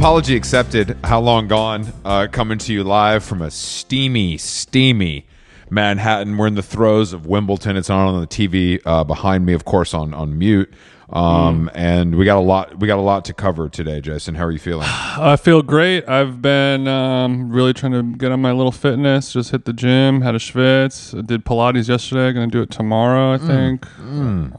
Apology 0.00 0.34
accepted. 0.34 0.96
How 1.04 1.20
long 1.20 1.46
gone? 1.46 1.92
Uh, 2.06 2.26
coming 2.32 2.56
to 2.56 2.72
you 2.72 2.82
live 2.82 3.22
from 3.22 3.42
a 3.42 3.50
steamy, 3.50 4.38
steamy 4.38 5.26
Manhattan. 5.68 6.38
We're 6.38 6.46
in 6.46 6.54
the 6.54 6.62
throes 6.62 7.12
of 7.12 7.26
Wimbledon. 7.26 7.76
It's 7.76 7.90
on 7.90 8.14
on 8.14 8.20
the 8.22 8.26
TV 8.26 8.80
uh, 8.86 9.04
behind 9.04 9.44
me, 9.44 9.52
of 9.52 9.66
course, 9.66 9.92
on 9.92 10.14
on 10.14 10.38
mute. 10.38 10.72
Um, 11.12 11.68
and 11.74 12.14
we 12.14 12.24
got 12.24 12.38
a 12.38 12.40
lot. 12.40 12.78
We 12.78 12.86
got 12.86 12.98
a 12.98 13.02
lot 13.02 13.24
to 13.24 13.34
cover 13.34 13.68
today, 13.68 14.00
Jason. 14.00 14.36
How 14.36 14.44
are 14.44 14.52
you 14.52 14.58
feeling? 14.60 14.86
I 14.88 15.36
feel 15.36 15.60
great. 15.62 16.08
I've 16.08 16.40
been 16.40 16.86
um, 16.86 17.50
really 17.50 17.72
trying 17.72 17.92
to 17.92 18.02
get 18.16 18.30
on 18.30 18.40
my 18.40 18.52
little 18.52 18.70
fitness. 18.70 19.32
Just 19.32 19.50
hit 19.50 19.64
the 19.64 19.72
gym, 19.72 20.20
had 20.20 20.36
a 20.36 20.38
schwitz. 20.38 21.18
I 21.18 21.22
did 21.22 21.44
Pilates 21.44 21.88
yesterday. 21.88 22.32
Going 22.32 22.48
to 22.48 22.56
do 22.56 22.62
it 22.62 22.70
tomorrow. 22.70 23.34
I 23.34 23.38
Mm, 23.38 23.46
think. 23.46 23.86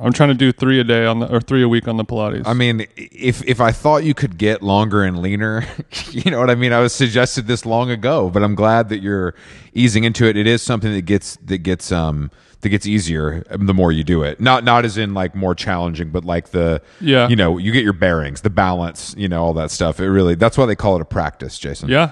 I'm 0.02 0.12
trying 0.12 0.30
to 0.30 0.36
do 0.36 0.52
three 0.52 0.80
a 0.80 0.84
day 0.84 1.06
on 1.06 1.20
the 1.20 1.34
or 1.34 1.40
three 1.40 1.64
a 1.64 1.70
week 1.70 1.88
on 1.88 1.96
the 1.98 2.04
Pilates. 2.06 2.44
I 2.46 2.54
mean, 2.54 2.86
if 2.98 3.44
if 3.48 3.62
I 3.62 3.72
thought 3.72 4.04
you 4.04 4.14
could 4.14 4.38
get 4.38 4.62
longer 4.62 5.04
and 5.04 5.22
leaner, 5.22 5.66
you 6.12 6.32
know 6.32 6.40
what 6.40 6.50
I 6.50 6.56
mean. 6.56 6.74
I 6.74 6.80
was 6.80 6.94
suggested 6.94 7.48
this 7.48 7.66
long 7.66 7.90
ago, 7.90 8.30
but 8.30 8.44
I'm 8.44 8.56
glad 8.56 8.90
that 8.90 9.02
you're 9.02 9.36
easing 9.74 10.04
into 10.04 10.26
it. 10.26 10.36
It 10.36 10.48
is 10.48 10.62
something 10.62 10.92
that 10.92 11.04
gets 11.04 11.38
that 11.46 11.60
gets 11.60 11.92
um 11.94 12.30
that 12.62 12.70
gets 12.70 12.86
easier 12.86 13.44
the 13.50 13.74
more 13.74 13.92
you 13.92 14.04
do 14.04 14.24
it. 14.24 14.40
Not 14.40 14.64
not 14.64 14.86
as 14.86 14.98
in 14.98 15.14
like 15.14 15.36
more 15.36 15.54
challenging, 15.56 16.10
but 16.12 16.24
like 16.26 16.50
the 16.52 16.82
Yeah. 17.00 17.28
you 17.28 17.36
know 17.36 17.58
you 17.58 17.72
get 17.72 17.84
your 17.84 17.94
bearings, 17.94 18.42
the 18.42 18.50
balance, 18.50 19.14
you 19.18 19.28
know 19.28 19.44
all 19.44 19.54
that 19.54 19.72
stuff. 19.72 20.00
It 20.00 20.10
really 20.10 20.36
that's 20.36 20.58
why 20.58 20.66
they 20.66 20.76
call 20.76 20.96
it 20.96 21.02
a 21.02 21.06
practice, 21.06 21.58
Jason. 21.60 21.90
yeah, 21.90 22.12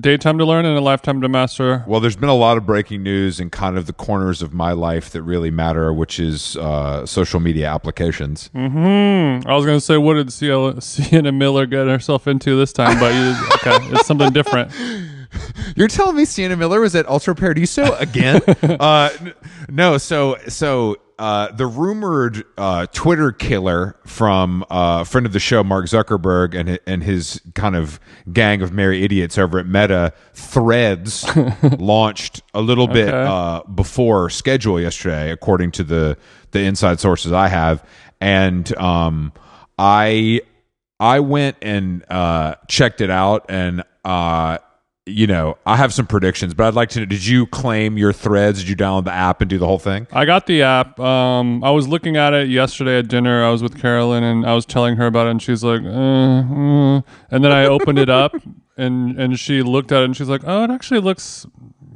daytime 0.00 0.36
to 0.38 0.44
learn 0.44 0.64
and 0.66 0.76
a 0.76 0.80
lifetime 0.80 1.20
to 1.20 1.28
master. 1.28 1.84
Well, 1.86 2.00
there's 2.00 2.16
been 2.16 2.28
a 2.28 2.34
lot 2.34 2.56
of 2.56 2.66
breaking 2.66 3.02
news 3.04 3.38
in 3.40 3.50
kind 3.50 3.78
of 3.78 3.86
the 3.86 3.92
corners 3.92 4.42
of 4.42 4.52
my 4.52 4.72
life 4.72 5.10
that 5.10 5.22
really 5.22 5.50
matter, 5.50 5.92
which 5.92 6.18
is 6.20 6.56
uh, 6.56 7.06
social 7.06 7.38
media 7.40 7.68
applications. 7.72 8.50
I 8.54 9.40
was 9.54 9.64
going 9.64 9.76
to 9.78 9.80
say, 9.80 9.96
what 9.96 10.14
did 10.14 10.32
Sienna 10.82 11.32
Miller 11.32 11.66
get 11.66 11.86
herself 11.86 12.26
into 12.26 12.56
this 12.56 12.72
time? 12.72 12.98
But 12.98 13.14
you, 13.14 13.36
okay, 13.56 13.92
it's 13.94 14.06
something 14.06 14.30
different. 14.32 14.72
You're 15.76 15.88
telling 15.88 16.16
me 16.16 16.24
Sienna 16.24 16.56
Miller 16.56 16.80
was 16.80 16.94
at 16.94 17.08
Ultra 17.08 17.34
Paradiso 17.34 17.94
again? 17.94 18.40
uh, 18.62 19.10
n- 19.20 19.34
no, 19.68 19.98
so 19.98 20.36
so 20.48 20.96
uh, 21.18 21.50
the 21.52 21.66
rumored 21.66 22.44
uh, 22.58 22.86
Twitter 22.92 23.32
killer 23.32 23.96
from 24.04 24.64
uh, 24.70 25.04
friend 25.04 25.26
of 25.26 25.32
the 25.32 25.40
show 25.40 25.64
Mark 25.64 25.86
Zuckerberg 25.86 26.54
and 26.54 26.78
and 26.86 27.02
his 27.02 27.40
kind 27.54 27.74
of 27.74 27.98
gang 28.32 28.62
of 28.62 28.72
merry 28.72 29.02
idiots 29.02 29.38
over 29.38 29.58
at 29.58 29.66
Meta 29.66 30.12
Threads 30.34 31.24
launched 31.78 32.42
a 32.52 32.60
little 32.60 32.86
bit 32.86 33.12
uh, 33.12 33.62
before 33.74 34.28
schedule 34.30 34.80
yesterday, 34.80 35.30
according 35.30 35.72
to 35.72 35.84
the 35.84 36.18
the 36.50 36.60
inside 36.60 37.00
sources 37.00 37.32
I 37.32 37.48
have, 37.48 37.86
and 38.20 38.76
um, 38.76 39.32
I 39.78 40.42
I 41.00 41.20
went 41.20 41.56
and 41.62 42.04
uh, 42.10 42.56
checked 42.68 43.00
it 43.00 43.10
out, 43.10 43.46
and 43.48 43.84
uh, 44.04 44.58
you 45.06 45.28
know 45.28 45.56
I 45.64 45.76
have 45.76 45.94
some 45.94 46.06
predictions, 46.06 46.52
but 46.52 46.66
I'd 46.66 46.74
like 46.74 46.90
to 46.90 47.00
know: 47.00 47.06
Did 47.06 47.24
you 47.24 47.46
claim 47.46 47.96
your 47.96 48.12
threads? 48.12 48.58
Did 48.58 48.68
you 48.68 48.76
download 48.76 49.04
the 49.04 49.12
app 49.12 49.40
and 49.40 49.48
do 49.48 49.56
the 49.56 49.66
whole 49.66 49.78
thing? 49.78 50.06
I 50.12 50.24
got 50.24 50.46
the 50.46 50.62
app. 50.62 50.98
Um, 50.98 51.62
I 51.62 51.70
was 51.70 51.86
looking 51.86 52.16
at 52.16 52.34
it 52.34 52.48
yesterday 52.48 52.98
at 52.98 53.08
dinner. 53.08 53.44
I 53.44 53.50
was 53.50 53.62
with 53.62 53.80
Carolyn 53.80 54.24
and 54.24 54.44
I 54.44 54.54
was 54.54 54.66
telling 54.66 54.96
her 54.96 55.06
about 55.06 55.28
it, 55.28 55.30
and 55.30 55.42
she's 55.42 55.62
like, 55.62 55.82
uh, 55.82 55.86
uh. 55.86 57.00
and 57.30 57.44
then 57.44 57.52
I 57.52 57.66
opened 57.66 58.00
it 58.00 58.10
up, 58.10 58.34
and 58.76 59.18
and 59.18 59.38
she 59.38 59.62
looked 59.62 59.92
at 59.92 60.02
it, 60.02 60.06
and 60.06 60.16
she's 60.16 60.28
like, 60.28 60.42
oh, 60.44 60.64
it 60.64 60.70
actually 60.70 61.00
looks, 61.00 61.46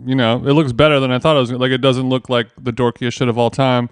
you 0.07 0.15
know, 0.15 0.37
it 0.37 0.53
looks 0.53 0.73
better 0.73 1.01
than 1.01 1.11
I 1.11 1.19
thought 1.19 1.37
it 1.37 1.41
was. 1.41 1.53
Like 1.53 1.73
it 1.73 1.79
doesn't 1.79 2.09
look 2.09 2.29
like 2.29 2.49
the 2.57 2.73
dorkiest 2.73 3.15
shit 3.15 3.29
of 3.29 3.37
all 3.37 3.51
time. 3.51 3.91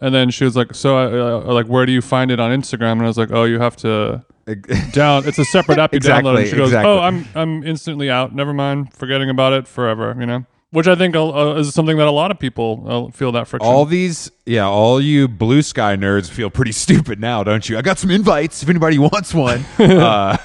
And 0.00 0.14
then 0.14 0.30
she 0.30 0.44
was 0.44 0.54
like, 0.54 0.74
so, 0.74 0.98
uh, 0.98 1.52
like, 1.52 1.66
where 1.66 1.86
do 1.86 1.92
you 1.92 2.02
find 2.02 2.30
it 2.30 2.38
on 2.38 2.50
Instagram? 2.50 2.92
And 2.92 3.02
I 3.02 3.06
was 3.06 3.16
like, 3.16 3.30
oh, 3.30 3.44
you 3.44 3.58
have 3.60 3.76
to 3.76 4.24
down. 4.92 5.26
It's 5.26 5.38
a 5.38 5.44
separate 5.44 5.78
app 5.78 5.92
you 5.92 5.96
Exactly, 5.96 6.30
download. 6.30 6.38
And 6.40 6.48
she 6.48 6.56
goes, 6.56 6.68
exactly. 6.68 6.90
"Oh, 6.90 6.98
I'm 6.98 7.26
I'm 7.34 7.62
instantly 7.64 8.10
out. 8.10 8.34
Never 8.34 8.52
mind, 8.52 8.92
forgetting 8.92 9.30
about 9.30 9.52
it 9.52 9.66
forever." 9.66 10.16
You 10.18 10.26
know, 10.26 10.44
which 10.70 10.88
I 10.88 10.96
think 10.96 11.14
uh, 11.14 11.54
is 11.56 11.72
something 11.72 11.96
that 11.98 12.08
a 12.08 12.10
lot 12.10 12.30
of 12.30 12.38
people 12.40 12.84
uh, 12.86 13.10
feel 13.12 13.30
that 13.32 13.46
friction. 13.46 13.66
All 13.66 13.86
these, 13.86 14.30
yeah, 14.44 14.66
all 14.66 15.00
you 15.00 15.28
blue 15.28 15.62
sky 15.62 15.94
nerds 15.96 16.28
feel 16.28 16.50
pretty 16.50 16.72
stupid 16.84 17.20
now, 17.20 17.44
don't 17.44 17.68
you? 17.68 17.78
I 17.78 17.82
got 17.82 17.98
some 17.98 18.10
invites 18.10 18.62
if 18.62 18.68
anybody 18.68 18.98
wants 18.98 19.32
one. 19.32 19.64
uh, 19.78 20.36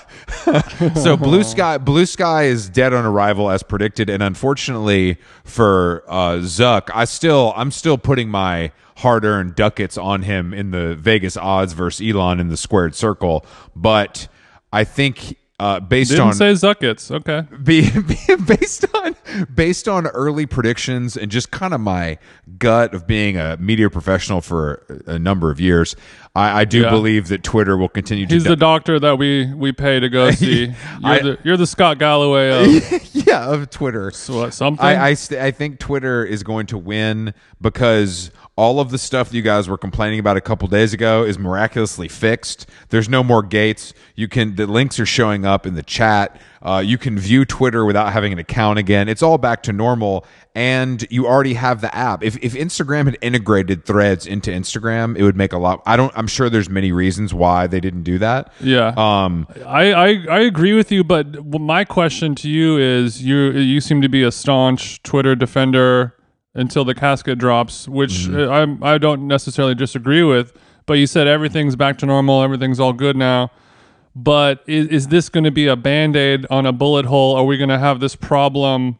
so 0.96 1.18
blue 1.18 1.44
sky, 1.44 1.80
blue 1.80 2.06
sky 2.06 2.44
is 2.44 2.70
dead 2.70 2.94
on 2.94 3.06
arrival 3.06 3.50
as 3.50 3.64
predicted, 3.64 4.10
and 4.10 4.22
unfortunately 4.22 5.18
for 5.44 6.04
uh, 6.08 6.34
Zuck, 6.36 6.90
I 6.94 7.06
still, 7.06 7.52
I'm 7.56 7.72
still 7.72 7.98
putting 7.98 8.30
my 8.30 8.72
hard-earned 9.00 9.56
ducats 9.56 9.98
on 9.98 10.22
him 10.24 10.54
in 10.54 10.72
the 10.72 10.96
Vegas 10.96 11.38
odds 11.38 11.74
versus 11.74 12.06
Elon 12.08 12.40
in 12.40 12.50
the 12.50 12.58
squared 12.58 12.96
circle, 12.96 13.46
but 13.76 14.28
I 14.72 14.84
think. 14.84 15.38
Uh, 15.62 15.78
based 15.78 16.12
Didn't 16.12 16.28
on 16.28 16.34
say 16.36 16.54
Zuckets. 16.54 17.12
Okay. 17.12 17.42
be, 17.64 17.82
be- 17.92 18.36
based 18.46 18.86
on 18.96 19.14
based 19.54 19.90
on 19.90 20.08
early 20.08 20.46
predictions 20.46 21.18
and 21.18 21.30
just 21.30 21.52
kind 21.52 21.74
of 21.74 21.82
my 21.82 22.18
gut 22.58 22.94
of 22.94 23.06
being 23.06 23.36
a 23.36 23.58
media 23.58 23.90
professional 23.90 24.40
for 24.40 24.86
a 25.06 25.20
number 25.20 25.52
of 25.52 25.60
years, 25.60 25.98
I, 26.34 26.62
I 26.62 26.64
do 26.64 26.84
Yeah. 26.84 26.90
believe 26.92 27.28
that 27.28 27.44
Twitter 27.44 27.76
will 27.76 27.90
continue 27.90 28.26
to. 28.26 28.34
He's 28.36 28.44
do- 28.44 28.52
the 28.52 28.56
doctor 28.56 29.02
that 29.02 29.18
we 29.18 29.54
we 29.54 29.74
pay 29.74 30.00
to 30.00 30.08
go 30.08 30.32
see. 30.44 30.68
You're, 30.68 30.74
I- 31.04 31.20
the, 31.20 31.38
you're 31.44 31.58
the 31.58 31.68
Scott 31.68 32.00
Galloway 32.00 32.52
of 32.78 33.10
yeah 33.28 33.50
of 33.50 33.70
Twitter. 33.70 34.14
what, 34.30 34.54
something. 34.54 34.86
I 34.86 35.08
I, 35.08 35.14
st- 35.16 35.42
I 35.42 35.52
think 35.52 35.80
Twitter 35.80 36.24
is 36.24 36.42
going 36.42 36.68
to 36.68 36.78
win 36.78 37.34
because 37.60 38.32
all 38.60 38.82
of 38.82 38.92
the 38.92 38.98
stuff 38.98 39.30
that 39.30 39.38
you 39.38 39.42
guys 39.42 39.70
were 39.70 39.78
complaining 39.78 40.20
about 40.20 40.36
a 40.36 40.42
couple 40.42 40.68
days 40.68 40.94
ago 40.94 41.24
is 41.24 41.40
miraculously 41.40 42.10
fixed. 42.10 42.70
There's 42.90 43.08
no 43.08 43.24
more 43.24 43.42
gates. 43.42 43.94
You 44.16 44.28
can 44.28 44.56
the 44.56 44.68
links 44.68 45.00
are 45.00 45.06
showing 45.06 45.46
up 45.46 45.66
in 45.66 45.76
the 45.76 45.82
chat. 45.82 46.42
Uh, 46.62 46.84
you 46.86 46.98
can 46.98 47.18
view 47.18 47.46
Twitter 47.46 47.86
without 47.86 48.12
having 48.12 48.34
an 48.34 48.40
account 48.40 48.78
again. 48.78 49.08
It's 49.08 49.24
all 49.24 49.38
back 49.38 49.64
to 49.64 49.72
normal, 49.72 50.26
and 50.54 51.08
you 51.10 51.26
already 51.26 51.54
have 51.54 51.80
the 51.80 51.96
app. 51.96 52.22
If 52.22 52.36
if 52.44 52.54
Instagram 52.54 53.06
had 53.06 53.18
integrated 53.22 53.86
Threads 53.86 54.28
into 54.28 54.52
Instagram, 54.52 55.18
it 55.18 55.24
would 55.24 55.38
make 55.38 55.54
a 55.54 55.58
lot. 55.58 55.82
I 55.86 55.96
don't. 55.96 56.12
I'm 56.18 56.28
sure 56.28 56.50
there's 56.50 56.70
many 56.70 56.92
reasons 56.92 57.34
why 57.34 57.66
they 57.68 57.80
didn't 57.80 58.04
do 58.04 58.18
that. 58.18 58.52
yeah. 58.60 58.92
Um, 58.98 59.48
I, 59.66 59.94
I 59.94 60.08
I 60.30 60.40
agree 60.42 60.74
with 60.74 60.92
you, 60.92 61.06
but 61.06 61.46
my 61.62 61.86
question 61.86 62.36
to 62.36 62.50
you 62.50 62.78
is: 62.78 63.24
you 63.24 63.52
you 63.52 63.80
seem 63.80 64.02
to 64.02 64.10
be 64.10 64.22
a 64.22 64.34
staunch 64.34 65.02
Twitter 65.04 65.34
defender 65.34 66.19
until 66.60 66.84
the 66.86 66.94
casket 66.96 67.38
drops, 67.40 67.88
which 67.88 68.28
Mm-hmm. 68.28 68.82
uh, 68.84 68.88
I 68.90 68.96
I 68.96 68.98
don't 68.98 69.28
necessarily 69.28 69.76
disagree 69.76 70.24
with. 70.24 70.54
But 70.86 70.94
you 70.94 71.08
said 71.08 71.28
everything's 71.28 71.76
back 71.76 71.98
to 72.00 72.06
normal, 72.06 72.42
everything's 72.42 72.80
all 72.80 72.94
good 72.94 73.16
now. 73.16 73.52
But 74.16 74.64
is, 74.68 74.88
is 74.88 75.08
this 75.08 75.30
going 75.30 75.44
to 75.44 75.52
be 75.52 75.68
a 75.68 75.76
band 75.76 76.16
aid 76.16 76.46
on 76.50 76.66
a 76.66 76.72
bullet 76.74 77.06
hole? 77.06 77.36
Are 77.36 77.46
we 77.46 77.58
going 77.58 77.70
to 77.70 77.78
have 77.80 78.00
this 78.00 78.16
problem 78.16 78.98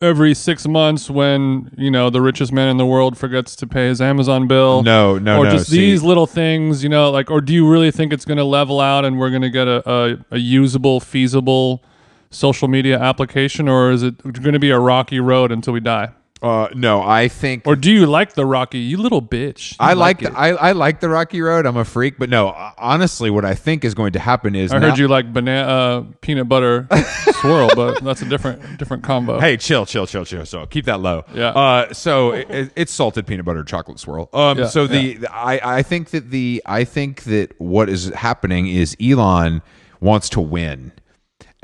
every 0.00 0.34
six 0.34 0.66
months 0.66 1.10
when 1.10 1.70
you 1.76 1.90
know 1.90 2.10
the 2.10 2.20
richest 2.20 2.52
man 2.52 2.68
in 2.68 2.76
the 2.76 2.86
world 2.86 3.18
forgets 3.18 3.54
to 3.56 3.66
pay 3.66 3.88
his 3.88 4.00
Amazon 4.00 4.46
bill? 4.46 4.82
No, 4.82 5.18
no, 5.18 5.38
or 5.40 5.44
no, 5.44 5.50
Or 5.50 5.50
just 5.50 5.68
see- 5.70 5.78
these 5.78 6.02
little 6.04 6.26
things, 6.26 6.82
you 6.82 6.88
know, 6.88 7.10
like, 7.10 7.30
or 7.30 7.40
do 7.40 7.52
you 7.52 7.68
really 7.68 7.90
think 7.90 8.12
it's 8.12 8.24
going 8.24 8.38
to 8.38 8.44
level 8.44 8.80
out 8.80 9.04
and 9.04 9.18
we're 9.18 9.30
going 9.30 9.42
to 9.42 9.50
get 9.50 9.66
a, 9.68 9.82
a, 9.90 10.16
a 10.36 10.38
usable, 10.38 11.00
feasible 11.00 11.82
social 12.30 12.68
media 12.68 12.98
application, 12.98 13.68
or 13.68 13.90
is 13.90 14.02
it 14.02 14.22
going 14.22 14.54
to 14.54 14.58
be 14.60 14.70
a 14.70 14.78
rocky 14.78 15.20
road 15.20 15.52
until 15.52 15.72
we 15.74 15.80
die? 15.80 16.08
Uh, 16.42 16.68
no, 16.74 17.00
I 17.02 17.28
think 17.28 17.66
Or 17.66 17.76
do 17.76 17.90
you 17.92 18.04
like 18.06 18.32
the 18.32 18.44
Rocky? 18.44 18.80
You 18.80 18.96
little 18.98 19.22
bitch. 19.22 19.72
You 19.72 19.76
I 19.78 19.92
like, 19.92 20.22
it. 20.22 20.32
the, 20.32 20.38
I, 20.38 20.48
I 20.48 20.72
like 20.72 20.98
the 20.98 21.08
Rocky 21.08 21.40
Road. 21.40 21.66
I'm 21.66 21.76
a 21.76 21.84
freak, 21.84 22.18
but 22.18 22.28
no, 22.28 22.48
honestly, 22.76 23.30
what 23.30 23.44
I 23.44 23.54
think 23.54 23.84
is 23.84 23.94
going 23.94 24.14
to 24.14 24.18
happen 24.18 24.56
is 24.56 24.72
I 24.72 24.78
now- 24.80 24.90
heard 24.90 24.98
you 24.98 25.06
like 25.06 25.32
banana 25.32 25.68
uh, 25.68 26.04
peanut 26.20 26.48
butter 26.48 26.88
swirl, 27.40 27.70
but 27.76 28.02
that's 28.02 28.22
a 28.22 28.28
different 28.28 28.78
different 28.78 29.04
combo. 29.04 29.38
Hey, 29.38 29.56
chill, 29.56 29.86
chill, 29.86 30.06
chill, 30.06 30.24
chill. 30.24 30.44
So 30.44 30.66
keep 30.66 30.86
that 30.86 30.98
low. 31.00 31.24
Yeah. 31.32 31.50
Uh, 31.50 31.92
so 31.94 32.32
it, 32.32 32.72
it's 32.74 32.92
salted 32.92 33.26
peanut 33.26 33.44
butter 33.44 33.62
chocolate 33.62 34.00
swirl. 34.00 34.28
Um. 34.32 34.58
Yeah, 34.58 34.66
so 34.66 34.88
the, 34.88 35.14
the- 35.14 35.32
I 35.32 35.78
I 35.78 35.82
think 35.82 36.10
that 36.10 36.30
the 36.30 36.60
I 36.66 36.82
think 36.82 37.22
that 37.24 37.52
what 37.60 37.88
is 37.88 38.08
happening 38.08 38.66
is 38.66 38.96
Elon 39.00 39.62
wants 40.00 40.28
to 40.30 40.40
win. 40.40 40.90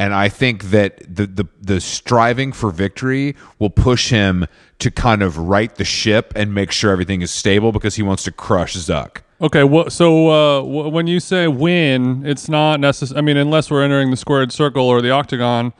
And 0.01 0.15
I 0.15 0.29
think 0.29 0.71
that 0.71 0.99
the, 1.13 1.27
the 1.27 1.49
the 1.61 1.81
striving 1.81 2.53
for 2.53 2.71
victory 2.71 3.35
will 3.59 3.71
push 3.71 4.11
him 4.11 4.47
to 4.79 4.91
kind 4.91 5.23
of 5.23 5.39
right 5.39 5.75
the 5.75 5.85
ship 5.85 6.33
and 6.37 6.55
make 6.55 6.71
sure 6.71 6.91
everything 6.93 7.23
is 7.23 7.31
stable 7.31 7.73
because 7.73 7.97
he 7.97 8.03
wants 8.03 8.23
to 8.25 8.33
crush 8.33 8.77
Zuck. 8.77 9.19
Okay, 9.41 9.65
well, 9.65 9.89
so 9.91 10.29
uh, 10.29 10.61
w- 10.63 10.89
when 10.89 11.07
you 11.07 11.21
say 11.21 11.47
win, 11.47 12.25
it's 12.27 12.49
not 12.49 12.81
necessary. 12.81 13.19
I 13.19 13.23
mean, 13.23 13.37
unless 13.37 13.71
we're 13.71 13.83
entering 13.85 14.11
the 14.11 14.17
squared 14.17 14.53
circle 14.53 14.85
or 14.85 15.01
the 15.01 15.11
octagon, 15.11 15.73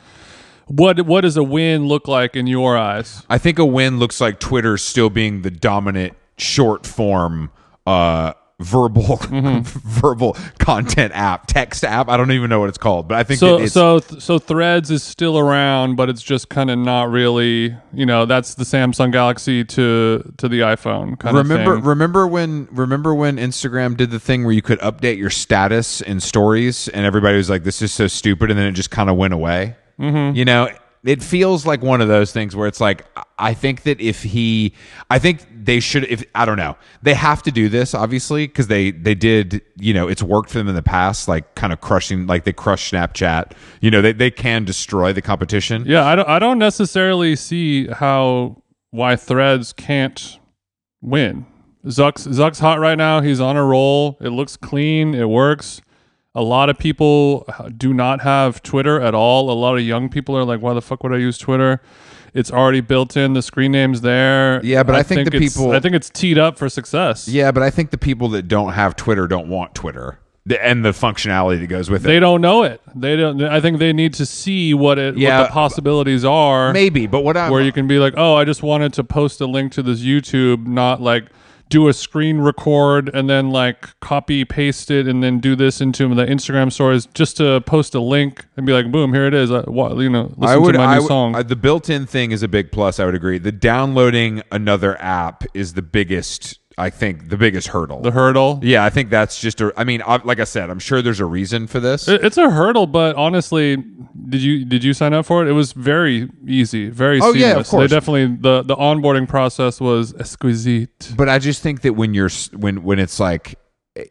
what 0.67 1.01
what 1.07 1.23
does 1.23 1.37
a 1.37 1.43
win 1.43 1.87
look 1.87 2.07
like 2.07 2.37
in 2.37 2.47
your 2.47 2.77
eyes? 2.77 3.25
I 3.29 3.39
think 3.39 3.59
a 3.59 3.65
win 3.65 3.99
looks 3.99 4.21
like 4.21 4.39
Twitter 4.39 4.77
still 4.77 5.11
being 5.11 5.43
the 5.43 5.51
dominant 5.51 6.15
short 6.37 6.87
form 6.87 7.51
uh 7.87 8.33
verbal 8.61 9.17
verbal 9.63 10.37
content 10.59 11.13
app, 11.15 11.47
text 11.47 11.85
app. 11.85 12.09
I 12.09 12.17
don't 12.17 12.33
even 12.33 12.51
know 12.51 12.61
what 12.61 12.69
it's 12.69 12.79
called, 12.79 13.09
but 13.09 13.17
I 13.17 13.23
think 13.23 13.41
So 13.41 13.59
it's 13.59 13.73
so 13.73 14.01
so 14.01 14.39
Threads 14.39 14.91
is 14.91 15.03
still 15.03 15.39
around, 15.39 15.97
but 15.97 16.09
it's 16.09 16.23
just 16.23 16.49
kind 16.49 16.71
of 16.71 16.79
not 16.79 17.11
really. 17.11 17.77
You 17.93 18.07
know, 18.07 18.27
that's 18.27 18.55
the 18.55 18.65
Samsung 18.65 19.13
Galaxy 19.13 19.65
to 19.65 20.33
to 20.39 20.49
the 20.49 20.61
iPhone 20.61 21.19
kind 21.19 21.37
remember 21.37 21.75
of 21.75 21.79
thing. 21.81 21.89
Remember 21.89 21.89
remember 21.89 22.27
when 22.27 22.69
remember 22.73 23.15
when 23.15 23.37
Instagram 23.37 23.97
did 23.97 24.11
the 24.11 24.21
thing 24.21 24.45
where 24.45 24.55
you 24.55 24.63
could 24.63 24.81
update 24.81 25.19
your 25.19 25.31
status 25.31 26.01
in 26.01 26.21
stories 26.21 26.89
and 26.89 27.07
everybody 27.07 27.37
was 27.37 27.51
like 27.51 27.65
this 27.65 27.83
is 27.83 27.93
so 27.93 28.07
stupid 28.07 28.51
and 28.51 28.59
then 28.59 28.67
it 28.67 28.73
just 28.73 28.91
kind 28.91 29.09
of 29.11 29.17
went 29.17 29.35
away. 29.35 29.77
Mm-hmm. 29.99 30.37
You 30.37 30.45
know, 30.45 30.69
it 31.05 31.23
feels 31.23 31.65
like 31.65 31.83
one 31.83 32.01
of 32.01 32.09
those 32.09 32.33
things 32.33 32.57
where 32.57 32.67
it's 32.67 32.81
like 32.81 33.07
I 33.39 33.55
think 33.55 33.83
that 33.83 34.01
if 34.01 34.23
he 34.23 34.75
I 35.11 35.19
think 35.19 35.58
they 35.69 35.81
should 35.81 36.05
if 36.05 36.25
I 36.35 36.47
don't 36.47 36.57
know. 36.57 36.79
They 37.03 37.13
have 37.13 37.43
to 37.43 37.51
do 37.51 37.69
this 37.69 37.93
obviously 37.93 38.47
because 38.47 38.69
they 38.69 38.91
they 38.91 39.15
did, 39.15 39.61
you 39.77 39.93
know, 39.93 40.09
it's 40.09 40.23
worked 40.23 40.49
for 40.49 40.57
them 40.57 40.67
in 40.67 40.75
the 40.75 40.83
past 40.83 41.29
like 41.29 41.55
kind 41.57 41.75
of 41.75 41.83
crushing 41.83 42.27
like 42.27 42.45
they 42.45 42.55
crushed 42.55 42.91
Snapchat. 42.91 43.53
You 43.83 43.91
know, 43.91 44.01
they 44.01 44.13
they 44.13 44.31
can 44.31 44.65
destroy 44.65 45.13
the 45.13 45.21
competition. 45.21 45.85
Yeah, 45.87 46.07
I 46.07 46.17
don't 46.17 46.27
I 46.27 46.39
don't 46.39 46.59
necessarily 46.59 47.37
see 47.37 47.87
how 47.87 48.63
why 48.93 49.15
Threads 49.15 49.75
can't 49.75 50.39
win. 51.03 51.45
Zuck's 51.85 52.27
Zuck's 52.27 52.61
hot 52.61 52.81
right 52.81 52.97
now. 52.97 53.21
He's 53.21 53.39
on 53.39 53.59
a 53.59 53.65
roll. 53.65 54.17
It 54.23 54.31
looks 54.31 54.57
clean. 54.57 55.15
It 55.15 55.29
works. 55.29 55.83
A 56.35 56.43
lot 56.43 56.71
of 56.71 56.79
people 56.79 57.47
do 57.77 57.93
not 57.93 58.23
have 58.23 58.63
Twitter 58.63 58.99
at 59.03 59.15
all. 59.15 59.51
A 59.51 59.53
lot 59.53 59.77
of 59.77 59.83
young 59.83 60.09
people 60.09 60.35
are 60.35 60.45
like, 60.45 60.63
"Why 60.63 60.73
the 60.73 60.81
fuck 60.81 61.03
would 61.03 61.13
I 61.13 61.19
use 61.19 61.37
Twitter?" 61.37 61.83
It's 62.35 62.51
already 62.51 62.81
built 62.81 63.17
in. 63.17 63.33
The 63.35 63.43
screen 63.43 63.73
name's 63.73 64.01
there. 64.01 64.61
Yeah, 64.65 64.83
but 64.83 64.95
I 64.95 65.03
think 65.03 65.31
the 65.31 65.39
people- 65.39 65.73
I 65.73 65.81
think 65.81 65.95
it's 65.95 66.11
teed 66.11 66.39
up 66.39 66.59
for 66.59 66.69
success. 66.69 67.29
Yeah, 67.29 67.51
but 67.53 67.63
I 67.63 67.71
think 67.71 67.91
the 67.91 67.99
people 67.99 68.29
that 68.31 68.49
don't 68.49 68.73
have 68.73 68.97
Twitter 68.97 69.27
don't 69.27 69.49
want 69.49 69.75
Twitter. 69.75 70.19
The, 70.47 70.65
and 70.65 70.83
the 70.83 70.93
functionality 70.93 71.61
that 71.61 71.67
goes 71.67 71.91
with 71.91 72.05
it. 72.07 72.09
They 72.09 72.19
don't 72.21 72.41
know 72.41 72.63
it. 72.63 72.81
They 72.95 73.17
don't. 73.17 73.43
I 73.43 73.61
think 73.61 73.79
they 73.79 73.93
need 73.93 74.15
to 74.15 74.25
see 74.25 74.73
what 74.73 74.99
it 74.99 75.19
Yeah, 75.19 75.41
what 75.41 75.49
the 75.49 75.53
possibilities 75.53 76.25
are. 76.25 76.73
Maybe, 76.73 77.07
but 77.07 77.21
what 77.21 77.37
I'm 77.37 77.53
where 77.53 77.61
you 77.61 77.71
can 77.71 77.87
be 77.87 77.99
like, 77.99 78.15
oh, 78.17 78.35
I 78.35 78.45
just 78.47 78.63
wanted 78.63 78.95
to 78.95 79.05
post 79.05 79.43
a 79.43 79.47
link 79.47 79.73
to 79.73 79.83
this 79.83 80.01
YouTube, 80.01 80.67
not 80.67 81.03
like 81.03 81.27
do 81.69 81.89
a 81.89 81.93
screen 81.93 82.39
record 82.39 83.11
and 83.15 83.29
then 83.29 83.51
like 83.51 83.99
copy 84.01 84.45
paste 84.45 84.91
it 84.91 85.07
and 85.07 85.23
then 85.23 85.39
do 85.39 85.55
this 85.55 85.81
into 85.81 86.15
the 86.15 86.25
Instagram 86.25 86.73
stories 86.73 87.07
just 87.15 87.37
to 87.39 87.61
post 87.63 87.95
a 87.95 88.01
link 88.01 88.47
and 88.57 88.65
be 88.67 88.73
like, 88.73 88.91
boom, 88.91 89.13
here 89.13 89.27
it 89.27 89.35
is. 89.35 89.51
I, 89.51 89.61
wa- 89.67 89.95
you 89.95 90.09
know, 90.11 90.33
listen 90.37 90.45
I 90.45 90.57
would, 90.57 90.73
to 90.73 90.79
my 90.79 90.85
I 90.85 90.95
new 90.97 91.03
would- 91.03 91.09
song. 91.09 91.35
uh, 91.35 91.43
the 91.43 91.57
built-in 91.57 92.07
thing 92.07 92.31
is 92.33 92.43
a 92.43 92.49
big 92.49 92.73
plus. 92.73 92.99
I 92.99 93.05
would 93.05 93.15
agree. 93.15 93.39
The 93.39 93.53
downloading 93.53 94.43
another 94.51 95.01
app 95.01 95.45
is 95.55 95.75
the 95.75 95.83
biggest. 95.83 96.59
I 96.79 96.91
think 96.91 97.29
the 97.29 97.37
biggest 97.37 97.69
hurdle. 97.69 98.01
the 98.01 98.11
hurdle. 98.13 98.61
yeah, 98.63 98.85
I 98.85 98.91
think 98.91 99.11
that's 99.11 99.41
just 99.41 99.61
a. 99.61 99.73
I 99.77 99.85
mean, 99.85 100.01
I, 100.07 100.17
like 100.25 100.41
I 100.41 100.45
said, 100.45 100.71
I'm 100.71 100.79
sure 100.79 101.03
there's 101.03 101.21
a 101.21 101.25
reason 101.27 101.67
for 101.67 101.81
this. 101.81 102.07
It- 102.09 102.25
It's 102.25 102.39
a 102.39 102.49
hurdle, 102.51 102.87
but 102.87 103.17
honestly, 103.17 103.77
did 104.29 104.43
you 104.43 104.65
did 104.65 104.85
you 104.85 104.93
sign 104.95 105.13
up 105.13 105.27
for 105.27 105.45
it? 105.45 105.49
It 105.49 105.53
was 105.53 105.73
very 105.73 106.31
easy, 106.47 106.89
very 106.89 107.19
Oh, 107.21 107.33
seamless. 107.33 107.41
yeah, 107.41 107.57
of 107.59 107.67
course. 107.69 107.91
They 107.91 107.97
definitely 107.97 108.37
the 108.41 108.63
the 108.63 108.77
onboarding 108.77 109.29
process 109.29 109.81
was 109.81 110.15
exquisite. 110.15 111.13
but 111.17 111.29
I 111.29 111.39
just 111.39 111.63
think 111.63 111.81
that 111.83 111.95
when 111.95 112.15
you're 112.15 112.31
when 112.57 112.83
when 112.83 112.99
it's 112.99 113.19
like 113.21 113.59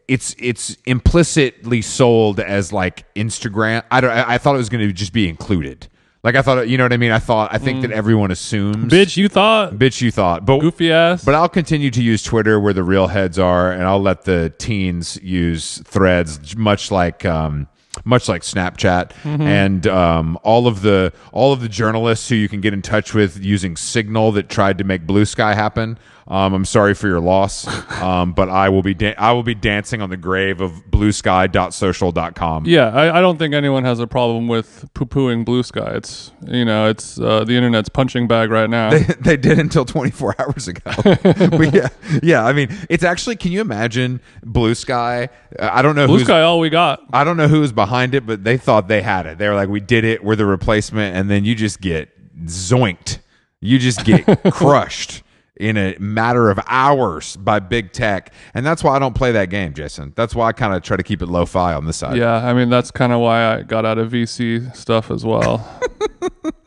it's 0.06 0.34
it's 0.38 0.76
implicitly 0.84 1.80
sold 1.82 2.40
as 2.40 2.72
like 2.72 3.04
Instagram. 3.14 3.82
I 3.90 4.00
don't. 4.00 4.10
I, 4.10 4.34
I 4.34 4.38
thought 4.38 4.54
it 4.54 4.58
was 4.58 4.68
going 4.68 4.86
to 4.86 4.92
just 4.92 5.12
be 5.12 5.28
included. 5.28 5.88
Like 6.24 6.34
I 6.34 6.42
thought, 6.42 6.68
you 6.68 6.76
know 6.76 6.84
what 6.84 6.92
I 6.92 6.96
mean. 6.96 7.12
I 7.12 7.20
thought. 7.20 7.54
I 7.54 7.58
think 7.58 7.82
that 7.82 7.92
everyone 7.92 8.30
assumes. 8.30 8.76
Mm. 8.76 8.88
Bitch, 8.90 9.16
you 9.16 9.28
thought 9.28 9.74
bitch, 9.74 10.00
you 10.00 10.10
thought, 10.10 10.44
but 10.44 10.58
goofy 10.58 10.92
ass. 10.92 11.24
But 11.24 11.34
I'll 11.34 11.48
continue 11.48 11.90
to 11.92 12.02
use 12.02 12.22
Twitter 12.22 12.58
where 12.58 12.72
the 12.72 12.82
real 12.82 13.06
heads 13.06 13.38
are, 13.38 13.70
and 13.70 13.84
I'll 13.84 14.02
let 14.02 14.24
the 14.24 14.52
teens 14.58 15.18
use 15.22 15.78
Threads, 15.84 16.56
much 16.56 16.90
like 16.90 17.24
um, 17.24 17.68
much 18.04 18.28
like 18.28 18.42
Snapchat, 18.42 19.12
and 19.24 19.86
um, 19.86 20.38
all 20.42 20.66
of 20.66 20.82
the 20.82 21.12
all 21.32 21.52
of 21.52 21.60
the 21.60 21.68
journalists 21.68 22.28
who 22.28 22.34
you 22.34 22.48
can 22.48 22.60
get 22.60 22.72
in 22.72 22.82
touch 22.82 23.14
with 23.14 23.42
using 23.42 23.76
Signal 23.76 24.32
that 24.32 24.48
tried 24.48 24.78
to 24.78 24.84
make 24.84 25.06
Blue 25.06 25.24
Sky 25.24 25.54
happen. 25.54 25.98
Um, 26.30 26.52
I'm 26.52 26.64
sorry 26.66 26.92
for 26.92 27.08
your 27.08 27.20
loss, 27.20 27.66
um, 28.02 28.32
but 28.34 28.50
I 28.50 28.68
will 28.68 28.82
be 28.82 28.92
da- 28.92 29.14
I 29.16 29.32
will 29.32 29.42
be 29.42 29.54
dancing 29.54 30.02
on 30.02 30.10
the 30.10 30.16
grave 30.18 30.60
of 30.60 30.72
BlueSky.social.com. 30.90 32.66
Yeah, 32.66 32.90
I, 32.90 33.18
I 33.18 33.20
don't 33.22 33.38
think 33.38 33.54
anyone 33.54 33.84
has 33.84 33.98
a 33.98 34.06
problem 34.06 34.46
with 34.46 34.90
poo 34.92 35.06
pooing 35.06 35.46
blue 35.46 35.62
sky. 35.62 35.92
It's 35.94 36.32
you 36.46 36.66
know, 36.66 36.86
it's 36.86 37.18
uh, 37.18 37.44
the 37.44 37.54
internet's 37.56 37.88
punching 37.88 38.28
bag 38.28 38.50
right 38.50 38.68
now. 38.68 38.90
They, 38.90 39.02
they 39.20 39.36
did 39.38 39.58
until 39.58 39.86
24 39.86 40.34
hours 40.38 40.68
ago. 40.68 40.92
But 40.94 41.74
yeah, 41.74 41.88
yeah. 42.22 42.44
I 42.44 42.52
mean, 42.52 42.76
it's 42.90 43.04
actually. 43.04 43.36
Can 43.36 43.52
you 43.52 43.62
imagine 43.62 44.20
Blue 44.42 44.74
Sky? 44.74 45.30
Uh, 45.58 45.70
I 45.72 45.80
don't 45.80 45.96
know 45.96 46.06
blue 46.06 46.18
who's 46.18 46.26
sky, 46.26 46.42
all 46.42 46.60
we 46.60 46.68
got. 46.68 47.02
I 47.10 47.24
don't 47.24 47.38
know 47.38 47.48
who 47.48 47.60
was 47.60 47.72
behind 47.72 48.14
it, 48.14 48.26
but 48.26 48.44
they 48.44 48.58
thought 48.58 48.86
they 48.88 49.00
had 49.00 49.24
it. 49.24 49.38
They 49.38 49.48
were 49.48 49.54
like, 49.54 49.70
"We 49.70 49.80
did 49.80 50.04
it. 50.04 50.22
We're 50.22 50.36
the 50.36 50.44
replacement," 50.46 51.16
and 51.16 51.30
then 51.30 51.46
you 51.46 51.54
just 51.54 51.80
get 51.80 52.10
zoinked. 52.44 53.20
You 53.60 53.78
just 53.78 54.04
get 54.04 54.26
crushed 54.52 55.22
in 55.58 55.76
a 55.76 55.96
matter 55.98 56.50
of 56.50 56.58
hours 56.68 57.36
by 57.36 57.58
big 57.58 57.92
tech, 57.92 58.32
and 58.54 58.64
that's 58.64 58.82
why 58.84 58.94
I 58.94 58.98
don't 58.98 59.14
play 59.14 59.32
that 59.32 59.50
game, 59.50 59.74
Jason. 59.74 60.12
That's 60.16 60.34
why 60.34 60.48
I 60.48 60.52
kind 60.52 60.74
of 60.74 60.82
try 60.82 60.96
to 60.96 61.02
keep 61.02 61.20
it 61.20 61.26
low-fi 61.26 61.74
on 61.74 61.84
this 61.84 61.96
side. 61.96 62.16
Yeah, 62.16 62.34
I 62.36 62.54
mean 62.54 62.70
that's 62.70 62.90
kind 62.90 63.12
of 63.12 63.20
why 63.20 63.54
I 63.54 63.62
got 63.62 63.84
out 63.84 63.98
of 63.98 64.12
VC 64.12 64.74
stuff 64.76 65.10
as 65.10 65.24
well. 65.24 65.66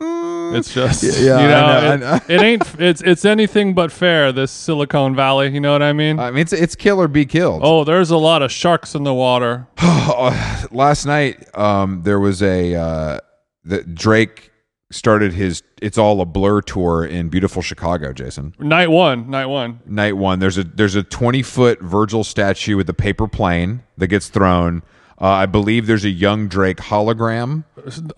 it's 0.54 0.72
just 0.72 1.02
Yeah, 1.02 1.40
you 1.40 1.48
know, 1.48 1.80
know, 1.80 1.94
it, 1.94 2.00
know. 2.00 2.34
it 2.34 2.42
ain't 2.42 2.80
it's 2.80 3.00
it's 3.02 3.24
anything 3.24 3.74
but 3.74 3.90
fair. 3.90 4.32
This 4.32 4.50
Silicon 4.50 5.14
Valley, 5.16 5.50
you 5.50 5.60
know 5.60 5.72
what 5.72 5.82
I 5.82 5.92
mean? 5.92 6.18
I 6.18 6.30
mean, 6.30 6.42
it's 6.42 6.52
it's 6.52 6.76
kill 6.76 7.00
or 7.00 7.08
be 7.08 7.24
killed. 7.24 7.62
oh, 7.64 7.84
there's 7.84 8.10
a 8.10 8.18
lot 8.18 8.42
of 8.42 8.52
sharks 8.52 8.94
in 8.94 9.04
the 9.04 9.14
water. 9.14 9.66
last 10.70 11.06
night 11.06 11.48
um, 11.56 12.02
there 12.02 12.20
was 12.20 12.42
a 12.42 12.74
uh, 12.74 13.18
the 13.64 13.82
Drake 13.82 14.51
started 14.92 15.32
his 15.32 15.62
"It's 15.80 15.98
All 15.98 16.20
a 16.20 16.24
Blur" 16.26 16.60
tour 16.60 17.04
in 17.04 17.28
beautiful 17.28 17.62
Chicago. 17.62 18.12
Jason, 18.12 18.54
Night 18.58 18.88
one, 18.90 19.28
night 19.30 19.46
one. 19.46 19.80
night 19.86 20.16
one. 20.16 20.38
There's 20.38 20.58
a 20.58 20.64
there's 20.64 20.94
a 20.94 21.02
20 21.02 21.42
foot 21.42 21.80
Virgil 21.80 22.22
statue 22.24 22.76
with 22.76 22.88
a 22.88 22.94
paper 22.94 23.26
plane 23.26 23.82
that 23.98 24.06
gets 24.08 24.28
thrown. 24.28 24.82
Uh, 25.20 25.26
I 25.26 25.46
believe 25.46 25.86
there's 25.86 26.04
a 26.04 26.10
young 26.10 26.48
Drake 26.48 26.78
hologram. 26.78 27.62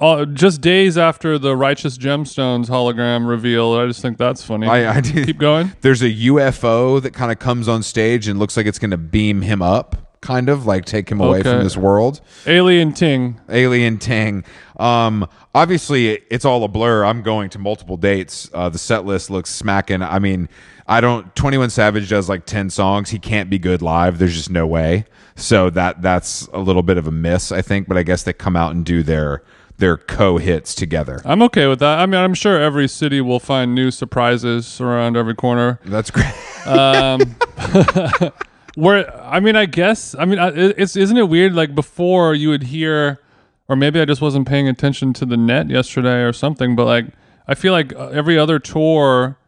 Uh, 0.01 0.25
just 0.25 0.63
days 0.63 0.97
after 0.97 1.39
the 1.39 1.55
Righteous 1.55 1.99
Gemstones 1.99 2.71
hologram 2.71 3.29
reveal, 3.29 3.75
I 3.75 3.87
just 3.87 4.01
think 4.01 4.17
that's 4.17 4.43
funny. 4.43 4.67
I, 4.67 4.97
I 4.97 5.01
did, 5.03 5.27
Keep 5.27 5.37
going. 5.39 5.73
There's 5.83 6.01
a 6.01 6.11
UFO 6.11 7.03
that 7.03 7.13
kind 7.13 7.31
of 7.31 7.39
comes 7.39 7.69
on 7.69 7.83
stage 7.83 8.27
and 8.27 8.39
looks 8.39 8.57
like 8.57 8.65
it's 8.65 8.79
going 8.79 8.93
to 8.93 8.97
beam 8.97 9.43
him 9.43 9.61
up, 9.61 10.14
kind 10.25 10.49
of 10.49 10.65
like 10.67 10.85
take 10.87 11.09
him 11.11 11.21
away 11.21 11.41
Okay. 11.41 11.51
from 11.53 11.63
this 11.63 11.77
world. 11.77 12.21
Alien 12.47 12.93
Ting. 12.93 13.39
Alien 13.51 13.99
Ting. 13.99 14.43
Um, 14.79 15.29
obviously, 15.55 16.23
it's 16.31 16.45
all 16.45 16.65
a 16.65 16.69
blur. 16.69 17.05
I'm 17.05 17.23
going 17.23 17.51
to 17.51 17.59
multiple 17.59 17.97
dates. 17.97 18.51
Uh, 18.55 18.69
the 18.71 18.79
set 18.79 19.05
list 19.05 19.29
looks 19.31 19.51
smacking. 19.51 20.01
I 20.03 20.19
mean, 20.19 20.49
I 20.89 21.01
don't. 21.01 21.35
Twenty 21.37 21.59
One 21.59 21.71
Savage 21.71 22.09
does 22.09 22.29
like 22.29 22.47
ten 22.47 22.71
songs. 22.71 23.11
He 23.11 23.19
can't 23.19 23.51
be 23.51 23.59
good 23.59 23.83
live. 23.83 24.19
There's 24.19 24.35
just 24.35 24.51
no 24.51 24.67
way. 24.67 25.05
So 25.37 25.69
that 25.71 26.01
that's 26.03 26.49
a 26.53 26.59
little 26.59 26.83
bit 26.83 26.97
of 26.97 27.07
a 27.07 27.11
miss, 27.13 27.53
I 27.53 27.61
think. 27.63 27.87
But 27.87 27.97
I 27.99 28.03
guess 28.03 28.23
they 28.23 28.33
come 28.33 28.57
out 28.57 28.75
and 28.75 28.85
do 28.85 29.03
their 29.03 29.43
their 29.77 29.97
co 29.97 30.39
hits 30.39 30.75
together. 30.75 31.21
I'm 31.25 31.43
okay 31.43 31.67
with 31.67 31.81
that. 31.81 31.99
I 31.99 32.07
mean, 32.07 32.21
I'm 32.21 32.35
sure 32.35 32.61
every 32.61 32.89
city 32.89 33.21
will 33.21 33.41
find 33.41 33.75
new 33.75 33.91
surprises 33.91 34.81
around 34.81 35.17
every 35.17 35.35
corner. 35.35 35.81
That's 35.85 36.11
great. 36.11 36.33
Um, 36.67 37.37
where 38.75 39.15
I 39.23 39.41
mean, 39.41 39.57
I 39.57 39.67
guess 39.67 40.15
I 40.15 40.25
mean, 40.25 40.39
it's 40.41 40.97
isn't 40.97 41.17
it 41.17 41.29
weird? 41.29 41.55
Like 41.55 41.75
before, 41.75 42.35
you 42.35 42.49
would 42.49 42.65
hear, 42.65 43.21
or 43.69 43.77
maybe 43.77 44.01
I 44.01 44.05
just 44.05 44.21
wasn't 44.21 44.49
paying 44.49 44.69
attention 44.69 45.13
to 45.15 45.27
the 45.27 45.37
net 45.37 45.71
yesterday 45.71 46.23
or 46.23 46.33
something. 46.33 46.77
But 46.77 46.87
like, 46.87 47.07
I 47.47 47.55
feel 47.55 47.73
like 47.73 47.95
uh, 47.95 48.09
every 48.09 48.39
other 48.39 48.59
tour, 48.59 49.39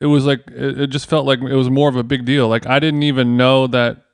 it 0.00 0.06
was 0.06 0.26
like 0.26 0.42
it, 0.48 0.80
it 0.80 0.86
just 0.88 1.08
felt 1.08 1.26
like 1.26 1.40
it 1.40 1.54
was 1.54 1.70
more 1.70 1.88
of 1.88 1.96
a 1.96 2.02
big 2.02 2.24
deal. 2.24 2.48
Like 2.48 2.66
I 2.66 2.78
didn't 2.78 3.02
even 3.02 3.36
know 3.36 3.66
that 3.68 4.04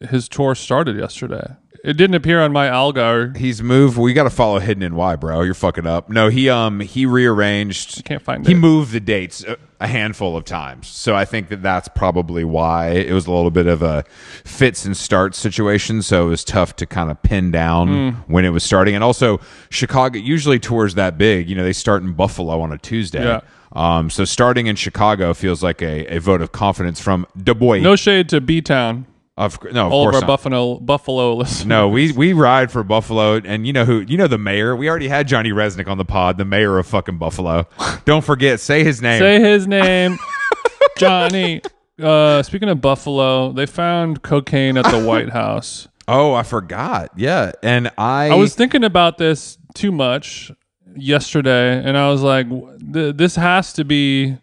his 0.00 0.28
tour 0.28 0.54
started 0.54 0.96
yesterday. 0.96 1.56
It 1.84 1.94
didn't 1.96 2.14
appear 2.14 2.40
on 2.40 2.52
my 2.52 2.68
Algar. 2.68 3.32
He's 3.36 3.60
moved. 3.60 3.98
We 3.98 4.12
got 4.12 4.22
to 4.22 4.30
follow 4.30 4.60
Hidden 4.60 4.84
in 4.84 4.94
Why, 4.94 5.16
bro. 5.16 5.42
You're 5.42 5.52
fucking 5.54 5.84
up. 5.86 6.08
No, 6.08 6.28
he 6.28 6.48
um 6.48 6.78
he 6.80 7.06
rearranged. 7.06 8.04
Can't 8.04 8.22
find 8.22 8.46
He 8.46 8.52
it. 8.52 8.56
moved 8.58 8.92
the 8.92 9.00
dates 9.00 9.42
a, 9.42 9.56
a 9.80 9.88
handful 9.88 10.36
of 10.36 10.44
times, 10.44 10.86
so 10.86 11.16
I 11.16 11.24
think 11.24 11.48
that 11.48 11.60
that's 11.60 11.88
probably 11.88 12.44
why 12.44 12.90
it 12.90 13.12
was 13.12 13.26
a 13.26 13.32
little 13.32 13.50
bit 13.50 13.66
of 13.66 13.82
a 13.82 14.04
fits 14.44 14.84
and 14.84 14.96
starts 14.96 15.38
situation. 15.38 16.02
So 16.02 16.26
it 16.26 16.30
was 16.30 16.44
tough 16.44 16.76
to 16.76 16.86
kind 16.86 17.10
of 17.10 17.20
pin 17.24 17.50
down 17.50 17.88
Hmm. 18.12 18.32
when 18.32 18.44
it 18.44 18.50
was 18.50 18.62
starting, 18.62 18.94
and 18.94 19.02
also 19.02 19.40
Chicago 19.68 20.18
usually 20.20 20.60
tours 20.60 20.94
that 20.94 21.18
big. 21.18 21.48
You 21.50 21.56
know, 21.56 21.64
they 21.64 21.72
start 21.72 22.02
in 22.04 22.12
Buffalo 22.12 22.60
on 22.60 22.72
a 22.72 22.78
Tuesday. 22.78 23.24
Yeah. 23.24 23.40
Um, 23.72 24.08
so 24.08 24.24
starting 24.24 24.66
in 24.68 24.76
Chicago 24.76 25.32
feels 25.34 25.62
like 25.64 25.82
a, 25.82 26.06
a 26.14 26.20
vote 26.20 26.42
of 26.42 26.52
confidence 26.52 27.00
from 27.00 27.26
Du 27.42 27.54
Bois. 27.54 27.78
No 27.78 27.96
shade 27.96 28.28
to 28.28 28.40
B 28.40 28.60
Town. 28.60 29.06
Of 29.36 29.58
no, 29.72 29.86
of 29.86 29.92
All 29.92 30.08
of 30.08 30.14
our 30.14 30.20
not. 30.20 30.26
Buffalo 30.26 30.78
Buffalo 30.78 31.34
listeners. 31.34 31.66
No, 31.66 31.88
we 31.88 32.12
we 32.12 32.32
ride 32.34 32.70
for 32.70 32.82
Buffalo, 32.84 33.36
and 33.36 33.66
you 33.66 33.72
know 33.72 33.84
who? 33.84 34.00
You 34.00 34.18
know 34.18 34.26
the 34.26 34.38
mayor. 34.38 34.76
We 34.76 34.90
already 34.90 35.08
had 35.08 35.26
Johnny 35.26 35.50
Resnick 35.50 35.88
on 35.88 35.96
the 35.98 36.04
pod, 36.04 36.36
the 36.36 36.44
mayor 36.44 36.78
of 36.78 36.86
fucking 36.86 37.16
Buffalo. 37.18 37.66
Don't 38.04 38.24
forget, 38.24 38.60
say 38.60 38.84
his 38.84 39.00
name. 39.00 39.20
Say 39.20 39.40
his 39.40 39.66
name, 39.66 40.18
Johnny. 40.98 41.62
Uh, 42.00 42.42
speaking 42.42 42.68
of 42.68 42.80
Buffalo, 42.80 43.52
they 43.52 43.64
found 43.66 44.22
cocaine 44.22 44.76
at 44.76 44.84
the 44.90 45.02
White 45.02 45.30
House. 45.32 45.88
oh, 46.08 46.34
I 46.34 46.42
forgot. 46.42 47.12
Yeah, 47.16 47.52
and 47.62 47.90
I, 47.96 48.28
I 48.30 48.34
was 48.34 48.54
thinking 48.54 48.84
about 48.84 49.16
this 49.18 49.56
too 49.74 49.92
much 49.92 50.52
yesterday, 50.94 51.82
and 51.82 51.96
I 51.96 52.10
was 52.10 52.20
like, 52.20 52.46
"This 52.80 53.36
has 53.36 53.72
to 53.74 53.84
be." 53.84 54.36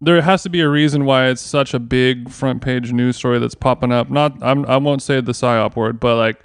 There 0.00 0.20
has 0.20 0.42
to 0.42 0.50
be 0.50 0.60
a 0.60 0.68
reason 0.68 1.04
why 1.04 1.28
it's 1.28 1.40
such 1.40 1.72
a 1.72 1.78
big 1.78 2.30
front 2.30 2.60
page 2.62 2.92
news 2.92 3.16
story 3.16 3.38
that's 3.38 3.54
popping 3.54 3.92
up. 3.92 4.10
Not, 4.10 4.42
I'm, 4.42 4.66
I 4.66 4.76
won't 4.76 5.02
say 5.02 5.20
the 5.20 5.32
psyop 5.32 5.74
word, 5.74 5.98
but 5.98 6.16
like, 6.16 6.42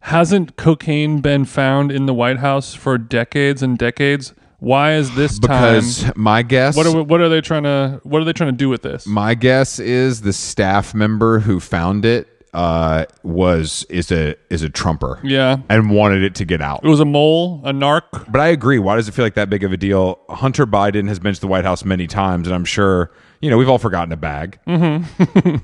hasn't 0.00 0.56
cocaine 0.56 1.20
been 1.20 1.44
found 1.44 1.92
in 1.92 2.06
the 2.06 2.14
White 2.14 2.38
House 2.38 2.74
for 2.74 2.96
decades 2.96 3.62
and 3.62 3.76
decades? 3.76 4.34
Why 4.58 4.94
is 4.94 5.14
this 5.14 5.38
because 5.38 6.02
time? 6.04 6.12
my 6.16 6.42
guess. 6.42 6.74
What 6.76 6.86
are 6.86 7.02
what 7.02 7.20
are 7.20 7.28
they 7.28 7.42
trying 7.42 7.64
to 7.64 8.00
what 8.02 8.22
are 8.22 8.24
they 8.24 8.32
trying 8.32 8.52
to 8.52 8.56
do 8.56 8.70
with 8.70 8.80
this? 8.80 9.06
my 9.06 9.34
guess 9.34 9.78
is 9.78 10.22
the 10.22 10.32
staff 10.32 10.94
member 10.94 11.40
who 11.40 11.60
found 11.60 12.06
it 12.06 12.28
uh, 12.54 13.04
was 13.22 13.84
is 13.90 14.10
a 14.12 14.36
is 14.48 14.62
a 14.62 14.70
trumper 14.70 15.18
Yeah, 15.24 15.58
and 15.68 15.90
wanted 15.90 16.22
it 16.22 16.34
to 16.36 16.44
get 16.44 16.60
out. 16.62 16.80
it 16.84 16.88
was 16.88 17.00
a 17.00 17.04
mole, 17.04 17.60
a 17.64 17.72
narc. 17.72 18.02
But 18.30 18.40
I 18.40 18.48
agree. 18.48 18.78
Why 18.78 18.96
does 18.96 19.08
it 19.08 19.12
feel 19.12 19.24
like 19.24 19.34
that 19.34 19.50
big 19.50 19.64
of 19.64 19.72
a 19.72 19.76
deal? 19.76 20.20
Hunter 20.30 20.66
Biden 20.66 21.08
has 21.08 21.18
been 21.18 21.34
to 21.34 21.40
the 21.40 21.48
White 21.48 21.64
House 21.64 21.84
many 21.84 22.06
times, 22.06 22.46
and 22.46 22.54
I'm 22.54 22.64
sure 22.64 23.10
you 23.44 23.50
know 23.50 23.58
we've 23.58 23.68
all 23.68 23.78
forgotten 23.78 24.10
a 24.12 24.16
bag. 24.16 24.58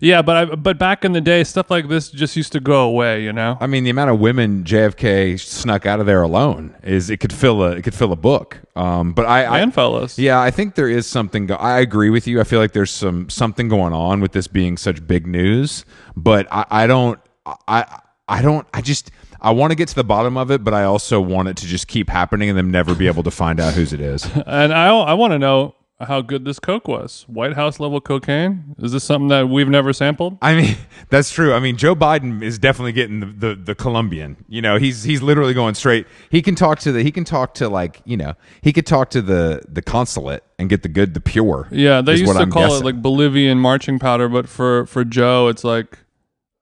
Yeah, 0.00 0.22
but 0.22 0.36
I, 0.36 0.44
but 0.54 0.78
back 0.78 1.04
in 1.04 1.12
the 1.12 1.20
day, 1.20 1.42
stuff 1.42 1.70
like 1.70 1.88
this 1.88 2.08
just 2.10 2.36
used 2.36 2.52
to 2.52 2.60
go 2.60 2.82
away. 2.82 3.24
You 3.24 3.32
know. 3.32 3.58
I 3.60 3.66
mean, 3.66 3.84
the 3.84 3.90
amount 3.90 4.10
of 4.10 4.20
women 4.20 4.62
JFK 4.64 5.40
snuck 5.40 5.86
out 5.86 5.98
of 6.00 6.06
there 6.06 6.22
alone 6.22 6.76
is 6.82 7.10
it 7.10 7.18
could 7.18 7.32
fill 7.32 7.62
a 7.62 7.72
it 7.72 7.82
could 7.82 7.94
fill 7.94 8.12
a 8.12 8.16
book. 8.16 8.60
Um, 8.76 9.12
but 9.12 9.26
I, 9.26 9.42
I 9.44 9.58
and 9.58 9.74
fellas. 9.74 10.18
yeah, 10.18 10.40
I 10.40 10.50
think 10.50 10.76
there 10.76 10.88
is 10.88 11.06
something. 11.06 11.46
Go- 11.46 11.56
I 11.56 11.80
agree 11.80 12.10
with 12.10 12.26
you. 12.28 12.40
I 12.40 12.44
feel 12.44 12.60
like 12.60 12.72
there's 12.72 12.92
some 12.92 13.28
something 13.28 13.68
going 13.68 13.92
on 13.92 14.20
with 14.20 14.32
this 14.32 14.46
being 14.46 14.76
such 14.76 15.04
big 15.04 15.26
news. 15.26 15.84
But 16.14 16.46
I, 16.52 16.64
I 16.70 16.86
don't. 16.86 17.18
I 17.66 18.00
I 18.28 18.42
don't. 18.42 18.66
I 18.72 18.82
just. 18.82 19.10
I 19.40 19.52
want 19.52 19.70
to 19.70 19.76
get 19.76 19.86
to 19.88 19.94
the 19.94 20.04
bottom 20.04 20.36
of 20.36 20.50
it, 20.50 20.64
but 20.64 20.74
I 20.74 20.82
also 20.82 21.20
want 21.20 21.46
it 21.48 21.56
to 21.58 21.66
just 21.66 21.86
keep 21.86 22.10
happening 22.10 22.48
and 22.48 22.58
them 22.58 22.72
never 22.72 22.94
be 22.94 23.06
able 23.06 23.22
to 23.22 23.30
find 23.30 23.60
out 23.60 23.74
whose 23.74 23.92
it 23.92 24.00
is. 24.00 24.28
And 24.46 24.72
I 24.72 24.88
I 24.88 25.14
want 25.14 25.32
to 25.32 25.38
know 25.38 25.74
how 26.00 26.20
good 26.20 26.44
this 26.44 26.60
coke 26.60 26.86
was. 26.86 27.24
White 27.26 27.54
House 27.54 27.80
level 27.80 28.00
cocaine. 28.00 28.76
Is 28.78 28.92
this 28.92 29.02
something 29.02 29.28
that 29.28 29.48
we've 29.48 29.68
never 29.68 29.92
sampled? 29.92 30.38
I 30.40 30.54
mean, 30.54 30.76
that's 31.10 31.30
true. 31.30 31.52
I 31.52 31.58
mean, 31.58 31.76
Joe 31.76 31.96
Biden 31.96 32.42
is 32.42 32.58
definitely 32.58 32.92
getting 32.92 33.20
the, 33.20 33.26
the, 33.26 33.54
the 33.56 33.74
Colombian. 33.74 34.44
You 34.48 34.62
know, 34.62 34.78
he's 34.78 35.02
he's 35.02 35.22
literally 35.22 35.54
going 35.54 35.74
straight. 35.74 36.06
He 36.30 36.40
can 36.40 36.54
talk 36.54 36.78
to 36.80 36.92
the 36.92 37.02
he 37.02 37.10
can 37.10 37.24
talk 37.24 37.54
to 37.54 37.68
like 37.68 38.00
you 38.04 38.16
know 38.16 38.34
he 38.62 38.72
could 38.72 38.86
talk 38.86 39.10
to 39.10 39.22
the 39.22 39.62
the 39.68 39.82
consulate 39.82 40.44
and 40.58 40.68
get 40.68 40.82
the 40.82 40.88
good 40.88 41.14
the 41.14 41.20
pure. 41.20 41.66
Yeah, 41.72 42.00
they 42.00 42.12
used 42.12 42.26
what 42.26 42.34
to 42.34 42.40
I'm 42.40 42.52
call 42.52 42.68
guessing. 42.68 42.82
it 42.82 42.84
like 42.84 43.02
Bolivian 43.02 43.58
marching 43.58 43.98
powder, 43.98 44.28
but 44.28 44.48
for 44.48 44.86
for 44.86 45.04
Joe, 45.04 45.48
it's 45.48 45.64
like 45.64 45.98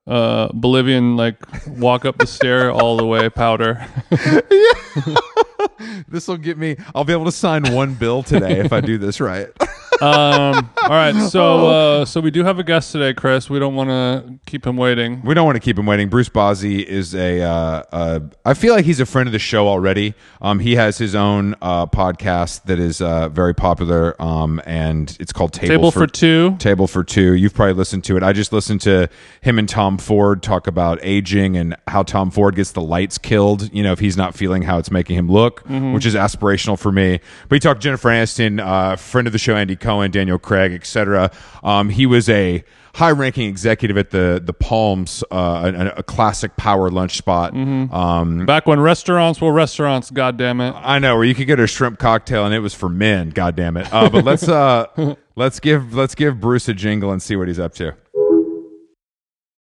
uh 0.07 0.49
Bolivian 0.55 1.17
like 1.17 1.37
walk 1.67 2.07
up 2.07 2.17
the 2.17 2.27
stair 2.27 2.71
all 2.71 2.97
the 2.97 3.07
way 3.07 3.29
powder. 3.29 3.87
This 6.09 6.29
will 6.29 6.37
get 6.37 6.59
me. 6.59 6.77
I'll 6.95 7.05
be 7.05 7.13
able 7.13 7.25
to 7.27 7.33
sign 7.33 7.73
one 7.73 7.95
bill 7.95 8.23
today 8.23 8.61
if 8.61 8.73
I 8.73 8.81
do 8.81 8.99
this 8.99 9.21
right. 9.21 9.49
um, 10.03 10.71
all 10.83 10.91
right, 10.91 11.15
so 11.31 11.67
uh, 11.67 12.05
so 12.05 12.21
we 12.21 12.31
do 12.31 12.45
have 12.45 12.59
a 12.59 12.65
guest 12.65 12.93
today, 12.93 13.15
Chris. 13.15 13.49
We 13.49 13.59
don't 13.59 13.75
want 13.75 13.91
to 13.91 14.39
keep 14.47 14.67
him 14.67 14.77
waiting. 14.77 15.23
We 15.23 15.35
don't 15.35 15.47
want 15.47 15.57
to 15.57 15.61
keep 15.61 15.79
him 15.79 15.87
waiting. 15.87 16.09
Bruce 16.09 16.29
Bozzi 16.29 16.85
is 16.85 17.15
a. 17.15 17.43
Uh, 17.43 17.83
uh, 17.93 18.21
I 18.45 18.55
feel 18.55 18.75
like 18.75 18.85
he's 18.85 19.01
a 19.01 19.07
friend 19.07 19.27
of 19.29 19.33
the 19.33 19.39
show 19.39 19.69
already. 19.69 20.15
Um, 20.41 20.59
he 20.59 20.75
has 20.77 20.99
his 20.99 21.15
own 21.15 21.55
uh, 21.63 21.87
podcast 21.87 22.65
that 22.65 22.79
is 22.79 23.01
uh, 23.01 23.29
very 23.29 23.55
popular, 23.55 24.21
um, 24.21 24.61
and 24.67 25.17
it's 25.21 25.33
called 25.33 25.53
Table, 25.53 25.75
Table 25.75 25.91
for 25.91 26.07
two. 26.07 26.57
Table 26.59 26.87
for 26.87 27.05
Two. 27.05 27.35
You've 27.35 27.55
probably 27.55 27.75
listened 27.75 28.05
to 28.05 28.17
it. 28.17 28.23
I 28.23 28.33
just 28.33 28.53
listened 28.53 28.81
to 28.83 29.09
him 29.41 29.59
and 29.59 29.69
Tom 29.69 29.99
Ford 29.99 30.43
talk 30.43 30.67
about 30.67 30.99
aging 31.03 31.57
and 31.57 31.77
how 31.87 32.03
Tom 32.03 32.31
Ford 32.31 32.57
gets 32.57 32.73
the 32.73 32.83
lights 32.83 33.19
killed. 33.19 33.73
You 33.73 33.83
know, 33.83 33.93
if 33.93 34.01
he's 34.01 34.17
not 34.17 34.35
feeling 34.35 34.63
how 34.63 34.79
it's 34.79 34.91
making 34.91 35.17
him 35.17 35.29
look, 35.31 35.63
which 35.67 36.05
is 36.05 36.15
aspirational 36.15 36.79
for 36.79 36.93
me. 36.93 37.21
But 37.49 37.57
he 37.57 37.61
talked 37.61 37.81
Jennifer 37.81 38.09
Aniston, 38.09 38.61
uh, 38.61 38.97
friend 38.97 39.27
of 39.27 39.33
the 39.33 39.39
show, 39.39 39.57
Andy 39.57 39.77
Cohen, 39.87 40.11
Daniel 40.11 40.39
Craig, 40.39 40.73
etc. 40.73 41.31
Um, 41.63 41.91
he 41.91 42.07
was 42.07 42.29
a 42.29 42.65
high-ranking 42.97 43.47
executive 43.49 43.97
at 43.97 44.11
the 44.11 44.43
the 44.45 44.53
Palms, 44.53 45.23
uh, 45.31 45.71
a, 45.73 46.01
a 46.01 46.03
classic 46.03 46.57
power 46.57 46.91
lunch 46.91 47.17
spot. 47.17 47.55
Um, 47.55 48.47
Back 48.47 48.67
when 48.67 48.81
restaurants 48.81 49.41
were 49.41 49.53
restaurants, 49.53 50.11
God 50.11 50.37
damn 50.37 50.61
it. 50.61 50.75
I 50.77 50.99
know 50.99 51.15
where 51.15 51.25
you 51.25 51.35
could 51.37 51.47
get 51.47 51.61
a 51.61 51.69
shrimp 51.69 52.01
cocktail 52.01 52.45
and 52.45 52.53
it 52.53 52.59
was 52.59 52.75
for 52.75 52.89
men. 52.89 53.31
God 53.31 53.55
damn 53.55 53.77
it! 53.77 53.87
Uh, 53.93 54.11
but 54.11 54.25
let's 54.25 54.49
uh, 54.49 54.87
let's 55.37 55.61
give 55.61 55.95
let's 55.95 56.17
give 56.17 56.41
Bruce 56.41 56.69
a 56.69 56.75
jingle 56.75 57.13
and 57.13 57.23
see 57.23 57.37
what 57.37 57.47
he's 57.47 57.61
up 57.61 57.75
to. 57.75 57.95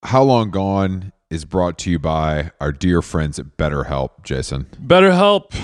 How 0.04 0.22
long 0.22 0.50
gone 0.50 1.12
is 1.28 1.44
brought 1.44 1.76
to 1.78 1.90
you 1.90 1.98
by 1.98 2.50
our 2.60 2.72
dear 2.72 3.02
friends 3.02 3.38
at 3.38 3.56
BetterHelp, 3.58 4.22
Jason. 4.22 4.66
BetterHelp, 4.80 5.54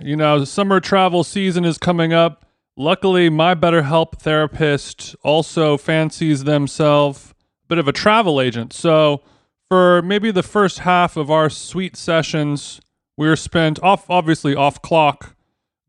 you 0.00 0.14
know, 0.14 0.44
summer 0.44 0.78
travel 0.78 1.24
season 1.24 1.64
is 1.64 1.78
coming 1.78 2.12
up. 2.12 2.45
Luckily, 2.78 3.30
my 3.30 3.54
BetterHelp 3.54 4.18
therapist 4.18 5.16
also 5.22 5.78
fancies 5.78 6.44
themselves 6.44 7.34
a 7.64 7.68
bit 7.68 7.78
of 7.78 7.88
a 7.88 7.92
travel 7.92 8.38
agent. 8.38 8.74
So, 8.74 9.22
for 9.70 10.02
maybe 10.02 10.30
the 10.30 10.42
first 10.42 10.80
half 10.80 11.16
of 11.16 11.30
our 11.30 11.48
sweet 11.48 11.96
sessions, 11.96 12.80
we 13.16 13.28
were 13.28 13.36
spent 13.36 13.82
off, 13.82 14.10
obviously 14.10 14.54
off 14.54 14.82
clock, 14.82 15.34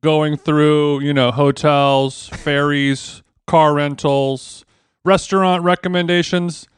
going 0.01 0.38
through, 0.38 1.01
you 1.01 1.13
know, 1.13 1.29
hotels, 1.32 2.29
ferries, 2.34 3.22
car 3.48 3.74
rentals, 3.74 4.63
restaurant 5.03 5.63
recommendations. 5.63 6.70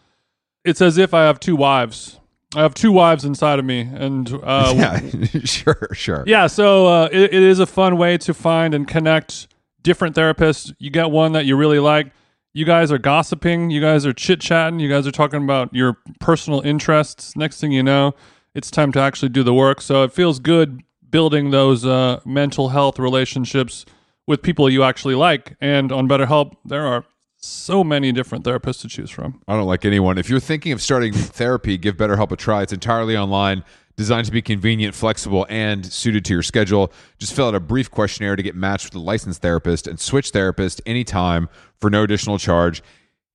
It's 0.65 0.81
as 0.81 0.97
if 0.97 1.13
I 1.13 1.25
have 1.25 1.39
two 1.39 1.55
wives. 1.55 2.19
I 2.55 2.61
have 2.61 2.73
two 2.73 2.91
wives 2.91 3.25
inside 3.25 3.59
of 3.59 3.65
me, 3.65 3.81
and 3.81 4.33
uh, 4.41 4.73
yeah, 4.75 4.99
sure, 5.45 5.89
sure. 5.93 6.23
yeah, 6.25 6.47
so 6.47 6.87
uh, 6.87 7.09
it, 7.11 7.31
it 7.31 7.43
is 7.43 7.59
a 7.59 7.67
fun 7.67 7.95
way 7.95 8.17
to 8.17 8.33
find 8.33 8.73
and 8.73 8.87
connect 8.87 9.47
different 9.83 10.15
therapists. 10.15 10.73
You 10.79 10.89
get 10.89 11.11
one 11.11 11.33
that 11.33 11.45
you 11.45 11.55
really 11.55 11.79
like. 11.79 12.11
You 12.53 12.65
guys 12.65 12.91
are 12.91 12.97
gossiping. 12.97 13.69
You 13.69 13.79
guys 13.81 14.05
are 14.05 14.13
chit 14.13 14.41
chatting. 14.41 14.79
You 14.79 14.89
guys 14.89 15.05
are 15.05 15.11
talking 15.11 15.43
about 15.43 15.73
your 15.73 15.97
personal 16.19 16.61
interests. 16.61 17.35
Next 17.35 17.61
thing 17.61 17.71
you 17.71 17.83
know, 17.83 18.13
it's 18.55 18.71
time 18.71 18.91
to 18.93 18.99
actually 18.99 19.29
do 19.29 19.43
the 19.43 19.53
work. 19.53 19.81
So 19.81 20.03
it 20.03 20.11
feels 20.11 20.39
good 20.39 20.81
building 21.09 21.51
those 21.51 21.85
uh, 21.85 22.19
mental 22.25 22.69
health 22.69 22.99
relationships 22.99 23.85
with 24.27 24.41
people 24.41 24.69
you 24.69 24.83
actually 24.83 25.15
like. 25.15 25.55
And 25.61 25.91
on 25.91 26.07
BetterHelp, 26.07 26.55
there 26.65 26.85
are 26.85 27.05
so 27.37 27.83
many 27.83 28.11
different 28.11 28.43
therapists 28.43 28.81
to 28.81 28.87
choose 28.87 29.09
from. 29.09 29.41
I 29.47 29.55
don't 29.55 29.65
like 29.65 29.85
anyone. 29.85 30.17
If 30.17 30.29
you're 30.29 30.39
thinking 30.39 30.71
of 30.71 30.81
starting 30.81 31.13
therapy, 31.13 31.77
give 31.77 31.95
BetterHelp 31.97 32.31
a 32.31 32.35
try. 32.35 32.63
It's 32.63 32.73
entirely 32.73 33.15
online, 33.15 33.63
designed 33.99 34.25
to 34.25 34.31
be 34.31 34.41
convenient, 34.41 34.95
flexible, 34.95 35.45
and 35.49 35.85
suited 35.85 36.23
to 36.23 36.33
your 36.33 36.41
schedule. 36.41 36.89
Just 37.17 37.35
fill 37.35 37.49
out 37.49 37.55
a 37.55 37.59
brief 37.59 37.91
questionnaire 37.91 38.37
to 38.37 38.41
get 38.41 38.55
matched 38.55 38.85
with 38.85 38.95
a 38.95 38.99
licensed 38.99 39.41
therapist 39.41 39.87
and 39.87 39.99
switch 39.99 40.29
therapist 40.29 40.81
anytime 40.85 41.49
for 41.81 41.89
no 41.89 42.03
additional 42.03 42.37
charge. 42.37 42.81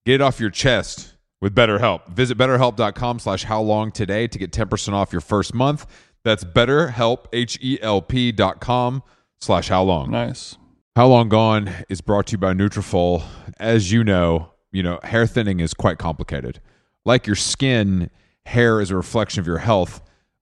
Get 0.07 0.15
it 0.15 0.21
off 0.23 0.41
your 0.41 0.49
chest 0.49 1.17
with 1.43 1.55
BetterHelp. 1.55 2.09
Visit 2.09 2.39
betterhelp.com 2.39 3.19
slash 3.19 3.45
how 3.45 3.61
long 3.61 3.93
today 3.93 4.27
to 4.27 4.39
get 4.39 4.53
10% 4.53 4.95
off 4.95 5.13
your 5.13 5.21
first 5.21 5.53
month. 5.53 5.85
That's 6.25 6.45
betterhelp, 6.45 7.27
H-E-L-P 7.35 8.33
dot 8.33 8.63
com 8.63 9.03
slash 9.41 9.69
how 9.69 9.83
long. 9.83 10.11
Nice. 10.11 10.57
How 10.97 11.09
Long 11.09 11.29
Gone 11.29 11.71
is 11.91 12.01
brought 12.01 12.29
to 12.29 12.33
you 12.33 12.39
by 12.39 12.55
Nutrafol. 12.55 13.23
As 13.61 13.93
you 13.93 14.03
know, 14.03 14.53
you 14.73 14.83
know, 14.83 14.99
hair 15.03 15.27
thinning 15.27 15.61
is 15.61 15.75
quite 15.75 15.99
complicated. 15.99 16.61
Like 17.05 17.27
your 17.27 17.37
skin, 17.37 18.09
hair 18.47 18.81
is 18.81 18.91
a 18.91 18.97
reflection 18.97 19.41
of 19.41 19.47
your 19.47 19.59
health. 19.59 20.01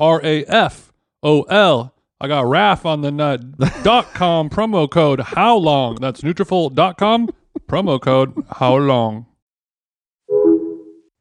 N-U-T-R-A-F-O-L. 0.00 1.94
I 2.22 2.28
got 2.28 2.46
RAF 2.46 2.84
on 2.84 3.00
the 3.00 3.10
nut. 3.10 3.40
dot 3.82 4.12
com 4.12 4.50
promo 4.50 4.90
code 4.90 5.20
how 5.20 5.56
long. 5.56 5.96
That's 5.96 6.20
Nutrafol.com 6.20 7.30
promo 7.68 8.00
code 8.00 8.34
how 8.52 8.76
long. 8.76 9.26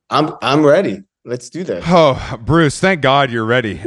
I'm 0.09 0.33
I'm 0.41 0.65
ready. 0.65 1.03
Let's 1.25 1.49
do 1.49 1.63
this. 1.63 1.83
Oh, 1.87 2.37
Bruce, 2.43 2.79
thank 2.79 3.01
God 3.01 3.31
you're 3.31 3.45
ready. 3.45 3.81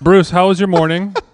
Bruce, 0.00 0.30
how 0.30 0.48
was 0.48 0.58
your 0.60 0.68
morning? 0.68 1.14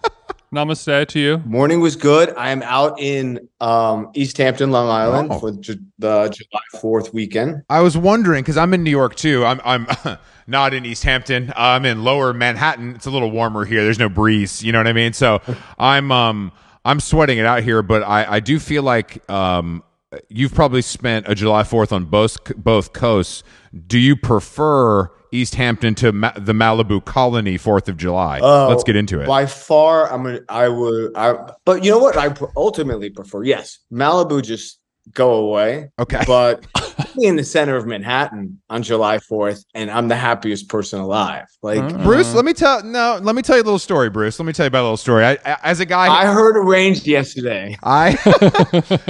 Namaste 0.54 1.06
to 1.08 1.20
you. 1.20 1.38
Morning 1.46 1.80
was 1.80 1.94
good. 1.94 2.34
I 2.36 2.50
am 2.50 2.62
out 2.64 2.98
in 3.00 3.48
um, 3.60 4.10
East 4.14 4.36
Hampton, 4.36 4.72
Long 4.72 4.88
Island 4.88 5.28
Oh. 5.30 5.38
for 5.38 5.52
ju- 5.52 5.78
the 5.98 6.28
July 6.28 6.62
4th 6.74 7.14
weekend. 7.14 7.62
I 7.70 7.80
was 7.80 7.96
wondering 7.96 8.42
because 8.42 8.56
I'm 8.56 8.74
in 8.74 8.82
New 8.82 8.90
York 8.90 9.14
too. 9.14 9.44
I'm 9.44 9.60
I'm 9.64 9.86
not 10.48 10.74
in 10.74 10.84
East 10.84 11.04
Hampton. 11.04 11.52
I'm 11.56 11.84
in 11.84 12.02
Lower 12.02 12.32
Manhattan. 12.32 12.96
It's 12.96 13.06
a 13.06 13.10
little 13.12 13.30
warmer 13.30 13.64
here. 13.64 13.84
There's 13.84 13.98
no 14.00 14.08
breeze. 14.08 14.60
You 14.64 14.72
know 14.72 14.80
what 14.80 14.88
I 14.88 14.92
mean? 14.92 15.12
So 15.12 15.40
I'm 15.78 16.10
um 16.10 16.50
I'm 16.84 16.98
sweating 16.98 17.38
it 17.38 17.46
out 17.46 17.62
here, 17.62 17.82
but 17.82 18.02
I 18.02 18.36
I 18.36 18.40
do 18.40 18.58
feel 18.58 18.82
like 18.82 19.28
um 19.30 19.84
you've 20.28 20.52
probably 20.52 20.82
spent 20.82 21.26
a 21.28 21.36
July 21.36 21.62
Fourth 21.62 21.92
on 21.92 22.06
both 22.06 22.38
both 22.56 22.92
coasts. 22.92 23.44
Do 23.86 24.00
you 24.00 24.16
prefer 24.16 25.12
East 25.32 25.54
Hampton 25.54 25.94
to 25.96 26.12
Ma- 26.12 26.32
the 26.36 26.52
Malibu 26.52 27.04
colony 27.04 27.56
Fourth 27.56 27.88
of 27.88 27.96
July? 27.96 28.40
Oh, 28.42 28.68
Let's 28.68 28.84
get 28.84 28.96
into 28.96 29.20
it. 29.20 29.26
By 29.26 29.46
far, 29.46 30.10
I'm 30.12 30.24
gonna, 30.24 30.40
I 30.48 30.68
would, 30.68 31.12
I, 31.16 31.52
but 31.64 31.84
you 31.84 31.90
know 31.90 31.98
what? 31.98 32.16
I 32.16 32.34
ultimately 32.56 33.10
prefer, 33.10 33.42
yes, 33.44 33.78
Malibu 33.92 34.42
just 34.42 34.78
go 35.12 35.34
away. 35.34 35.90
Okay. 35.98 36.22
But 36.26 36.66
in 37.20 37.36
the 37.36 37.44
center 37.44 37.76
of 37.76 37.86
Manhattan 37.86 38.60
on 38.70 38.82
July 38.82 39.18
4th, 39.18 39.64
and 39.74 39.90
I'm 39.90 40.08
the 40.08 40.16
happiest 40.16 40.68
person 40.68 41.00
alive. 41.00 41.46
Like, 41.62 41.80
Uh-uh. 41.80 42.02
Bruce, 42.04 42.34
let 42.34 42.44
me 42.44 42.52
tell 42.52 42.82
no. 42.82 43.18
Let 43.22 43.34
me 43.34 43.42
tell 43.42 43.56
you 43.56 43.62
a 43.62 43.64
little 43.64 43.78
story, 43.78 44.10
Bruce. 44.10 44.38
Let 44.38 44.46
me 44.46 44.52
tell 44.52 44.64
you 44.64 44.68
about 44.68 44.80
a 44.82 44.84
little 44.84 44.96
story. 44.96 45.24
I, 45.24 45.32
I- 45.44 45.58
as 45.64 45.80
a 45.80 45.86
guy, 45.86 46.06
I 46.08 46.26
heard 46.26 46.56
arranged 46.56 47.06
yesterday. 47.06 47.76
I 47.82 48.12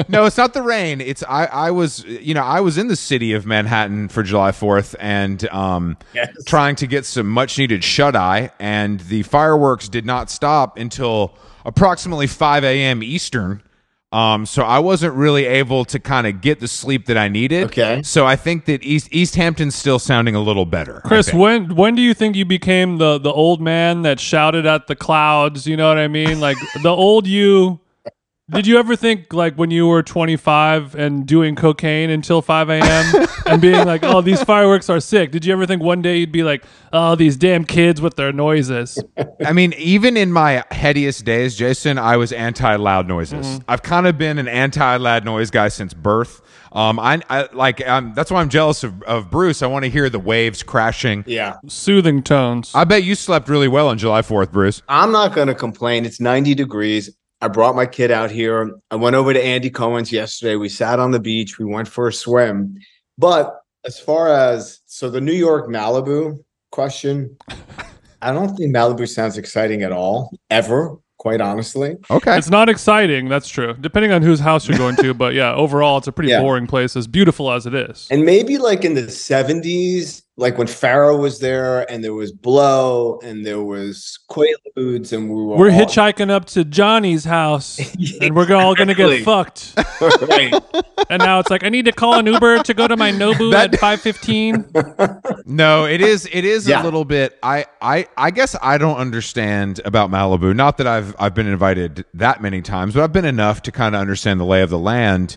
no, 0.09 0.25
it's 0.25 0.37
not 0.37 0.55
the 0.55 0.63
rain. 0.63 1.01
It's 1.01 1.23
I. 1.23 1.47
I 1.47 1.71
was 1.71 2.05
you 2.05 2.35
know 2.35 2.43
I 2.43 2.61
was 2.61 2.79
in 2.79 2.89
the 2.89 2.97
city 2.97 3.33
of 3.33 3.47
Manhattan 3.47 4.09
for 4.09 4.23
July 4.23 4.53
Fourth 4.53 4.95
and 5.01 5.49
um, 5.51 5.97
Yes. 6.15 6.33
trying 6.47 6.77
to 6.77 6.87
get 6.87 7.05
some 7.07 7.29
much 7.29 7.59
needed 7.59 7.85
shut 7.85 8.17
eye, 8.17 8.51
and 8.59 9.01
the 9.01 9.23
fireworks 9.25 9.89
did 9.89 10.05
not 10.07 10.31
stop 10.31 10.77
until 10.79 11.35
approximately 11.65 12.27
five 12.27 12.65
a.m. 12.65 13.03
Eastern. 13.03 13.63
Um, 14.13 14.45
so 14.45 14.65
I 14.65 14.81
wasn't 14.81 15.15
really 15.15 15.45
able 15.45 15.85
to 15.85 16.01
kind 16.01 16.27
of 16.27 16.41
get 16.41 16.59
the 16.59 16.67
sleep 16.67 17.07
that 17.07 17.17
I 17.17 17.29
needed. 17.29 17.65
Okay. 17.67 18.03
So 18.03 18.27
I 18.27 18.35
think 18.35 18.65
that 18.65 18.83
East 18.83 19.09
East 19.13 19.37
Hampton's 19.37 19.77
still 19.77 20.01
sounding 20.01 20.35
a 20.35 20.41
little 20.41 20.67
better. 20.67 21.01
Chris, 21.05 21.33
when 21.33 21.77
when 21.77 21.95
do 21.95 22.03
you 22.03 22.13
think 22.13 22.35
you 22.35 22.45
became 22.45 22.99
the 22.99 23.19
the 23.19 23.33
old 23.33 23.61
man 23.61 24.03
that 24.03 24.19
shouted 24.19 24.67
at 24.67 24.89
the 24.89 24.97
clouds? 24.97 25.67
You 25.67 25.77
know 25.77 25.87
what 25.89 25.99
I 25.99 26.09
mean? 26.09 26.41
Like 26.41 26.57
the 26.83 26.91
old 26.91 27.27
you. 27.27 27.81
Did 28.51 28.67
you 28.67 28.79
ever 28.79 28.97
think 28.97 29.33
like 29.33 29.55
when 29.55 29.71
you 29.71 29.87
were 29.87 30.03
25 30.03 30.95
and 30.95 31.27
doing 31.27 31.55
cocaine 31.55 32.11
until 32.11 32.43
5 32.43 32.71
a.m. 32.71 33.27
and 33.47 33.63
being 33.63 33.87
like, 33.87 34.03
"Oh, 34.03 34.21
these 34.21 34.43
fireworks 34.43 34.91
are 34.91 35.01
sick"? 35.01 35.31
Did 35.31 35.45
you 35.45 35.53
ever 35.53 35.67
think 35.67 35.83
one 35.83 36.03
day 36.03 36.19
you'd 36.19 36.33
be 36.33 36.43
like, 36.43 36.65
"Oh, 36.93 37.15
these 37.15 37.37
damn 37.37 37.65
kids 37.65 38.01
with 38.01 38.17
their 38.17 38.33
noises"? 38.33 39.03
I 39.45 39.53
mean, 39.53 39.73
even 39.75 40.17
in 40.17 40.33
my 40.33 40.65
headiest 40.73 41.25
days, 41.25 41.57
Jason, 41.57 41.99
I 41.99 42.17
was 42.17 42.33
anti 42.33 42.77
loud 42.77 43.07
noises. 43.07 43.47
Mm-hmm. 43.47 43.65
I've 43.69 43.83
kind 43.83 44.07
of 44.07 44.19
been 44.19 44.39
an 44.39 44.49
anti 44.49 44.97
loud 44.97 45.25
noise 45.25 45.51
guy 45.51 45.69
since 45.69 45.95
birth. 45.95 46.43
Um, 46.73 47.01
I, 47.01 47.21
I 47.29 47.49
like 47.53 47.87
um, 47.87 48.13
that's 48.15 48.31
why 48.31 48.41
I'm 48.41 48.49
jealous 48.49 48.85
of, 48.85 49.03
of 49.03 49.31
Bruce. 49.31 49.63
I 49.63 49.67
want 49.67 49.85
to 49.85 49.91
hear 49.91 50.09
the 50.09 50.21
waves 50.21 50.63
crashing. 50.63 51.25
Yeah. 51.27 51.57
Soothing 51.67 52.23
tones. 52.23 52.71
I 52.75 52.85
bet 52.85 53.03
you 53.03 53.15
slept 53.15 53.49
really 53.49 53.69
well 53.69 53.89
on 53.89 53.99
July 53.99 54.23
4th, 54.23 54.53
Bruce. 54.53 54.83
I'm 54.89 55.11
not 55.11 55.35
going 55.35 55.49
to 55.49 55.55
complain. 55.55 56.05
It's 56.05 56.21
90 56.21 56.55
degrees. 56.55 57.11
I 57.43 57.49
brought 57.49 57.75
my 57.75 57.87
kid 57.87 58.11
out 58.11 58.31
here. 58.31 58.71
I 58.91 58.97
went 58.97 59.17
over 59.17 59.33
to 59.33 59.43
Andy 59.43 59.71
Cohen's 59.71 60.13
yesterday. 60.13 60.57
We 60.57 60.69
sat 60.69 60.99
on 60.99 61.11
the 61.11 61.21
beach. 61.21 61.59
We 61.59 61.65
went 61.65 61.89
for 61.89 62.09
a 62.09 62.13
swim. 62.13 62.79
But 63.17 63.57
as 63.85 63.99
far 63.99 64.29
as 64.29 64.81
so 64.87 65.09
the 65.11 65.21
New 65.21 65.33
York 65.33 65.69
Malibu 65.69 66.39
question, 66.71 67.37
I 68.21 68.33
don't 68.33 68.55
think 68.57 68.75
Malibu 68.75 69.09
sounds 69.09 69.39
exciting 69.39 69.83
at 69.83 69.93
all, 69.93 70.31
ever, 70.51 70.97
quite 71.17 71.41
honestly. 71.41 71.97
Okay. 72.11 72.37
It's 72.37 72.51
not 72.51 72.69
exciting, 72.69 73.29
that's 73.29 73.49
true. 73.49 73.75
Depending 73.81 74.13
on 74.13 74.21
whose 74.23 74.41
house 74.41 74.69
you're 74.69 74.77
going 74.79 74.97
to, 74.97 75.15
but 75.15 75.33
yeah, 75.35 75.55
overall 75.55 75.97
it's 75.97 76.07
a 76.09 76.13
pretty 76.13 76.31
Yeah. 76.31 76.43
boring 76.43 76.67
place 76.67 76.95
as 76.97 77.07
beautiful 77.07 77.51
as 77.51 77.67
it 77.67 77.75
is. 77.75 78.07
And 78.11 78.25
maybe 78.25 78.59
like 78.59 78.85
in 78.85 78.95
the 78.95 79.03
70s, 79.03 80.23
like 80.37 80.57
when 80.57 80.67
Pharaoh 80.69 81.19
was 81.19 81.41
there 81.41 81.91
and 81.91 82.03
there 82.03 82.15
was 82.15 82.33
Blow 82.33 83.19
and 83.23 83.45
there 83.45 83.63
was 83.63 84.19
Quaaludes 84.31 85.13
and 85.13 85.29
we 85.29 85.35
were 85.35 85.57
We're 85.57 85.71
all- 85.71 85.79
hitchhiking 85.81 86.31
up 86.31 86.47
to 86.47 86.65
Johnny's 86.65 87.25
house 87.25 87.79
and 88.21 88.35
we're 88.35 88.55
all 88.55 88.75
going 88.75 88.89
to 88.89 88.95
get 88.95 89.23
fucked. 89.23 89.75
right. 90.01 90.55
And 91.11 91.21
now 91.23 91.41
it's 91.41 91.51
like 91.51 91.63
I 91.65 91.69
need 91.69 91.85
to 91.87 91.93
call 91.93 92.15
an 92.19 92.27
Uber 92.27 92.63
to 92.63 92.73
go 92.75 92.89
to 92.89 92.97
my 92.97 93.11
Nobu 93.13 93.51
That- 93.53 93.75
at 93.75 93.81
5:15. 93.81 95.45
No, 95.47 95.85
it 95.85 96.01
is. 96.01 96.29
It 96.33 96.45
is 96.45 96.69
Yeah. 96.69 96.83
a 96.83 96.85
little 96.85 97.05
bit. 97.05 97.37
I, 97.43 97.67
I, 97.83 98.07
I 98.17 98.31
guess 98.31 98.55
I 98.63 98.79
don't 98.79 98.99
understand 98.99 99.81
about 99.85 100.09
Malibu. 100.11 100.55
Not 100.55 100.79
that 100.79 100.87
I've 100.87 101.15
I've 101.19 101.35
been 101.35 101.49
invited 101.49 102.05
that 102.15 102.41
many 102.41 102.63
times, 102.63 102.95
but 102.95 103.03
I've 103.03 103.13
been 103.13 103.25
enough 103.25 103.63
to 103.63 103.73
kind 103.73 103.95
of 103.97 104.01
understand 104.01 104.39
the 104.39 104.45
lay 104.45 104.63
of 104.63 104.71
the 104.71 104.79
land. 104.79 105.37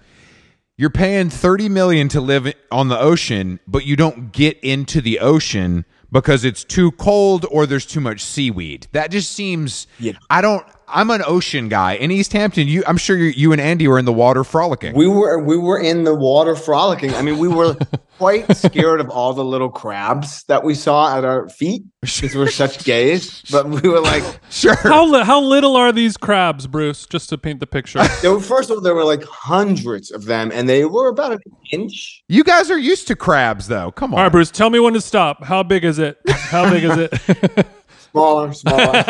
You're 0.76 0.90
paying 0.90 1.30
thirty 1.30 1.70
million 1.70 2.08
to 2.10 2.20
live 2.22 2.52
on 2.72 2.88
the 2.88 3.00
ocean, 3.00 3.60
but 3.68 3.86
you 3.86 3.96
don't 3.96 4.32
get 4.32 4.60
into 4.62 5.02
the 5.02 5.20
ocean 5.20 5.86
because 6.12 6.44
it's 6.44 6.64
too 6.64 6.92
cold 6.94 7.46
or 7.52 7.68
there's 7.68 7.86
too 7.86 8.00
much 8.00 8.22
seaweed. 8.24 8.88
That 8.92 9.12
just 9.12 9.32
seems. 9.34 9.86
Yeah. 10.00 10.14
I 10.32 10.42
don't. 10.42 10.66
I'm 10.94 11.10
an 11.10 11.24
ocean 11.26 11.70
guy 11.70 11.94
in 11.94 12.12
East 12.12 12.34
Hampton. 12.34 12.68
You, 12.68 12.84
I'm 12.86 12.98
sure 12.98 13.18
you, 13.18 13.30
you 13.36 13.52
and 13.52 13.60
Andy 13.60 13.88
were 13.88 13.98
in 13.98 14.06
the 14.06 14.14
water 14.14 14.44
frolicking. 14.44 14.94
We 14.96 15.08
were 15.08 15.44
we 15.44 15.58
were 15.58 15.80
in 15.80 16.04
the 16.04 16.14
water 16.14 16.56
frolicking. 16.56 17.14
I 17.16 17.24
mean, 17.24 17.40
we 17.40 17.48
were 17.48 17.76
quite 18.20 18.56
scared 18.56 19.00
of 19.00 19.10
all 19.10 19.34
the 19.34 19.44
little 19.44 19.70
crabs 19.70 20.44
that 20.44 20.64
we 20.64 20.76
saw 20.76 21.18
at 21.18 21.26
our 21.26 21.50
feet 21.50 21.84
because 22.02 22.36
we're 22.36 22.50
such 22.50 22.84
gays. 22.84 23.42
But 23.52 23.68
we 23.68 23.90
were 23.90 24.00
like, 24.00 24.24
sure. 24.52 24.76
How 24.76 25.06
li- 25.06 25.24
how 25.24 25.42
little 25.42 25.76
are 25.76 25.92
these 25.92 26.16
crabs, 26.16 26.68
Bruce? 26.68 27.08
Just 27.08 27.30
to 27.30 27.38
paint 27.38 27.60
the 27.60 27.68
picture. 27.68 28.00
there 28.22 28.32
were, 28.32 28.40
first 28.40 28.70
of 28.70 28.78
all, 28.78 28.82
there 28.82 28.96
were 28.96 29.04
like 29.04 29.24
hundreds 29.24 30.12
of 30.12 30.26
them, 30.26 30.52
and 30.54 30.70
they 30.70 30.86
were 30.86 31.10
about 31.10 31.34
an 31.34 31.40
inch. 31.72 32.24
You 32.28 32.44
guys 32.44 32.70
are 32.70 32.78
used 32.78 33.08
to 33.08 33.16
crabs, 33.16 33.68
though. 33.68 33.92
Come 33.92 34.14
on. 34.14 34.20
All 34.20 34.26
right, 34.26 34.32
Bruce, 34.32 34.52
tell 34.52 34.70
me 34.70 34.80
when 34.80 34.94
to 34.94 35.02
stop. 35.02 35.44
How 35.44 35.64
big 35.64 35.84
is 35.84 35.98
it? 35.98 36.20
How 36.30 36.70
big 36.70 36.84
is 36.84 36.98
it? 36.98 37.68
Smaller, 38.14 38.54
smaller. 38.54 39.04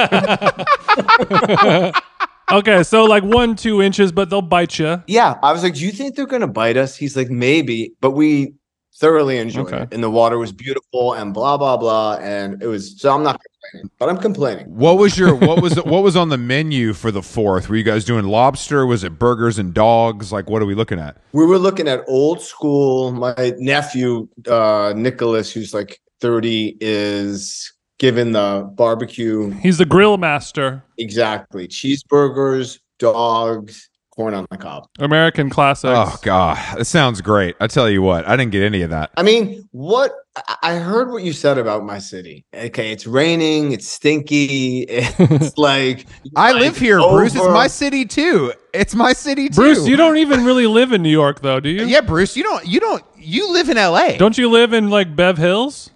okay, 2.52 2.84
so 2.84 3.04
like 3.06 3.24
one, 3.24 3.56
two 3.56 3.82
inches, 3.82 4.12
but 4.12 4.30
they'll 4.30 4.42
bite 4.42 4.80
you. 4.80 5.04
yeah, 5.08 5.36
I 5.44 5.52
was 5.52 5.62
like, 5.64 5.76
"Do 5.76 5.86
you 5.86 5.92
think 5.92 6.16
they're 6.16 6.26
gonna 6.26 6.48
bite 6.48 6.78
us?" 6.78 6.96
He's 6.96 7.16
like, 7.18 7.30
"Maybe," 7.30 7.94
but 8.02 8.12
we 8.12 8.54
thoroughly 8.96 9.38
enjoyed 9.40 9.68
Okay. 9.68 9.82
it, 9.84 9.90
and 9.94 10.04
the 10.04 10.10
water 10.10 10.38
was 10.38 10.52
beautiful, 10.54 11.14
and 11.14 11.34
blah 11.34 11.58
blah 11.58 11.76
blah, 11.78 12.18
and 12.22 12.62
it 12.64 12.68
was. 12.68 13.00
So 13.00 13.14
I'm 13.14 13.24
not 13.24 13.42
complaining, 13.42 13.92
but 14.00 14.08
I'm 14.10 14.18
complaining. 14.18 14.68
What 14.74 14.98
was 14.98 15.18
your 15.18 15.36
what 15.36 15.62
was 15.62 15.76
what 15.84 16.02
was 16.04 16.16
on 16.16 16.30
the 16.30 16.38
menu 16.38 16.94
for 16.94 17.12
the 17.12 17.22
fourth? 17.22 17.68
Were 17.70 17.76
you 17.76 17.84
guys 17.84 18.06
doing 18.06 18.26
lobster? 18.26 18.86
Was 18.86 19.04
it 19.04 19.20
burgers 19.20 19.58
and 19.60 19.74
dogs? 19.74 20.32
Like 20.32 20.50
what 20.50 20.62
are 20.62 20.66
we 20.66 20.76
looking 20.76 21.00
at? 21.00 21.18
We 21.34 21.46
were 21.46 21.58
looking 21.60 21.88
at 21.90 22.04
old 22.08 22.42
school. 22.42 23.12
My 23.12 23.54
nephew, 23.58 24.30
uh, 24.48 24.94
Nicholas, 24.96 25.52
who's 25.52 25.74
like 25.74 26.00
30, 26.22 26.78
is 26.80 27.74
given 28.00 28.32
the 28.32 28.70
barbecue 28.76 29.52
He's 29.52 29.78
the 29.78 29.86
grill 29.86 30.18
master. 30.18 30.84
exactly 30.98 31.68
cheeseburgers, 31.68 32.80
dogs, 33.00 33.90
corn 34.12 34.34
on 34.36 34.46
the 34.52 34.58
cob. 34.58 34.86
American 35.00 35.50
classics. 35.50 35.92
Oh 35.96 36.18
god, 36.22 36.78
that 36.78 36.86
sounds 36.86 37.22
great. 37.22 37.56
I 37.60 37.68
tell 37.68 37.90
you 37.90 38.02
what, 38.02 38.28
I 38.28 38.36
didn't 38.36 38.52
get 38.52 38.64
any 38.64 38.82
of 38.84 38.90
that. 38.92 39.12
I 39.18 39.24
mean, 39.24 39.68
what 39.72 40.12
I- 40.36 40.58
I 40.64 40.76
heard 40.76 41.12
what 41.12 41.24
you 41.24 41.34
said 41.34 41.58
about 41.58 41.84
my 41.84 42.00
city. 42.00 42.46
Okay, 42.56 42.92
it's 42.92 43.06
raining, 43.08 43.72
it's 43.72 43.88
stinky, 43.88 44.82
it's 44.90 45.58
like 45.58 46.06
I 46.36 46.52
like, 46.52 46.62
live 46.62 46.78
here, 46.78 47.00
Bruce. 47.00 47.36
It's 47.36 47.46
my 47.48 47.68
city 47.68 48.06
too. 48.06 48.54
It's 48.74 48.96
my 48.96 49.14
city 49.14 49.50
too. 49.50 49.56
Bruce, 49.56 49.88
you 49.88 49.96
don't 49.96 50.18
even 50.18 50.44
really 50.46 50.66
live 50.68 50.92
in 50.92 51.04
New 51.04 51.10
York, 51.10 51.42
though, 51.42 51.60
do 51.60 51.70
you? 51.70 51.86
Yeah, 51.86 52.02
Bruce, 52.02 52.36
you 52.36 52.42
don't. 52.44 52.66
You 52.66 52.80
don't. 52.80 53.04
You 53.18 53.52
live 53.54 53.70
in 53.70 53.78
L.A. 53.78 54.18
Don't 54.18 54.38
you 54.38 54.50
live 54.50 54.74
in 54.74 54.90
like 54.90 55.16
Bev 55.16 55.38
Hills? 55.38 55.92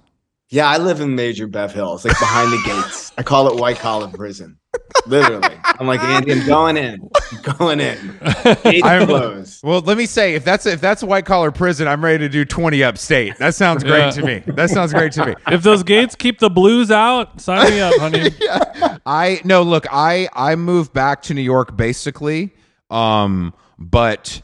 Yeah, 0.50 0.68
I 0.70 0.78
live 0.78 1.02
in 1.02 1.14
Major 1.14 1.46
Bev 1.46 1.74
Hills, 1.74 2.06
like 2.06 2.18
behind 2.20 2.52
the 2.54 2.62
gates. 2.66 3.12
I 3.18 3.24
call 3.24 3.50
it 3.54 3.60
white 3.60 3.80
collar 3.80 4.08
prison. 4.08 4.58
Literally. 5.06 5.56
I'm 5.78 5.88
like, 5.88 6.02
Andy, 6.02 6.32
I'm 6.32 6.46
going 6.48 6.78
in. 6.78 7.10
I'm 7.34 7.58
going 7.58 7.80
in. 7.82 8.18
Gates 8.64 8.86
I'm- 8.86 9.08
closed. 9.08 9.60
Well, 9.64 9.82
let 9.82 9.98
me 9.98 10.06
say, 10.06 10.36
if 10.36 10.46
that's 10.46 10.66
if 10.66 10.80
that's 10.80 11.04
a 11.04 11.06
white 11.06 11.26
collar 11.26 11.52
prison, 11.52 11.86
I'm 11.88 12.02
ready 12.04 12.20
to 12.20 12.30
do 12.30 12.46
20 12.46 12.82
upstate. 12.82 13.38
That 13.40 13.56
sounds 13.56 13.84
great 13.84 14.00
Yeah. 14.00 14.10
to 14.12 14.24
me. 14.26 14.44
That 14.48 14.70
sounds 14.70 14.94
great 14.94 15.12
to 15.14 15.26
me. 15.26 15.36
If 15.48 15.64
those 15.64 15.84
gates 15.84 16.16
keep 16.16 16.40
the 16.40 16.50
blues 16.50 16.92
out, 16.92 17.42
sign 17.42 17.70
me 17.72 17.82
up, 17.82 17.96
honey. 18.00 18.32
I 19.06 19.42
no 19.44 19.64
look, 19.64 19.86
I 19.92 20.30
I 20.34 20.56
moved 20.56 20.94
back 20.94 21.24
to 21.24 21.34
New 21.34 21.42
York 21.42 21.76
basically, 21.76 22.54
um, 22.90 23.54
but 23.78 24.42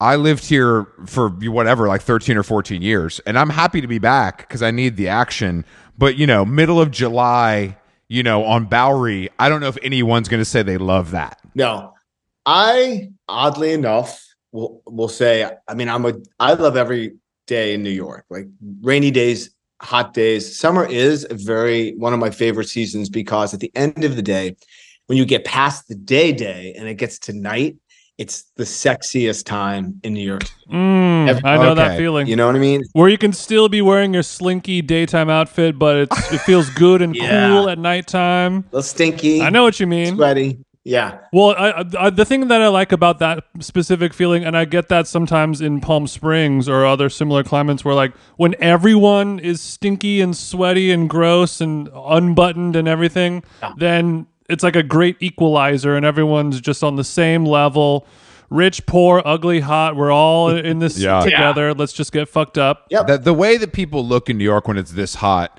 I 0.00 0.16
lived 0.16 0.44
here 0.44 0.86
for 1.06 1.28
whatever, 1.28 1.86
like 1.86 2.02
13 2.02 2.36
or 2.36 2.42
14 2.42 2.82
years, 2.82 3.20
and 3.26 3.38
I'm 3.38 3.50
happy 3.50 3.80
to 3.80 3.86
be 3.86 3.98
back 3.98 4.38
because 4.38 4.62
I 4.62 4.70
need 4.70 4.96
the 4.96 5.08
action. 5.08 5.64
But 5.96 6.16
you 6.16 6.26
know, 6.26 6.44
middle 6.44 6.80
of 6.80 6.90
July, 6.90 7.76
you 8.08 8.22
know, 8.22 8.44
on 8.44 8.66
Bowery, 8.66 9.30
I 9.38 9.48
don't 9.48 9.60
know 9.60 9.68
if 9.68 9.78
anyone's 9.82 10.28
going 10.28 10.40
to 10.40 10.44
say 10.44 10.62
they 10.62 10.78
love 10.78 11.12
that. 11.12 11.40
No, 11.54 11.94
I 12.44 13.10
oddly 13.28 13.72
enough 13.72 14.24
will 14.52 14.82
will 14.86 15.08
say. 15.08 15.48
I 15.68 15.74
mean, 15.74 15.88
I'm 15.88 16.04
a. 16.04 16.14
I 16.40 16.54
love 16.54 16.76
every 16.76 17.14
day 17.46 17.74
in 17.74 17.82
New 17.82 17.90
York. 17.90 18.24
Like 18.30 18.46
rainy 18.82 19.10
days, 19.10 19.50
hot 19.80 20.14
days. 20.14 20.58
Summer 20.58 20.84
is 20.84 21.26
a 21.30 21.34
very 21.34 21.94
one 21.96 22.12
of 22.12 22.18
my 22.18 22.30
favorite 22.30 22.68
seasons 22.68 23.08
because 23.08 23.54
at 23.54 23.60
the 23.60 23.70
end 23.74 24.04
of 24.04 24.16
the 24.16 24.22
day, 24.22 24.56
when 25.06 25.18
you 25.18 25.24
get 25.24 25.44
past 25.44 25.88
the 25.88 25.94
day 25.94 26.32
day 26.32 26.74
and 26.76 26.88
it 26.88 26.94
gets 26.94 27.18
to 27.20 27.32
night, 27.32 27.76
it's 28.18 28.44
the 28.56 28.64
sexiest 28.64 29.44
time 29.44 30.00
in 30.04 30.12
New 30.14 30.24
York. 30.24 30.44
Mm, 30.70 31.28
Every- 31.28 31.42
I 31.44 31.56
know 31.56 31.74
that 31.74 31.98
feeling. 31.98 32.26
You 32.26 32.36
know 32.36 32.46
what 32.46 32.54
I 32.56 32.60
mean? 32.60 32.82
Where 32.92 33.08
you 33.08 33.18
can 33.18 33.32
still 33.32 33.68
be 33.68 33.82
wearing 33.82 34.14
your 34.14 34.22
slinky 34.22 34.82
daytime 34.82 35.28
outfit, 35.28 35.78
but 35.78 35.96
it's, 35.96 36.32
it 36.32 36.40
feels 36.42 36.70
good 36.70 37.02
and 37.02 37.14
Yeah. 37.16 37.48
cool 37.48 37.68
at 37.68 37.78
nighttime. 37.78 38.58
A 38.58 38.64
little 38.76 38.82
stinky. 38.82 39.42
I 39.42 39.50
know 39.50 39.64
what 39.64 39.80
you 39.80 39.86
mean. 39.86 40.14
Sweaty. 40.16 40.58
Yeah. 40.86 41.16
Well, 41.32 41.54
I, 41.58 41.82
I, 41.98 42.10
the 42.10 42.26
thing 42.26 42.48
that 42.48 42.60
I 42.60 42.68
like 42.68 42.92
about 42.92 43.18
that 43.20 43.44
specific 43.60 44.12
feeling, 44.12 44.44
and 44.44 44.54
I 44.54 44.66
get 44.66 44.90
that 44.90 45.06
sometimes 45.08 45.62
in 45.62 45.80
Palm 45.80 46.06
Springs 46.06 46.68
or 46.68 46.84
other 46.84 47.08
similar 47.08 47.42
climates, 47.42 47.86
where 47.86 47.94
like 47.94 48.12
when 48.36 48.54
everyone 48.60 49.38
is 49.38 49.62
stinky 49.62 50.20
and 50.20 50.36
sweaty 50.36 50.90
and 50.92 51.08
gross 51.08 51.62
and 51.62 51.88
unbuttoned 51.94 52.76
and 52.76 52.86
everything, 52.86 53.42
then 53.78 54.26
it's 54.48 54.62
like 54.62 54.76
a 54.76 54.82
great 54.82 55.16
equalizer, 55.20 55.96
and 55.96 56.04
everyone's 56.04 56.60
just 56.60 56.82
on 56.84 56.96
the 56.96 57.04
same 57.04 57.44
level. 57.44 58.06
Rich, 58.50 58.86
poor, 58.86 59.22
ugly, 59.24 59.60
hot. 59.60 59.96
We're 59.96 60.12
all 60.12 60.50
in 60.50 60.78
this 60.78 60.98
Yeah. 60.98 61.20
together. 61.20 61.74
Let's 61.74 61.92
just 61.92 62.12
get 62.12 62.28
fucked 62.28 62.58
up. 62.58 62.86
Yeah. 62.90 63.02
The, 63.02 63.18
the 63.18 63.32
way 63.34 63.56
that 63.56 63.72
people 63.72 64.06
look 64.06 64.28
in 64.30 64.38
New 64.38 64.44
York 64.44 64.68
when 64.68 64.76
it's 64.78 64.92
this 64.92 65.14
hot, 65.16 65.58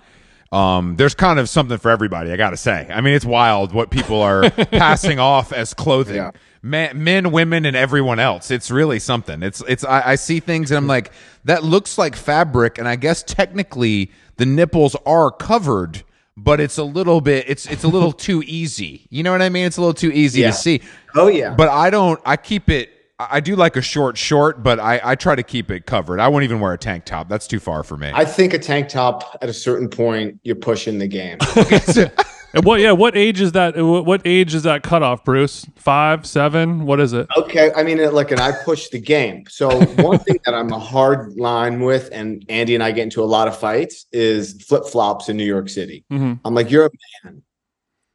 um, 0.51 0.95
there's 0.95 1.15
kind 1.15 1.39
of 1.39 1.49
something 1.49 1.77
for 1.77 1.89
everybody. 1.89 2.31
I 2.31 2.37
got 2.37 2.51
to 2.51 2.57
say. 2.57 2.87
I 2.89 3.01
mean, 3.01 3.13
it's 3.15 3.25
wild 3.25 3.73
what 3.73 3.89
people 3.89 4.21
are 4.21 4.49
passing 4.71 5.19
off 5.19 5.51
as 5.51 5.73
clothing. 5.73 6.15
Yeah. 6.17 6.31
Men, 6.61 7.03
men, 7.03 7.31
women, 7.31 7.65
and 7.65 7.75
everyone 7.75 8.19
else. 8.19 8.49
It's 8.51 8.71
really 8.71 8.99
something. 8.99 9.43
It's 9.43 9.61
it's. 9.67 9.83
I, 9.83 10.11
I 10.11 10.15
see 10.15 10.39
things 10.39 10.71
and 10.71 10.77
I'm 10.77 10.87
like, 10.87 11.11
that 11.43 11.63
looks 11.63 11.97
like 11.97 12.15
fabric, 12.15 12.77
and 12.77 12.87
I 12.87 12.95
guess 12.95 13.21
technically 13.23 14.11
the 14.37 14.45
nipples 14.45 14.95
are 15.05 15.29
covered, 15.31 16.03
but 16.37 16.59
it's 16.59 16.77
a 16.77 16.83
little 16.83 17.21
bit. 17.21 17.45
It's 17.47 17.65
it's 17.65 17.83
a 17.83 17.87
little 17.87 18.11
too 18.27 18.43
easy. 18.45 19.07
You 19.09 19.23
know 19.23 19.31
what 19.31 19.41
I 19.41 19.49
mean? 19.49 19.65
It's 19.65 19.77
a 19.77 19.81
little 19.81 19.93
too 19.93 20.11
easy 20.11 20.41
Yeah. 20.41 20.47
to 20.51 20.53
see. 20.53 20.81
Oh 21.15 21.27
yeah. 21.27 21.53
But 21.53 21.69
I 21.69 21.89
don't. 21.89 22.19
I 22.25 22.37
keep 22.37 22.69
it. 22.69 22.89
I 23.19 23.27
I 23.37 23.39
do 23.39 23.55
like 23.55 23.77
a 23.77 23.81
short 23.81 24.17
short, 24.17 24.61
but 24.61 24.77
I, 24.79 24.99
I 25.03 25.15
try 25.15 25.35
to 25.35 25.43
keep 25.43 25.71
it 25.71 25.85
covered. 25.85 26.19
I 26.19 26.27
won't 26.27 26.43
even 26.43 26.59
wear 26.59 26.73
a 26.73 26.77
tank 26.77 27.05
top. 27.05 27.29
That's 27.29 27.47
too 27.47 27.59
far 27.59 27.83
for 27.83 27.95
me. 27.95 28.11
I 28.13 28.25
think 28.25 28.53
a 28.53 28.59
tank 28.59 28.89
top 28.89 29.37
at 29.41 29.47
a 29.47 29.53
certain 29.53 29.87
point, 29.89 30.39
you're 30.43 30.55
pushing 30.57 30.99
the 30.99 31.07
game. 31.07 31.37
And 32.55 32.63
what? 32.65 32.79
Yeah. 32.79 32.93
What 32.93 33.15
age 33.17 33.41
is 33.41 33.51
that? 33.51 33.75
What 33.77 34.21
age 34.25 34.55
is 34.55 34.63
that 34.63 34.81
cutoff, 34.81 35.23
Bruce? 35.25 35.65
Five, 35.75 36.25
seven? 36.25 36.85
What 36.85 36.99
is 37.01 37.11
it? 37.13 37.27
Okay, 37.37 37.71
I 37.75 37.83
mean, 37.83 37.97
look, 37.97 38.31
and 38.31 38.39
I 38.39 38.53
push 38.63 38.87
the 38.89 38.99
game. 38.99 39.43
So 39.49 39.69
one 39.95 40.19
thing 40.19 40.39
that 40.45 40.53
I'm 40.55 40.71
a 40.71 40.79
hard 40.79 41.33
line 41.35 41.81
with, 41.81 42.09
and 42.13 42.45
Andy 42.49 42.73
and 42.73 42.83
I 42.83 42.91
get 42.91 43.03
into 43.03 43.21
a 43.21 43.25
lot 43.25 43.47
of 43.49 43.57
fights, 43.57 44.05
is 44.13 44.63
flip 44.63 44.85
flops 44.85 45.27
in 45.27 45.35
New 45.37 45.43
York 45.45 45.67
City. 45.69 46.05
Mhm. 46.11 46.39
I'm 46.45 46.55
like, 46.55 46.71
you're 46.71 46.85
a 46.85 46.89
man. 47.25 47.43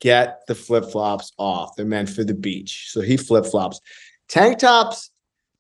Get 0.01 0.41
the 0.49 0.55
flip 0.55 0.87
flops 0.91 1.33
off. 1.37 1.77
They're 1.77 1.85
meant 1.85 2.09
for 2.09 2.25
the 2.25 2.33
beach. 2.33 2.87
So 2.91 3.03
he 3.03 3.19
flip 3.19 3.45
flops. 3.45 3.81
Tank 4.31 4.59
tops, 4.59 5.11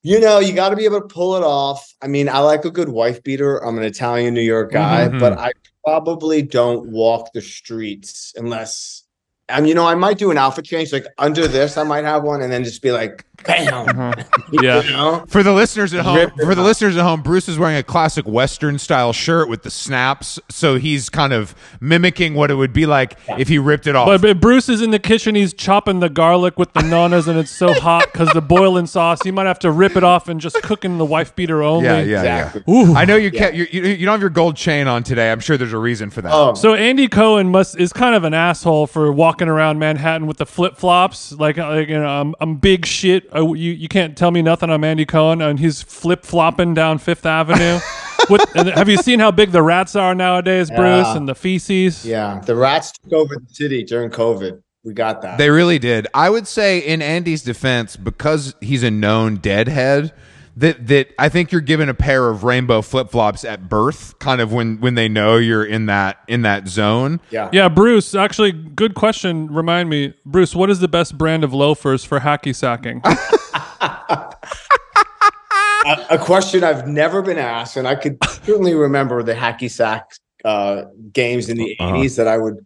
you 0.02 0.18
know, 0.18 0.38
you 0.38 0.54
got 0.54 0.70
to 0.70 0.76
be 0.76 0.86
able 0.86 1.02
to 1.02 1.06
pull 1.06 1.36
it 1.36 1.42
off. 1.42 1.86
I 2.00 2.06
mean, 2.06 2.26
I 2.30 2.38
like 2.38 2.64
a 2.64 2.70
good 2.70 2.88
wife 2.88 3.22
beater. 3.22 3.58
I'm 3.58 3.76
an 3.76 3.84
Italian 3.84 4.32
New 4.32 4.40
York 4.40 4.72
guy, 4.72 5.08
Mhm. 5.08 5.20
but 5.20 5.34
I 5.38 5.52
probably 5.84 6.42
don't 6.42 6.90
walk 6.90 7.32
the 7.32 7.42
streets 7.42 8.32
unless. 8.36 9.04
I 9.48 9.60
mean, 9.60 9.68
you 9.68 9.74
know, 9.74 9.86
I 9.86 9.96
might 9.96 10.18
do 10.18 10.30
an 10.30 10.38
outfit 10.38 10.64
change. 10.64 10.92
Like 10.92 11.06
under 11.18 11.48
this, 11.48 11.76
I 11.76 11.82
might 11.82 12.04
have 12.04 12.22
one, 12.22 12.40
and 12.40 12.52
then 12.52 12.62
just 12.62 12.82
be 12.82 12.92
like, 12.92 13.24
"Bam!" 13.44 13.70
Uh-huh. 13.90 14.12
Yeah. 14.52 14.82
You 14.82 14.90
know? 14.90 15.24
For 15.28 15.42
the 15.42 15.52
listeners 15.52 15.94
at 15.94 16.04
home, 16.04 16.30
for 16.36 16.54
the 16.54 16.62
listeners 16.62 16.96
at 16.96 17.02
home, 17.02 17.22
Bruce 17.22 17.48
is 17.48 17.58
wearing 17.58 17.76
a 17.76 17.82
classic 17.82 18.26
Western 18.26 18.78
style 18.78 19.12
shirt 19.12 19.48
with 19.48 19.62
the 19.62 19.70
snaps, 19.70 20.38
so 20.48 20.76
he's 20.76 21.08
kind 21.08 21.32
of 21.32 21.54
mimicking 21.80 22.34
what 22.34 22.50
it 22.50 22.54
would 22.54 22.72
be 22.72 22.86
like 22.86 23.16
if 23.38 23.48
he 23.48 23.58
ripped 23.58 23.86
it 23.86 23.96
off. 23.96 24.06
But, 24.06 24.20
but 24.22 24.40
Bruce 24.40 24.68
is 24.68 24.82
in 24.82 24.90
the 24.90 24.98
kitchen. 24.98 25.34
He's 25.34 25.52
chopping 25.54 26.00
the 26.00 26.08
garlic 26.08 26.58
with 26.58 26.72
the 26.72 26.80
nanas, 26.80 27.28
and 27.28 27.38
it's 27.38 27.50
so 27.50 27.72
hot 27.74 28.06
because 28.12 28.28
the 28.30 28.40
boiling 28.42 28.86
sauce. 28.86 29.18
He 29.22 29.30
might 29.30 29.46
have 29.46 29.58
to 29.60 29.70
rip 29.70 29.96
it 29.96 30.04
off 30.04 30.28
and 30.28 30.40
just 30.40 30.60
cook 30.62 30.84
in 30.84 30.98
the 30.98 31.04
wife 31.04 31.34
beater 31.36 31.62
only. 31.62 31.84
yeah, 31.84 32.00
yeah, 32.02 32.18
Exactly. 32.18 32.62
yeah. 32.66 32.74
Ooh. 32.74 32.94
I 32.94 33.04
know 33.04 33.16
you 33.16 33.30
can't. 33.30 33.54
You, 33.54 33.66
you 33.70 33.82
you 33.82 34.06
don't 34.06 34.12
have 34.14 34.20
your 34.20 34.30
gold 34.30 34.56
chain 34.56 34.86
on 34.88 35.02
today. 35.02 35.30
I'm 35.30 35.40
sure 35.40 35.56
there's 35.56 35.72
a 35.72 35.78
reason 35.78 36.10
for 36.10 36.22
that. 36.22 36.32
Oh, 36.32 36.54
So 36.54 36.74
Andy 36.74 37.08
Cohen 37.08 37.50
must 37.50 37.78
is 37.78 37.92
kind 37.92 38.14
of 38.14 38.24
an 38.24 38.34
asshole 38.34 38.86
for 38.86 39.12
walking 39.12 39.48
around 39.48 39.78
Manhattan 39.78 40.26
with 40.26 40.36
the 40.38 40.46
flip 40.46 40.76
flops. 40.76 41.32
Like, 41.32 41.56
like 41.56 41.88
you 41.88 41.98
know, 41.98 42.06
I'm, 42.06 42.34
I'm 42.40 42.56
big 42.56 42.86
shit. 42.86 43.29
I, 43.32 43.40
you 43.40 43.54
you 43.72 43.88
can't 43.88 44.16
tell 44.16 44.30
me 44.30 44.42
nothing. 44.42 44.70
I'm 44.70 44.84
Andy 44.84 45.06
Cohen, 45.06 45.40
and 45.42 45.58
he's 45.58 45.82
flip 45.82 46.24
flopping 46.24 46.74
down 46.74 46.98
Fifth 46.98 47.26
Avenue. 47.26 47.80
With, 48.28 48.44
and 48.54 48.68
have 48.68 48.88
you 48.88 48.98
seen 48.98 49.18
how 49.18 49.30
big 49.30 49.50
the 49.50 49.62
rats 49.62 49.96
are 49.96 50.14
nowadays, 50.14 50.68
Bruce, 50.70 51.06
Yeah. 51.06 51.16
and 51.16 51.28
the 51.28 51.34
feces? 51.34 52.04
yeah. 52.04 52.40
The 52.44 52.54
rats 52.54 52.92
took 52.92 53.12
over 53.14 53.34
the 53.34 53.54
city 53.54 53.82
during 53.82 54.10
COVID. 54.10 54.62
We 54.84 54.92
got 54.94 55.22
that. 55.22 55.38
They 55.38 55.50
really 55.50 55.78
did. 55.78 56.06
I 56.14 56.28
would 56.30 56.46
say, 56.46 56.78
in 56.80 57.02
Andy's 57.02 57.42
defense, 57.42 57.96
because 57.96 58.54
he's 58.60 58.82
a 58.82 58.90
known 58.90 59.36
deadhead, 59.36 60.12
that 60.56 60.86
that 60.88 61.08
I 61.18 61.28
think 61.28 61.52
you're 61.52 61.60
given 61.60 61.88
a 61.88 61.94
pair 61.94 62.28
of 62.28 62.44
rainbow 62.44 62.82
flip 62.82 63.10
flops 63.10 63.44
at 63.44 63.68
birth, 63.68 64.18
kind 64.18 64.40
of 64.40 64.52
when 64.52 64.80
when 64.80 64.94
they 64.94 65.08
know 65.08 65.36
you're 65.36 65.64
in 65.64 65.86
that 65.86 66.18
in 66.28 66.42
that 66.42 66.68
zone. 66.68 67.20
yeah. 67.30 67.48
Yeah, 67.52 67.68
Bruce. 67.68 68.14
Actually, 68.14 68.52
good 68.52 68.94
question. 68.94 69.52
Remind 69.52 69.88
me, 69.88 70.14
Bruce. 70.26 70.54
What 70.54 70.70
is 70.70 70.80
the 70.80 70.88
best 70.88 71.16
brand 71.16 71.44
of 71.44 71.54
loafers 71.54 72.04
for 72.04 72.20
hacky 72.20 72.54
sacking? 72.54 73.00
a, 73.80 74.34
a 76.10 76.18
question 76.18 76.64
I've 76.64 76.86
never 76.86 77.22
been 77.22 77.38
asked, 77.38 77.76
and 77.76 77.86
I 77.88 77.94
could 77.94 78.18
certainly 78.44 78.74
remember 78.74 79.22
the 79.22 79.34
hacky 79.34 79.70
sack 79.70 80.10
uh, 80.44 80.82
games 81.12 81.48
in 81.48 81.56
the 81.56 81.76
Uh-huh. 81.78 81.96
80s 81.96 82.16
that 82.16 82.28
I 82.28 82.38
would 82.38 82.64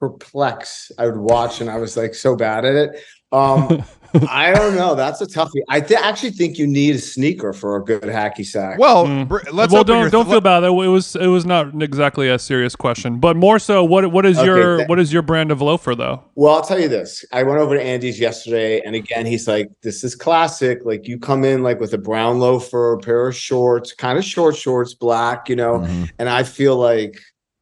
perplex. 0.00 0.90
I 0.98 1.06
would 1.06 1.16
watch, 1.16 1.60
and 1.60 1.70
I 1.70 1.76
was 1.76 1.96
like 1.96 2.14
so 2.14 2.36
bad 2.36 2.64
at 2.64 2.74
it. 2.74 2.90
Um, 3.34 3.84
I 4.30 4.52
don't 4.52 4.76
know. 4.76 4.94
That's 4.94 5.20
a 5.20 5.26
toughie. 5.26 5.62
I 5.68 5.80
th- 5.80 5.98
actually 6.00 6.30
think 6.30 6.56
you 6.56 6.68
need 6.68 6.94
a 6.94 6.98
sneaker 7.00 7.52
for 7.52 7.74
a 7.74 7.82
good 7.82 8.02
hacky 8.02 8.46
sack. 8.46 8.78
Well, 8.78 9.06
Mm. 9.08 9.26
br- 9.26 9.40
let's 9.52 9.72
well, 9.72 9.82
don't 9.82 10.02
your 10.02 10.08
don't 10.10 10.28
feel 10.28 10.40
bad. 10.40 10.62
It 10.62 10.70
was 10.70 11.16
it 11.16 11.26
was 11.26 11.44
not 11.44 11.82
exactly 11.82 12.28
a 12.28 12.38
serious 12.38 12.76
question, 12.76 13.18
but 13.18 13.36
more 13.36 13.58
so, 13.58 13.82
what 13.82 14.12
what 14.12 14.24
is 14.24 14.38
Okay, 14.38 14.46
your 14.46 14.76
th- 14.76 14.88
what 14.88 15.00
is 15.00 15.12
your 15.12 15.22
brand 15.22 15.50
of 15.50 15.60
loafer 15.60 15.96
though? 15.96 16.22
Well, 16.36 16.54
I'll 16.54 16.62
tell 16.62 16.78
you 16.80 16.88
this. 16.88 17.24
I 17.32 17.42
went 17.42 17.58
over 17.58 17.74
to 17.76 17.82
Andy's 17.82 18.20
yesterday, 18.20 18.80
and 18.86 18.94
again, 18.94 19.26
he's 19.26 19.48
like, 19.48 19.68
"This 19.82 20.04
is 20.04 20.14
classic. 20.14 20.78
Like, 20.84 21.08
you 21.08 21.18
come 21.18 21.42
in 21.44 21.64
like 21.64 21.80
with 21.80 21.92
a 21.92 21.98
brown 21.98 22.38
loafer, 22.38 22.92
a 22.92 22.98
pair 22.98 23.26
of 23.26 23.34
shorts, 23.34 23.92
kind 23.94 24.16
of 24.16 24.24
short 24.24 24.54
shorts, 24.54 24.94
black, 24.94 25.48
you 25.48 25.56
know." 25.56 25.80
Mhm. 25.80 26.10
And 26.20 26.28
I 26.28 26.44
feel 26.44 26.76
like, 26.76 27.18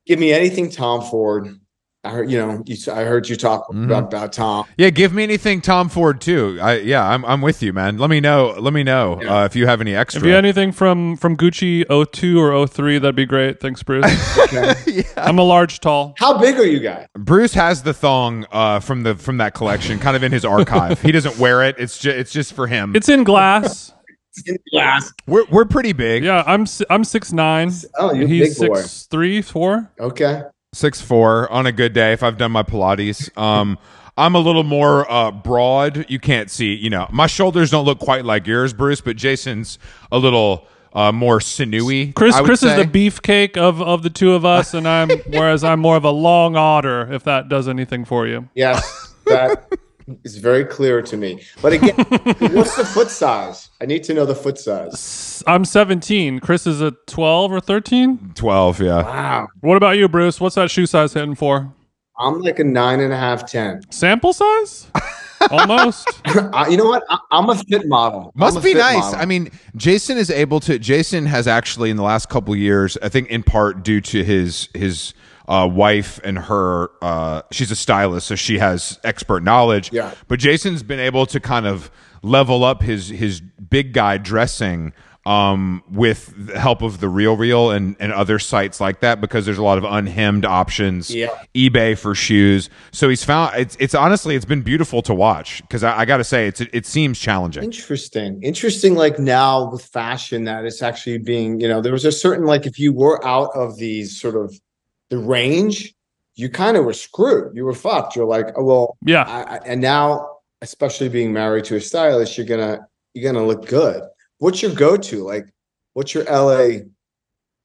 give 0.07 0.19
me 0.19 0.35
anything 0.35 0.69
Tom 0.69 1.01
Ford, 1.01 1.59
I 2.05 2.11
heard 2.11 2.29
you 2.33 2.39
know 2.39 2.63
you, 2.67 2.77
I 2.93 3.05
heard 3.05 3.29
you 3.29 3.37
talk 3.37 3.69
Mhm. 3.71 3.85
about, 3.85 4.05
about 4.13 4.33
Tom. 4.33 4.65
Yeah, 4.77 4.91
give 4.91 5.13
me 5.15 5.23
anything 5.23 5.61
Tom 5.61 5.89
Ford 5.89 6.21
too. 6.21 6.59
I 6.61 6.79
yeah, 6.79 7.07
I'm 7.09 7.25
I'm 7.25 7.41
with 7.41 7.63
you, 7.63 7.73
man. 7.73 7.97
Let 7.99 8.11
me 8.11 8.19
know. 8.19 8.57
Let 8.59 8.73
me 8.73 8.83
know 8.83 9.21
Yeah. 9.23 9.43
uh, 9.43 9.45
if 9.45 9.55
you 9.55 9.69
have 9.69 9.81
any 9.81 9.95
extra. 9.95 10.21
If 10.21 10.27
you 10.27 10.33
had 10.33 10.45
anything 10.45 10.73
from 10.73 11.17
from 11.17 11.37
Gucci 11.37 11.85
02 11.89 12.41
or 12.41 12.67
03, 12.67 12.99
that'd 12.99 13.15
be 13.15 13.25
great. 13.25 13.61
Thanks, 13.61 13.83
Bruce. 13.85 14.05
Okay. 14.53 15.05
I'm 15.17 15.39
a 15.39 15.43
large, 15.45 15.79
tall. 15.81 16.15
How 16.19 16.37
big 16.39 16.59
are 16.59 16.67
you 16.67 16.81
guys? 16.81 17.07
Bruce 17.17 17.55
has 17.55 17.83
the 17.85 17.95
thong 17.95 18.47
uh, 18.51 18.81
from 18.81 19.05
the 19.05 19.15
from 19.15 19.37
that 19.39 19.55
collection, 19.55 19.99
kind 20.01 20.17
of 20.17 20.25
in 20.25 20.33
his 20.33 20.45
archive. 20.45 21.01
he 21.01 21.13
doesn't 21.13 21.39
wear 21.39 21.63
it. 21.63 21.77
It's 21.79 21.99
just 21.99 22.17
it's 22.17 22.33
just 22.33 22.53
for 22.53 22.67
him. 22.67 22.97
It's 22.97 23.09
in 23.09 23.23
glass. 23.25 23.93
In 24.47 24.57
glass. 24.73 25.13
we're 25.27 25.45
we're 25.53 25.67
pretty 25.67 25.93
big. 25.93 26.25
Yeah, 26.25 26.43
I'm 26.47 26.65
si- 26.65 26.87
I'm 26.89 27.05
six 27.05 27.33
nine. 27.35 27.71
Oh, 27.99 28.15
you're 28.15 28.25
a 28.25 28.29
He's 28.29 28.59
big 28.59 28.71
boy. 28.71 28.77
six 28.81 29.07
three 29.11 29.43
four. 29.43 29.91
Okay. 30.01 30.41
Six 30.75 31.01
four 31.01 31.51
on 31.53 31.67
a 31.67 31.73
good 31.73 31.93
day 31.93 32.13
if 32.13 32.23
I've 32.23 32.39
done 32.39 32.53
my 32.53 32.63
Pilates. 32.63 33.37
Um, 33.39 33.79
I'm 34.17 34.35
a 34.35 34.39
little 34.39 34.65
more 34.65 35.11
uh, 35.11 35.31
broad. 35.31 36.07
You 36.09 36.19
can't 36.19 36.51
see, 36.51 36.75
you 36.75 36.91
know, 36.91 37.07
my 37.11 37.27
shoulders 37.27 37.71
don't 37.71 37.85
look 37.85 37.99
quite 37.99 38.25
like 38.25 38.47
yours, 38.47 38.73
Bruce, 38.73 39.01
but 39.01 39.17
Jason's 39.17 39.79
a 40.11 40.19
little 40.19 40.67
uh, 40.93 41.13
more 41.13 41.41
sinewy. 41.41 42.13
Chris 42.13 42.35
I 42.35 42.41
would 42.41 42.47
Chris 42.47 42.63
is 42.63 42.77
the 42.77 42.85
beefcake 42.85 43.57
of 43.57 43.81
of 43.81 44.03
the 44.03 44.11
two 44.11 44.33
of 44.33 44.45
us, 44.45 44.75
and 44.75 44.87
I'm 44.87 45.11
whereas 45.29 45.65
I'm 45.65 45.81
more 45.81 45.97
of 45.97 46.05
a 46.05 46.11
long 46.11 46.57
otter. 46.57 47.13
If 47.13 47.25
that 47.25 47.49
does 47.49 47.69
anything 47.69 48.05
for 48.05 48.27
you. 48.27 48.49
Yes, 48.55 49.15
that 49.27 49.71
is 50.25 50.37
very 50.39 50.65
clear 50.65 51.03
to 51.03 51.17
me. 51.17 51.43
But 51.61 51.73
again, 51.73 51.95
what's 52.55 52.77
the 52.77 52.85
foot 52.85 53.11
size? 53.11 53.71
I 53.81 53.87
need 53.87 54.05
to 54.05 54.15
know 54.15 54.25
the 54.27 54.35
foot 54.35 54.59
size. 54.59 55.43
I'm 55.47 55.65
17. 55.65 56.41
Chris 56.41 56.67
is 56.67 56.81
a 56.81 56.93
12 57.07 57.53
or 57.53 57.61
13. 57.61 58.33
twelve. 58.35 58.81
Yeah, 58.81 59.03
Wow. 59.03 59.49
What 59.61 59.77
about 59.77 59.97
you, 59.97 60.09
Bruce? 60.09 60.41
What's 60.41 60.55
that 60.57 60.71
shoe 60.71 60.87
size 60.87 61.13
hitting 61.15 61.35
for? 61.35 61.73
I'm 62.19 62.41
like 62.41 62.59
a 62.59 62.65
nine 62.65 63.01
and 63.01 63.13
a 63.13 63.17
half, 63.17 63.51
ten. 63.51 63.81
Sample 63.91 64.33
size? 64.33 64.87
Almost. 65.51 66.09
Uh, 66.25 66.67
you 66.71 66.77
know 66.77 66.85
what? 66.87 67.03
I, 67.11 67.19
I'm 67.31 67.49
a 67.51 67.55
fit 67.57 67.87
model. 67.89 68.33
Must 68.35 68.63
be 68.63 68.75
nice. 68.75 68.97
model. 69.03 69.21
I 69.21 69.25
mean, 69.27 69.51
Jason 69.77 70.17
is 70.19 70.31
able 70.31 70.61
to. 70.61 70.79
Jason 70.79 71.27
has 71.27 71.47
actually 71.49 71.91
in 71.91 71.97
the 71.97 72.03
last 72.03 72.29
couple 72.29 72.55
years, 72.55 72.97
I 73.03 73.09
think, 73.09 73.29
in 73.29 73.43
part 73.43 73.83
due 73.83 74.01
to 74.03 74.23
his 74.23 74.69
his 74.75 75.15
uh, 75.49 75.69
wife 75.71 76.21
and 76.25 76.39
her. 76.39 76.91
Uh, 77.01 77.43
she's 77.51 77.71
a 77.71 77.77
stylist, 77.77 78.27
so 78.27 78.35
she 78.35 78.59
has 78.59 78.99
expert 79.05 79.43
knowledge. 79.43 79.93
Yeah. 79.93 80.15
But 80.29 80.39
Jason's 80.39 80.83
been 80.83 81.01
able 81.01 81.27
to 81.27 81.41
kind 81.41 81.67
of 81.67 81.91
level 82.23 82.65
up 82.65 82.83
his 82.83 83.09
his 83.09 83.41
big 83.41 83.93
guy 83.93 84.17
dressing 84.19 84.93
um, 85.25 85.85
with 85.91 86.33
the 86.37 86.59
help 86.59 86.83
of 86.83 86.99
the 86.99 87.09
Real 87.09 87.37
Real 87.37 87.71
and, 87.71 87.97
and 88.01 88.13
other 88.13 88.39
sites 88.39 88.81
like 88.81 89.01
that 89.01 89.21
because 89.21 89.47
there's 89.47 89.59
a 89.59 89.63
lot 89.63 89.79
of 89.79 89.85
unhemmed 89.85 90.45
options. 90.45 91.15
Yeah. 91.15 91.29
eBay 91.55 91.97
for 91.97 92.15
shoes. 92.15 92.69
So 92.91 93.09
he's 93.09 93.25
found 93.25 93.55
it's 93.57 93.77
it's 93.79 93.95
honestly 93.95 94.35
it's 94.35 94.45
been 94.45 94.63
beautiful 94.63 95.03
to 95.03 95.15
watch 95.15 95.63
because 95.63 95.85
I, 95.85 96.01
I 96.01 96.05
got 96.05 96.17
to 96.17 96.25
say 96.25 96.49
it's 96.49 96.61
it 96.61 96.87
seems 96.87 97.19
challenging. 97.19 97.63
Interesting. 97.63 98.43
Interesting. 98.43 98.95
Like 98.95 99.19
now 99.19 99.71
with 99.71 99.85
fashion, 99.85 100.45
that 100.45 100.65
it's 100.65 100.83
actually 100.83 101.19
being, 101.19 101.61
you 101.61 101.69
know, 101.69 101.81
there 101.81 101.93
was 101.93 102.05
a 102.05 102.13
certain, 102.13 102.47
like, 102.47 102.67
if 102.67 102.79
you 102.79 102.93
were 102.93 103.25
out 103.25 103.51
of 103.55 103.77
these 103.77 104.21
sort 104.21 104.37
of 104.37 104.59
the 105.13 105.19
range, 105.19 105.95
you 106.37 106.49
kind 106.49 106.75
of 106.75 106.87
were 106.87 106.95
screwed. 106.95 107.55
You 107.55 107.67
were 107.67 107.75
fucked. 107.75 108.17
You're 108.17 108.25
like, 108.25 108.47
oh, 108.57 108.65
well, 108.65 108.97
Yeah. 109.05 109.25
I, 109.25 109.57
I, 109.57 109.61
and 109.67 109.79
now, 109.83 110.27
especially 110.63 111.11
being 111.11 111.35
married 111.35 111.67
to 111.67 111.77
a 111.77 111.81
stylist, 111.81 112.39
you're 112.39 112.47
gonna 112.47 112.87
you're 113.13 113.31
gonna 113.31 113.47
look 113.47 113.67
good. 113.69 114.03
What's 114.39 114.63
your 114.63 114.75
go-to? 114.75 115.23
Like, 115.23 115.53
what's 115.93 116.15
your 116.15 116.25
LA 116.25 116.87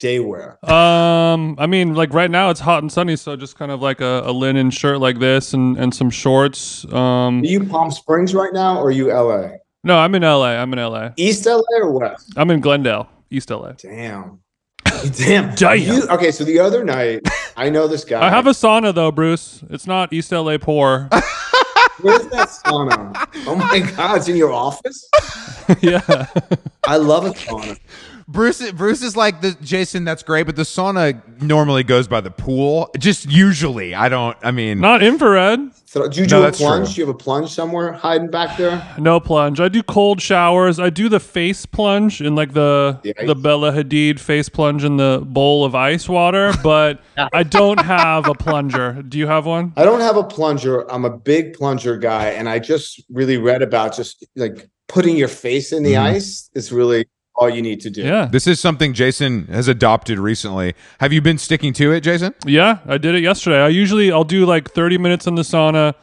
day 0.02 0.20
wear? 0.20 0.60
Um, 0.70 1.56
I 1.58 1.68
mean, 1.68 1.96
like 1.96 2.14
right 2.14 2.30
now 2.30 2.50
it's 2.50 2.60
hot 2.60 2.84
and 2.84 2.92
sunny, 2.92 3.16
so 3.16 3.38
just 3.38 3.58
kind 3.58 3.72
of 3.72 3.82
like 3.82 4.02
a, 4.02 4.24
a 4.26 4.34
linen 4.34 4.70
shirt 4.70 5.00
like 5.00 5.20
this 5.20 5.54
and, 5.54 5.78
and 5.78 5.96
some 5.96 6.10
shorts. 6.10 6.84
Um, 6.92 7.42
Are 7.44 7.46
you 7.46 7.64
Palm 7.64 7.92
Springs 7.92 8.36
right 8.36 8.52
now, 8.52 8.78
or 8.78 8.88
are 8.88 8.92
you 8.92 9.08
LA? 9.08 9.52
no, 9.86 9.98
I'm 9.98 10.14
in 10.16 10.24
LA. 10.24 10.58
I'm 10.62 10.74
in 10.74 10.80
LA. 10.80 11.12
East 11.16 11.46
LA 11.46 11.62
or 11.80 11.98
West? 11.98 12.34
I'm 12.36 12.52
in 12.52 12.60
Glendale, 12.60 13.08
East 13.32 13.50
LA. 13.50 13.72
Damn. 13.72 14.42
Damn. 15.16 15.56
Damn. 15.56 15.78
You- 15.80 16.08
okay, 16.10 16.32
so 16.32 16.44
the 16.44 16.60
other 16.60 16.84
night, 16.84 17.22
I 17.56 17.70
know 17.70 17.88
this 17.88 18.04
guy. 18.04 18.22
I 18.26 18.30
have 18.30 18.48
a 18.48 18.52
sauna 18.52 18.94
though, 18.94 19.12
Bruce. 19.12 19.64
It's 19.70 19.88
not 19.88 20.12
East 20.14 20.32
LA 20.32 20.58
poor. 20.58 21.10
Where's 22.02 22.28
that 22.28 22.50
sauna? 22.50 23.12
Oh 23.48 23.56
my 23.56 23.80
god, 23.80 24.18
it's 24.18 24.28
in 24.28 24.36
your 24.36 24.54
office? 24.54 25.10
yeah. 25.82 26.28
I 26.86 26.98
love 26.98 27.26
a 27.26 27.30
sauna. 27.32 27.78
Bruce 28.30 28.72
Bruce 28.74 29.02
is 29.02 29.16
like 29.16 29.40
the 29.42 29.56
Jason. 29.62 30.04
That's 30.04 30.22
great, 30.22 30.46
but 30.46 30.58
the 30.58 30.64
sauna 30.64 31.22
normally 31.42 31.84
goes 31.84 32.10
by 32.10 32.20
the 32.20 32.30
pool. 32.30 32.90
Just 32.98 33.32
usually, 33.32 33.96
I 33.96 34.10
don't. 34.10 34.38
I 34.44 34.52
mean, 34.52 34.82
Not 34.82 35.02
infrared. 35.02 35.60
So, 35.86 36.06
do 36.10 36.20
you 36.22 36.28
No, 36.28 36.42
do 36.42 36.48
a 36.48 36.52
plunge? 36.52 36.88
true. 36.90 36.94
Do 36.96 37.02
you 37.02 37.08
have 37.08 37.16
a 37.16 37.18
plunge 37.18 37.50
somewhere 37.52 37.94
hiding 37.94 38.30
back 38.30 38.58
there? 38.58 38.86
No 38.98 39.22
plunge. 39.22 39.62
I 39.62 39.70
do 39.70 39.82
cold 39.82 40.22
showers. 40.22 40.78
I 40.78 40.90
do 40.90 41.08
the 41.08 41.22
face 41.22 41.66
plunge 41.66 42.20
in 42.22 42.36
like 42.36 42.54
the 42.54 43.00
The 43.04 43.18
ice. 43.18 43.28
the 43.28 43.36
Bella 43.36 43.72
Hadid 43.72 44.20
face 44.20 44.50
plunge 44.50 44.84
in 44.84 44.98
the 44.98 45.24
bowl 45.26 45.64
of 45.64 45.74
ice 45.76 46.10
water, 46.10 46.52
but 46.62 47.00
I 47.34 47.44
don't 47.44 47.80
have 47.80 48.28
a 48.28 48.34
plunger. 48.34 49.02
Do 49.08 49.18
you 49.18 49.28
have 49.28 49.46
one? 49.46 49.72
I 49.78 49.86
don't 49.86 50.02
have 50.02 50.18
a 50.18 50.24
plunger. 50.26 50.82
I'm 50.92 51.06
a 51.06 51.18
big 51.18 51.54
plunger 51.54 51.96
guy, 51.98 52.32
and 52.32 52.50
I 52.50 52.60
just 52.60 53.02
really 53.10 53.38
read 53.38 53.62
about 53.62 53.96
just 53.96 54.26
like 54.36 54.70
putting 54.90 55.16
your 55.16 55.28
face 55.30 55.72
in 55.72 55.84
the 55.84 55.94
Mhm. 55.94 56.02
ice 56.16 56.50
is 56.54 56.74
really 56.74 57.08
all 57.38 57.50
you 57.50 57.62
need 57.62 57.80
to 57.82 57.90
do. 57.90 58.02
Yeah. 58.04 58.26
this 58.26 58.48
is 58.48 58.60
something 58.60 58.94
Jason 58.94 59.46
has 59.48 59.68
adopted 59.68 60.18
recently. 60.20 60.74
Have 61.00 61.14
you 61.14 61.22
been 61.22 61.38
sticking 61.38 61.72
to 61.74 61.92
it, 61.92 62.02
Jason? 62.02 62.34
Yeah, 62.46 62.80
I 62.88 62.98
did 62.98 63.16
it 63.16 63.22
yesterday. 63.22 63.62
I 63.62 63.68
usually 63.68 64.12
I'll 64.12 64.24
do 64.24 64.46
like 64.46 64.72
30 64.72 64.98
minutes 64.98 65.28
in 65.28 65.36
the 65.36 65.44
sauna 65.44 65.94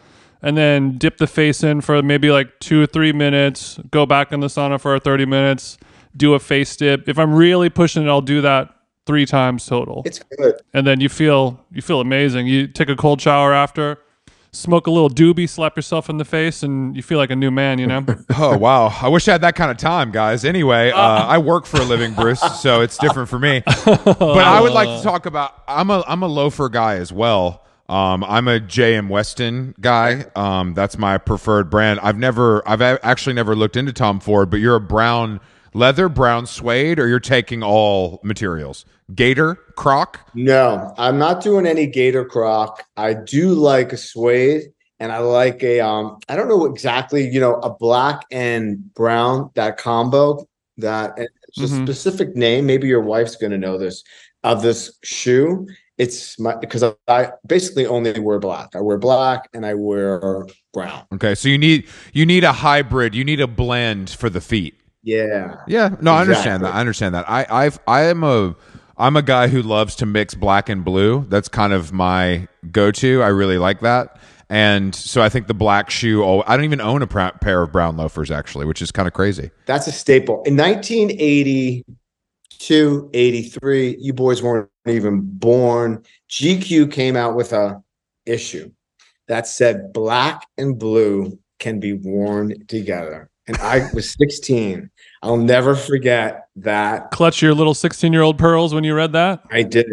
and 0.42 0.56
then 0.56 0.96
dip 0.98 1.16
the 1.18 1.26
face 1.26 1.64
in 1.64 1.80
for 1.80 2.02
maybe 2.02 2.30
like 2.30 2.60
2 2.60 2.82
or 2.82 2.86
3 2.86 3.12
minutes, 3.12 3.80
go 3.90 4.06
back 4.06 4.30
in 4.32 4.40
the 4.40 4.46
sauna 4.46 4.80
for 4.80 4.98
30 4.98 5.26
minutes, 5.26 5.76
do 6.16 6.34
a 6.34 6.38
face 6.38 6.76
dip. 6.76 7.08
If 7.08 7.18
I'm 7.18 7.34
really 7.34 7.68
pushing 7.70 8.04
it, 8.04 8.08
I'll 8.08 8.20
do 8.20 8.40
that 8.42 8.68
3 9.06 9.26
times 9.26 9.66
total. 9.66 10.02
It's 10.04 10.20
good. 10.38 10.54
and 10.72 10.86
then 10.86 11.00
you 11.00 11.08
feel 11.08 11.60
you 11.72 11.82
feel 11.82 12.00
amazing. 12.00 12.46
You 12.46 12.68
take 12.68 12.88
a 12.88 12.96
cold 12.96 13.20
shower 13.20 13.52
after, 13.52 13.98
smoke 14.54 14.86
a 14.86 14.90
little 14.90 15.10
doobie, 15.10 15.48
slap 15.48 15.76
yourself 15.76 16.08
in 16.08 16.18
the 16.18 16.24
face 16.24 16.62
and 16.62 16.96
you 16.96 17.02
feel 17.02 17.18
like 17.18 17.30
a 17.30 17.36
new 17.36 17.50
man, 17.50 17.78
you 17.78 17.86
know? 17.86 18.04
Oh 18.36 18.56
wow! 18.56 18.86
I 19.00 19.08
wish 19.08 19.28
I 19.28 19.32
had 19.32 19.42
that 19.42 19.54
kind 19.54 19.70
of 19.70 19.76
time, 19.76 20.10
guys. 20.10 20.44
Anyway, 20.44 20.90
uh, 20.90 20.98
I 20.98 21.38
work 21.38 21.66
for 21.66 21.80
a 21.80 21.84
living, 21.84 22.14
Bruce, 22.14 22.40
so 22.60 22.80
it's 22.80 22.98
different 22.98 23.28
for 23.28 23.38
me. 23.38 23.62
But 23.84 24.38
I 24.38 24.60
would 24.60 24.72
like 24.72 24.88
to 24.88 25.02
talk 25.02 25.26
about. 25.26 25.62
I'm 25.68 25.90
a 25.90 26.04
I'm 26.06 26.22
a 26.22 26.26
loafer 26.26 26.68
guy 26.68 26.96
as 26.96 27.12
well. 27.12 27.64
Um, 27.88 28.24
I'm 28.24 28.48
a 28.48 28.60
JM 28.60 29.08
Weston 29.08 29.74
guy. 29.80 30.26
Um, 30.34 30.72
that's 30.74 30.96
my 30.96 31.18
preferred 31.18 31.68
brand. 31.68 32.00
I've 32.00 32.16
never, 32.16 32.66
I've 32.66 32.80
actually 32.80 33.34
never 33.34 33.54
looked 33.54 33.76
into 33.76 33.92
Tom 33.92 34.20
Ford, 34.20 34.48
but 34.48 34.58
you're 34.58 34.76
a 34.76 34.80
brown 34.80 35.40
leather, 35.74 36.08
brown 36.08 36.46
suede, 36.46 36.98
or 36.98 37.06
you're 37.08 37.20
taking 37.20 37.62
all 37.62 38.20
materials. 38.22 38.84
Gator, 39.14 39.56
Croc. 39.76 40.18
No, 40.34 40.94
I'm 40.96 41.18
not 41.18 41.42
doing 41.42 41.66
any 41.66 41.86
gator 41.86 42.24
croc. 42.24 42.82
I 42.96 43.12
do 43.12 43.50
like 43.52 43.92
a 43.92 43.98
suede 43.98 44.72
and 44.98 45.12
I 45.12 45.18
like 45.18 45.62
a 45.62 45.80
um 45.80 46.18
I 46.28 46.36
don't 46.36 46.48
know 46.48 46.64
exactly, 46.64 47.28
you 47.28 47.38
know, 47.38 47.56
a 47.56 47.68
black 47.68 48.22
and 48.30 48.94
brown 48.94 49.50
that 49.56 49.76
combo 49.76 50.46
that 50.78 51.18
and 51.18 51.28
it's 51.48 51.58
a 51.58 51.74
Mhm. 51.74 51.82
specific 51.84 52.34
name. 52.34 52.64
Maybe 52.64 52.88
your 52.88 53.02
wife's 53.02 53.36
going 53.36 53.52
to 53.52 53.58
know 53.58 53.76
this 53.76 54.02
of 54.42 54.62
this 54.62 54.96
shoe. 55.02 55.66
It's 55.98 56.38
my 56.40 56.56
because 56.56 56.82
I, 56.82 56.94
I 57.06 57.28
basically 57.46 57.86
only 57.86 58.18
wear 58.18 58.38
black. 58.38 58.74
I 58.74 58.80
wear 58.80 58.96
black 58.98 59.48
and 59.52 59.66
I 59.66 59.74
wear 59.74 60.46
brown. 60.72 61.02
Okay, 61.12 61.34
so 61.34 61.48
you 61.48 61.58
need 61.58 61.86
you 62.14 62.24
need 62.24 62.42
a 62.42 62.52
hybrid. 62.52 63.14
You 63.14 63.22
need 63.24 63.40
a 63.40 63.46
blend 63.46 64.08
for 64.10 64.30
the 64.30 64.40
feet. 64.40 64.74
Yeah. 65.04 65.56
Yeah, 65.68 65.94
no, 66.00 66.14
I 66.14 66.22
understand 66.22 66.64
that. 66.64 66.74
I 66.74 66.80
understand 66.80 67.14
that. 67.14 67.28
I 67.28 67.46
I've 67.48 67.78
I 67.86 68.04
am 68.04 68.24
a 68.24 68.56
I'm 68.96 69.16
a 69.16 69.22
guy 69.22 69.48
who 69.48 69.62
loves 69.62 69.96
to 69.96 70.06
mix 70.06 70.34
black 70.34 70.68
and 70.68 70.84
blue. 70.84 71.26
That's 71.28 71.48
kind 71.48 71.72
of 71.72 71.92
my 71.92 72.48
go-to. 72.70 73.22
I 73.22 73.28
really 73.28 73.58
like 73.58 73.80
that. 73.80 74.18
And 74.48 74.94
so 74.94 75.20
I 75.20 75.28
think 75.28 75.46
the 75.46 75.54
black 75.54 75.90
shoe. 75.90 76.24
Oh, 76.24 76.44
I 76.46 76.56
don't 76.56 76.64
even 76.64 76.80
own 76.80 77.02
a 77.02 77.06
pr- 77.06 77.36
pair 77.40 77.62
of 77.62 77.72
brown 77.72 77.96
loafers 77.96 78.30
actually, 78.30 78.66
which 78.66 78.82
is 78.82 78.92
kind 78.92 79.08
of 79.08 79.14
crazy. 79.14 79.50
That's 79.66 79.86
a 79.86 79.92
staple. 79.92 80.42
In 80.44 80.56
1982, 80.56 83.10
83, 83.12 83.96
you 83.98 84.12
boys 84.12 84.42
weren't 84.42 84.68
even 84.86 85.22
born. 85.22 86.02
GQ 86.30 86.92
came 86.92 87.16
out 87.16 87.34
with 87.34 87.52
a 87.52 87.82
issue 88.26 88.70
that 89.28 89.46
said 89.46 89.92
black 89.92 90.46
and 90.56 90.78
blue 90.78 91.38
can 91.58 91.80
be 91.80 91.94
worn 91.94 92.66
together. 92.66 93.30
And 93.46 93.56
I 93.58 93.88
was 93.92 94.14
16. 94.18 94.90
I'll 95.24 95.38
never 95.38 95.74
forget 95.74 96.48
that. 96.56 97.10
Clutch 97.10 97.40
your 97.40 97.54
little 97.54 97.72
16-year-old 97.72 98.38
pearls 98.38 98.74
when 98.74 98.84
you 98.84 98.94
read 98.94 99.12
that. 99.12 99.40
I 99.50 99.62
did. 99.62 99.86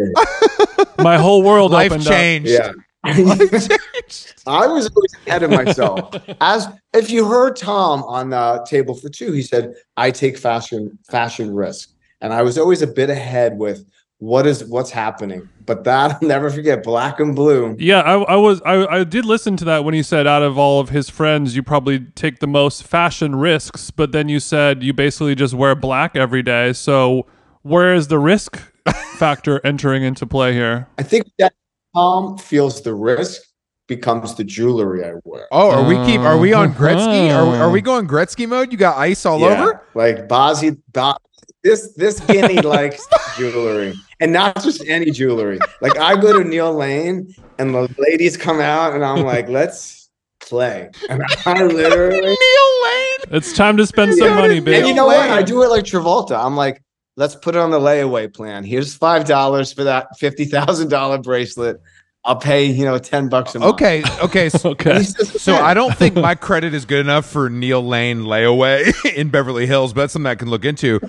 My 0.98 1.18
whole 1.18 1.42
world 1.42 1.72
Life 1.72 1.94
opened 1.94 2.06
changed. 2.06 2.52
Yeah. 2.52 2.74
I 3.04 4.68
was 4.68 4.90
always 4.94 5.16
ahead 5.26 5.44
of 5.44 5.52
myself. 5.52 6.14
As 6.42 6.68
if 6.94 7.10
you 7.10 7.26
heard 7.26 7.56
Tom 7.56 8.04
on 8.04 8.34
uh, 8.34 8.66
table 8.66 8.94
for 8.94 9.08
two, 9.08 9.32
he 9.32 9.42
said, 9.42 9.74
"I 9.98 10.12
take 10.12 10.38
fashion 10.38 11.00
fashion 11.10 11.56
risk," 11.56 11.90
and 12.20 12.32
I 12.32 12.44
was 12.44 12.60
always 12.60 12.84
a 12.84 12.88
bit 12.88 13.10
ahead 13.10 13.58
with 13.58 13.86
what 14.22 14.46
is 14.46 14.64
what's 14.66 14.92
happening. 14.92 15.50
But 15.66 15.84
that 15.86 16.12
I'll 16.22 16.28
never 16.28 16.50
forget, 16.52 16.84
black 16.84 17.20
and 17.20 17.36
blue. 17.36 17.76
Yeah, 17.80 18.02
I, 18.02 18.14
I 18.22 18.36
was 18.36 18.62
I, 18.62 18.86
I 18.86 19.04
did 19.04 19.26
listen 19.26 19.58
to 19.58 19.66
that 19.66 19.84
when 19.84 19.94
he 19.96 20.04
said 20.04 20.28
out 20.28 20.44
of 20.44 20.58
all 20.60 20.80
of 20.80 20.90
his 20.90 21.10
friends, 21.10 21.56
you 21.56 21.64
probably 21.64 22.00
take 22.16 22.40
the 22.40 22.48
most 22.48 22.84
fashion 22.84 23.36
risks, 23.36 23.90
but 23.90 24.12
then 24.12 24.30
you 24.30 24.40
said 24.40 24.84
you 24.84 24.94
basically 24.94 25.34
just 25.34 25.54
wear 25.56 25.74
black 25.76 26.16
every 26.16 26.44
day. 26.44 26.72
So 26.74 27.26
where 27.64 27.94
is 27.96 28.10
the 28.10 28.20
risk 28.20 28.62
factor 29.18 29.60
entering 29.66 30.04
into 30.04 30.26
play 30.28 30.54
here? 30.54 30.88
I 31.00 31.04
think 31.04 31.26
that 31.40 31.54
Tom 31.96 32.38
feels 32.38 32.82
the 32.84 32.94
risk 32.94 33.42
becomes 33.88 34.36
the 34.36 34.44
jewelry 34.44 35.04
I 35.04 35.14
wear. 35.24 35.48
Oh, 35.52 35.72
are 35.72 35.84
we 35.88 35.96
keep? 36.06 36.22
Are 36.22 36.38
we 36.38 36.54
on 36.54 36.74
Gretzky? 36.74 37.30
Are, 37.36 37.50
we- 37.50 37.58
are 37.58 37.70
we 37.72 37.80
Uh-huh. 37.80 37.86
going 37.86 38.08
Gretzky 38.08 38.48
mode? 38.48 38.72
You 38.72 38.78
got 38.78 38.98
ice 38.98 39.26
all 39.26 39.40
Yeah, 39.40 39.48
over? 39.64 39.82
Like 39.96 40.28
Bozzi, 40.28 40.78
Bo- 40.94 41.16
this 41.64 41.94
this 41.96 42.20
guinea 42.22 42.62
likes 42.62 43.06
jewelry, 43.38 43.94
and 44.22 44.32
not 44.32 44.62
just 44.64 44.88
any 44.88 45.12
jewelry. 45.12 45.60
Like 45.82 45.98
I 45.98 46.16
go 46.16 46.42
to 46.42 46.48
Neil 46.48 46.74
Lane, 46.74 47.34
and 47.60 47.74
the 47.76 47.94
ladies 47.98 48.38
come 48.38 48.62
out, 48.62 48.94
and 48.94 49.04
I'm 49.04 49.24
like, 49.24 49.50
let's 49.50 50.10
play. 50.40 50.90
And 51.10 51.22
I 51.46 51.64
literally, 51.64 52.20
Neil 52.20 52.84
Lane. 52.84 53.08
It's 53.32 53.54
time 53.54 53.76
to 53.78 53.86
spend 53.86 54.14
some 54.16 54.30
Yeah. 54.30 54.36
money, 54.36 54.58
and 54.58 54.88
you 54.88 54.94
know 54.94 55.08
what? 55.08 55.30
I 55.30 55.42
do 55.42 55.64
it 55.64 55.70
like 55.70 55.84
Travolta. 55.84 56.38
I'm 56.42 56.56
like, 56.56 56.82
let's 57.18 57.36
put 57.36 57.56
it 57.56 57.60
on 57.60 57.72
the 57.72 57.80
layaway 57.80 58.34
plan. 58.34 58.64
Here's 58.64 58.96
five 58.96 59.26
dollars 59.26 59.74
for 59.74 59.84
that 59.84 60.18
fifty 60.18 60.46
thousand 60.46 60.90
dollar 60.90 61.18
bracelet. 61.18 61.82
I'll 62.24 62.36
pay 62.36 62.66
you 62.66 62.86
know 62.86 63.00
ten 63.00 63.30
bucks 63.30 63.56
a 63.56 63.60
month. 63.60 63.74
Okay, 63.74 64.04
okay. 64.24 64.50
So, 64.50 64.70
Okay. 64.74 64.98
He's 65.00 65.14
just 65.16 65.36
a 65.36 65.40
so. 65.40 65.56
I 65.56 65.74
don't 65.74 65.96
think 65.98 66.16
my 66.16 66.36
credit 66.36 66.74
is 66.76 66.86
good 66.86 67.00
enough 67.00 67.26
for 67.26 67.50
Neil 67.50 67.84
Lane 67.86 68.22
layaway 68.22 68.94
in 69.16 69.30
Beverly 69.30 69.66
Hills, 69.66 69.94
but 69.94 70.02
that's 70.02 70.14
something 70.14 70.30
I 70.30 70.36
can 70.36 70.50
look 70.50 70.64
into. 70.66 71.00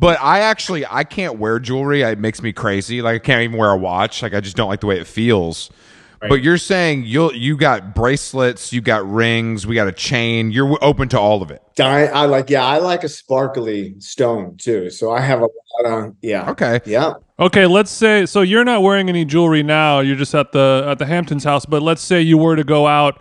But 0.00 0.18
I 0.22 0.40
actually 0.40 0.86
I 0.86 1.04
can't 1.04 1.38
wear 1.38 1.58
jewelry. 1.58 2.00
It 2.00 2.18
makes 2.18 2.42
me 2.42 2.52
crazy. 2.54 3.02
Like 3.02 3.16
I 3.16 3.18
can't 3.18 3.42
even 3.42 3.58
wear 3.58 3.70
a 3.70 3.76
watch. 3.76 4.22
Like 4.22 4.32
I 4.32 4.40
just 4.40 4.56
don't 4.56 4.68
like 4.70 4.80
the 4.80 4.86
way 4.86 4.98
it 4.98 5.06
feels. 5.06 5.70
But 6.22 6.42
you're 6.42 6.58
saying 6.58 7.04
you 7.04 7.32
you 7.32 7.56
got 7.56 7.94
bracelets, 7.94 8.72
you 8.72 8.80
got 8.80 9.10
rings, 9.10 9.66
we 9.66 9.74
got 9.74 9.88
a 9.88 9.92
chain. 9.92 10.50
You're 10.50 10.78
open 10.82 11.08
to 11.10 11.18
all 11.20 11.42
of 11.42 11.50
it. 11.50 11.62
Di- 11.76 12.08
I 12.08 12.26
like, 12.26 12.50
yeah, 12.50 12.64
I 12.64 12.78
like 12.78 13.04
a 13.04 13.08
sparkly 13.08 13.94
stone 14.00 14.56
too. 14.58 14.90
So 14.90 15.10
I 15.12 15.20
have 15.20 15.40
a 15.40 15.44
lot 15.82 15.86
of, 16.08 16.16
yeah, 16.20 16.50
Okay. 16.50 16.80
yeah. 16.84 17.14
Okay, 17.38 17.66
let's 17.66 17.90
say 17.90 18.26
so 18.26 18.42
you're 18.42 18.64
not 18.64 18.82
wearing 18.82 19.08
any 19.08 19.24
jewelry 19.24 19.62
now. 19.62 20.00
You're 20.00 20.16
just 20.16 20.34
at 20.34 20.52
the 20.52 20.84
at 20.86 20.98
the 20.98 21.06
Hamptons 21.06 21.44
house. 21.44 21.64
But 21.64 21.82
let's 21.82 22.02
say 22.02 22.20
you 22.20 22.36
were 22.36 22.56
to 22.56 22.64
go 22.64 22.86
out 22.86 23.18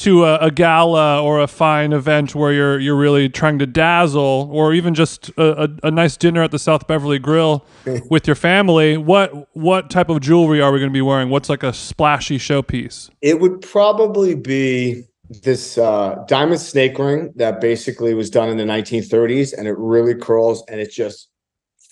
to 0.00 0.24
a, 0.24 0.36
a 0.36 0.50
gala 0.50 1.22
or 1.22 1.40
a 1.40 1.46
fine 1.46 1.92
event 1.92 2.34
where 2.34 2.52
you're 2.52 2.78
you're 2.78 2.96
really 2.96 3.28
trying 3.28 3.58
to 3.58 3.66
dazzle, 3.66 4.48
or 4.50 4.72
even 4.72 4.94
just 4.94 5.28
a, 5.36 5.64
a, 5.64 5.68
a 5.84 5.90
nice 5.90 6.16
dinner 6.16 6.42
at 6.42 6.50
the 6.50 6.58
South 6.58 6.86
Beverly 6.86 7.18
Grill 7.18 7.64
with 8.10 8.26
your 8.26 8.36
family. 8.36 8.96
What 8.96 9.54
what 9.54 9.90
type 9.90 10.08
of 10.08 10.20
jewelry 10.20 10.60
are 10.60 10.72
we 10.72 10.78
going 10.78 10.90
to 10.90 10.94
be 10.94 11.02
wearing? 11.02 11.28
What's 11.28 11.48
like 11.48 11.62
a 11.62 11.72
splashy 11.72 12.38
showpiece? 12.38 13.10
It 13.20 13.40
would 13.40 13.60
probably 13.60 14.34
be 14.34 15.04
this 15.42 15.78
uh, 15.78 16.24
diamond 16.26 16.60
snake 16.60 16.98
ring 16.98 17.32
that 17.36 17.60
basically 17.60 18.14
was 18.14 18.30
done 18.30 18.48
in 18.48 18.56
the 18.56 18.64
1930s, 18.64 19.52
and 19.56 19.68
it 19.68 19.76
really 19.78 20.14
curls, 20.14 20.64
and 20.68 20.80
it's 20.80 20.94
just 20.94 21.28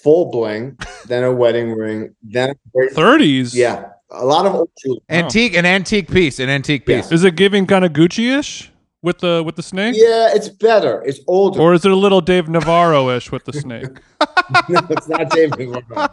full 0.03 0.31
bling. 0.31 0.79
then 1.07 1.25
a 1.25 1.33
wedding 1.33 1.73
ring, 1.73 2.15
then 2.23 2.51
a 2.51 2.79
30s. 2.95 3.55
yeah, 3.55 3.91
a 4.11 4.25
lot 4.25 4.47
of 4.47 4.55
old 4.55 4.71
jewelry. 4.83 5.01
Antique, 5.09 5.55
an 5.57 5.67
antique 5.67 6.11
piece, 6.11 6.39
an 6.39 6.49
antique 6.49 6.85
Yeah. 6.87 7.03
piece. 7.03 7.13
Is 7.13 7.25
it 7.25 7.37
giving 7.37 7.67
kind 7.67 7.85
of 7.85 7.93
Gucci-ish 7.93 8.71
with 9.03 9.19
the 9.19 9.43
with 9.45 9.57
the 9.57 9.63
snake? 9.63 9.95
Yeah, 9.97 10.31
it's 10.35 10.49
better. 10.49 11.03
It's 11.05 11.21
older. 11.27 11.61
Or 11.61 11.75
is 11.75 11.85
it 11.85 11.91
a 11.91 11.97
little 11.97 12.21
Dave 12.21 12.49
Navarro-ish 12.49 13.31
with 13.31 13.45
the 13.45 13.53
snake? 13.53 14.01
no, 14.69 14.81
it's 14.91 15.09
not 15.09 15.31
David. 15.31 15.69
Warren. 15.69 16.09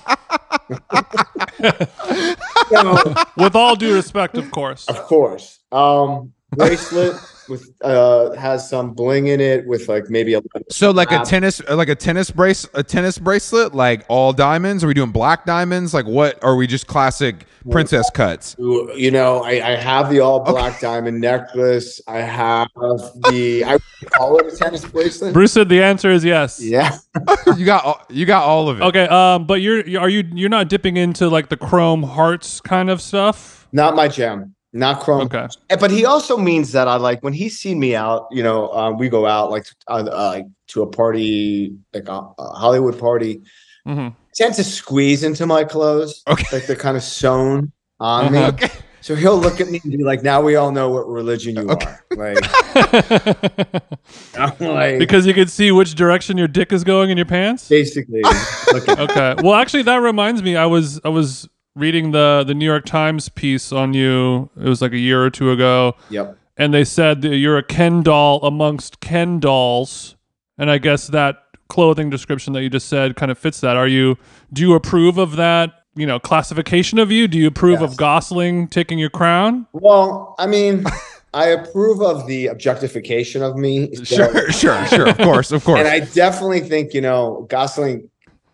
no, 2.71 3.13
with 3.37 3.55
all 3.55 3.75
due 3.75 3.93
respect, 3.93 4.37
of 4.37 4.51
course. 4.51 4.87
Of 4.87 4.97
course. 5.03 5.59
Um 5.71 6.33
bracelet 6.51 7.15
with 7.49 7.69
uh 7.81 8.31
has 8.33 8.67
some 8.69 8.93
bling 8.93 9.27
in 9.27 9.39
it 9.39 9.67
with 9.67 9.87
like 9.87 10.09
maybe 10.09 10.33
a 10.33 10.41
So 10.69 10.91
like 10.91 11.11
a 11.11 11.23
tennis, 11.23 11.61
like 11.69 11.89
a 11.89 11.95
tennis 11.95 12.31
brace, 12.31 12.67
a 12.73 12.83
tennis 12.83 13.17
bracelet, 13.17 13.73
like 13.73 14.05
all 14.07 14.33
diamonds. 14.33 14.83
Are 14.83 14.87
we 14.87 14.93
doing 14.93 15.11
black 15.11 15.45
diamonds? 15.45 15.93
Like 15.93 16.05
what? 16.05 16.43
Are 16.43 16.55
we 16.55 16.67
just 16.67 16.87
classic 16.87 17.45
princess 17.69 18.09
cuts? 18.11 18.55
you 18.59 19.11
know, 19.11 19.43
I, 19.43 19.73
I 19.73 19.75
have 19.75 20.09
the 20.09 20.19
all 20.19 20.39
black 20.39 20.79
diamond 20.79 21.19
necklace. 21.19 22.01
I 22.07 22.19
have 22.19 22.67
the 22.75 23.63
I 23.65 23.79
call 24.11 24.37
it 24.37 24.53
a 24.53 24.55
tennis 24.55 24.85
bracelet. 24.85 25.33
Bruce 25.33 25.53
said 25.53 25.69
the 25.69 25.81
answer 25.81 26.11
is 26.11 26.23
yes. 26.23 26.61
Yeah. 26.61 26.97
you 27.57 27.65
got, 27.65 27.85
all, 27.85 28.01
you 28.09 28.25
got 28.25 28.43
all 28.43 28.69
of 28.69 28.79
it. 28.79 28.83
Okay, 28.83 29.07
um, 29.07 29.45
but 29.45 29.61
you're 29.61 29.99
are 29.99 30.09
you 30.09 30.23
you're 30.33 30.49
not 30.49 30.69
dipping 30.69 30.97
into 30.97 31.29
like 31.29 31.49
the 31.49 31.57
chrome 31.57 32.03
hearts 32.03 32.61
kind 32.61 32.89
of 32.89 33.01
stuff? 33.01 33.67
Not 33.71 33.95
my 33.95 34.07
jam. 34.07 34.55
Not 34.75 34.99
chrome. 34.99 35.21
Okay. 35.21 35.47
But 35.79 35.89
he 35.89 36.05
also 36.05 36.35
means 36.37 36.73
that 36.73 36.89
I 36.89 36.97
like 36.97 37.23
when 37.23 37.31
he's 37.31 37.57
seen 37.57 37.79
me 37.79 37.95
out, 37.95 38.27
you 38.29 38.43
know, 38.43 38.69
um, 38.73 38.97
we 38.97 39.07
go 39.07 39.25
out 39.25 39.49
like 39.49 39.65
uh, 39.87 40.03
uh, 40.03 40.41
to 40.67 40.81
a 40.83 40.87
party, 40.87 41.73
like 41.93 42.09
a, 42.09 42.11
a 42.37 42.49
Hollywood 42.49 42.99
party. 42.99 43.41
hmm 43.85 44.09
tend 44.35 44.53
to 44.53 44.65
squeeze 44.65 45.23
into 45.23 45.45
my 45.45 45.63
clothes. 45.63 46.21
Okay. 46.27 46.43
Like 46.51 46.67
they're 46.67 46.75
kind 46.75 46.97
of 46.97 47.03
sewn 47.03 47.71
on 48.01 48.33
me. 48.33 48.39
Uh-huh. 48.39 48.47
Okay. 48.49 48.69
So 48.99 49.15
he'll 49.15 49.37
look 49.37 49.61
at 49.61 49.69
me 49.69 49.79
and 49.81 49.97
be 49.97 50.03
like, 50.03 50.23
now 50.23 50.41
we 50.41 50.57
all 50.57 50.71
know 50.71 50.89
what 50.89 51.07
religion 51.07 51.55
you 51.55 51.69
Okay. 51.69 51.85
are. 51.85 52.05
Like, 52.17 52.43
like 54.59 54.99
because 54.99 55.25
you 55.25 55.33
can 55.33 55.47
see 55.47 55.71
which 55.71 55.95
direction 55.95 56.37
your 56.37 56.49
dick 56.49 56.73
is 56.73 56.83
going 56.83 57.11
in 57.11 57.17
your 57.17 57.25
pants. 57.25 57.69
basically 57.69 58.23
Okay. 58.73 59.35
Well, 59.39 59.53
actually, 59.53 59.83
that 59.83 59.97
reminds 59.97 60.43
me. 60.43 60.57
I 60.57 60.65
was 60.65 60.99
I 61.05 61.09
was 61.09 61.47
reading 61.75 62.11
the 62.11 62.43
the 62.45 62.53
New 62.53 62.65
York 62.65 62.85
Times 62.85 63.29
piece 63.29 63.71
on 63.71 63.93
you. 63.93 64.49
It 64.59 64.67
was 64.67 64.81
like 64.81 64.93
a 64.93 64.97
year 64.97 65.23
or 65.23 65.29
two 65.29 65.51
ago, 65.51 65.95
Yep. 66.09 66.37
and 66.57 66.73
they 66.73 66.83
said 66.85 67.21
that 67.23 67.35
you're 67.35 67.57
a 67.57 67.63
Ken 67.63 68.01
doll 68.01 68.39
amongst 68.43 68.99
Ken 69.01 69.39
dolls, 69.39 70.15
and 70.57 70.71
I 70.71 70.77
guess 70.77 71.07
that 71.07 71.37
clothing 71.67 72.09
description 72.09 72.53
that 72.53 72.61
you 72.63 72.69
just 72.69 72.87
said 72.87 73.15
kind 73.15 73.31
of 73.31 73.37
fits 73.37 73.59
that. 73.61 73.75
Are 73.75 73.87
you? 73.87 74.17
Do 74.53 74.61
you 74.61 74.73
approve 74.73 75.17
of 75.17 75.35
that? 75.35 75.73
You 75.97 76.05
know, 76.05 76.19
classification 76.19 76.99
of 76.99 77.09
you? 77.11 77.27
Do 77.27 77.37
you 77.37 77.47
approve 77.47 77.79
Yes. 77.79 77.91
of 77.91 77.97
Gosling 77.97 78.67
taking 78.67 78.99
your 78.99 79.09
crown? 79.09 79.65
Well, 79.71 80.35
I 80.37 80.45
mean, 80.45 80.83
I 81.33 81.47
approve 81.47 82.01
of 82.01 82.27
the 82.27 82.47
objectification 82.47 83.41
of 83.41 83.55
me. 83.55 83.93
so- 83.95 84.03
Sure, 84.03 84.51
sure, 84.51 84.85
sure. 84.87 85.07
Of 85.07 85.17
course, 85.17 85.51
of 85.53 85.63
course. 85.65 85.79
And 85.79 85.87
I 85.87 86.01
definitely 86.01 86.59
think, 86.61 86.93
you 86.93 86.99
know, 87.01 87.45
Gosling, 87.49 88.09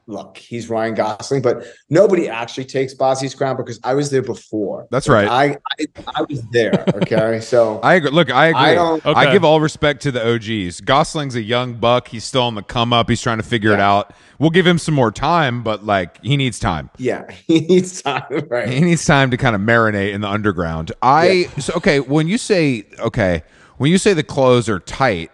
look, 0.07 0.37
he's 0.37 0.69
Ryan 0.69 0.93
Gosling, 0.95 1.41
but 1.41 1.63
nobody 1.89 2.27
actually 2.27 2.65
takes 2.65 2.93
Bozzi's 2.93 3.33
crown 3.35 3.55
because 3.57 3.79
I 3.83 3.93
was 3.93 4.09
there 4.09 4.21
before. 4.21 4.87
That's 4.91 5.07
right. 5.07 5.27
I 5.27 5.57
I, 5.79 5.85
I 6.15 6.21
was 6.23 6.41
there. 6.51 6.83
Okay. 6.95 7.39
So 7.39 7.79
I 7.83 7.95
agree. 7.95 8.09
Look, 8.11 8.29
I 8.31 8.47
agree. 8.47 8.59
I 8.59 8.75
don't- 8.75 9.05
I 9.05 9.31
give 9.31 9.43
all 9.43 9.61
respect 9.61 10.01
to 10.03 10.11
the 10.11 10.33
OGs. 10.35 10.81
Gosling's 10.81 11.35
a 11.35 11.41
young 11.41 11.75
buck. 11.75 12.07
He's 12.09 12.23
still 12.23 12.43
on 12.43 12.55
the 12.55 12.63
come 12.63 12.91
up. 12.93 13.09
He's 13.09 13.21
trying 13.21 13.37
to 13.37 13.43
figure 13.43 13.71
it 13.73 13.79
out. 13.79 14.13
We'll 14.39 14.49
give 14.49 14.65
him 14.67 14.77
some 14.79 14.95
more 14.95 15.11
time, 15.11 15.63
but 15.63 15.85
like 15.85 16.21
he 16.23 16.35
needs 16.35 16.59
time. 16.59 16.89
yeah, 16.97 17.29
he 17.47 17.61
needs 17.61 18.01
time. 18.01 18.23
Right. 18.49 18.67
He 18.69 18.79
needs 18.81 19.05
time 19.05 19.31
to 19.31 19.37
kind 19.37 19.55
of 19.55 19.61
marinate 19.61 20.13
in 20.13 20.21
the 20.21 20.27
underground. 20.29 20.91
I 21.01 21.47
so 21.59 21.73
okay, 21.75 21.99
when 21.99 22.27
you 22.27 22.37
say 22.37 22.85
okay, 22.99 23.43
when 23.77 23.91
you 23.91 23.97
say 23.97 24.13
the 24.13 24.23
clothes 24.23 24.67
are 24.67 24.79
tight, 24.79 25.31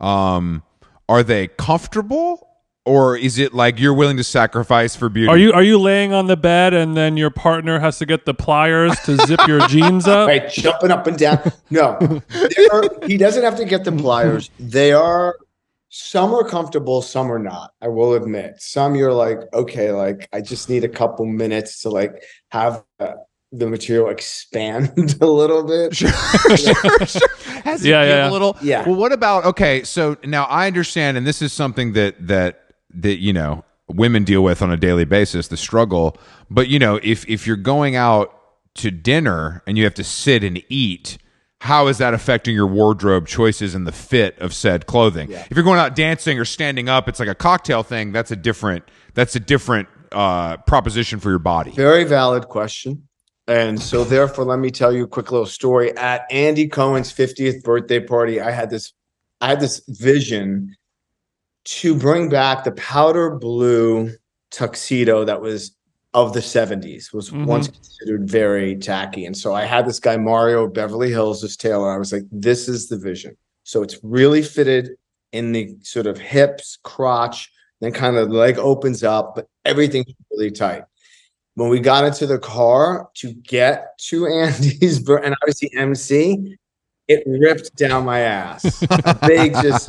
um, 0.00 0.62
are 1.08 1.22
they 1.22 1.46
comfortable? 1.48 2.47
Or 2.88 3.16
is 3.16 3.38
it 3.38 3.52
like 3.52 3.78
you're 3.78 3.92
willing 3.94 4.16
to 4.16 4.24
sacrifice 4.24 4.96
for 4.96 5.08
beauty? 5.08 5.28
Are 5.28 5.36
you 5.36 5.52
are 5.52 5.62
you 5.62 5.78
laying 5.78 6.12
on 6.14 6.26
the 6.26 6.36
bed 6.36 6.72
and 6.74 6.96
then 6.96 7.16
your 7.16 7.30
partner 7.30 7.78
has 7.78 7.98
to 7.98 8.06
get 8.06 8.24
the 8.24 8.32
pliers 8.34 8.98
to 9.04 9.16
zip 9.26 9.40
your 9.46 9.60
jeans 9.68 10.06
up? 10.08 10.26
Right, 10.28 10.50
jumping 10.50 10.90
up 10.90 11.06
and 11.06 11.18
down. 11.18 11.52
No, 11.70 11.98
They're- 12.30 13.06
he 13.06 13.16
doesn't 13.18 13.42
have 13.44 13.56
to 13.56 13.64
get 13.64 13.84
the 13.84 13.92
pliers. 13.92 14.50
They 14.58 14.92
are 14.92 15.36
some 15.90 16.34
are 16.34 16.44
comfortable, 16.44 17.00
some 17.02 17.30
are 17.32 17.38
not. 17.38 17.72
I 17.80 17.88
will 17.88 18.14
admit. 18.14 18.60
Some 18.60 18.94
you're 18.94 19.12
like, 19.12 19.38
okay, 19.54 19.90
like 19.92 20.28
I 20.32 20.40
just 20.40 20.68
need 20.70 20.84
a 20.84 20.88
couple 20.88 21.24
minutes 21.26 21.82
to 21.82 21.90
like 21.90 22.22
have 22.50 22.82
uh, 23.00 23.12
the 23.52 23.66
material 23.68 24.08
expand 24.10 25.16
a 25.20 25.26
little 25.26 25.62
bit. 25.64 25.96
sure, 25.96 26.10
sure, 26.56 26.74
sure. 27.06 27.28
Has 27.64 27.84
Yeah, 27.84 28.02
yeah, 28.02 28.08
yeah. 28.08 28.30
a 28.30 28.32
little? 28.32 28.56
Yeah. 28.62 28.86
Well, 28.86 28.96
what 28.96 29.12
about 29.12 29.44
okay? 29.46 29.82
So 29.82 30.16
now 30.24 30.44
I 30.44 30.66
understand, 30.66 31.16
and 31.16 31.26
this 31.26 31.40
is 31.42 31.52
something 31.52 31.92
that 31.94 32.14
that 32.28 32.64
that 32.94 33.18
you 33.18 33.32
know 33.32 33.64
women 33.88 34.24
deal 34.24 34.42
with 34.42 34.62
on 34.62 34.70
a 34.70 34.76
daily 34.76 35.04
basis, 35.04 35.48
the 35.48 35.56
struggle. 35.56 36.16
But 36.50 36.68
you 36.68 36.78
know, 36.78 37.00
if 37.02 37.28
if 37.28 37.46
you're 37.46 37.56
going 37.56 37.96
out 37.96 38.34
to 38.78 38.90
dinner 38.90 39.62
and 39.66 39.76
you 39.76 39.84
have 39.84 39.94
to 39.94 40.04
sit 40.04 40.42
and 40.42 40.62
eat. 40.68 41.18
How 41.60 41.88
is 41.88 41.98
that 41.98 42.14
affecting 42.14 42.54
your 42.54 42.68
wardrobe 42.68 43.26
choices 43.26 43.74
and 43.74 43.84
the 43.84 43.92
fit 43.92 44.38
of 44.38 44.54
said 44.54 44.86
clothing? 44.86 45.32
If 45.32 45.50
you're 45.56 45.64
going 45.64 45.80
out 45.80 45.96
dancing 45.96 46.38
or 46.38 46.44
standing 46.44 46.88
up, 46.88 47.08
it's 47.08 47.18
like 47.18 47.28
a 47.28 47.34
cocktail 47.34 47.82
thing. 47.82 48.12
That's 48.12 48.30
a 48.30 48.36
different. 48.36 48.84
That's 49.14 49.34
a 49.34 49.40
different 49.40 49.88
uh, 50.12 50.58
proposition 50.58 51.18
for 51.18 51.30
your 51.30 51.40
body. 51.40 51.72
Very 51.72 52.04
valid 52.04 52.46
question. 52.46 53.08
And 53.48 53.80
so, 53.80 54.04
therefore, 54.04 54.44
let 54.44 54.60
me 54.60 54.70
tell 54.70 54.92
you 54.92 55.04
a 55.04 55.08
quick 55.08 55.32
little 55.32 55.46
story. 55.46 55.96
At 55.96 56.30
Andy 56.30 56.68
Cohen's 56.68 57.12
50th 57.12 57.64
birthday 57.64 57.98
party, 57.98 58.40
I 58.40 58.50
had 58.52 58.70
this, 58.70 58.92
I 59.40 59.48
had 59.48 59.58
this 59.58 59.82
vision 59.88 60.76
to 61.70 61.94
bring 61.94 62.28
back 62.30 62.64
the 62.64 62.72
powder 62.72 63.30
blue 63.30 64.10
tuxedo 64.50 65.24
that 65.24 65.40
was 65.40 65.74
of 66.14 66.32
the 66.32 66.40
70s 66.40 67.12
was 67.12 67.28
Mhm. 67.30 67.44
once 67.46 67.68
considered 67.68 68.28
very 68.28 68.74
tacky. 68.76 69.26
And 69.26 69.36
so 69.36 69.52
I 69.52 69.64
had 69.64 69.86
this 69.86 70.00
guy, 70.00 70.16
Mario 70.16 70.66
Beverly 70.66 71.10
Hills, 71.10 71.42
this 71.42 71.56
tailor. 71.56 71.92
I 71.92 71.98
was 71.98 72.12
like, 72.12 72.24
this 72.32 72.68
is 72.68 72.88
the 72.88 72.96
vision. 72.96 73.36
So 73.64 73.82
it's 73.82 73.98
really 74.02 74.40
fitted 74.40 74.96
in 75.32 75.52
the 75.52 75.76
sort 75.82 76.06
of 76.06 76.16
hips, 76.16 76.78
crotch, 76.82 77.52
then 77.82 77.92
kind 77.92 78.16
of 78.16 78.30
the 78.30 78.34
leg 78.34 78.56
opens 78.58 79.04
up, 79.04 79.34
but 79.34 79.46
everything's 79.66 80.06
really 80.32 80.50
tight. 80.50 80.84
When 81.54 81.68
we 81.68 81.78
got 81.80 82.04
into 82.04 82.26
the 82.26 82.38
car 82.38 83.10
to 83.16 83.34
get 83.34 83.98
to 84.08 84.26
Andy's 84.42 85.06
and 85.06 85.36
obviously 85.42 85.70
MC, 85.76 86.56
it 87.08 87.22
ripped 87.26 87.76
down 87.76 88.06
my 88.06 88.20
ass. 88.20 88.80
Big 89.26 89.52
just 89.54 89.88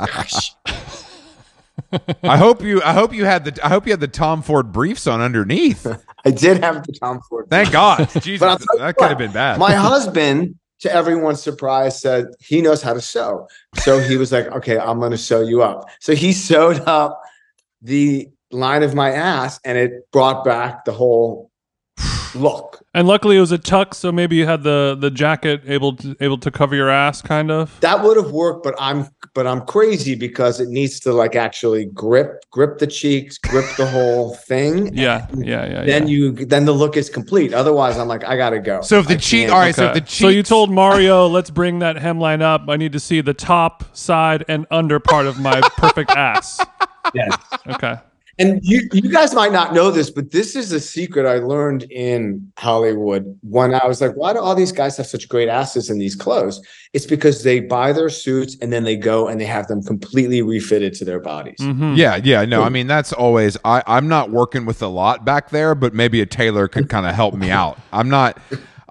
I 2.22 2.36
hope 2.36 2.62
you. 2.62 2.82
I 2.82 2.92
hope 2.92 3.12
you 3.14 3.24
had 3.24 3.44
the. 3.44 3.66
I 3.66 3.68
hope 3.68 3.86
you 3.86 3.92
had 3.92 4.00
the 4.00 4.08
Tom 4.08 4.42
Ford 4.42 4.72
briefs 4.72 5.06
on 5.06 5.20
underneath. 5.20 5.86
I 6.24 6.30
did 6.30 6.62
have 6.62 6.86
the 6.86 6.92
Tom 6.92 7.20
Ford. 7.28 7.46
Thank 7.50 7.72
God. 7.72 8.08
Jesus, 8.20 8.40
But 8.40 8.48
I'll 8.48 8.58
tell 8.58 8.66
you 8.74 8.78
that 8.80 8.96
could 8.96 9.08
have 9.08 9.18
been 9.18 9.32
bad. 9.32 9.58
My 9.58 9.74
husband, 9.74 10.56
to 10.80 10.92
everyone's 10.92 11.42
surprise, 11.42 12.00
said 12.00 12.26
he 12.40 12.60
knows 12.60 12.82
how 12.82 12.92
to 12.92 13.00
sew. 13.00 13.48
So 13.76 13.98
he 14.00 14.16
was 14.16 14.32
like, 14.32 14.46
okay, 14.48 14.78
I'm 14.78 14.98
going 14.98 15.12
to 15.12 15.18
sew 15.18 15.40
you 15.40 15.62
up. 15.62 15.88
So 16.00 16.14
he 16.14 16.32
sewed 16.32 16.80
up 16.80 17.20
the 17.82 18.28
line 18.50 18.82
of 18.82 18.94
my 18.94 19.12
ass 19.12 19.60
and 19.64 19.78
it 19.78 20.10
brought 20.12 20.44
back 20.44 20.84
the 20.84 20.92
whole 20.92 21.50
look. 22.34 22.82
And 22.94 23.06
luckily 23.06 23.36
it 23.36 23.40
was 23.40 23.52
a 23.52 23.58
tuck, 23.58 23.94
so 23.94 24.10
maybe 24.10 24.36
you 24.36 24.46
had 24.46 24.62
the 24.62 24.96
the 24.98 25.10
jacket 25.10 25.62
able 25.66 25.96
to 25.96 26.16
able 26.20 26.38
to 26.38 26.50
cover 26.50 26.74
your 26.74 26.90
ass, 26.90 27.22
kind 27.22 27.50
of. 27.50 27.78
That 27.80 28.02
would 28.02 28.16
have 28.16 28.32
worked, 28.32 28.64
but 28.64 28.74
I'm 28.78 29.08
but 29.34 29.46
I'm 29.46 29.62
crazy 29.62 30.14
because 30.14 30.60
it 30.60 30.68
needs 30.68 31.00
to 31.00 31.12
like 31.12 31.36
actually 31.36 31.86
grip 31.86 32.44
grip 32.50 32.78
the 32.78 32.86
cheeks, 32.86 33.38
grip 33.38 33.64
the 33.76 33.86
whole 33.86 34.34
thing. 34.34 34.94
Yeah, 34.94 35.26
yeah, 35.36 35.66
yeah. 35.66 35.84
Then 35.84 36.08
yeah. 36.08 36.08
you 36.08 36.32
then 36.32 36.64
the 36.64 36.72
look 36.72 36.96
is 36.96 37.08
complete. 37.08 37.54
Otherwise, 37.54 37.96
I'm 37.98 38.08
like, 38.08 38.24
I 38.24 38.36
gotta 38.36 38.58
go. 38.58 38.80
so 38.82 38.98
if 38.98 39.06
the 39.06 39.14
I 39.14 39.16
cheek. 39.16 39.40
can't- 39.42 39.52
All 39.52 39.58
right. 39.60 39.74
So 39.74 39.86
if 39.86 39.94
the 39.94 40.00
cheeks. 40.00 40.14
So 40.14 40.28
you 40.28 40.42
told 40.42 40.70
Mario, 40.70 41.26
let's 41.28 41.50
bring 41.50 41.78
that 41.80 41.96
hemline 41.96 42.42
up. 42.42 42.62
I 42.68 42.76
need 42.76 42.92
to 42.92 43.00
see 43.00 43.20
the 43.20 43.34
top, 43.34 43.84
side, 43.96 44.44
and 44.48 44.66
under 44.70 44.98
part 45.00 45.26
of 45.26 45.38
my 45.38 45.60
perfect 45.76 46.10
ass. 46.10 46.60
Yes. 47.14 47.36
Okay. 47.66 47.96
And 48.40 48.58
you, 48.62 48.88
you 48.92 49.10
guys 49.10 49.34
might 49.34 49.52
not 49.52 49.74
know 49.74 49.90
this, 49.90 50.08
but 50.08 50.30
this 50.30 50.56
is 50.56 50.72
a 50.72 50.80
secret 50.80 51.26
I 51.26 51.40
learned 51.40 51.82
in 51.90 52.50
Hollywood 52.58 53.38
when 53.42 53.74
I 53.74 53.86
was 53.86 54.00
like, 54.00 54.12
why 54.12 54.32
do 54.32 54.38
all 54.38 54.54
these 54.54 54.72
guys 54.72 54.96
have 54.96 55.06
such 55.06 55.28
great 55.28 55.50
asses 55.50 55.90
in 55.90 55.98
these 55.98 56.16
clothes? 56.16 56.58
It's 56.94 57.04
because 57.04 57.42
they 57.42 57.60
buy 57.60 57.92
their 57.92 58.08
suits 58.08 58.56
and 58.62 58.72
then 58.72 58.84
they 58.84 58.96
go 58.96 59.28
and 59.28 59.38
they 59.38 59.44
have 59.44 59.66
them 59.66 59.82
completely 59.82 60.40
refitted 60.40 60.94
to 60.94 61.04
their 61.04 61.20
bodies. 61.20 61.58
Mhm. 61.60 61.98
Yeah, 61.98 62.16
yeah, 62.16 62.46
no. 62.46 62.62
I 62.62 62.70
mean, 62.70 62.86
that's 62.86 63.12
always. 63.12 63.58
I, 63.64 63.82
I'm 63.86 64.08
not 64.08 64.30
working 64.30 64.64
with 64.64 64.80
a 64.80 64.88
lot 64.88 65.24
back 65.24 65.50
there, 65.50 65.74
but 65.74 65.92
maybe 65.92 66.22
a 66.22 66.26
tailor 66.26 66.66
could 66.66 66.88
kind 66.88 67.04
of 67.06 67.14
help 67.14 67.34
me 67.34 67.50
out. 67.50 67.78
I'm 67.92 68.08
not. 68.08 68.38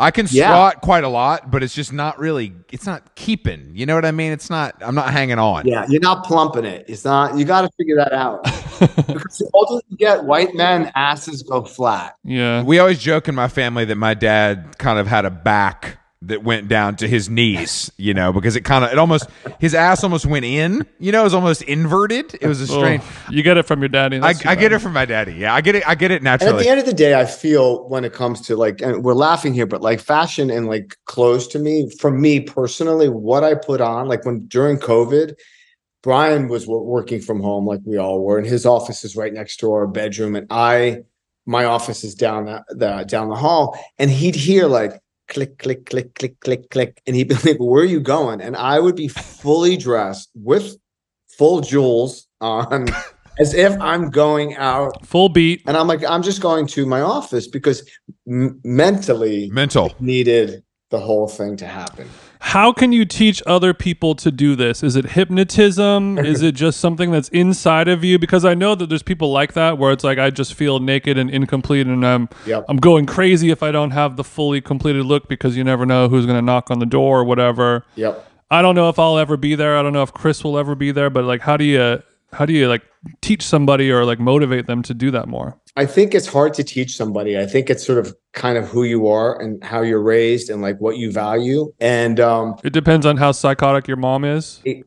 I 0.01 0.11
can 0.11 0.27
Yeah. 0.31 0.47
squat 0.47 0.81
quite 0.81 1.03
a 1.03 1.09
lot, 1.09 1.51
but 1.51 1.61
it's 1.61 1.75
just 1.75 1.91
not 1.91 2.17
really. 2.17 2.53
It's 2.71 2.85
not 2.85 3.15
keeping. 3.15 3.71
You 3.73 3.85
know 3.85 3.95
what 3.95 4.05
I 4.05 4.11
mean? 4.11 4.31
It's 4.31 4.49
not. 4.49 4.75
I'm 4.81 4.95
not 4.95 5.11
hanging 5.11 5.37
on. 5.39 5.67
Yeah, 5.67 5.85
you're 5.89 6.01
not 6.01 6.23
plumping 6.23 6.63
it. 6.65 6.85
It's 6.87 7.03
not, 7.03 7.37
you 7.37 7.43
got 7.43 7.61
to 7.61 7.69
figure 7.77 7.97
that 7.97 8.13
out. 8.13 8.43
because 8.79 9.37
the 9.39 9.49
older 9.53 9.81
you 9.89 9.97
get, 9.97 10.23
white 10.23 10.55
men 10.55 10.89
asses 10.95 11.43
go 11.43 11.63
flat. 11.63 12.15
Yeah. 12.23 12.63
We 12.63 12.79
always 12.79 12.99
joke 12.99 13.27
in 13.27 13.35
my 13.35 13.49
family 13.49 13.83
that 13.85 13.97
my 13.97 14.13
dad 14.13 14.77
kind 14.77 14.99
of 14.99 15.05
had 15.07 15.25
a 15.25 15.29
back 15.29 15.98
that 16.21 16.43
went 16.43 16.67
down 16.67 16.97
to 16.97 17.07
his 17.07 17.29
knees, 17.29 17.89
you 17.95 18.13
know, 18.13 18.33
because 18.33 18.57
it 18.57 18.61
kind 18.61 18.83
of, 18.83 18.91
it 18.91 18.97
almost, 18.97 19.29
his 19.57 19.73
ass 19.73 20.03
almost 20.03 20.25
went 20.25 20.43
in, 20.43 20.85
you 20.99 21.13
know, 21.13 21.21
it 21.21 21.23
was 21.23 21.33
almost 21.33 21.61
inverted. 21.61 22.35
It 22.41 22.47
was 22.47 22.59
a 22.59 22.73
oh, 22.73 22.77
strange. 22.79 23.03
Oh, 23.05 23.31
you 23.31 23.41
get 23.41 23.55
it 23.55 23.63
from 23.63 23.79
your 23.79 23.87
daddy. 23.87 24.19
I, 24.19 24.33
I 24.45 24.55
get 24.55 24.73
it 24.73 24.79
from 24.79 24.91
my 24.91 25.05
daddy. 25.05 25.33
Yeah, 25.33 25.53
I 25.53 25.61
get 25.61 25.75
it. 25.75 25.87
I 25.87 25.95
get 25.95 26.11
it 26.11 26.17
And 26.17 26.27
at 26.27 26.39
the 26.39 26.67
end 26.67 26.79
of 26.79 26.85
the 26.85 26.93
day, 26.93 27.17
I 27.17 27.25
feel 27.25 27.87
when 27.87 28.03
it 28.03 28.11
comes 28.11 28.41
to 28.41 28.57
like, 28.57 28.81
and 28.81 29.01
we're 29.01 29.13
laughing 29.13 29.53
here, 29.53 29.65
but 29.65 29.81
like 29.81 30.01
fashion 30.01 30.49
and 30.49 30.67
like 30.67 30.97
clothes 31.05 31.47
to 31.49 31.59
me, 31.59 31.89
for 31.99 32.11
me 32.11 32.41
personally, 32.41 33.07
what 33.07 33.45
I 33.45 33.55
put 33.55 33.79
on, 33.79 34.09
like 34.09 34.25
when 34.25 34.45
during 34.47 34.77
COVID, 34.77 35.35
Bryan 36.03 36.49
was 36.49 36.67
working 36.67 37.21
from 37.21 37.41
home, 37.41 37.65
like 37.65 37.81
we 37.85 37.97
all 37.97 38.23
were, 38.23 38.37
and 38.37 38.47
his 38.47 38.65
office 38.65 39.03
is 39.03 39.15
right 39.15 39.33
next 39.33 39.57
to 39.57 39.71
our 39.71 39.87
bedroom, 39.87 40.35
and 40.35 40.47
I, 40.49 40.99
my 41.45 41.65
office 41.65 42.03
is 42.03 42.15
down 42.15 42.45
the, 42.45 42.63
the 42.69 43.03
down 43.03 43.27
the 43.27 43.35
hall, 43.35 43.77
and 43.97 44.09
he'd 44.09 44.35
hear 44.35 44.67
like 44.67 45.01
click, 45.29 45.57
click, 45.57 45.85
click, 45.85 46.13
click, 46.15 46.39
click, 46.41 46.69
click, 46.69 47.01
and 47.07 47.15
he'd 47.15 47.29
be 47.29 47.35
like, 47.45 47.57
"Where 47.59 47.83
are 47.83 47.85
you 47.85 48.01
going?" 48.01 48.41
And 48.41 48.55
I 48.55 48.79
would 48.79 48.95
be 48.95 49.07
fully 49.07 49.77
dressed 49.77 50.29
with 50.35 50.75
full 51.37 51.61
jewels 51.61 52.27
on, 52.41 52.87
as 53.39 53.53
if 53.53 53.79
I'm 53.79 54.09
going 54.09 54.55
out 54.57 55.05
Full 55.05 55.29
beat. 55.29 55.61
and 55.67 55.77
I'm 55.77 55.87
like, 55.87 56.03
I'm 56.03 56.23
just 56.23 56.41
going 56.41 56.67
to 56.67 56.85
my 56.85 56.99
office 57.01 57.47
because 57.47 57.89
m- 58.29 58.59
mentally 58.65 59.49
Mental. 59.51 59.93
needed 60.01 60.63
the 60.89 60.99
whole 60.99 61.27
thing 61.29 61.55
to 61.57 61.65
happen. 61.67 62.09
How 62.41 62.71
can 62.71 62.91
you 62.93 63.05
teach 63.05 63.43
other 63.45 63.73
people 63.73 64.15
to 64.15 64.31
do 64.31 64.55
this? 64.55 64.81
Is 64.81 64.95
it 64.95 65.11
hypnotism? 65.11 66.17
Is 66.25 66.41
it 66.41 66.55
just 66.55 66.79
something 66.79 67.11
that's 67.11 67.29
inside 67.29 67.87
of 67.87 68.03
you? 68.03 68.17
Because 68.17 68.45
I 68.45 68.53
know 68.53 68.75
that 68.75 68.87
there's 68.87 69.03
people 69.03 69.31
like 69.31 69.53
that 69.53 69.77
where 69.77 69.91
it's 69.91 70.03
like 70.03 70.17
I 70.17 70.29
just 70.29 70.53
feel 70.53 70.79
naked 70.79 71.17
and 71.17 71.29
incomplete 71.29 71.85
and 71.85 72.05
I'm 72.05 72.29
Yep. 72.45 72.65
I'm 72.69 72.77
going 72.77 73.05
crazy 73.05 73.51
if 73.51 73.61
I 73.61 73.71
don't 73.71 73.91
have 73.91 74.15
the 74.15 74.23
fully 74.23 74.61
completed 74.61 75.05
look 75.05 75.27
because 75.27 75.57
you 75.57 75.63
never 75.63 75.85
know 75.85 76.07
who's 76.07 76.25
going 76.25 76.37
to 76.37 76.41
knock 76.41 76.71
on 76.71 76.79
the 76.79 76.85
door 76.85 77.19
or 77.19 77.23
whatever. 77.23 77.85
Yep. 77.95 78.25
I 78.49 78.61
don't 78.61 78.73
know 78.73 78.89
if 78.89 78.97
I'll 78.97 79.17
ever 79.19 79.37
be 79.37 79.53
there. 79.55 79.77
I 79.77 79.83
don't 79.83 79.93
know 79.93 80.01
if 80.01 80.13
Chris 80.13 80.43
will 80.43 80.57
ever 80.57 80.73
be 80.75 80.91
there, 80.91 81.09
but 81.09 81.25
like 81.25 81.41
how 81.41 81.57
do 81.57 81.65
you 81.65 82.01
how 82.33 82.45
do 82.45 82.53
you 82.53 82.67
like 82.67 82.83
teach 83.21 83.43
somebody 83.43 83.91
or 83.91 84.05
like 84.05 84.19
motivate 84.19 84.67
them 84.67 84.81
to 84.83 84.93
do 84.93 85.11
that 85.11 85.27
more? 85.27 85.57
I 85.75 85.85
think 85.85 86.13
it's 86.13 86.27
hard 86.27 86.53
to 86.55 86.63
teach 86.63 86.95
somebody. 86.95 87.37
I 87.39 87.45
think 87.45 87.69
it's 87.69 87.85
sort 87.85 87.99
of 87.99 88.15
kind 88.33 88.57
of 88.57 88.67
who 88.67 88.83
you 88.83 89.07
are 89.07 89.39
and 89.41 89.63
how 89.63 89.81
you're 89.81 90.01
raised 90.01 90.49
and 90.49 90.61
like 90.61 90.79
what 90.79 90.97
you 90.97 91.11
value. 91.11 91.73
And 91.79 92.19
um, 92.19 92.55
It 92.63 92.73
depends 92.73 93.05
on 93.05 93.17
how 93.17 93.31
psychotic 93.31 93.87
your 93.87 93.97
mom 93.97 94.25
is. 94.25 94.61
it, 94.65 94.85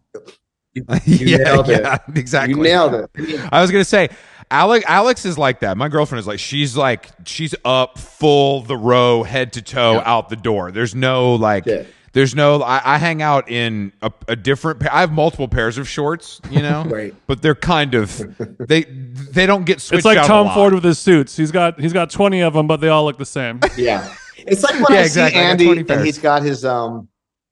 you, 0.75 0.85
you 1.05 1.27
yeah, 1.27 1.37
nailed 1.39 1.69
it. 1.71 1.83
yeah, 1.83 1.99
exactly. 2.15 2.55
You 2.57 2.63
nailed 2.63 2.95
it. 2.95 3.11
I 3.53 3.61
was 3.61 3.71
gonna 3.71 3.85
say, 3.85 4.09
Alex. 4.51 4.85
Alex 4.87 5.25
is 5.25 5.39
like 5.39 5.61
that. 5.61 5.77
My 5.79 5.89
girlfriend 5.89 6.21
is 6.21 6.27
like, 6.27 6.39
she's 6.39 6.77
like, 6.77 7.09
she's 7.25 7.55
up 7.65 7.99
full 7.99 8.61
the 8.63 8.77
row, 8.77 9.23
head 9.23 9.55
to 9.55 9.63
toe, 9.63 10.03
out 10.05 10.29
the 10.29 10.37
door. 10.37 10.71
There's 10.73 10.95
no 10.95 11.35
like, 11.37 11.65
Yeah. 11.67 11.85
There's 12.13 12.35
no. 12.35 12.63
I, 12.63 12.95
I 12.95 12.99
hang 12.99 13.23
out 13.23 13.51
in 13.51 13.93
a, 14.03 14.13
a 14.29 14.37
different. 14.37 14.81
pair. 14.81 14.93
I 14.95 15.01
have 15.01 15.13
multiple 15.13 15.49
pairs 15.49 15.79
of 15.79 15.89
shorts, 15.89 16.41
you 16.51 16.61
know, 16.63 16.85
Right. 16.89 17.15
But 17.27 17.41
they're 17.43 17.55
kind 17.55 17.95
of 17.95 18.19
they 18.59 18.83
they 18.83 19.47
don't 19.47 19.65
get 19.65 19.81
switched. 19.81 19.99
It's 20.01 20.05
like 20.05 20.19
out 20.19 20.25
a 20.25 20.29
Tom 20.29 20.47
lot. 20.47 20.55
Ford 20.55 20.75
with 20.75 20.85
his 20.85 20.99
suits. 20.99 21.37
He's 21.37 21.51
got 21.51 21.81
he's 21.81 21.93
got 21.93 22.11
20 22.11 22.41
of 22.43 22.55
them, 22.55 22.67
but 22.67 22.81
they 22.81 22.89
all 22.89 23.05
look 23.05 23.19
the 23.19 23.25
same. 23.25 23.61
Yeah. 23.77 24.15
It's 24.37 24.63
like 24.63 24.75
when 24.75 24.87
Yeah, 24.91 24.99
I 25.01 25.03
exactly. 25.05 25.39
See 25.41 25.45
Andy 25.47 25.65
20 25.67 25.79
and 25.81 25.89
pairs. 25.89 26.05
he's 26.05 26.19
got 26.19 26.43
his 26.43 26.65
um 26.65 27.09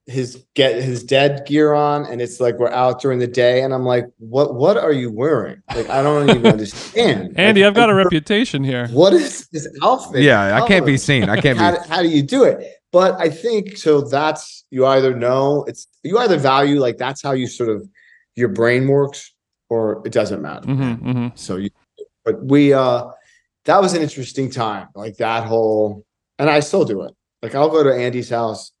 his 0.07 0.43
get 0.55 0.81
his 0.83 1.03
dead 1.03 1.45
gear 1.45 1.73
on 1.73 2.05
and 2.05 2.21
it's 2.21 2.39
like 2.41 2.57
we're 2.57 2.71
out 2.71 2.99
during 3.01 3.19
the 3.19 3.27
day 3.27 3.61
and 3.63 3.73
I'm 3.73 3.85
like, 3.85 4.05
what 4.17 4.55
what 4.55 4.75
are 4.75 4.91
you 4.91 5.11
wearing? 5.11 5.61
Like 5.75 5.89
I 5.89 6.01
don't 6.01 6.29
even 6.29 6.45
understand. 6.47 7.39
Andy, 7.39 7.61
Like, 7.61 7.67
I've 7.69 7.75
got 7.75 7.89
a 7.89 7.93
reputation 7.95 8.63
here. 8.63 8.87
what 8.89 9.13
is 9.13 9.47
this 9.53 9.67
outfit? 9.83 10.21
Yeah, 10.23 10.55
I 10.61 10.67
can't 10.67 10.85
be 10.85 10.97
seen. 10.97 11.29
I 11.29 11.39
can't 11.39 11.57
how, 11.57 11.71
be. 11.71 11.77
do- 11.77 11.83
how 11.89 12.01
do 12.01 12.09
you 12.09 12.23
do 12.23 12.43
it? 12.43 12.65
But 12.91 13.19
I 13.19 13.29
think 13.29 13.77
so. 13.77 14.01
That's 14.01 14.65
you 14.69 14.85
either 14.85 15.15
know 15.15 15.63
it's 15.67 15.87
you 16.03 16.17
either 16.17 16.37
value 16.37 16.79
like 16.79 16.97
that's 16.97 17.21
how 17.21 17.31
you 17.31 17.47
sort 17.47 17.69
of 17.69 17.87
your 18.35 18.49
brain 18.49 18.87
works, 18.87 19.33
or 19.69 20.01
it 20.05 20.11
doesn't 20.11 20.41
matter. 20.41 20.67
hmm 20.67 20.93
hmm 20.93 21.27
So 21.35 21.55
you, 21.55 21.69
but 22.25 22.43
we 22.43 22.73
uh, 22.73 23.05
that 23.65 23.81
was 23.81 23.93
an 23.93 24.01
interesting 24.01 24.51
time. 24.51 24.89
Like 24.95 25.17
that 25.17 25.45
whole, 25.45 26.05
and 26.37 26.49
I 26.49 26.59
still 26.59 26.83
do 26.85 27.03
it. 27.03 27.13
Like 27.41 27.55
I'll 27.55 27.69
go 27.69 27.83
to 27.83 27.93
Andy's 27.93 28.29
house, 28.29 28.71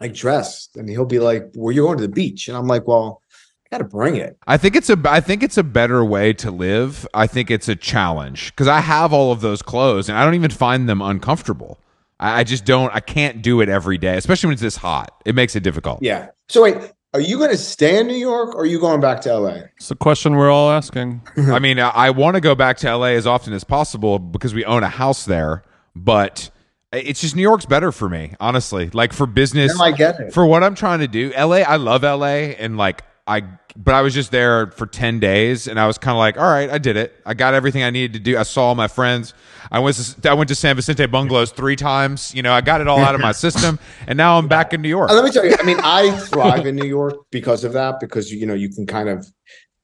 like 0.00 0.14
dressed, 0.14 0.76
and 0.76 0.88
he'll 0.88 1.04
be 1.04 1.18
like, 1.18 1.50
"Well, 1.54 1.72
you're 1.72 1.86
going 1.86 1.98
to 1.98 2.06
the 2.06 2.12
beach," 2.12 2.48
and 2.48 2.56
I'm 2.56 2.66
like, 2.66 2.86
"Well, 2.86 3.20
I 3.66 3.76
got 3.76 3.78
to 3.78 3.84
bring 3.84 4.16
it." 4.16 4.38
I 4.46 4.56
think 4.56 4.76
it's 4.76 4.88
a 4.88 4.98
I 5.04 5.20
think 5.20 5.42
it's 5.42 5.58
a 5.58 5.62
better 5.62 6.02
way 6.04 6.32
to 6.34 6.50
live. 6.50 7.06
I 7.12 7.26
think 7.26 7.50
it's 7.50 7.68
a 7.68 7.76
challenge 7.76 8.52
because 8.52 8.66
I 8.68 8.80
have 8.80 9.12
all 9.12 9.30
of 9.30 9.42
those 9.42 9.60
clothes 9.60 10.08
and 10.08 10.16
I 10.16 10.24
don't 10.24 10.34
even 10.34 10.50
find 10.50 10.88
them 10.88 11.02
uncomfortable. 11.02 11.78
I, 12.20 12.40
I 12.40 12.44
just 12.44 12.64
don't. 12.64 12.94
I 12.94 13.00
can't 13.00 13.42
do 13.42 13.60
it 13.60 13.68
every 13.68 13.98
day, 13.98 14.16
especially 14.16 14.48
when 14.48 14.52
it's 14.52 14.62
this 14.62 14.76
hot. 14.76 15.20
It 15.24 15.34
makes 15.34 15.56
it 15.56 15.64
difficult. 15.64 16.00
Yeah. 16.02 16.28
So 16.48 16.62
wait, 16.62 16.76
are 17.14 17.20
you 17.20 17.38
going 17.38 17.50
to 17.50 17.56
stay 17.56 17.98
in 17.98 18.06
New 18.06 18.14
York, 18.16 18.54
or 18.54 18.60
are 18.62 18.66
you 18.66 18.78
going 18.78 19.00
back 19.00 19.20
to 19.22 19.36
LA? 19.36 19.62
It's 19.76 19.90
a 19.90 19.96
question 19.96 20.36
we're 20.36 20.50
all 20.50 20.70
asking. 20.70 21.22
I 21.36 21.58
mean, 21.58 21.78
uh, 21.80 21.88
I, 21.92 22.06
I 22.06 22.10
want 22.10 22.36
to 22.36 22.40
go 22.40 22.54
back 22.54 22.76
to 22.78 22.94
LA 22.96 23.06
as 23.06 23.26
often 23.26 23.52
as 23.52 23.64
possible 23.64 24.18
because 24.20 24.54
we 24.54 24.64
own 24.64 24.84
a 24.84 24.88
house 24.88 25.24
there, 25.24 25.64
but 25.96 26.50
it's 26.92 27.20
just 27.20 27.34
New 27.36 27.42
York's 27.42 27.66
better 27.66 27.90
for 27.92 28.08
me, 28.08 28.34
honestly. 28.40 28.90
Like 28.90 29.12
for 29.12 29.26
business, 29.26 29.76
No, 29.78 29.84
I 29.84 29.92
get 29.92 30.20
it. 30.20 30.32
for 30.34 30.44
what 30.46 30.62
I'm 30.62 30.74
trying 30.74 31.00
to 31.00 31.08
do. 31.08 31.32
LA, 31.36 31.58
I 31.58 31.76
love 31.76 32.02
LA, 32.02 32.52
and 32.58 32.76
like 32.76 33.02
I, 33.30 33.42
but 33.76 33.94
I 33.94 34.02
was 34.02 34.12
just 34.12 34.32
there 34.32 34.66
for 34.72 34.86
ten 34.86 35.20
days, 35.20 35.68
and 35.68 35.78
I 35.78 35.86
was 35.86 35.98
kind 35.98 36.16
of 36.16 36.18
like, 36.18 36.36
all 36.36 36.50
right, 36.50 36.68
I 36.68 36.78
did 36.78 36.96
it. 36.96 37.14
I 37.24 37.34
got 37.34 37.54
everything 37.54 37.84
I 37.84 37.90
needed 37.90 38.14
to 38.14 38.18
do. 38.18 38.36
I 38.36 38.42
saw 38.42 38.64
all 38.64 38.74
my 38.74 38.88
friends. 38.88 39.34
I 39.70 39.78
went 39.78 39.96
to 39.96 40.30
I 40.30 40.34
went 40.34 40.48
to 40.48 40.56
San 40.56 40.74
Vicente 40.74 41.06
Bungalows 41.06 41.52
three 41.52 41.76
times. 41.76 42.34
You 42.34 42.42
know, 42.42 42.52
I 42.52 42.60
got 42.60 42.80
it 42.80 42.88
all 42.88 42.98
out 42.98 43.14
of 43.14 43.20
my 43.20 43.30
system, 43.46 43.78
and 44.08 44.16
now 44.16 44.36
I'm 44.36 44.48
back 44.48 44.74
in 44.74 44.82
New 44.82 44.88
York. 44.88 45.10
Uh, 45.10 45.14
Let 45.14 45.24
me 45.24 45.30
tell 45.30 45.44
you. 45.44 45.54
I 45.56 45.62
mean, 45.62 45.78
I 45.84 46.10
thrive 46.10 46.66
in 46.66 46.74
New 46.74 46.88
York 46.88 47.14
because 47.30 47.62
of 47.62 47.72
that. 47.74 48.00
Because 48.00 48.32
you 48.32 48.44
know, 48.46 48.54
you 48.54 48.68
can 48.68 48.84
kind 48.84 49.08
of 49.08 49.30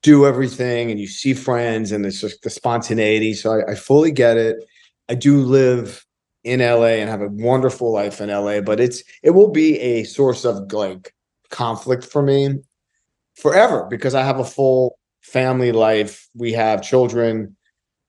do 0.03 0.27
everything, 0.27 0.91
and 0.91 0.99
you 0.99 1.07
see 1.07 1.33
friends, 1.33 1.93
and 1.93 2.05
it's 2.05 2.21
just 2.21 2.43
the 2.43 2.51
spontaneity. 2.51 3.33
So 3.33 3.61
I, 3.61 3.73
I 3.73 3.75
fully 3.77 4.11
get 4.11 4.37
it. 4.37 4.57
I 5.09 5.15
do 5.15 5.39
live 5.39 6.05
in 6.43 6.59
LA 6.59 6.99
and 6.99 7.09
have 7.09 7.23
a 7.23 7.29
wonderful 7.29 7.93
life 7.93 8.21
in 8.21 8.29
LA, 8.29 8.61
but 8.61 8.81
it's 8.81 9.05
it 9.23 9.31
will 9.31 9.53
be 9.53 9.79
a 9.79 10.03
source 10.03 10.45
of 10.45 10.73
like 10.73 11.15
conflict 11.51 12.05
for 12.05 12.23
me 12.23 12.59
forever 13.37 13.87
because 13.89 14.15
I 14.15 14.23
have 14.25 14.39
a 14.39 14.45
full 14.45 14.99
family 15.23 15.73
life. 15.73 16.29
We 16.35 16.53
have 16.53 16.83
children. 16.83 17.57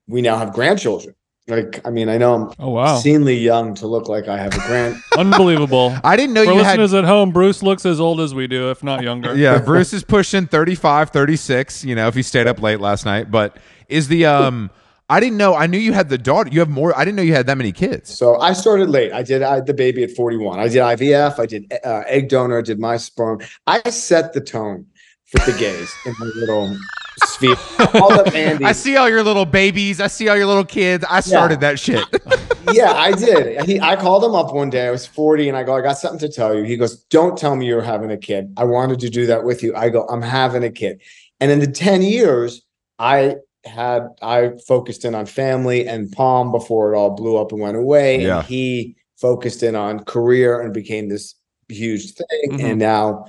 We 0.08 0.22
now 0.22 0.38
have 0.38 0.54
grandchildren. 0.54 1.16
Like, 1.50 1.80
I 1.86 1.92
mean, 1.92 2.10
I 2.10 2.18
know 2.18 2.34
I'm 2.34 2.54
Oh 2.60 2.72
wow, 2.72 2.96
obscenely 2.96 3.38
young 3.38 3.74
to 3.76 3.88
look 3.88 4.10
like 4.10 4.28
I 4.28 4.38
have 4.38 4.54
a 4.54 4.60
grand. 4.68 5.02
unbelievable. 5.18 5.96
I 6.04 6.18
didn't 6.18 6.34
know 6.34 6.44
For 6.44 6.52
you 6.52 6.58
had 6.58 6.78
listeners 6.78 6.94
at 6.94 7.06
home, 7.06 7.32
Bruce 7.32 7.64
looks 7.64 7.86
as 7.86 8.02
old 8.02 8.20
as 8.20 8.36
we 8.36 8.48
do, 8.48 8.70
if 8.70 8.84
not 8.84 9.02
younger. 9.02 9.34
yeah, 9.34 9.58
Bruce 9.66 9.94
is 9.94 10.04
pushing 10.04 10.46
35, 10.46 11.12
36, 11.12 11.86
you 11.86 11.96
know, 11.96 12.08
if 12.08 12.16
he 12.16 12.22
stayed 12.22 12.48
up 12.48 12.62
late 12.62 12.82
last 12.82 13.06
night. 13.06 13.32
But 13.32 13.56
is 13.88 14.10
the 14.10 14.26
um 14.26 14.70
I 15.10 15.22
didn't 15.22 15.38
know 15.38 15.56
I 15.56 15.68
knew 15.68 15.78
you 15.78 15.94
had 15.94 16.10
the 16.10 16.18
daughter. 16.18 16.50
You 16.52 16.60
have 16.60 16.70
more 16.70 16.98
I 16.98 17.06
didn't 17.06 17.16
know 17.16 17.24
you 17.24 17.34
had 17.34 17.48
that 17.48 17.58
many 17.58 17.72
kids. 17.72 18.18
So 18.18 18.38
I 18.42 18.52
started 18.52 18.90
late. 18.90 19.14
I 19.14 19.24
did 19.24 19.42
I 19.42 19.56
had 19.56 19.68
the 19.68 19.74
baby 19.74 20.04
at 20.04 20.12
41. 20.12 20.60
I 20.60 20.68
did 20.68 20.80
IVF. 20.80 21.40
I 21.40 21.46
did 21.46 21.72
uh, 21.86 22.04
egg 22.08 22.28
donor. 22.28 22.58
I 22.60 22.62
Did 22.62 22.78
my 22.80 22.98
sperm. 22.98 23.40
I 23.66 23.90
set 23.90 24.34
the 24.34 24.42
tone 24.42 24.86
for 25.28 25.52
the 25.52 25.58
gays 25.58 25.94
in 26.06 26.14
my 26.20 26.26
little 26.36 26.78
sphere. 27.26 27.56
All 28.02 28.10
the 28.10 28.60
I 28.64 28.72
see 28.72 28.96
all 28.96 29.10
your 29.10 29.24
little 29.24 29.46
babies. 29.46 30.00
I 30.00 30.08
see 30.08 30.30
all 30.30 30.38
your 30.38 30.46
little 30.46 30.66
kids. 30.66 31.04
I 31.10 31.20
started 31.20 31.60
that 31.62 31.80
shit. 31.80 32.06
yeah, 32.72 32.94
I 32.94 33.12
did. 33.12 33.66
He, 33.66 33.80
I 33.80 33.96
called 33.96 34.24
him 34.24 34.36
up 34.36 34.54
one 34.54 34.70
day. 34.70 34.88
I 34.88 34.92
was 34.92 35.06
40 35.06 35.50
and 35.50 35.58
I 35.58 35.64
go, 35.64 35.76
I 35.76 35.82
got 35.82 35.98
something 35.98 36.20
to 36.20 36.30
tell 36.30 36.56
you. 36.56 36.64
He 36.64 36.78
goes, 36.78 37.04
Don't 37.06 37.38
tell 37.38 37.56
me 37.56 37.66
you're 37.66 37.82
having 37.82 38.12
a 38.12 38.18
kid. 38.18 38.54
I 38.58 38.64
wanted 38.64 39.00
to 39.02 39.10
do 39.10 39.26
that 39.28 39.44
with 39.44 39.64
you. 39.64 39.76
I 39.76 39.90
go, 39.90 40.06
I'm 40.08 40.22
having 40.22 40.64
a 40.64 40.72
kid. 40.72 41.02
And 41.40 41.52
in 41.52 41.60
the 41.60 41.68
10 41.68 42.02
years, 42.02 42.64
I 43.00 43.36
had 43.66 44.08
I 44.22 44.54
focused 44.66 45.04
in 45.04 45.14
on 45.14 45.26
family 45.26 45.88
and 45.88 46.12
Palm 46.12 46.52
before 46.52 46.94
it 46.94 46.98
all 46.98 47.12
blew 47.12 47.38
up 47.38 47.52
and 47.52 47.62
went 47.62 47.78
away. 47.78 48.22
Yeah. 48.24 48.40
And 48.40 48.48
he 48.48 48.96
focused 49.20 49.62
in 49.62 49.76
on 49.76 50.04
career 50.06 50.62
and 50.62 50.74
became 50.74 51.10
this 51.10 51.36
huge 51.68 52.14
thing. 52.14 52.52
Mhm. 52.52 52.64
And 52.64 52.80
now, 52.80 53.26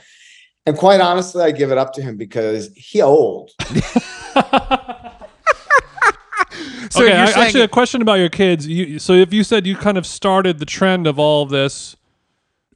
and 0.69 0.77
quite 0.77 1.01
honestly, 1.01 1.43
I 1.43 1.51
give 1.51 1.73
it 1.73 1.79
up 1.79 1.95
to 1.95 2.03
him 2.03 2.17
because 2.17 2.71
he 2.77 3.01
old. 3.01 3.53
So 6.91 7.05
okay, 7.05 7.13
you're 7.13 7.23
I, 7.23 7.27
saying 7.27 7.47
actually, 7.47 7.61
a 7.63 7.69
question 7.69 8.01
about 8.01 8.15
your 8.15 8.31
kids. 8.31 8.67
You, 8.67 8.99
so, 8.99 9.13
if 9.13 9.33
you 9.33 9.45
said 9.45 9.67
you 9.67 9.77
kind 9.77 9.99
of 9.99 10.07
started 10.07 10.59
the 10.59 10.65
trend 10.65 11.07
of 11.07 11.19
all 11.19 11.43
of 11.43 11.51
this, 11.51 11.97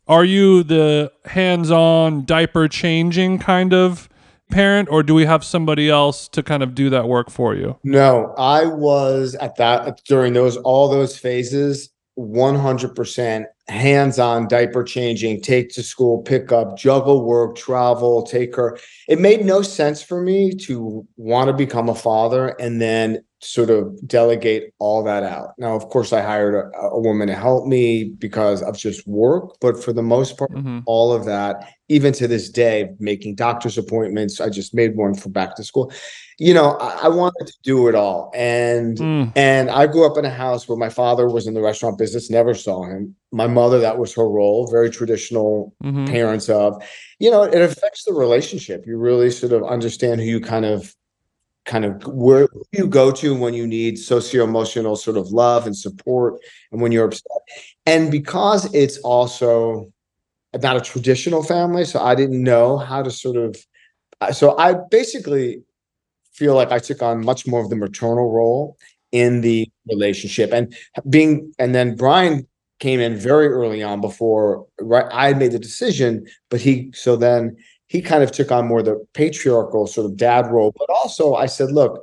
are 0.07 0.25
you 0.25 0.63
the 0.63 1.11
hands-on 1.25 2.27
diaper 2.27 2.69
changing 2.69 3.39
kind 3.39 3.73
of 3.73 4.11
parent, 4.51 4.89
or 4.91 5.03
do 5.03 5.15
we 5.15 5.25
have 5.25 5.43
somebody 5.43 5.89
else 5.89 6.29
to 6.29 6.43
kind 6.43 6.63
of 6.63 6.75
do 6.75 6.91
that 6.91 7.09
work 7.09 7.31
for 7.31 7.55
you? 7.55 7.79
No, 7.83 8.35
I 8.37 8.67
was 8.67 9.35
at 9.37 9.57
that 9.57 10.03
during 10.05 10.35
those 10.35 10.57
all 10.59 10.89
those 10.89 11.17
phases, 11.17 11.89
100% 12.19 13.45
hands-on 13.69 14.49
diaper 14.49 14.85
changing, 14.85 15.41
take 15.41 15.71
to 15.71 15.83
school, 15.83 16.23
pick 16.23 16.53
up, 16.53 16.77
juggle 16.77 17.25
work, 17.25 17.57
travel, 17.57 18.23
take 18.23 18.55
her. 18.57 18.79
It 19.09 19.19
made 19.19 19.45
no 19.45 19.63
sense 19.63 20.03
for 20.03 20.21
me 20.21 20.55
to 20.67 21.07
want 21.17 21.49
to 21.49 21.53
become 21.55 21.89
a 21.89 21.95
father 21.95 22.49
and 22.61 22.81
then 22.81 23.25
sort 23.45 23.71
of 23.71 24.07
delegate 24.07 24.73
all 24.79 25.03
that 25.03 25.23
out. 25.25 25.51
Now, 25.59 25.75
of 25.75 25.89
course, 25.89 26.13
I 26.13 26.23
hired 26.23 26.55
a, 26.55 26.71
a 26.79 27.01
woman 27.01 27.29
to 27.29 27.35
help 27.35 27.67
me 27.67 28.05
because 28.05 28.63
of 28.63 28.79
just 28.79 29.07
work, 29.07 29.57
but 29.61 29.83
for 29.83 29.93
the 29.93 30.03
most 30.03 30.39
part, 30.39 30.53
mm-hmm. 30.53 30.81
all 30.87 31.13
of 31.13 31.25
that, 31.25 31.69
even 31.89 32.13
to 32.15 32.29
this 32.29 32.49
day, 32.49 32.91
making 32.99 33.35
doctor's 33.35 33.77
appointments. 33.77 34.41
I 34.41 34.49
just 34.49 34.75
made 34.75 34.97
one 34.97 35.15
for 35.15 35.29
back 35.29 35.57
to 35.57 35.65
school. 35.65 35.93
You 36.39 36.55
know, 36.55 36.77
I, 36.79 37.05
I 37.05 37.09
wanted 37.09 37.47
to 37.47 37.55
do 37.63 37.89
it 37.89 37.95
all. 37.95 38.31
And 38.35 38.97
Mm. 38.99 39.33
and 39.37 39.71
I 39.71 39.87
grew 39.87 40.07
up 40.07 40.17
in 40.17 40.25
a 40.25 40.31
house 40.31 40.69
where 40.69 40.79
my 40.79 40.89
father 40.89 41.29
was 41.29 41.47
in 41.47 41.55
the 41.55 41.61
restaurant 41.61 41.99
business, 41.99 42.31
never 42.31 42.55
saw 42.55 42.85
him. 42.85 43.15
My 43.33 43.47
mother, 43.47 43.81
that 43.81 43.99
was 43.99 44.15
her 44.15 44.29
role, 44.29 44.69
very 44.71 44.91
traditional 44.91 45.75
Mhm. 45.85 46.09
parents 46.09 46.49
of, 46.49 46.83
you 47.19 47.31
know, 47.31 47.43
it 47.43 47.61
affects 47.61 48.05
the 48.05 48.13
relationship. 48.13 48.85
You 48.87 48.97
really 48.99 49.31
sort 49.31 49.53
of 49.53 49.63
understand 49.65 50.21
who 50.21 50.27
you 50.27 50.41
kind 50.41 50.65
of 50.65 50.95
kind 51.65 51.85
of 51.85 52.05
where 52.07 52.49
you 52.73 52.87
go 52.87 53.11
to 53.13 53.35
when 53.35 53.55
you 53.55 53.67
need 53.67 53.99
socio-emotional 53.99 54.97
sort 54.97 55.17
of 55.17 55.29
love 55.29 55.67
and 55.67 55.77
support 55.77 56.41
and 56.73 56.81
when 56.81 56.93
you're 56.93 57.07
upset. 57.07 57.27
And 57.87 58.11
because 58.11 58.73
it's 58.75 58.99
also 58.99 59.93
not 60.61 60.77
a 60.77 60.81
traditional 60.81 61.43
family, 61.43 61.85
so 61.85 62.01
I 62.01 62.15
didn't 62.15 62.43
know 62.43 62.79
how 62.79 63.03
to 63.03 63.11
sort 63.11 63.37
of 63.37 63.57
uh, 64.21 64.33
so 64.33 64.57
I 64.57 64.75
basically 64.91 65.63
feel 66.33 66.55
like 66.55 66.71
I 66.71 66.79
took 66.79 67.03
on 67.03 67.25
much 67.25 67.47
more 67.47 67.61
of 67.61 67.71
the 67.71 67.77
maternal 67.77 68.31
role 68.31 68.77
in 69.11 69.41
the 69.41 69.69
relationship 69.89 70.53
and 70.53 70.75
being 71.11 71.53
and 71.59 71.75
then 71.75 71.97
Bryan 71.97 72.47
came 72.79 73.01
in 73.01 73.17
very 73.17 73.49
early 73.49 73.83
on 73.83 74.01
before 74.01 74.67
right 74.81 75.07
I 75.13 75.35
made 75.35 75.53
the 75.53 75.59
decision 75.59 76.27
but 76.51 76.61
he 76.61 76.91
so 76.95 77.17
then 77.17 77.57
he 77.93 78.01
kind 78.01 78.23
of 78.23 78.33
took 78.33 78.51
on 78.51 78.67
more 78.67 78.83
the 78.83 79.05
patriarchal 79.13 79.87
sort 79.87 80.07
of 80.07 80.17
dad 80.17 80.51
role 80.51 80.73
but 80.79 80.89
also 80.89 81.35
I 81.35 81.45
said 81.45 81.71
look 81.73 82.03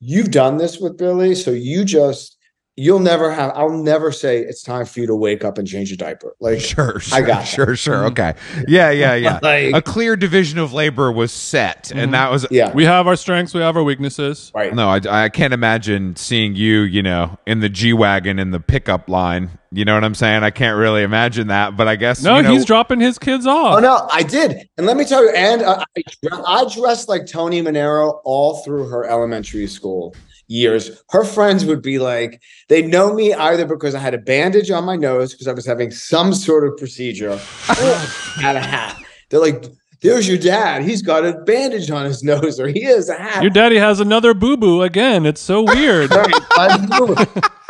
you've 0.00 0.30
done 0.30 0.56
this 0.56 0.78
with 0.78 0.96
Billy 0.96 1.34
so 1.34 1.50
you 1.50 1.84
just 1.84 2.35
you'll 2.76 2.98
never 3.00 3.30
have 3.32 3.52
I'll 3.54 3.70
never 3.70 4.12
say 4.12 4.40
it's 4.40 4.62
time 4.62 4.84
for 4.84 5.00
you 5.00 5.06
to 5.06 5.14
wake 5.16 5.44
up 5.44 5.56
and 5.58 5.66
change 5.66 5.90
a 5.92 5.96
diaper 5.96 6.34
like 6.40 6.60
Sure, 6.60 7.00
sure, 7.00 7.16
I 7.18 7.22
got 7.22 7.38
that. 7.40 7.44
sure, 7.44 7.74
sure. 7.76 8.04
Okay. 8.06 8.34
Yeah, 8.68 8.90
yeah, 8.90 9.14
yeah. 9.14 9.38
Like- 9.42 9.74
a 9.74 9.80
clear 9.82 10.14
division 10.16 10.58
of 10.58 10.72
labor 10.72 11.10
was 11.10 11.32
set, 11.32 11.84
Mhm. 11.94 12.02
and 12.02 12.14
that 12.14 12.30
was 12.30 12.46
yeah 12.50 12.72
We 12.72 12.84
have 12.84 13.06
our 13.06 13.16
strengths, 13.16 13.54
we 13.54 13.60
have 13.60 13.76
our 13.76 13.82
weaknesses. 13.82 14.52
right 14.54 14.74
no. 14.74 14.88
I, 14.88 15.00
I 15.24 15.28
can't 15.30 15.54
imagine 15.54 16.16
seeing 16.16 16.54
you, 16.54 16.80
you 16.82 17.02
know, 17.02 17.38
in 17.46 17.60
the 17.60 17.68
G 17.68 17.92
wagon 17.92 18.38
in 18.38 18.50
the 18.50 18.60
pickup 18.60 19.08
line. 19.08 19.50
You 19.72 19.84
know 19.84 19.94
what 19.94 20.04
I'm 20.04 20.14
saying? 20.14 20.42
I 20.42 20.50
can't 20.50 20.76
really 20.78 21.02
imagine 21.02 21.48
that, 21.48 21.76
but 21.76 21.86
I 21.88 21.96
guess 21.96 22.22
No, 22.22 22.36
you 22.36 22.42
know, 22.44 22.52
he's 22.52 22.64
dropping 22.64 23.00
his 23.00 23.18
kids 23.18 23.46
off. 23.46 23.76
Oh 23.76 23.80
no, 23.80 24.06
I 24.12 24.22
did, 24.22 24.68
and 24.78 24.86
let 24.86 24.96
me 24.96 25.04
tell 25.04 25.22
you. 25.22 25.30
And 25.30 25.62
uh, 25.62 25.84
I, 25.96 26.02
I 26.46 26.74
dressed 26.74 27.08
like 27.08 27.26
Tony 27.26 27.60
Manero 27.62 28.20
all 28.24 28.58
through 28.64 28.88
her 28.88 29.04
elementary 29.04 29.66
school 29.66 30.14
years. 30.48 31.02
Her 31.10 31.24
friends 31.24 31.64
would 31.64 31.82
be 31.82 31.98
like, 31.98 32.40
they 32.68 32.82
know 32.82 33.14
me 33.14 33.34
either 33.34 33.66
because 33.66 33.94
I 33.94 33.98
had 33.98 34.14
a 34.14 34.18
bandage 34.18 34.70
on 34.70 34.84
my 34.84 34.96
nose 34.96 35.32
because 35.32 35.48
I 35.48 35.52
was 35.52 35.66
having 35.66 35.90
some 35.90 36.32
sort 36.32 36.66
of 36.66 36.76
procedure, 36.76 37.30
or 37.32 37.38
had 38.40 38.56
a 38.56 38.60
hat. 38.60 38.96
They're 39.30 39.40
like, 39.40 39.64
"There's 40.02 40.28
your 40.28 40.38
dad. 40.38 40.82
He's 40.82 41.02
got 41.02 41.24
a 41.24 41.34
bandage 41.40 41.90
on 41.90 42.04
his 42.04 42.22
nose, 42.32 42.60
or 42.60 42.68
he 42.68 42.82
has 42.82 43.08
a 43.08 43.14
hat." 43.14 43.42
Your 43.42 43.50
daddy 43.50 43.76
has 43.78 44.00
another 44.00 44.34
boo 44.34 44.56
boo 44.56 44.82
again. 44.82 45.26
It's 45.26 45.40
so 45.40 45.62
weird. 45.62 46.10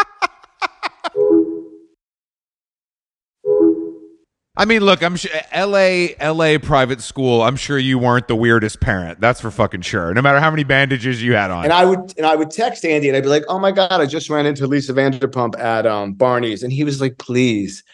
I 4.58 4.64
mean, 4.64 4.82
look, 4.82 5.02
I'm 5.02 5.16
sure 5.16 5.30
L.A. 5.52 6.16
L.A. 6.18 6.56
private 6.56 7.02
school. 7.02 7.42
I'm 7.42 7.56
sure 7.56 7.78
you 7.78 7.98
weren't 7.98 8.26
the 8.26 8.36
weirdest 8.36 8.80
parent. 8.80 9.20
That's 9.20 9.38
for 9.38 9.50
fucking 9.50 9.82
sure. 9.82 10.14
No 10.14 10.22
matter 10.22 10.40
how 10.40 10.50
many 10.50 10.64
bandages 10.64 11.22
you 11.22 11.34
had 11.34 11.50
on. 11.50 11.64
And 11.64 11.74
I 11.74 11.84
would 11.84 12.14
and 12.16 12.24
I 12.24 12.36
would 12.36 12.50
text 12.50 12.84
Andy 12.86 13.08
and 13.08 13.16
I'd 13.16 13.22
be 13.22 13.28
like, 13.28 13.44
"Oh 13.48 13.58
my 13.58 13.70
god, 13.70 14.00
I 14.00 14.06
just 14.06 14.30
ran 14.30 14.46
into 14.46 14.66
Lisa 14.66 14.94
Vanderpump 14.94 15.58
at 15.58 15.86
um, 15.86 16.14
Barney's," 16.14 16.62
and 16.62 16.72
he 16.72 16.84
was 16.84 17.02
like, 17.02 17.18
"Please, 17.18 17.84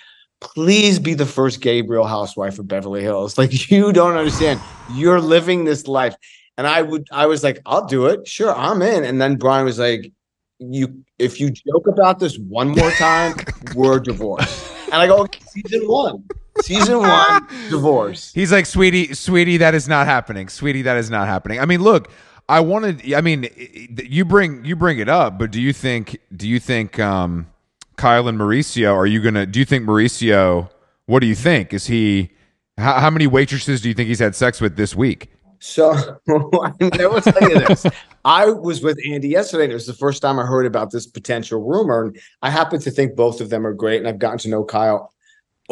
please 0.41 1.01
be 1.01 1.15
the 1.15 1.27
first 1.27 1.61
gay 1.61 1.83
Real 1.83 2.05
housewife 2.05 2.61
of 2.61 2.69
Beverly 2.69 3.03
Hills. 3.03 3.37
Like 3.37 3.71
you 3.71 3.93
don't 3.93 4.17
understand. 4.17 4.61
You're 4.95 5.21
living 5.21 5.65
this 5.65 5.89
life." 5.89 6.15
And 6.59 6.67
I 6.67 6.83
would, 6.83 7.09
I 7.11 7.27
was 7.27 7.43
like, 7.43 7.61
"I'll 7.67 7.87
do 7.87 8.07
it. 8.07 8.29
Sure, 8.29 8.55
I'm 8.55 8.83
in." 8.83 9.03
And 9.03 9.21
then 9.21 9.35
Bryan 9.35 9.65
was 9.65 9.81
like, 9.81 10.13
"You, 10.61 11.03
if 11.19 11.41
you 11.41 11.51
joke 11.51 11.89
about 11.89 12.21
this 12.21 12.39
one 12.39 12.69
more 12.69 12.91
time, 12.93 13.35
we're 13.75 13.99
divorced." 13.99 14.65
And 14.93 15.01
I 15.03 15.09
go, 15.09 15.23
okay, 15.23 15.41
"Season 15.49 15.89
one, 15.89 16.23
season 16.63 16.99
one, 16.99 17.47
divorce." 17.71 18.33
He's 18.33 18.53
like, 18.53 18.67
sweetie, 18.67 19.15
sweetie, 19.15 19.59
that 19.59 19.75
is 19.75 19.89
not 19.89 20.07
happening. 20.07 20.49
Sweetie, 20.49 20.83
that 20.83 20.97
is 20.97 21.11
not 21.11 21.27
happening. 21.29 21.61
I 21.61 21.67
mean, 21.67 21.83
look, 21.83 22.11
I 22.49 22.61
wanted. 22.61 23.13
I 23.15 23.21
mean, 23.21 23.49
you 23.57 24.25
bring 24.25 24.65
you 24.65 24.77
bring 24.77 24.99
it 24.99 25.09
up, 25.09 25.39
but 25.39 25.51
do 25.51 25.61
you 25.61 25.73
think? 25.73 26.19
Do 26.35 26.49
you 26.49 26.61
think 26.61 26.99
um, 26.99 27.49
Kyle 27.97 28.29
and 28.29 28.39
Mauricio? 28.39 28.95
Are 28.95 29.07
you 29.07 29.21
gonna? 29.21 29.47
Do 29.47 29.59
you 29.59 29.65
think 29.65 29.87
Mauricio? 29.87 30.71
What 31.07 31.21
do 31.21 31.27
you 31.27 31.35
think? 31.35 31.73
Is 31.73 31.87
he? 31.87 32.31
How, 32.79 32.99
how 33.01 33.11
many 33.11 33.27
waitresses 33.27 33.81
do 33.81 33.89
you 33.89 33.95
think 33.95 34.09
he's 34.09 34.19
had 34.19 34.35
sex 34.35 34.61
with 34.61 34.77
this 34.77 34.95
week? 34.95 35.31
So 35.61 35.93
I 36.29 37.07
will 37.07 37.21
tell 37.21 37.49
you 37.49 37.61
this. 37.61 37.87
I 38.25 38.47
was 38.47 38.83
with 38.83 38.99
Andy 39.09 39.29
yesterday, 39.29 39.65
and 39.65 39.73
it 39.73 39.77
was 39.77 39.87
the 39.87 39.95
first 39.95 40.21
time 40.21 40.39
I 40.41 40.45
heard 40.45 40.67
about 40.67 40.91
this 40.91 41.07
potential 41.07 41.63
rumor. 41.63 42.07
And 42.07 42.21
I 42.43 42.51
happen 42.51 42.81
to 42.81 42.91
think 42.91 43.15
both 43.15 43.41
of 43.41 43.49
them 43.49 43.65
are 43.65 43.73
great, 43.73 43.99
and 43.99 44.09
I've 44.09 44.19
gotten 44.19 44.39
to 44.39 44.49
know 44.49 44.65
Kyle 44.65 45.13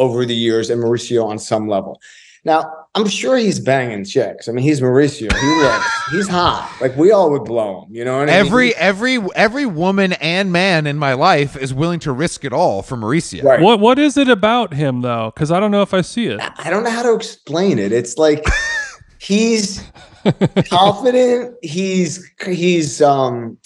over 0.01 0.25
the 0.25 0.35
years 0.35 0.71
and 0.71 0.83
Mauricio 0.83 1.25
on 1.25 1.39
some 1.39 1.69
level. 1.69 2.01
Now, 2.45 2.73
I'm 2.95 3.07
sure 3.07 3.37
he's 3.37 3.61
banging 3.61 4.05
chicks. 4.05 4.49
I 4.49 4.53
mean, 4.53 4.65
he's 4.65 4.81
Mauricio. 4.81 5.31
He 5.31 5.63
looks, 5.63 6.11
he's 6.11 6.27
hot. 6.27 6.75
Like 6.81 6.97
we 6.97 7.13
all 7.13 7.31
would 7.31 7.45
blow 7.45 7.83
him. 7.83 7.95
You 7.95 8.05
know 8.05 8.19
what 8.19 8.31
I 8.31 8.43
mean? 8.43 8.47
Every 8.47 8.75
every 8.77 9.19
every 9.37 9.67
woman 9.67 10.15
and 10.15 10.51
man 10.51 10.87
in 10.87 10.97
my 10.97 11.13
life 11.13 11.55
is 11.55 11.75
willing 11.75 12.01
to 12.01 12.13
risk 12.13 12.45
it 12.45 12.53
all 12.53 12.83
for 12.83 12.97
Mauricio. 12.97 13.45
Right. 13.45 13.61
what 13.61 13.79
What 13.79 13.99
is 13.99 14.17
it 14.17 14.29
about 14.29 14.73
him 14.73 15.03
though? 15.03 15.31
Because 15.35 15.53
I 15.53 15.61
don't 15.61 15.71
know 15.71 15.83
if 15.83 15.93
I 15.93 16.01
see 16.01 16.27
it. 16.27 16.41
I 16.41 16.71
don't 16.71 16.83
know 16.83 16.91
how 16.91 17.03
to 17.03 17.15
explain 17.15 17.79
it. 17.79 17.93
It's 17.93 18.17
like 18.17 18.45
he's 19.19 19.85
confident. 20.69 21.57
He's 21.63 22.29
he's 22.45 23.03
um 23.03 23.59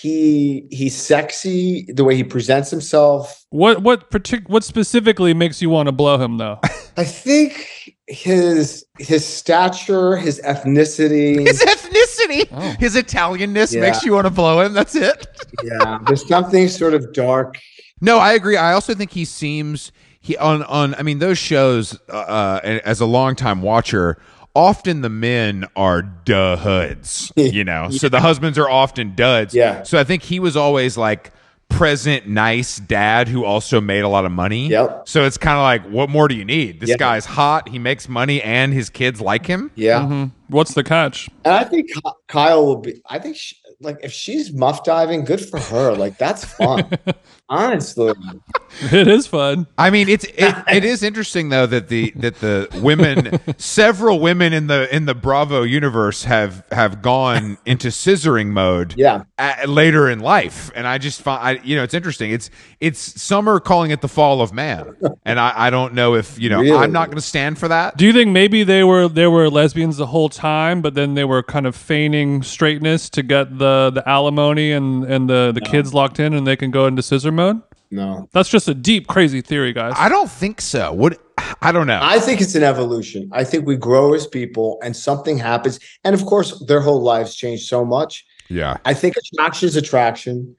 he 0.00 0.66
he's 0.70 0.94
sexy 0.94 1.86
the 1.92 2.04
way 2.04 2.14
he 2.14 2.22
presents 2.24 2.70
himself. 2.70 3.44
What 3.50 3.82
what 3.82 4.10
partic- 4.10 4.48
what 4.48 4.62
specifically 4.62 5.34
makes 5.34 5.60
you 5.60 5.70
want 5.70 5.86
to 5.88 5.92
blow 5.92 6.18
him 6.18 6.38
though? 6.38 6.60
I 6.96 7.04
think 7.04 7.96
his 8.06 8.84
his 8.98 9.24
stature, 9.26 10.16
his 10.16 10.40
ethnicity. 10.44 11.40
His 11.46 11.60
ethnicity, 11.62 12.48
Oh. 12.52 12.76
his 12.78 12.94
Italianness 12.96 13.74
Yeah. 13.74 13.80
makes 13.80 14.04
you 14.04 14.12
want 14.12 14.26
to 14.26 14.30
blow 14.32 14.60
him. 14.60 14.72
That's 14.72 14.94
it. 14.94 15.26
yeah, 15.64 15.98
there's 16.06 16.26
something 16.26 16.68
sort 16.68 16.94
of 16.94 17.12
dark. 17.12 17.58
No, 18.00 18.18
I 18.18 18.32
agree. 18.34 18.56
I 18.56 18.72
also 18.72 18.94
think 18.94 19.10
he 19.10 19.24
seems 19.24 19.90
he 20.20 20.36
on 20.36 20.62
on. 20.64 20.94
I 20.94 21.02
mean, 21.02 21.18
those 21.18 21.38
shows. 21.38 21.98
Uh, 22.08 22.12
uh, 22.16 22.78
as 22.84 23.00
a 23.00 23.06
longtime 23.06 23.62
watcher, 23.62 24.18
often 24.58 25.00
the 25.02 25.08
men 25.08 25.64
are 25.76 26.02
duds. 26.02 27.32
You 27.36 27.64
know, 27.64 27.88
so 27.90 28.08
the 28.08 28.20
husbands 28.20 28.58
are 28.58 28.68
often 28.68 29.14
duds. 29.14 29.54
Yeah. 29.54 29.82
So 29.84 29.98
I 29.98 30.04
think 30.04 30.22
he 30.22 30.40
was 30.40 30.56
always 30.56 30.96
like 30.98 31.32
present, 31.68 32.26
nice 32.26 32.78
dad 32.80 33.28
who 33.28 33.44
also 33.44 33.80
made 33.80 34.00
a 34.00 34.08
lot 34.08 34.24
of 34.24 34.32
money. 34.32 34.68
Yep. 34.68 35.08
So 35.08 35.24
it's 35.24 35.36
kind 35.38 35.56
of 35.56 35.62
like, 35.62 35.92
what 35.92 36.08
more 36.10 36.26
do 36.28 36.34
you 36.34 36.44
need? 36.44 36.80
This 36.80 36.90
Yeah. 36.90 36.96
guy's 36.96 37.24
hot. 37.26 37.68
He 37.68 37.78
makes 37.78 38.08
money, 38.08 38.42
and 38.42 38.72
his 38.72 38.90
kids 38.90 39.20
like 39.20 39.46
him. 39.46 39.70
Yeah, 39.76 40.00
Mhm. 40.00 40.32
What's 40.48 40.74
the 40.74 40.82
catch? 40.82 41.28
and 41.44 41.54
I 41.54 41.64
think 41.64 41.90
Kyle 42.26 42.64
will 42.66 42.76
be. 42.76 43.00
I 43.08 43.18
think 43.18 43.36
she, 43.36 43.54
like 43.80 43.98
if 44.02 44.12
she's 44.12 44.52
muff 44.52 44.82
diving, 44.82 45.24
good 45.24 45.40
for 45.44 45.58
her. 45.60 45.94
Like 45.94 46.18
that's 46.18 46.44
fun. 46.44 46.88
Honestly, 47.50 48.12
It 48.92 49.08
is 49.08 49.26
fun. 49.26 49.66
I 49.78 49.88
mean, 49.90 50.08
it's 50.10 50.24
it, 50.24 50.54
it 50.68 50.84
is 50.84 51.02
interesting 51.02 51.48
though 51.48 51.66
that 51.66 51.88
the 51.88 52.12
that 52.16 52.36
the 52.36 52.68
women, 52.82 53.40
several 53.58 54.20
women 54.20 54.52
in 54.52 54.66
the 54.66 54.94
in 54.94 55.06
the 55.06 55.14
Bravo 55.14 55.62
universe 55.62 56.24
have 56.24 56.64
have 56.70 57.00
gone 57.00 57.56
into 57.64 57.88
scissoring 57.88 58.48
mode. 58.48 58.94
yeah. 58.96 59.22
a- 59.38 59.66
later 59.66 60.08
in 60.10 60.20
life, 60.20 60.70
and 60.74 60.86
I 60.86 60.98
just 60.98 61.22
find 61.22 61.58
I, 61.58 61.62
you 61.64 61.76
know 61.76 61.82
it's 61.82 61.94
interesting. 61.94 62.30
It's 62.30 62.50
it's 62.80 62.98
summer 63.20 63.58
calling 63.58 63.90
it 63.90 64.02
the 64.02 64.08
fall 64.08 64.42
of 64.42 64.52
man, 64.52 64.94
and 65.24 65.40
I, 65.40 65.52
I 65.56 65.70
don't 65.70 65.94
know 65.94 66.14
if 66.14 66.38
you 66.38 66.50
know 66.50 66.60
Really? 66.60 66.76
I'm 66.76 66.92
not 66.92 67.06
going 67.06 67.16
to 67.16 67.22
stand 67.22 67.58
for 67.58 67.68
that. 67.68 67.96
Do 67.96 68.04
you 68.04 68.12
think 68.12 68.30
maybe 68.30 68.62
they 68.64 68.84
were 68.84 69.08
they 69.08 69.26
were 69.26 69.48
lesbians 69.48 69.96
the 69.96 70.06
whole 70.06 70.28
time, 70.28 70.82
but 70.82 70.94
then 70.94 71.14
they 71.14 71.24
were 71.24 71.42
kind 71.42 71.66
of 71.66 71.74
feigning 71.74 72.42
straightness 72.42 73.08
to 73.10 73.22
get 73.22 73.58
the 73.58 73.90
the 73.94 74.06
alimony 74.08 74.72
and 74.72 75.04
and 75.04 75.28
the 75.28 75.52
the 75.54 75.62
kids 75.62 75.94
locked 75.94 76.20
in, 76.20 76.34
and 76.34 76.46
they 76.46 76.54
can 76.56 76.70
go 76.70 76.86
into 76.86 77.02
scissor 77.02 77.32
mode? 77.38 77.62
No, 77.90 78.28
That's 78.32 78.50
just 78.50 78.68
a 78.68 78.74
deep, 78.74 79.06
crazy 79.06 79.40
theory, 79.40 79.72
guys. 79.72 79.94
I 79.96 80.10
don't 80.10 80.30
think 80.30 80.60
so. 80.60 80.92
Would 80.92 81.16
I 81.62 81.72
don't 81.72 81.86
know. 81.86 82.00
I 82.02 82.18
think 82.18 82.42
it's 82.42 82.54
an 82.54 82.62
evolution. 82.62 83.30
I 83.32 83.44
think 83.44 83.66
we 83.66 83.76
grow 83.76 84.12
as 84.12 84.26
people, 84.26 84.78
and 84.84 84.94
something 84.94 85.38
happens. 85.38 85.80
And 86.04 86.14
of 86.14 86.26
course, 86.26 86.62
their 86.66 86.80
whole 86.80 87.00
lives 87.00 87.34
change 87.34 87.66
so 87.66 87.84
much. 87.86 88.26
yeah, 88.50 88.76
I 88.84 88.92
think 88.92 89.14
attraction 89.16 89.68
is 89.68 89.76
attraction. 89.76 90.54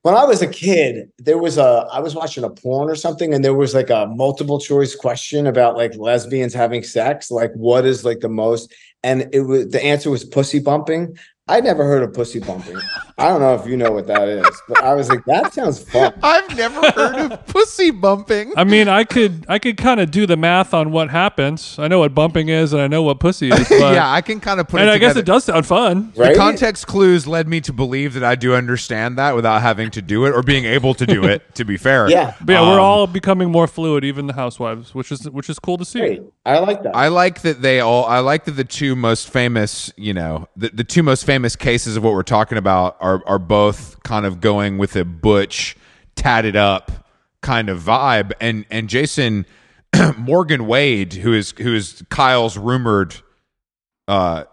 When 0.00 0.14
I 0.14 0.24
was 0.24 0.40
a 0.40 0.46
kid, 0.46 1.10
there 1.18 1.36
was 1.36 1.58
a 1.58 1.86
I 1.92 2.00
was 2.00 2.14
watching 2.14 2.44
a 2.44 2.48
porn 2.50 2.88
or 2.88 2.94
something, 2.94 3.34
and 3.34 3.44
there 3.44 3.54
was 3.54 3.74
like 3.74 3.90
a 3.90 4.06
multiple 4.06 4.58
choice 4.58 4.94
question 4.94 5.46
about 5.46 5.76
like 5.76 5.94
lesbians 5.96 6.54
having 6.54 6.82
sex, 6.84 7.30
like 7.30 7.52
what 7.54 7.84
is 7.84 8.04
like 8.04 8.20
the 8.20 8.28
most, 8.30 8.72
and 9.02 9.28
it 9.32 9.40
was 9.40 9.68
the 9.68 9.84
answer 9.84 10.08
was 10.10 10.24
pussy 10.24 10.60
bumping. 10.60 11.18
I 11.48 11.60
never 11.60 11.84
heard 11.84 12.02
of 12.02 12.12
pussy 12.12 12.40
bumping. 12.40 12.76
I 13.18 13.28
don't 13.28 13.40
know 13.40 13.54
if 13.54 13.64
you 13.68 13.76
know 13.76 13.92
what 13.92 14.08
that 14.08 14.26
is, 14.26 14.44
but 14.68 14.82
I 14.82 14.94
was 14.94 15.08
like, 15.08 15.24
that 15.26 15.54
sounds 15.54 15.80
fun. 15.80 16.12
I've 16.20 16.56
never 16.56 16.90
heard 16.90 17.32
of 17.32 17.46
pussy 17.46 17.92
bumping. 17.92 18.52
I 18.56 18.64
mean, 18.64 18.88
I 18.88 19.04
could 19.04 19.46
I 19.48 19.60
could 19.60 19.76
kind 19.76 20.00
of 20.00 20.10
do 20.10 20.26
the 20.26 20.36
math 20.36 20.74
on 20.74 20.90
what 20.90 21.08
happens. 21.08 21.78
I 21.78 21.86
know 21.86 22.00
what 22.00 22.14
bumping 22.16 22.48
is, 22.48 22.72
and 22.72 22.82
I 22.82 22.88
know 22.88 23.04
what 23.04 23.20
pussy 23.20 23.50
is. 23.50 23.68
But, 23.76 23.94
yeah, 23.94 24.10
I 24.10 24.22
can 24.22 24.40
kind 24.40 24.58
of 24.58 24.66
put 24.66 24.80
it 24.80 24.82
and 24.82 24.90
it 24.90 24.94
I 24.94 24.98
guess 24.98 25.14
it 25.14 25.24
does 25.24 25.44
sound 25.44 25.66
fun. 25.66 26.12
Right? 26.16 26.32
The 26.32 26.38
context 26.38 26.88
clues 26.88 27.28
led 27.28 27.46
me 27.46 27.60
to 27.60 27.72
believe 27.72 28.14
that 28.14 28.24
I 28.24 28.34
do 28.34 28.54
understand 28.54 29.16
that 29.18 29.36
without 29.36 29.62
having 29.62 29.90
to 29.92 30.02
do 30.02 30.26
it 30.26 30.32
or 30.32 30.42
being 30.42 30.64
able 30.64 30.94
to 30.94 31.06
do 31.06 31.24
it. 31.24 31.54
To 31.54 31.64
be 31.64 31.76
fair, 31.76 32.10
Yeah. 32.10 32.34
But 32.40 32.54
yeah, 32.54 32.62
we're 32.62 32.74
Um, 32.74 32.80
all 32.80 33.06
becoming 33.06 33.52
more 33.52 33.68
fluid, 33.68 34.02
even 34.04 34.26
the 34.26 34.32
housewives, 34.32 34.96
which 34.96 35.12
is 35.12 35.30
which 35.30 35.48
is 35.48 35.60
cool 35.60 35.78
to 35.78 35.84
see. 35.84 36.00
Great. 36.00 36.22
I 36.44 36.58
like 36.58 36.82
that. 36.82 36.96
I 36.96 37.06
like 37.08 37.42
that 37.42 37.62
they 37.62 37.78
all. 37.78 38.04
I 38.04 38.18
like 38.18 38.46
that 38.46 38.52
the 38.52 38.64
two 38.64 38.96
most 38.96 39.30
famous, 39.30 39.92
you 39.96 40.12
know, 40.12 40.48
the, 40.56 40.70
the 40.70 40.84
two 40.84 41.04
most 41.04 41.24
famous 41.24 41.35
cases 41.56 41.96
of 41.96 42.02
what 42.04 42.12
we're 42.12 42.22
talking 42.22 42.58
about 42.58 42.96
are 43.00 43.22
are 43.26 43.38
both 43.38 44.02
kind 44.02 44.26
of 44.26 44.40
going 44.40 44.78
with 44.78 44.96
a 44.96 45.04
butch, 45.04 45.76
tatted 46.14 46.56
up 46.56 46.90
kind 47.42 47.68
of 47.68 47.80
vibe. 47.80 48.32
And 48.40 48.64
and 48.70 48.88
Jason 48.88 49.46
Morgan 50.16 50.66
Wade, 50.66 51.14
who 51.14 51.32
is 51.32 51.52
who 51.58 51.74
is 51.74 52.02
Kyle's 52.10 52.56
rumored 52.56 53.16
uh 54.08 54.44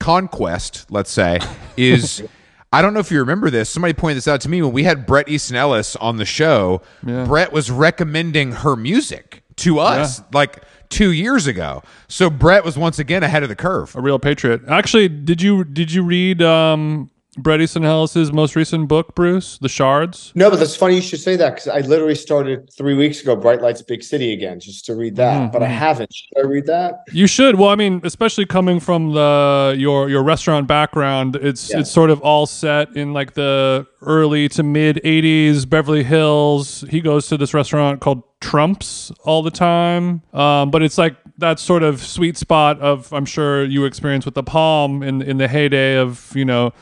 conquest, 0.00 0.90
let's 0.90 1.10
say, 1.10 1.40
is. 1.76 2.22
I 2.72 2.82
don't 2.82 2.92
know 2.92 2.98
if 2.98 3.12
you 3.12 3.20
remember 3.20 3.50
this. 3.50 3.70
Somebody 3.70 3.94
pointed 3.94 4.16
this 4.16 4.26
out 4.26 4.40
to 4.40 4.48
me 4.48 4.60
when 4.60 4.72
we 4.72 4.82
had 4.82 5.06
Bret 5.06 5.28
Easton 5.28 5.54
Ellis 5.54 5.94
on 5.94 6.16
the 6.16 6.24
show. 6.24 6.82
Yeah. 7.06 7.24
Bret 7.24 7.52
was 7.52 7.70
recommending 7.70 8.50
her 8.50 8.74
music 8.74 9.44
to 9.58 9.78
us 9.78 10.20
like 10.32 10.64
two 10.94 11.10
years 11.10 11.48
ago. 11.48 11.82
So 12.06 12.30
Bret 12.30 12.64
was 12.64 12.78
once 12.78 13.00
again 13.00 13.24
ahead 13.24 13.42
of 13.42 13.48
the 13.48 13.56
curve. 13.56 13.94
A 13.96 14.00
real 14.00 14.20
patriot. 14.20 14.62
Actually, 14.68 15.08
did 15.08 15.42
you 15.42 15.64
did 15.64 15.92
you 15.92 16.04
read 16.04 16.40
um, 16.40 17.10
Bret 17.36 17.60
Easton 17.60 17.84
Ellis's 17.84 18.32
most 18.32 18.56
recent 18.56 18.88
book, 18.88 19.14
Bruce, 19.14 19.58
The 19.58 19.68
Shards? 19.68 20.32
no, 20.34 20.50
but 20.50 20.58
that's 20.58 20.76
funny 20.76 20.96
you 20.96 21.02
should 21.02 21.20
say 21.20 21.36
that 21.36 21.50
because 21.54 21.68
I 21.68 21.80
literally 21.80 22.14
started 22.14 22.70
three 22.72 22.94
weeks 22.94 23.20
ago, 23.22 23.34
Bright 23.36 23.60
Lights 23.62 23.82
Big 23.82 24.02
City 24.02 24.32
again, 24.32 24.60
just 24.60 24.84
to 24.86 24.94
read 24.94 25.16
that. 25.16 25.52
But 25.52 25.62
I 25.62 25.66
haven't. 25.68 26.12
Should 26.14 26.38
I 26.38 26.46
read 26.46 26.66
that? 26.66 27.00
You 27.12 27.26
should. 27.26 27.56
Well, 27.56 27.70
I 27.70 27.74
mean, 27.76 28.00
especially 28.04 28.46
coming 28.46 28.80
from 28.80 29.12
the 29.14 29.74
your 29.78 30.08
your 30.08 30.22
restaurant 30.22 30.66
background, 30.68 31.36
it's 31.36 31.70
Yeah. 31.70 31.80
it's 31.80 31.90
sort 31.90 32.10
of 32.10 32.20
all 32.20 32.46
set 32.46 32.94
in 32.96 33.12
like 33.12 33.34
the 33.34 33.86
early 34.02 34.48
to 34.50 34.62
mid 34.62 35.00
'80s 35.04 35.68
Beverly 35.68 36.02
Hills. 36.04 36.84
He 36.90 37.00
goes 37.00 37.26
to 37.28 37.36
this 37.36 37.52
restaurant 37.54 38.00
called 38.00 38.22
Trumps 38.40 39.10
all 39.24 39.42
the 39.42 39.50
time, 39.50 40.22
um, 40.34 40.70
but 40.70 40.82
it's 40.82 40.98
like 40.98 41.16
that 41.38 41.58
sort 41.58 41.82
of 41.82 42.00
sweet 42.00 42.36
spot 42.36 42.78
of 42.80 43.12
I'm 43.12 43.24
sure 43.24 43.64
you 43.64 43.84
experience 43.86 44.24
with 44.24 44.34
the 44.34 44.42
Palm 44.42 45.02
in 45.02 45.22
in 45.22 45.38
the 45.38 45.48
heyday 45.48 45.96
of 45.96 46.30
you 46.36 46.44
know 46.44 46.72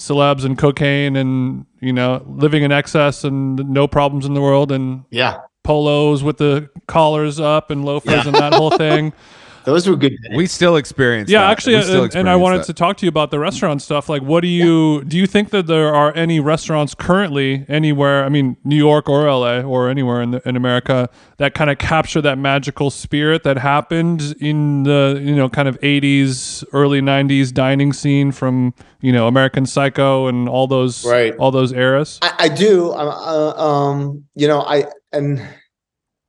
celebs 0.00 0.44
and 0.46 0.56
cocaine 0.56 1.14
and 1.14 1.66
you 1.80 1.92
know 1.92 2.24
living 2.26 2.62
in 2.62 2.72
excess 2.72 3.22
and 3.22 3.56
no 3.68 3.86
problems 3.86 4.24
in 4.24 4.32
the 4.34 4.40
world 4.40 4.72
and 4.72 5.04
Yeah. 5.10 5.36
polos 5.62 6.22
with 6.24 6.38
the 6.38 6.70
collars 6.88 7.38
up 7.38 7.70
and 7.70 7.84
loafers 7.84 8.12
Yeah. 8.12 8.26
and 8.28 8.34
that 8.34 8.54
whole 8.54 8.70
thing. 8.70 9.12
Those 9.64 9.86
were 9.88 9.94
good 9.96 10.10
days. 10.22 10.36
We 10.36 10.46
still 10.46 10.76
experience 10.76 11.28
Yeah, 11.30 11.42
that. 11.42 11.50
actually, 11.50 11.76
We 11.76 11.82
still 11.82 12.04
and, 12.04 12.14
and 12.16 12.30
I 12.30 12.36
wanted 12.36 12.60
that. 12.60 12.66
to 12.66 12.72
talk 12.72 12.96
to 12.98 13.06
you 13.06 13.08
about 13.10 13.30
the 13.30 13.38
restaurant 13.38 13.82
stuff. 13.82 14.08
Like, 14.08 14.22
what 14.22 14.40
do 14.40 14.48
you 14.48 15.04
do? 15.04 15.18
You 15.18 15.26
think 15.26 15.50
that 15.50 15.66
there 15.66 15.94
are 15.94 16.14
any 16.16 16.40
restaurants 16.40 16.94
currently 16.94 17.66
anywhere? 17.68 18.24
I 18.24 18.30
mean, 18.30 18.56
New 18.64 18.76
York 18.76 19.08
or 19.08 19.24
LA 19.30 19.60
or 19.60 19.88
anywhere 19.90 20.22
in 20.22 20.30
the, 20.30 20.48
in 20.48 20.56
America 20.56 21.08
that 21.36 21.52
kind 21.54 21.68
of 21.70 21.78
capture 21.78 22.20
that 22.22 22.38
magical 22.38 22.90
spirit 22.90 23.42
that 23.44 23.58
happened 23.58 24.34
in 24.40 24.84
the 24.84 25.20
you 25.22 25.34
know 25.36 25.48
kind 25.48 25.68
of 25.68 25.78
'80s, 25.80 26.64
early 26.72 27.00
'90s 27.00 27.52
dining 27.52 27.92
scene 27.92 28.32
from 28.32 28.72
you 29.02 29.12
know 29.12 29.26
American 29.26 29.66
Psycho 29.66 30.26
and 30.26 30.48
all 30.48 30.66
those 30.66 31.04
Right. 31.04 31.36
all 31.36 31.50
those 31.50 31.72
eras. 31.72 32.18
I, 32.22 32.32
I 32.38 32.48
do. 32.48 32.90
Uh, 32.92 33.54
um, 33.56 34.24
you 34.34 34.48
know, 34.48 34.60
I 34.62 34.84
and 35.12 35.40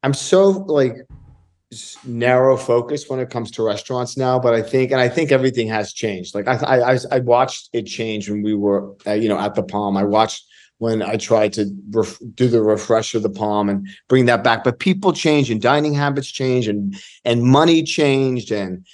I'm 0.04 0.14
so 0.14 0.50
like 0.50 0.94
s- 0.94 1.11
narrow 2.06 2.58
focus 2.58 3.06
when 3.08 3.20
it 3.20 3.30
comes 3.30 3.52
to 3.52 3.64
restaurants 3.64 4.18
now. 4.18 4.40
But 4.40 4.54
I 4.54 4.62
think, 4.62 4.92
and 4.92 5.00
I 5.00 5.08
think 5.08 5.32
everything 5.32 5.68
has 5.68 5.94
changed. 5.94 6.36
Like 6.36 6.48
I, 6.48 6.56
I, 6.56 6.98
I, 7.12 7.20
watched 7.20 7.70
it 7.74 7.84
change 7.84 8.30
when 8.30 8.44
we 8.44 8.54
were, 8.54 8.94
uh, 9.08 9.14
you 9.14 9.30
know, 9.30 9.40
at 9.40 9.56
the 9.56 9.64
Palm. 9.64 9.96
I 9.96 10.04
watched 10.04 10.44
when 10.80 11.02
I 11.02 11.16
tried 11.16 11.54
to 11.54 11.70
ref- 11.92 12.20
do 12.34 12.48
the 12.48 12.62
refresh 12.62 13.16
of 13.16 13.24
the 13.24 13.30
Palm 13.30 13.70
and 13.70 13.88
bring 14.10 14.26
that 14.26 14.44
back. 14.44 14.64
But 14.64 14.80
people 14.80 15.14
change, 15.14 15.50
and 15.50 15.62
dining 15.62 15.94
habits 15.94 16.28
change, 16.28 16.68
and 16.68 16.96
and 17.24 17.44
money 17.44 17.84
changed, 17.84 18.52
and 18.52 18.86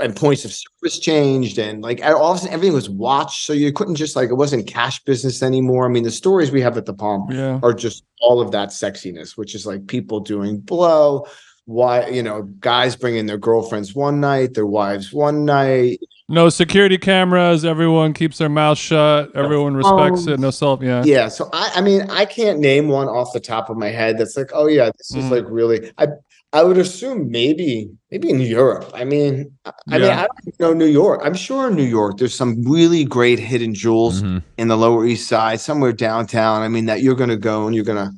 and 0.00 0.16
points 0.16 0.44
of 0.44 0.52
service 0.52 0.98
changed 0.98 1.58
and 1.58 1.82
like 1.82 2.02
all 2.02 2.30
of 2.30 2.36
a 2.36 2.40
sudden 2.40 2.54
everything 2.54 2.74
was 2.74 2.88
watched 2.88 3.44
so 3.44 3.52
you 3.52 3.70
couldn't 3.70 3.94
just 3.94 4.16
like 4.16 4.30
it 4.30 4.34
wasn't 4.34 4.66
cash 4.66 5.02
business 5.04 5.42
anymore 5.42 5.84
i 5.84 5.88
mean 5.90 6.02
the 6.02 6.10
stories 6.10 6.50
we 6.50 6.62
have 6.62 6.78
at 6.78 6.86
the 6.86 6.94
palm 6.94 7.30
Yeah. 7.30 7.60
are 7.62 7.74
just 7.74 8.02
all 8.20 8.40
of 8.40 8.52
that 8.52 8.70
sexiness 8.70 9.36
which 9.36 9.54
is 9.54 9.66
like 9.66 9.86
people 9.86 10.20
doing 10.20 10.60
blow 10.60 11.26
why 11.66 12.06
you 12.08 12.22
know 12.22 12.42
guys 12.60 12.96
bringing 12.96 13.26
their 13.26 13.38
girlfriends 13.38 13.94
one 13.94 14.20
night 14.20 14.54
their 14.54 14.66
wives 14.66 15.12
one 15.12 15.44
night 15.44 15.98
No 16.28 16.48
security 16.48 16.96
cameras. 16.98 17.64
Everyone 17.64 18.14
keeps 18.14 18.38
their 18.38 18.48
mouth 18.48 18.78
shut. 18.78 19.30
Everyone 19.36 19.74
respects 19.76 20.26
it. 20.26 20.40
No 20.40 20.50
self. 20.50 20.80
Yeah. 20.82 21.02
yeah 21.04 21.28
so 21.28 21.48
i 21.52 21.70
i 21.76 21.80
mean 21.80 22.02
i 22.10 22.24
can't 22.24 22.58
name 22.58 22.88
one 22.88 23.08
off 23.08 23.32
the 23.32 23.40
top 23.40 23.70
of 23.70 23.76
my 23.76 23.88
head 23.88 24.18
that's 24.18 24.36
like 24.36 24.50
oh 24.54 24.66
yeah 24.66 24.90
this 24.98 25.14
is 25.14 25.24
Mm. 25.26 25.30
like 25.30 25.44
really 25.48 25.92
i 25.98 26.06
i 26.52 26.62
would 26.62 26.78
assume 26.78 27.30
maybe 27.30 27.90
maybe 28.10 28.28
in 28.30 28.40
europe 28.40 28.90
i 28.94 29.04
mean 29.04 29.50
i, 29.64 29.72
I 29.90 29.98
mean 29.98 30.10
i 30.10 30.26
don't 30.26 30.60
know 30.60 30.72
new 30.74 30.86
york 31.02 31.20
i'm 31.24 31.34
sure 31.34 31.68
in 31.68 31.76
new 31.76 31.82
york 32.00 32.18
there's 32.18 32.34
some 32.34 32.62
really 32.64 33.04
great 33.04 33.38
hidden 33.38 33.72
jewels 33.74 34.22
Mhm. 34.22 34.42
in 34.58 34.68
the 34.68 34.76
lower 34.76 35.04
east 35.06 35.28
side 35.28 35.60
somewhere 35.60 35.92
downtown 35.92 36.62
i 36.62 36.68
mean 36.68 36.86
that 36.86 37.02
you're 37.02 37.14
going 37.22 37.30
to 37.30 37.36
go 37.52 37.66
and 37.66 37.74
you're 37.76 37.84
going 37.92 38.02
to 38.04 38.10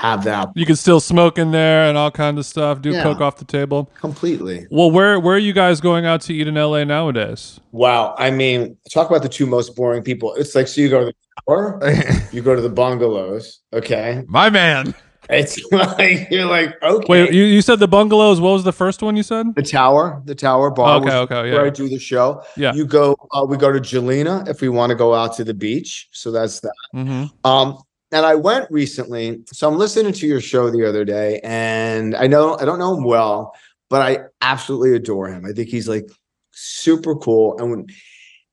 have 0.00 0.24
that 0.24 0.48
You 0.54 0.64
can 0.64 0.76
still 0.76 0.98
smoke 0.98 1.36
in 1.38 1.50
there 1.50 1.86
and 1.88 1.98
all 1.98 2.10
kinds 2.10 2.38
of 2.38 2.46
stuff. 2.46 2.80
Do 2.80 2.90
Yeah. 2.90 3.02
coke 3.02 3.20
off 3.20 3.36
the 3.36 3.44
table. 3.44 3.90
completely. 4.00 4.66
Well, 4.70 4.90
where 4.90 5.20
where 5.20 5.34
are 5.34 5.38
you 5.48 5.52
guys 5.52 5.80
going 5.80 6.06
out 6.06 6.22
to 6.22 6.34
eat 6.34 6.48
in 6.48 6.54
LA 6.56 6.84
nowadays? 6.84 7.60
Wow. 7.72 8.14
I 8.18 8.30
mean, 8.30 8.76
talk 8.90 9.10
about 9.10 9.22
the 9.22 9.28
two 9.28 9.46
most 9.46 9.76
boring 9.76 10.02
people. 10.02 10.34
It's 10.34 10.54
like 10.54 10.68
so 10.68 10.80
you 10.80 10.88
go 10.88 11.00
to 11.00 11.06
the 11.06 11.14
tower, 11.46 11.80
you 12.32 12.40
go 12.40 12.54
to 12.54 12.62
the 12.62 12.70
bungalows. 12.70 13.60
Okay. 13.74 14.24
My 14.26 14.48
man. 14.48 14.94
It's 15.28 15.60
like 15.72 16.28
you're 16.30 16.46
like, 16.46 16.82
okay. 16.82 17.06
Wait, 17.08 17.32
you, 17.32 17.44
you 17.44 17.60
said 17.62 17.78
the 17.78 17.86
bungalows. 17.86 18.40
What 18.40 18.52
was 18.52 18.64
the 18.64 18.72
first 18.72 19.02
one 19.02 19.16
you 19.16 19.22
said? 19.22 19.54
the 19.54 19.62
tower, 19.62 20.22
the 20.24 20.34
tower 20.34 20.70
bar. 20.70 20.96
Okay, 20.96 21.04
which 21.04 21.12
is 21.12 21.20
okay, 21.20 21.50
Where 21.52 21.60
I 21.60 21.64
yeah. 21.66 21.70
do 21.70 21.88
the 21.90 21.98
show. 22.00 22.42
Yeah. 22.56 22.72
You 22.72 22.84
go. 22.86 23.14
Uh, 23.32 23.44
we 23.48 23.56
go 23.56 23.70
to 23.70 23.78
Gjelina 23.80 24.48
if 24.48 24.60
we 24.62 24.68
want 24.70 24.90
to 24.90 24.96
go 24.96 25.14
out 25.14 25.36
to 25.36 25.44
the 25.44 25.54
beach. 25.54 26.08
So 26.12 26.32
that's 26.32 26.60
that. 26.60 26.72
hmm 26.92 27.24
Um, 27.44 27.78
and 28.12 28.26
I 28.26 28.34
went 28.34 28.70
recently. 28.70 29.42
So 29.52 29.68
I'm 29.68 29.78
listening 29.78 30.12
to 30.12 30.26
your 30.26 30.40
show 30.40 30.70
the 30.70 30.88
other 30.88 31.04
day, 31.04 31.40
and 31.44 32.14
I 32.14 32.26
know 32.26 32.56
I 32.58 32.64
don't 32.64 32.78
know 32.78 32.96
him 32.96 33.04
well, 33.04 33.54
but 33.88 34.02
I 34.02 34.24
absolutely 34.40 34.94
adore 34.94 35.28
him. 35.28 35.44
I 35.44 35.52
think 35.52 35.68
he's 35.68 35.88
like 35.88 36.08
super 36.52 37.14
cool. 37.16 37.58
And 37.58 37.70
when, 37.70 37.86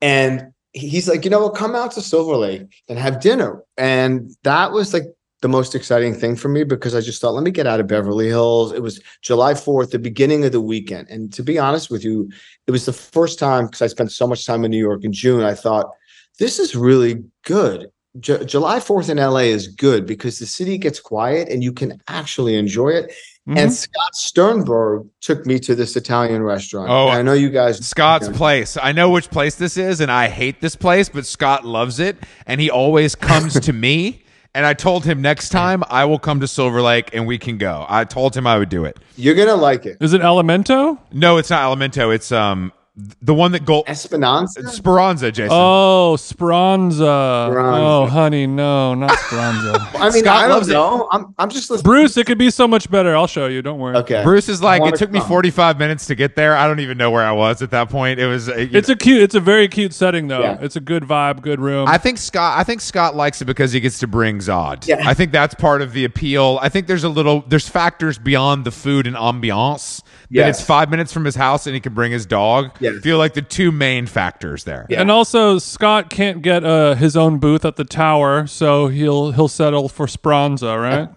and 0.01 0.53
he's 0.73 1.07
like, 1.07 1.23
you 1.23 1.29
know, 1.29 1.41
what, 1.41 1.55
come 1.55 1.75
out 1.75 1.91
to 1.93 2.01
Silver 2.01 2.35
Lake 2.35 2.83
and 2.87 2.99
have 2.99 3.19
dinner. 3.19 3.63
And 3.77 4.31
that 4.43 4.71
was 4.71 4.93
like 4.93 5.05
the 5.41 5.47
most 5.47 5.75
exciting 5.75 6.13
thing 6.15 6.35
for 6.35 6.49
me 6.49 6.63
because 6.63 6.95
I 6.95 7.01
just 7.01 7.21
thought, 7.21 7.33
let 7.33 7.43
me 7.43 7.51
get 7.51 7.67
out 7.67 7.79
of 7.79 7.87
Beverly 7.87 8.27
Hills. 8.27 8.71
It 8.71 8.81
was 8.81 9.01
July 9.21 9.53
4th, 9.53 9.91
the 9.91 9.99
beginning 9.99 10.45
of 10.45 10.51
the 10.51 10.61
weekend. 10.61 11.07
And 11.09 11.31
to 11.33 11.43
be 11.43 11.59
honest 11.59 11.91
with 11.91 12.03
you, 12.03 12.29
it 12.65 12.71
was 12.71 12.85
the 12.85 12.93
first 12.93 13.37
time 13.37 13.65
because 13.65 13.81
I 13.81 13.87
spent 13.87 14.11
so 14.11 14.27
much 14.27 14.45
time 14.45 14.65
in 14.65 14.71
New 14.71 14.77
York 14.77 15.03
in 15.03 15.13
June. 15.13 15.43
I 15.43 15.53
thought, 15.53 15.91
this 16.39 16.59
is 16.59 16.75
really 16.75 17.23
good. 17.45 17.87
Ju- 18.19 18.43
July 18.45 18.79
4th 18.79 19.09
in 19.09 19.17
LA 19.17 19.41
is 19.41 19.67
good 19.67 20.05
because 20.05 20.39
the 20.39 20.45
city 20.45 20.77
gets 20.77 20.99
quiet 20.99 21.49
and 21.49 21.63
you 21.63 21.71
can 21.71 22.01
actually 22.07 22.55
enjoy 22.55 22.89
it. 22.89 23.13
Mm-hmm. 23.47 23.57
And 23.57 23.73
Scott 23.73 24.13
Sternberg 24.15 25.07
took 25.21 25.45
me 25.45 25.57
to 25.59 25.75
this 25.75 25.95
Italian 25.95 26.43
restaurant. 26.43 26.89
Oh, 26.89 27.07
And 27.07 27.17
I 27.17 27.21
know 27.21 27.33
you 27.33 27.49
guys. 27.49 27.85
Scott's 27.85 28.27
place. 28.27 28.77
I 28.81 28.91
know 28.91 29.09
which 29.09 29.29
place 29.29 29.55
this 29.55 29.77
is, 29.77 30.01
and 30.01 30.11
I 30.11 30.27
hate 30.27 30.59
this 30.59 30.75
place, 30.75 31.07
but 31.07 31.25
Scott 31.25 31.63
loves 31.65 31.99
it, 31.99 32.17
and 32.45 32.59
he 32.59 32.69
always 32.69 33.15
comes 33.15 33.59
to 33.59 33.73
me. 33.73 34.23
And 34.55 34.65
I 34.65 34.73
told 34.73 35.05
him 35.05 35.21
next 35.21 35.49
time 35.49 35.83
I 35.87 36.05
will 36.05 36.17
come 36.17 36.39
to 36.39 36.47
Silver 36.47 36.81
Lake 36.81 37.11
and 37.13 37.27
we 37.27 37.37
can 37.37 37.59
go. 37.59 37.85
I 37.87 38.05
told 38.05 38.35
him 38.35 38.47
I 38.47 38.57
would 38.57 38.69
do 38.69 38.85
it. 38.85 38.97
You're 39.15 39.35
gonna 39.35 39.53
like 39.53 39.85
it. 39.85 39.97
Is 40.01 40.13
it 40.13 40.21
Alimento? 40.21 40.97
No, 41.13 41.37
it's 41.37 41.51
not 41.51 41.61
Alimento. 41.61 42.11
It's 42.15 42.31
um 42.31 42.73
the 43.21 43.33
one 43.33 43.51
that 43.51 43.63
Gold 43.63 43.85
Esperanza. 43.87 44.67
Speranza, 44.69 45.31
Jason. 45.31 45.49
Oh, 45.51 46.15
Speranza. 46.15 47.47
Speranza. 47.49 47.81
Oh, 47.85 48.07
honey, 48.07 48.47
no, 48.47 48.95
not 48.95 49.11
Speranza. 49.19 49.87
I 49.95 50.09
mean, 50.09 50.23
Scott 50.23 50.45
I 50.45 50.47
loves 50.47 50.67
don't 50.67 50.75
it. 50.75 50.97
know. 50.97 51.07
I'm, 51.11 51.35
I'm 51.37 51.49
just 51.49 51.69
listening. 51.69 51.83
Bruce, 51.83 52.17
it 52.17 52.25
could 52.25 52.39
be 52.39 52.49
so 52.49 52.67
much 52.67 52.89
better. 52.89 53.15
I'll 53.15 53.27
show 53.27 53.45
you. 53.45 53.61
Don't 53.61 53.77
worry. 53.77 53.97
Okay. 53.97 54.23
Bruce 54.23 54.49
is 54.49 54.63
like, 54.63 54.81
it 54.81 54.95
took 54.97 55.11
me 55.11 55.19
45 55.19 55.77
minutes 55.77 56.07
to 56.07 56.15
get 56.15 56.35
there. 56.35 56.55
I 56.55 56.67
don't 56.67 56.79
even 56.79 56.97
know 56.97 57.11
where 57.11 57.23
I 57.23 57.31
was 57.33 57.61
at 57.61 57.69
that 57.71 57.89
point. 57.89 58.19
It 58.19 58.27
was. 58.27 58.49
uh, 58.49 58.55
you 58.55 58.69
It's 58.73 58.89
a 58.89 58.95
cute. 58.95 59.21
It's 59.21 59.35
a 59.35 59.39
very 59.39 59.67
cute 59.67 59.93
setting, 59.93 60.27
though. 60.27 60.41
Yeah. 60.41 60.57
It's 60.61 60.75
a 60.75 60.81
good 60.81 61.03
vibe, 61.03 61.41
good 61.41 61.59
room. 61.59 61.87
I 61.87 61.99
think 61.99 62.17
Scott. 62.17 62.57
I 62.59 62.63
think 62.63 62.81
Scott 62.81 63.15
likes 63.15 63.41
it 63.41 63.45
because 63.45 63.71
he 63.71 63.79
gets 63.79 63.99
to 63.99 64.07
bring 64.07 64.39
Zod. 64.39 64.87
Yeah. 64.87 65.03
I 65.05 65.13
think 65.13 65.31
that's 65.31 65.53
part 65.53 65.83
of 65.83 65.93
the 65.93 66.03
appeal. 66.03 66.57
I 66.63 66.69
think 66.69 66.87
there's 66.87 67.03
a 67.03 67.09
little. 67.09 67.41
There's 67.47 67.69
factors 67.69 68.17
beyond 68.17 68.65
the 68.65 68.71
food 68.71 69.05
and 69.05 69.15
ambiance. 69.15 70.01
That 70.29 70.35
Yes. 70.35 70.59
it's 70.59 70.67
five 70.67 70.89
minutes 70.89 71.13
from 71.13 71.23
his 71.23 71.35
house 71.35 71.67
and 71.67 71.73
he 71.73 71.79
can 71.79 71.93
bring 71.93 72.11
his 72.11 72.25
dog. 72.25 72.71
Yes. 72.81 72.95
Feel 73.01 73.17
like 73.17 73.33
the 73.33 73.41
two 73.41 73.71
main 73.71 74.07
factors 74.07 74.65
there. 74.65 74.85
Yeah. 74.89 74.99
And 74.99 75.09
also, 75.09 75.57
Scott 75.57 76.09
can't 76.09 76.41
get 76.41 76.65
uh, 76.65 76.95
his 76.95 77.15
own 77.15 77.37
booth 77.39 77.63
at 77.63 77.77
the 77.77 77.85
tower, 77.85 78.45
so 78.45 78.87
he'll 78.89 79.31
he'll 79.31 79.47
settle 79.47 79.87
for 79.87 80.05
Speranza, 80.07 80.77
right? 80.77 81.07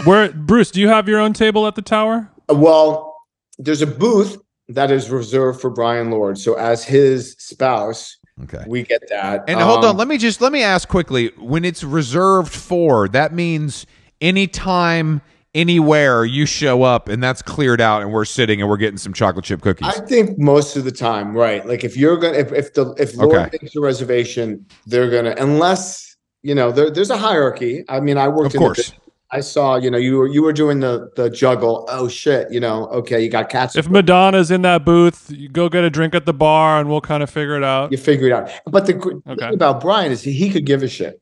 Where 0.06 0.32
Bruce, 0.32 0.70
do 0.70 0.80
you 0.80 0.88
have 0.88 1.08
your 1.08 1.20
own 1.20 1.34
table 1.34 1.66
at 1.66 1.74
the 1.74 1.82
tower? 1.82 2.30
Well, 2.48 3.14
there's 3.58 3.82
a 3.82 3.86
booth 3.86 4.38
that 4.68 4.90
is 4.90 5.10
reserved 5.10 5.60
for 5.60 5.68
Bryan 5.70 6.10
Lourd. 6.10 6.38
So 6.38 6.54
as 6.54 6.84
his 6.84 7.36
spouse, 7.38 8.16
Okay. 8.44 8.62
we 8.66 8.82
get 8.84 9.02
that. 9.10 9.44
And 9.48 9.60
hold 9.60 9.84
on, 9.84 9.90
Um, 9.90 9.96
let 9.96 10.08
me 10.08 10.16
just 10.16 10.40
let 10.40 10.52
me 10.52 10.62
ask 10.62 10.88
quickly. 10.88 11.32
When 11.38 11.64
it's 11.66 11.82
reserved 11.84 12.52
for, 12.54 13.08
that 13.08 13.34
means 13.34 13.84
anytime, 14.20 15.20
anywhere 15.54 16.24
you 16.24 16.46
show 16.46 16.82
up, 16.82 17.08
and 17.08 17.22
that's 17.22 17.42
cleared 17.42 17.80
out, 17.80 18.02
and 18.02 18.12
we're 18.12 18.24
sitting 18.24 18.60
and 18.60 18.68
we're 18.68 18.76
getting 18.76 18.98
some 18.98 19.12
chocolate 19.12 19.44
chip 19.44 19.60
cookies. 19.62 19.88
I 19.88 20.00
think 20.06 20.38
most 20.38 20.76
of 20.76 20.84
the 20.84 20.92
time, 20.92 21.34
right? 21.36 21.66
Like 21.66 21.84
if 21.84 21.96
you're 21.96 22.16
gonna, 22.16 22.38
if 22.38 22.52
if 22.52 22.74
the 22.74 22.92
if 22.98 23.14
Lourd 23.16 23.34
Okay. 23.38 23.58
makes 23.62 23.74
a 23.76 23.80
reservation, 23.80 24.66
they're 24.86 25.10
gonna 25.10 25.34
unless 25.38 26.16
you 26.42 26.54
know 26.54 26.70
there, 26.70 26.90
there's 26.90 27.10
a 27.10 27.16
hierarchy. 27.18 27.84
I 27.88 28.00
mean, 28.00 28.18
I 28.18 28.28
worked 28.28 28.46
Of 28.48 28.54
in 28.56 28.60
the 28.60 28.66
course. 28.66 28.76
business. 28.78 28.98
I 29.30 29.40
saw, 29.40 29.76
you 29.76 29.90
know, 29.90 29.98
you 29.98 30.16
were 30.16 30.26
you 30.26 30.42
were 30.42 30.54
doing 30.54 30.80
the 30.80 31.10
the 31.16 31.28
juggle. 31.28 31.84
Oh 31.90 32.08
shit, 32.08 32.50
you 32.50 32.60
know, 32.60 32.86
okay, 32.86 33.22
you 33.22 33.28
got 33.28 33.50
cats. 33.50 33.76
If 33.76 33.86
Madonna's 33.90 34.50
in 34.50 34.62
that 34.62 34.86
booth, 34.86 35.30
you 35.30 35.50
go 35.50 35.68
get 35.68 35.84
a 35.84 35.90
drink 35.90 36.14
at 36.14 36.24
the 36.24 36.32
bar, 36.32 36.80
and 36.80 36.88
we'll 36.88 37.02
kind 37.02 37.22
of 37.22 37.28
figure 37.28 37.54
it 37.54 37.62
out. 37.62 37.92
you 37.92 37.98
figure 37.98 38.26
it 38.28 38.32
out. 38.32 38.50
But 38.64 38.86
the 38.86 38.94
gr- 38.94 39.18
Okay. 39.28 39.36
thing 39.38 39.52
about 39.54 39.82
Brian 39.82 40.12
is 40.12 40.22
he, 40.22 40.32
he 40.32 40.48
could 40.48 40.64
give 40.64 40.82
a 40.82 40.88
shit, 40.88 41.20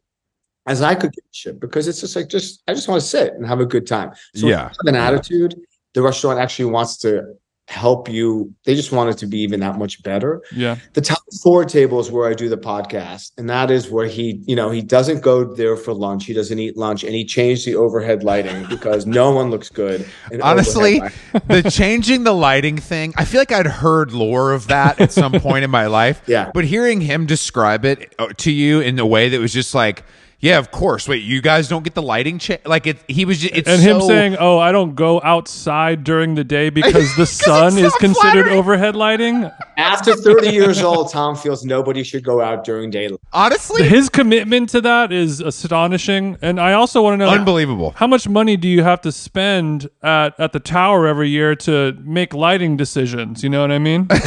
as 0.67 0.83
I 0.83 0.95
could 0.95 1.13
give 1.13 1.25
a 1.25 1.35
shit, 1.35 1.61
because 1.61 1.89
it's 1.89 2.01
just 2.01 2.17
like 2.17 2.29
just 2.29 2.63
I 2.69 2.75
just 2.75 2.89
want 2.89 3.01
to 3.01 3.07
sit 3.07 3.35
and 3.35 3.47
have 3.47 3.61
a 3.61 3.67
good 3.67 3.87
time. 3.87 4.13
So 4.35 4.47
Yeah. 4.47 4.65
have 4.65 4.77
an 4.87 4.97
attitude. 4.97 5.55
The 5.95 6.03
restaurant 6.03 6.39
actually 6.39 6.71
wants 6.71 6.97
to 6.99 7.25
help 7.69 8.09
you. 8.09 8.55
They 8.65 8.77
just 8.77 8.93
want 8.93 9.11
it 9.11 9.19
to 9.19 9.27
be 9.27 9.39
even 9.41 9.59
that 9.61 9.77
much 9.77 10.01
better. 10.05 10.41
Yeah. 10.55 10.77
The 10.93 11.01
Tom 11.01 11.17
Ford 11.43 11.69
table 11.69 11.99
is 11.99 12.13
where 12.13 12.29
I 12.31 12.35
do 12.35 12.49
the 12.49 12.57
podcast, 12.57 13.33
and 13.39 13.51
that 13.51 13.73
is 13.73 13.91
where 13.91 14.07
he, 14.07 14.41
you 14.47 14.55
know, 14.55 14.71
he 14.71 14.83
doesn't 14.83 15.21
go 15.21 15.43
there 15.43 15.77
for 15.77 15.93
lunch. 15.93 16.27
He 16.27 16.33
doesn't 16.33 16.59
eat 16.59 16.77
lunch, 16.77 17.03
and 17.03 17.13
he 17.13 17.25
changed 17.25 17.67
the 17.67 17.75
overhead 17.75 18.23
lighting 18.23 18.67
because 18.69 19.05
no 19.07 19.33
one 19.33 19.51
looks 19.51 19.69
good. 19.69 20.07
Honestly, 20.43 21.01
the 21.49 21.69
changing 21.69 22.23
the 22.23 22.35
lighting 22.35 22.77
thing, 22.77 23.13
I 23.17 23.25
feel 23.25 23.41
like 23.41 23.51
I'd 23.51 23.67
heard 23.67 24.13
lore 24.13 24.53
of 24.53 24.69
that 24.69 25.01
at 25.01 25.11
some 25.13 25.33
point 25.41 25.65
in 25.65 25.71
my 25.71 25.87
life. 25.87 26.23
Yeah. 26.29 26.53
But 26.55 26.67
hearing 26.67 27.01
him 27.01 27.27
describe 27.27 27.85
it 27.85 28.15
uh, 28.19 28.29
to 28.39 28.53
you 28.53 28.81
in 28.81 28.97
a 29.01 29.07
way 29.07 29.29
that 29.31 29.41
was 29.41 29.53
just 29.53 29.75
like, 29.75 30.05
yeah, 30.41 30.59
of 30.59 30.71
course. 30.71 31.09
Wait, 31.09 31.23
you 31.25 31.41
guys 31.41 31.69
don't 31.69 31.83
get 31.83 31.95
the 31.95 32.03
lighting 32.03 32.39
check? 32.39 32.67
Like 32.69 32.87
it, 32.87 32.99
he 33.09 33.25
was 33.25 33.39
just, 33.39 33.55
it's 33.55 33.69
And 33.69 33.81
him 33.81 34.01
so- 34.01 34.07
saying, 34.09 34.37
"Oh, 34.39 34.59
I 34.59 34.71
don't 34.73 34.95
go 34.95 35.21
outside 35.23 36.05
during 36.05 36.35
the 36.35 36.45
day 36.45 36.71
because 36.81 37.15
the 37.17 37.27
sun 37.27 37.69
it's 37.75 37.77
is 37.79 37.83
not 37.93 38.01
considered 38.01 38.49
overhead 38.49 38.97
lighting." 38.97 39.51
after 39.79 40.15
30 40.15 40.51
years 40.51 40.83
old, 40.83 41.11
Tom 41.11 41.37
feels 41.37 41.65
nobody 41.65 42.03
should 42.03 42.25
go 42.25 42.41
out 42.41 42.65
during 42.65 42.91
daylight. 42.91 43.21
honestly, 43.33 43.83
His 43.89 44.09
commitment 44.09 44.69
to 44.71 44.81
that 44.83 45.13
is 45.13 45.41
astonishing, 45.41 46.37
and 46.43 46.59
I 46.61 46.73
also 46.75 47.03
want 47.03 47.15
to 47.15 47.25
know 47.27 47.31
unbelievable. 47.31 47.93
How 47.97 48.07
much 48.07 48.29
money 48.29 48.57
do 48.57 48.69
you 48.69 48.83
have 48.83 49.01
to 49.03 49.13
spend 49.13 49.89
at, 50.03 50.39
at 50.41 50.53
the 50.53 50.61
tower 50.61 51.07
every 51.07 51.29
year 51.29 51.55
to 51.57 51.93
make 52.05 52.33
lighting 52.35 52.77
decisions? 52.77 53.43
You 53.43 53.51
know 53.51 53.61
what 53.63 53.71
I 53.73 53.79
mean? 53.79 54.09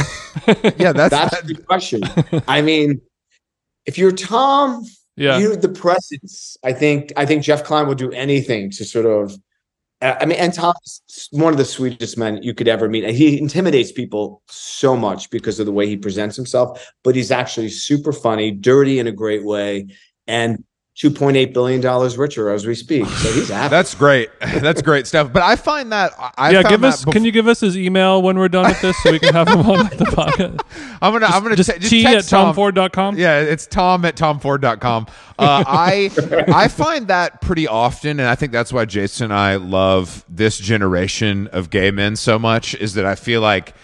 Yeah, 0.78 0.92
that's, 0.92 1.10
That's 1.10 1.42
the 1.42 1.54
question. 1.66 2.02
I 2.48 2.62
mean, 2.62 3.00
if 3.84 3.98
you're 3.98 4.12
Tom, 4.12 4.84
Yeah. 5.20 5.36
you 5.36 5.54
the 5.54 5.68
presence. 5.68 6.56
I 6.64 6.72
think 6.72 7.12
I 7.14 7.26
think 7.26 7.42
Jeff 7.42 7.62
Klein 7.62 7.86
will 7.86 7.94
do 7.94 8.10
anything 8.12 8.70
to 8.70 8.84
sort 8.86 9.04
of. 9.04 9.36
uh, 10.00 10.16
I 10.18 10.24
mean, 10.24 10.38
and 10.38 10.52
Tom's 10.54 11.28
one 11.30 11.52
of 11.52 11.58
the 11.58 11.64
sweetest 11.66 12.16
men 12.16 12.42
you 12.42 12.54
could 12.54 12.68
ever 12.68 12.88
meet. 12.88 13.04
He 13.10 13.38
intimidates 13.38 13.92
people 13.92 14.42
so 14.48 14.96
much 14.96 15.28
because 15.28 15.60
of 15.60 15.66
the 15.66 15.72
way 15.72 15.86
he 15.86 15.98
presents 15.98 16.36
himself. 16.36 16.90
But 17.04 17.16
he's 17.16 17.30
actually 17.30 17.68
super 17.68 18.14
funny, 18.14 18.50
dirty 18.50 18.98
in 18.98 19.06
a 19.08 19.12
great 19.12 19.44
way, 19.44 19.88
and 20.26 20.64
two 20.96 21.10
point 21.10 21.36
eight 21.36 21.54
billion 21.54 21.80
dollars 21.80 22.18
richer 22.18 22.50
as 22.50 22.66
we 22.66 22.74
speak. 22.74 23.06
So 23.06 23.32
he's 23.32 23.48
happy. 23.50 23.70
that's 23.70 23.94
great. 23.94 24.28
That's 24.40 24.82
great 24.82 25.06
stuff. 25.06 25.32
But 25.32 25.42
I 25.42 25.56
find 25.56 25.92
that 25.92 26.12
I 26.18 26.30
I 26.36 26.50
yeah, 26.50 26.62
give 26.62 26.84
us. 26.84 27.04
bef- 27.04 27.12
Can 27.12 27.24
you 27.24 27.32
give 27.32 27.46
us 27.48 27.60
his 27.60 27.76
email 27.78 28.20
when 28.20 28.38
we're 28.38 28.48
done 28.48 28.66
with 28.68 28.80
this 28.82 29.00
so 29.02 29.12
we 29.12 29.18
can 29.18 29.32
have 29.32 29.48
him 29.48 29.60
on 29.60 29.84
the 29.96 30.04
podcast? 30.04 30.60
I'm 31.02 31.12
gonna 31.12 31.26
I'm 31.26 31.42
gonna 31.42 31.56
Just 31.56 31.70
te- 31.70 31.78
just 31.78 31.90
t 31.90 32.04
at 32.06 32.12
text 32.14 32.30
Tom. 32.30 32.54
tomford.com. 32.54 33.16
Yeah, 33.16 33.40
it's 33.40 33.66
Tom 33.66 34.04
at 34.04 34.16
tomford.com. 34.16 35.06
Uh, 35.38 35.64
I 35.66 36.10
I 36.52 36.68
find 36.68 37.08
that 37.08 37.40
pretty 37.40 37.66
often, 37.66 38.20
and 38.20 38.28
I 38.28 38.34
think 38.34 38.52
that's 38.52 38.72
why 38.72 38.84
Jason 38.84 39.24
and 39.26 39.32
I 39.34 39.56
love 39.56 40.24
this 40.28 40.58
generation 40.58 41.46
of 41.48 41.70
gay 41.70 41.90
men 41.90 42.16
so 42.16 42.38
much. 42.38 42.74
Is 42.74 42.94
that 42.94 43.06
I 43.06 43.14
feel 43.14 43.40
like 43.40 43.74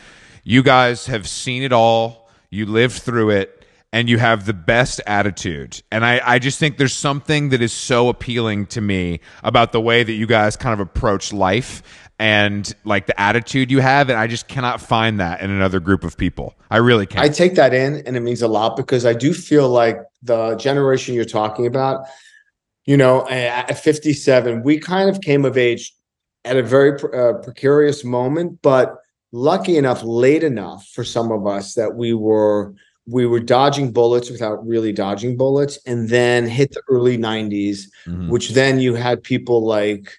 you 0.45 0.63
guys 0.63 1.07
have 1.07 1.27
seen 1.29 1.63
it 1.63 1.73
all, 1.73 2.29
you 2.51 2.67
lived 2.67 3.01
through 3.03 3.31
it, 3.31 3.56
and 3.97 4.11
you 4.11 4.19
have 4.19 4.45
the 4.45 4.53
best 4.53 5.01
attitude. 5.07 5.83
And 5.91 6.05
I, 6.05 6.21
I 6.23 6.39
just 6.39 6.59
think 6.59 6.77
there's 6.77 6.93
something 6.93 7.49
that 7.49 7.63
is 7.63 7.73
so 7.73 8.11
appealing 8.11 8.67
to 8.67 8.83
me 8.83 9.21
about 9.43 9.73
the 9.73 9.81
way 9.81 10.03
that 10.03 10.13
you 10.13 10.27
guys 10.27 10.55
kind 10.55 10.75
of 10.75 10.81
approach 10.81 11.33
life 11.33 11.83
and 12.19 12.71
like 12.85 13.07
the 13.07 13.19
attitude 13.19 13.71
you 13.71 13.81
have. 13.81 14.11
And 14.11 14.19
I 14.19 14.27
just 14.27 14.49
cannot 14.49 14.83
find 14.83 15.19
that 15.21 15.41
in 15.41 15.51
another 15.51 15.81
group 15.81 16.05
of 16.05 16.19
people. 16.19 16.57
I 16.71 16.77
really 16.77 17.07
can't. 17.07 17.25
I 17.25 17.31
take 17.31 17.55
that 17.55 17.73
in, 17.73 18.03
and 18.05 18.19
it 18.19 18.21
means 18.21 18.43
a 18.43 18.49
lot 18.49 18.77
because 18.77 19.07
I 19.07 19.15
do 19.15 19.33
feel 19.33 19.71
like 19.71 19.99
the 20.23 20.57
generation 20.57 21.15
you're 21.15 21.25
talking 21.25 21.67
about, 21.67 22.05
you 22.85 22.99
know, 22.99 23.27
at 23.31 23.71
at 23.71 23.83
57, 23.83 24.63
we 24.63 24.79
kind 24.79 25.09
of 25.09 25.23
came 25.23 25.47
of 25.47 25.57
age 25.57 25.95
at 26.45 26.59
a 26.59 26.63
very 26.63 27.01
uh, 27.15 27.39
precarious 27.43 28.05
moment, 28.05 28.59
but 28.61 28.99
lucky 29.33 29.79
enough, 29.79 30.03
late 30.03 30.45
enough 30.45 30.87
for 30.93 31.03
some 31.03 31.33
of 31.33 31.47
us 31.47 31.73
that 31.75 31.95
we 31.95 32.13
were 32.13 32.75
we 33.09 33.27
were 33.27 33.41
dodging 33.41 33.93
bullets 33.93 34.31
without 34.31 34.67
really 34.67 34.93
dodging 34.93 35.37
bullets, 35.37 35.79
and 35.87 36.09
then 36.09 36.47
hit 36.47 36.73
the 36.73 36.83
early 36.89 37.17
90s, 37.17 37.89
Mhm. 38.07 38.29
which 38.31 38.51
then 38.51 38.81
you 38.81 38.95
had 38.95 39.23
people 39.23 39.65
like 39.65 40.13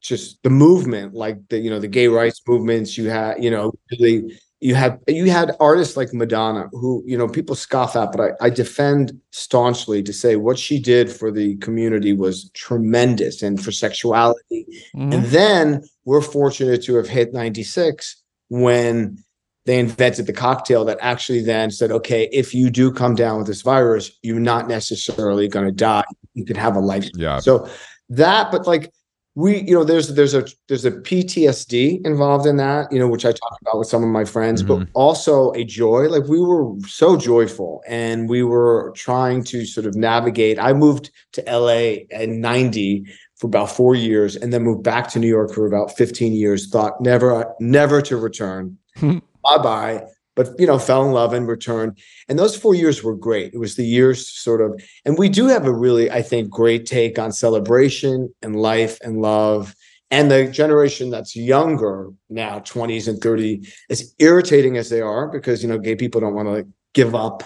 just 0.00 0.42
the 0.42 0.50
movement, 0.50 1.14
like 1.14 1.36
the 1.50 1.58
you 1.58 1.68
know 1.70 1.78
the 1.78 1.88
gay 1.88 2.08
rights 2.08 2.40
movements. 2.48 2.96
You 2.96 3.10
had 3.10 3.42
you 3.44 3.50
know 3.50 3.72
really 3.90 4.38
you 4.62 4.74
had 4.74 4.98
you 5.06 5.30
had 5.30 5.54
artists 5.60 5.96
like 5.96 6.12
Madonna, 6.14 6.68
who 6.72 7.02
you 7.06 7.16
know 7.18 7.28
people 7.28 7.54
scoff 7.54 7.96
at, 7.96 8.12
but 8.12 8.20
I, 8.40 8.46
I 8.46 8.50
defend 8.50 9.12
staunchly 9.32 10.02
to 10.02 10.12
say 10.12 10.36
what 10.36 10.58
she 10.58 10.78
did 10.78 11.10
for 11.10 11.30
the 11.30 11.56
community 11.56 12.12
was 12.14 12.50
tremendous 12.54 13.42
and 13.42 13.62
for 13.62 13.72
sexuality. 13.72 14.66
Mhm. 14.96 15.14
And 15.14 15.24
then 15.26 15.82
we're 16.06 16.22
fortunate 16.22 16.82
to 16.84 16.94
have 16.96 17.08
hit 17.08 17.32
96 17.34 18.16
when 18.48 19.18
they 19.66 19.78
invented 19.78 20.26
the 20.26 20.32
cocktail 20.32 20.84
that 20.86 20.98
actually 21.00 21.42
then 21.42 21.70
said, 21.70 21.90
okay, 21.90 22.28
if 22.32 22.54
you 22.54 22.70
do 22.70 22.90
come 22.90 23.14
down 23.14 23.38
with 23.38 23.46
this 23.46 23.62
virus, 23.62 24.10
you're 24.22 24.40
not 24.40 24.68
necessarily 24.68 25.48
going 25.48 25.66
to 25.66 25.72
die. 25.72 26.04
You 26.34 26.44
can 26.44 26.56
have 26.56 26.76
a 26.76 26.80
life. 26.80 27.08
Yeah. 27.14 27.40
So 27.40 27.68
that, 28.08 28.50
but 28.50 28.66
like 28.66 28.90
we, 29.34 29.62
you 29.62 29.74
know, 29.74 29.84
there's 29.84 30.08
there's 30.14 30.34
a 30.34 30.44
there's 30.68 30.84
a 30.84 30.90
PTSD 30.90 32.04
involved 32.04 32.46
in 32.46 32.56
that, 32.56 32.90
you 32.90 32.98
know, 32.98 33.06
which 33.06 33.24
I 33.24 33.32
talk 33.32 33.56
about 33.60 33.78
with 33.78 33.86
some 33.86 34.02
of 34.02 34.08
my 34.08 34.24
friends, 34.24 34.62
but 34.62 34.80
mm-hmm. 34.80 34.90
also 34.94 35.52
a 35.52 35.62
joy. 35.62 36.08
Like 36.08 36.26
we 36.26 36.40
were 36.40 36.74
so 36.86 37.16
joyful 37.16 37.82
and 37.86 38.28
we 38.28 38.42
were 38.42 38.92
trying 38.96 39.44
to 39.44 39.64
sort 39.64 39.86
of 39.86 39.94
navigate. 39.94 40.58
I 40.58 40.72
moved 40.72 41.10
to 41.32 41.42
LA 41.42 42.04
in 42.10 42.40
90 42.40 43.04
for 43.36 43.46
about 43.46 43.70
four 43.70 43.94
years 43.94 44.36
and 44.36 44.52
then 44.52 44.62
moved 44.62 44.82
back 44.82 45.08
to 45.10 45.18
New 45.18 45.28
York 45.28 45.54
for 45.54 45.66
about 45.66 45.96
15 45.96 46.32
years, 46.32 46.68
thought 46.68 47.00
never, 47.00 47.54
never 47.60 48.02
to 48.02 48.16
return. 48.16 48.76
bye 49.42 49.58
bye. 49.58 50.02
But 50.36 50.50
you 50.58 50.66
know, 50.66 50.78
fell 50.78 51.04
in 51.04 51.12
love 51.12 51.32
and 51.32 51.46
returned. 51.46 51.98
And 52.28 52.38
those 52.38 52.56
four 52.56 52.74
years 52.74 53.02
were 53.02 53.16
great. 53.16 53.52
It 53.52 53.58
was 53.58 53.74
the 53.74 53.84
years 53.84 54.26
sort 54.26 54.60
of, 54.60 54.80
and 55.04 55.18
we 55.18 55.28
do 55.28 55.46
have 55.48 55.66
a 55.66 55.72
really, 55.72 56.10
I 56.10 56.22
think, 56.22 56.48
great 56.50 56.86
take 56.86 57.18
on 57.18 57.32
celebration 57.32 58.32
and 58.40 58.56
life 58.56 58.98
and 59.02 59.20
love. 59.20 59.74
And 60.10 60.30
the 60.30 60.46
generation 60.46 61.10
that's 61.10 61.36
younger 61.36 62.10
now, 62.28 62.60
20s 62.60 63.06
and 63.06 63.20
30, 63.20 63.68
as 63.90 64.14
irritating 64.18 64.76
as 64.76 64.88
they 64.88 65.00
are, 65.00 65.28
because 65.28 65.62
you 65.62 65.68
know, 65.68 65.78
gay 65.78 65.94
people 65.94 66.20
don't 66.20 66.34
want 66.34 66.46
to 66.46 66.52
like 66.52 66.66
give 66.94 67.14
up 67.14 67.44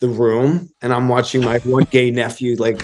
the 0.00 0.08
room. 0.08 0.70
And 0.82 0.92
I'm 0.92 1.08
watching 1.08 1.44
my 1.44 1.58
one 1.60 1.84
gay 1.90 2.10
nephew 2.10 2.56
like 2.56 2.82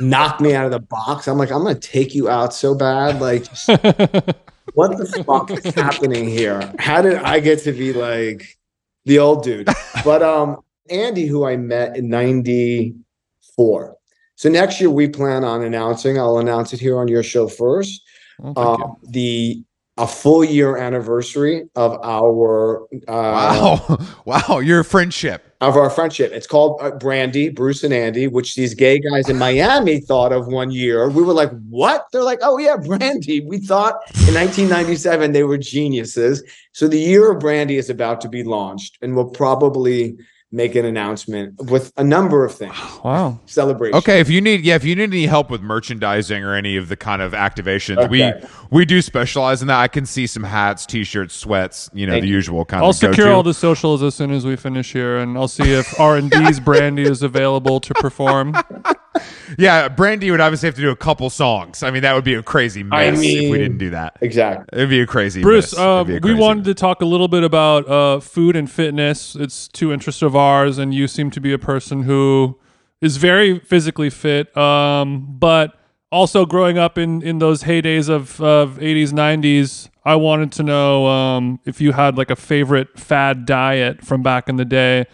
knock 0.00 0.40
me 0.40 0.54
out 0.54 0.66
of 0.66 0.72
the 0.72 0.80
box. 0.80 1.28
I'm 1.28 1.38
like, 1.38 1.50
I'm 1.50 1.62
gonna 1.62 1.74
take 1.74 2.14
you 2.14 2.28
out 2.28 2.52
so 2.54 2.74
bad. 2.74 3.20
Like 3.20 3.44
just 3.48 3.68
what 4.74 4.96
the 4.96 5.24
fuck 5.26 5.50
is 5.50 5.74
happening 5.74 6.28
here? 6.28 6.72
How 6.78 7.02
did 7.02 7.16
I 7.16 7.40
get 7.40 7.60
to 7.64 7.72
be 7.72 7.92
like 7.92 8.58
the 9.04 9.18
old 9.18 9.42
dude? 9.44 9.68
But 10.04 10.22
um 10.22 10.58
Andy, 10.90 11.26
who 11.26 11.44
I 11.44 11.56
met 11.56 11.96
in 11.96 12.08
94. 12.08 13.96
So 14.34 14.48
next 14.48 14.80
year 14.80 14.90
we 14.90 15.08
plan 15.08 15.44
on 15.44 15.62
announcing, 15.62 16.18
I'll 16.18 16.38
announce 16.38 16.72
it 16.72 16.80
here 16.80 16.98
on 16.98 17.08
your 17.08 17.22
show 17.22 17.46
first. 17.46 18.02
Oh. 18.42 18.74
Um, 18.74 18.96
the 19.10 19.62
a 19.96 20.06
full 20.06 20.42
year 20.44 20.76
anniversary 20.78 21.64
of 21.76 21.98
our 22.02 22.84
uh 23.08 23.76
Wow. 23.86 23.98
wow. 24.24 24.58
Your 24.60 24.82
friendship. 24.84 25.44
of 25.60 25.76
our 25.76 25.90
friendship. 25.90 26.32
It's 26.32 26.46
called 26.46 26.80
uh, 26.80 26.92
Brandy, 26.92 27.50
Bruce 27.50 27.84
and 27.84 27.92
Andy, 27.92 28.26
which 28.26 28.54
these 28.54 28.72
gay 28.72 28.98
guys 28.98 29.28
in 29.28 29.36
Miami 29.36 30.00
thought 30.00 30.32
of 30.32 30.46
one 30.46 30.70
year. 30.70 31.10
We 31.10 31.22
were 31.22 31.34
like, 31.34 31.50
"What?" 31.68 32.06
They're 32.12 32.22
like, 32.22 32.38
"Oh 32.42 32.56
yeah, 32.56 32.76
Brandy." 32.76 33.40
We 33.40 33.58
thought 33.58 33.96
in 34.26 34.34
1997 34.34 35.32
they 35.32 35.42
were 35.44 35.58
geniuses. 35.58 36.42
So 36.72 36.88
the 36.88 36.98
year 36.98 37.30
of 37.32 37.40
Brandy 37.40 37.76
is 37.76 37.90
about 37.90 38.20
to 38.22 38.28
be 38.28 38.42
launched, 38.42 38.96
and 39.02 39.14
we'll 39.14 39.28
probably 39.30 40.16
make 40.52 40.74
an 40.74 40.84
announcement 40.84 41.54
with 41.70 41.92
a 41.96 42.02
number 42.04 42.44
of 42.44 42.54
things. 42.54 42.74
Wow. 43.04 43.40
Celebration. 43.46 43.96
Okay, 43.96 44.20
if 44.20 44.28
you 44.28 44.42
need 44.42 44.60
yeah, 44.62 44.74
if 44.74 44.84
you 44.84 44.94
need 44.94 45.04
any 45.04 45.24
help 45.26 45.48
with 45.50 45.62
merchandising 45.62 46.44
or 46.44 46.54
any 46.54 46.76
of 46.76 46.88
the 46.90 46.96
kind 46.96 47.22
of 47.22 47.32
activations, 47.32 47.96
Okay. 47.96 48.08
we 48.08 48.48
we 48.70 48.84
do 48.84 49.00
specialize 49.00 49.62
in 49.62 49.68
that. 49.68 49.78
I 49.78 49.88
can 49.88 50.04
see 50.04 50.26
some 50.26 50.42
hats, 50.42 50.84
t-shirts, 50.84 51.34
sweats, 51.34 51.88
you 51.94 52.06
know, 52.06 52.12
Thank 52.12 52.22
the 52.22 52.28
you. 52.28 52.34
usual 52.34 52.66
kind 52.66 52.82
I'll 52.82 52.90
of 52.90 52.96
secure 52.96 53.26
go-to. 53.28 53.32
all 53.32 53.42
the 53.42 53.54
socials 53.54 54.02
as 54.02 54.14
soon 54.14 54.32
as 54.32 54.44
we 54.44 54.54
finish 54.56 54.92
here, 54.92 55.16
and 55.16 55.38
I'll 55.38 55.48
see 55.48 55.72
if 55.72 55.98
R 56.00 56.16
and 56.18 56.30
D's 56.30 56.60
Brandy 56.60 57.02
is 57.04 57.22
available 57.22 57.80
to 57.80 57.94
perform. 57.94 58.54
Yeah, 59.58 59.88
Brandy 59.88 60.30
would 60.30 60.40
obviously 60.40 60.68
have 60.68 60.76
to 60.76 60.80
do 60.80 60.90
a 60.90 60.96
couple 60.96 61.28
songs. 61.28 61.82
I 61.82 61.90
mean, 61.90 62.02
that 62.02 62.14
would 62.14 62.24
be 62.24 62.34
a 62.34 62.42
crazy 62.42 62.84
mess 62.84 62.98
I 62.98 63.04
if 63.06 63.50
we 63.50 63.58
didn't 63.58 63.78
do 63.78 63.90
that. 63.90 64.16
Exactly. 64.20 64.66
It'd 64.72 64.90
be 64.90 65.00
a 65.00 65.06
crazy 65.06 65.42
Bruce, 65.42 65.72
miss. 65.72 65.80
uh, 65.80 66.04
It'd 66.04 66.06
be 66.06 66.12
a 66.12 66.14
we 66.16 66.20
crazy 66.20 66.40
wanted 66.40 66.64
to 66.66 66.74
talk 66.74 67.02
a 67.02 67.04
little 67.04 67.26
bit 67.26 67.42
about 67.42 67.88
uh, 67.88 68.20
food 68.20 68.54
and 68.54 68.70
fitness. 68.70 69.34
It's 69.34 69.66
two 69.66 69.92
interests 69.92 70.22
of 70.22 70.36
ours, 70.36 70.78
and 70.78 70.94
you 70.94 71.08
seem 71.08 71.30
to 71.32 71.40
be 71.40 71.52
a 71.52 71.58
person 71.58 72.04
who 72.04 72.58
is 73.00 73.16
very 73.16 73.58
physically 73.58 74.10
fit, 74.10 74.56
um, 74.56 75.26
but 75.38 75.74
also 76.12 76.44
growing 76.46 76.78
up 76.78 76.96
in, 76.98 77.22
in 77.22 77.38
those 77.38 77.64
heydays 77.64 78.08
of, 78.08 78.40
of 78.40 78.78
80s, 78.78 79.08
90s. 79.12 79.88
I 80.04 80.14
wanted 80.16 80.52
to 80.52 80.62
know 80.62 81.06
um, 81.06 81.60
if 81.64 81.80
you 81.80 81.92
had 81.92 82.16
like 82.16 82.30
a 82.30 82.36
favorite 82.36 82.98
fad 82.98 83.46
diet 83.46 84.04
from 84.04 84.22
back 84.22 84.48
in 84.48 84.56
the 84.56 84.64
day 84.64 85.06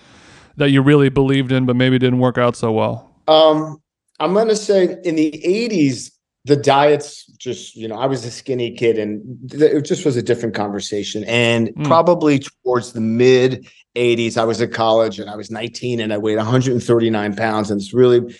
that 0.56 0.70
you 0.70 0.82
really 0.82 1.08
believed 1.08 1.52
in, 1.52 1.66
but 1.66 1.76
maybe 1.76 1.98
didn't 1.98 2.18
work 2.18 2.38
out 2.38 2.56
so 2.56 2.72
well. 2.72 3.12
Um, 3.28 3.80
I'm 4.20 4.34
gonna 4.34 4.56
say 4.56 4.96
in 5.04 5.16
the 5.16 5.30
'80s, 5.44 6.10
the 6.44 6.56
diets 6.56 7.26
just 7.38 7.74
you 7.76 7.88
know 7.88 7.96
I 7.96 8.06
was 8.06 8.24
a 8.24 8.30
skinny 8.30 8.70
kid, 8.72 8.98
and 8.98 9.50
th- 9.50 9.62
it 9.72 9.82
just 9.84 10.04
was 10.04 10.16
a 10.16 10.22
different 10.22 10.54
conversation. 10.54 11.24
And 11.24 11.68
Mm. 11.74 11.84
probably 11.84 12.40
towards 12.64 12.92
the 12.92 13.00
mid 13.00 13.66
'80s, 13.94 14.36
I 14.36 14.44
was 14.44 14.60
at 14.60 14.72
college 14.72 15.18
and 15.18 15.28
I 15.30 15.36
was 15.36 15.50
19 15.50 16.00
and 16.00 16.12
I 16.12 16.18
weighed 16.18 16.36
139 16.38 17.34
pounds. 17.34 17.70
And 17.70 17.80
this 17.80 17.92
really 17.94 18.36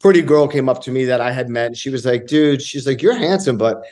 pretty 0.00 0.22
girl 0.22 0.46
came 0.48 0.68
up 0.68 0.82
to 0.82 0.90
me 0.90 1.04
that 1.06 1.20
I 1.20 1.32
had 1.32 1.48
met, 1.48 1.66
and 1.66 1.76
she 1.76 1.90
was 1.90 2.04
like, 2.06 2.26
"Dude, 2.26 2.62
she's 2.62 2.86
like, 2.86 3.02
you're 3.02 3.16
handsome, 3.16 3.56
but." 3.58 3.82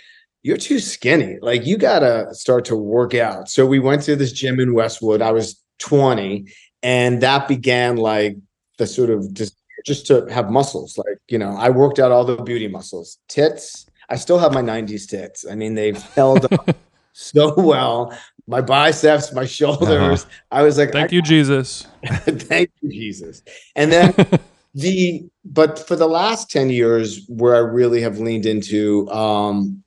You're 0.43 0.57
too 0.59 0.79
skinny. 0.79 1.39
Like 1.43 1.67
you 1.67 1.77
gotta 1.77 2.29
start 2.33 2.65
to 2.67 2.77
work 2.77 3.15
out. 3.17 3.49
So 3.49 3.67
we 3.67 3.81
went 3.81 4.03
to 4.03 4.15
this 4.15 4.31
gym 4.31 4.61
in 4.61 4.75
Westwood. 4.75 5.21
I 5.21 5.33
was 5.33 5.61
20, 5.81 6.47
and 6.85 7.21
that 7.21 7.49
began 7.49 7.97
like 7.97 8.37
the 8.79 8.87
sort 8.87 9.11
of 9.11 9.35
just 9.35 9.57
just 9.85 10.07
to 10.07 10.27
have 10.27 10.51
muscles. 10.51 10.97
Like, 10.99 11.19
you 11.29 11.39
know, 11.39 11.57
I 11.57 11.71
worked 11.71 11.99
out 11.99 12.13
all 12.13 12.25
the 12.25 12.37
beauty 12.43 12.69
muscles, 12.69 13.19
tits. 13.29 13.87
I 14.09 14.17
still 14.17 14.39
have 14.39 14.53
my 14.53 14.63
90s 14.63 15.09
tits. 15.09 15.45
I 15.51 15.55
mean, 15.55 15.75
they've 15.75 16.01
held 16.15 16.53
up 16.53 16.77
so 17.13 17.55
well. 17.57 18.17
My 18.47 18.61
biceps, 18.61 19.33
my 19.33 19.45
shoulders. 19.45 20.27
I 20.53 20.63
was 20.63 20.79
like, 20.79 20.93
Thank 20.93 21.13
I- 21.13 21.17
you, 21.17 21.23
Jesus. 21.23 21.87
thank 22.27 22.71
you, 22.81 22.91
Jesus. 22.91 23.43
And 23.75 23.91
then 23.91 24.15
the, 24.75 25.25
but 25.45 25.79
for 25.89 25.97
the 25.97 26.07
last 26.09 26.51
10 26.51 26.71
years, 26.71 27.27
where 27.29 27.57
I 27.57 27.59
really 27.59 28.01
have 28.03 28.19
leaned 28.19 28.47
into, 28.47 29.11
um, 29.11 29.83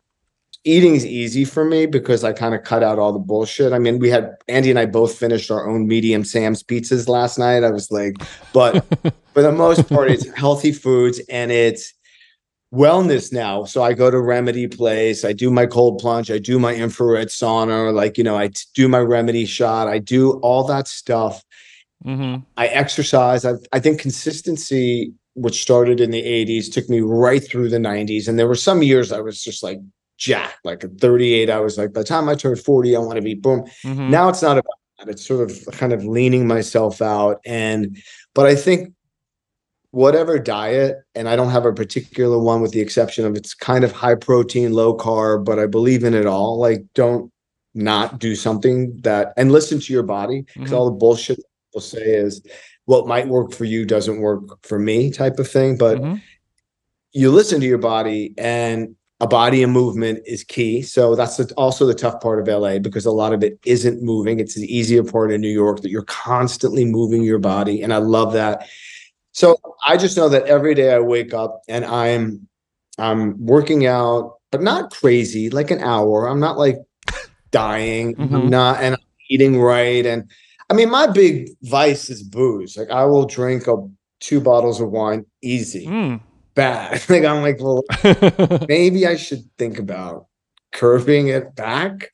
eating 0.63 0.95
is 0.95 1.05
easy 1.05 1.45
for 1.45 1.63
me 1.63 1.85
because 1.85 2.23
I 2.23 2.33
kind 2.33 2.53
of 2.53 2.63
cut 2.63 2.83
out 2.83 2.99
all 2.99 3.13
the 3.13 3.19
bullshit. 3.19 3.71
I 3.73 3.79
mean, 3.79 3.99
we 3.99 4.09
had 4.09 4.35
Andy 4.47 4.69
and 4.69 4.79
I 4.79 4.85
both 4.85 5.17
finished 5.17 5.49
our 5.49 5.69
own 5.69 5.87
medium 5.87 6.23
Sam's 6.23 6.63
pizzas 6.63 7.07
last 7.07 7.39
night. 7.39 7.63
I 7.63 7.71
was 7.71 7.91
like, 7.91 8.15
but 8.53 8.85
for 9.33 9.41
the 9.41 9.51
most 9.51 9.87
part, 9.87 10.11
it's 10.11 10.29
healthy 10.35 10.71
foods 10.71 11.19
and 11.29 11.51
it's 11.51 11.93
wellness 12.73 13.31
now. 13.31 13.63
So 13.63 13.81
I 13.83 13.93
go 13.93 14.11
to 14.11 14.19
Remedy 14.19 14.67
Place, 14.67 15.23
I 15.23 15.33
do 15.33 15.49
my 15.49 15.65
cold 15.65 15.99
plunge, 15.99 16.29
I 16.29 16.37
do 16.37 16.59
my 16.59 16.75
infrared 16.75 17.29
sauna, 17.29 17.93
like, 17.93 18.17
you 18.17 18.23
know, 18.23 18.37
I 18.37 18.51
do 18.75 18.87
my 18.87 18.99
remedy 18.99 19.45
shot, 19.45 19.87
I 19.87 19.99
do 19.99 20.33
all 20.41 20.65
that 20.65 20.87
stuff. 20.87 21.43
hmm 22.03 22.37
I 22.57 22.67
exercise. 22.67 23.45
I, 23.45 23.53
I 23.71 23.79
think 23.79 23.99
consistency, 23.99 25.13
which 25.35 25.61
started 25.61 26.01
in 26.01 26.11
the 26.11 26.21
80s, 26.21 26.71
took 26.71 26.89
me 26.89 26.99
right 26.99 27.43
through 27.45 27.69
the 27.69 27.77
90s. 27.77 28.27
And 28.27 28.37
there 28.37 28.47
were 28.47 28.55
some 28.55 28.83
years 28.83 29.11
I 29.11 29.21
was 29.21 29.41
just 29.41 29.63
like 29.63 29.79
jacked, 30.19 30.63
like 30.63 30.83
at 30.83 30.99
38, 30.99 31.49
I 31.49 31.59
was 31.59 31.77
like, 31.77 31.93
by 31.93 32.01
the 32.01 32.05
time 32.05 32.29
I 32.29 32.35
turned 32.35 32.59
40, 32.59 32.95
I 32.95 32.99
want 32.99 33.15
to 33.15 33.21
be 33.21 33.33
boom. 33.33 33.65
hmm 33.83 34.11
Now 34.11 34.29
it's 34.29 34.41
not 34.41 34.57
about 34.57 34.75
that. 34.99 35.09
It's 35.09 35.25
sort 35.25 35.49
of 35.49 35.57
kind 35.77 35.93
of 35.93 36.03
leaning 36.03 36.45
myself 36.45 37.01
out. 37.01 37.39
And, 37.45 37.97
but 38.35 38.45
I 38.45 38.55
think 38.55 38.93
whatever 39.91 40.37
diet, 40.37 40.97
and 41.15 41.27
I 41.27 41.35
don't 41.35 41.49
have 41.49 41.65
a 41.65 41.73
particular 41.73 42.37
one 42.37 42.61
with 42.61 42.71
the 42.71 42.81
exception 42.81 43.25
of 43.25 43.35
it's 43.35 43.53
kind 43.55 43.83
of 43.83 43.91
high 43.91 44.15
protein, 44.15 44.73
low 44.73 44.95
carb, 44.95 45.45
but 45.45 45.57
I 45.57 45.65
believe 45.65 46.03
in 46.03 46.13
it 46.13 46.27
all. 46.27 46.59
Like, 46.59 46.83
don't 46.93 47.31
not 47.73 48.19
do 48.19 48.35
something 48.35 48.99
that, 49.01 49.33
and 49.37 49.51
listen 49.51 49.79
to 49.79 49.93
your 49.93 50.03
body 50.03 50.43
because 50.53 50.71
Mhm. 50.71 50.75
all 50.75 50.85
the 50.85 50.97
bullshit 50.97 51.39
people 51.71 51.81
say 51.81 52.03
is 52.03 52.41
what 52.85 53.07
might 53.07 53.27
work 53.27 53.53
for 53.53 53.63
you 53.65 53.85
doesn't 53.85 54.19
work 54.19 54.41
for 54.63 54.79
me 54.79 55.11
type 55.11 55.39
of 55.39 55.49
thing. 55.49 55.77
But 55.77 55.99
Mhm. 55.99 56.21
you 57.13 57.31
listen 57.31 57.61
to 57.61 57.67
your 57.67 57.77
body 57.77 58.33
and 58.37 58.95
a 59.21 59.27
body 59.27 59.61
in 59.63 59.69
movement 59.71 60.19
is 60.25 60.43
key. 60.43 60.81
So 60.81 61.13
that's 61.15 61.37
the, 61.37 61.53
also 61.57 61.85
the 61.85 61.93
tough 61.93 62.21
part 62.21 62.39
of 62.39 62.47
LA 62.47 62.79
because 62.79 63.05
a 63.05 63.11
lot 63.11 63.33
of 63.33 63.43
it 63.43 63.59
isn't 63.65 64.01
moving. 64.01 64.39
It's 64.39 64.55
the 64.55 64.73
easier 64.73 65.03
part 65.03 65.31
in 65.31 65.41
New 65.41 65.49
York 65.49 65.81
that 65.81 65.89
you're 65.91 66.03
constantly 66.03 66.85
moving 66.85 67.23
your 67.23 67.39
body. 67.39 67.81
And 67.81 67.93
I 67.93 67.97
love 67.97 68.31
that. 68.33 68.67
So 69.33 69.57
I 69.87 69.97
just 69.97 70.15
know 70.15 70.29
that 70.29 70.45
every 70.45 70.73
day 70.73 70.93
I 70.93 70.99
wake 70.99 71.33
up 71.33 71.61
and 71.67 71.83
I'm 71.85 72.47
I'm 72.97 73.45
working 73.45 73.85
out, 73.85 74.37
but 74.51 74.61
not 74.61 74.91
crazy, 74.91 75.49
like 75.49 75.71
an 75.71 75.79
hour. 75.79 76.27
I'm 76.27 76.39
not 76.39 76.57
like 76.57 76.77
dying. 77.51 78.15
I'm 78.19 78.29
Mhm. 78.29 78.49
not 78.49 78.81
and 78.81 78.95
I'm 78.95 79.01
eating 79.29 79.59
right. 79.61 80.05
And 80.05 80.29
I 80.69 80.73
mean, 80.73 80.89
my 80.89 81.07
big 81.07 81.49
vice 81.63 82.09
is 82.09 82.23
booze. 82.23 82.77
Like 82.77 82.89
I 82.89 83.03
will 83.05 83.25
drink 83.25 83.67
a 83.67 83.75
two 84.19 84.39
bottles 84.41 84.79
of 84.81 84.91
wine 84.91 85.25
easy 85.41 85.87
Mm. 85.87 86.21
Bad. 86.63 87.01
like 87.09 87.23
I'm 87.25 87.41
like, 87.41 87.59
well, 87.59 87.83
maybe 88.67 89.07
I 89.07 89.15
should 89.15 89.43
think 89.57 89.79
about 89.79 90.27
curving 90.73 91.27
it 91.29 91.55
back. 91.55 92.11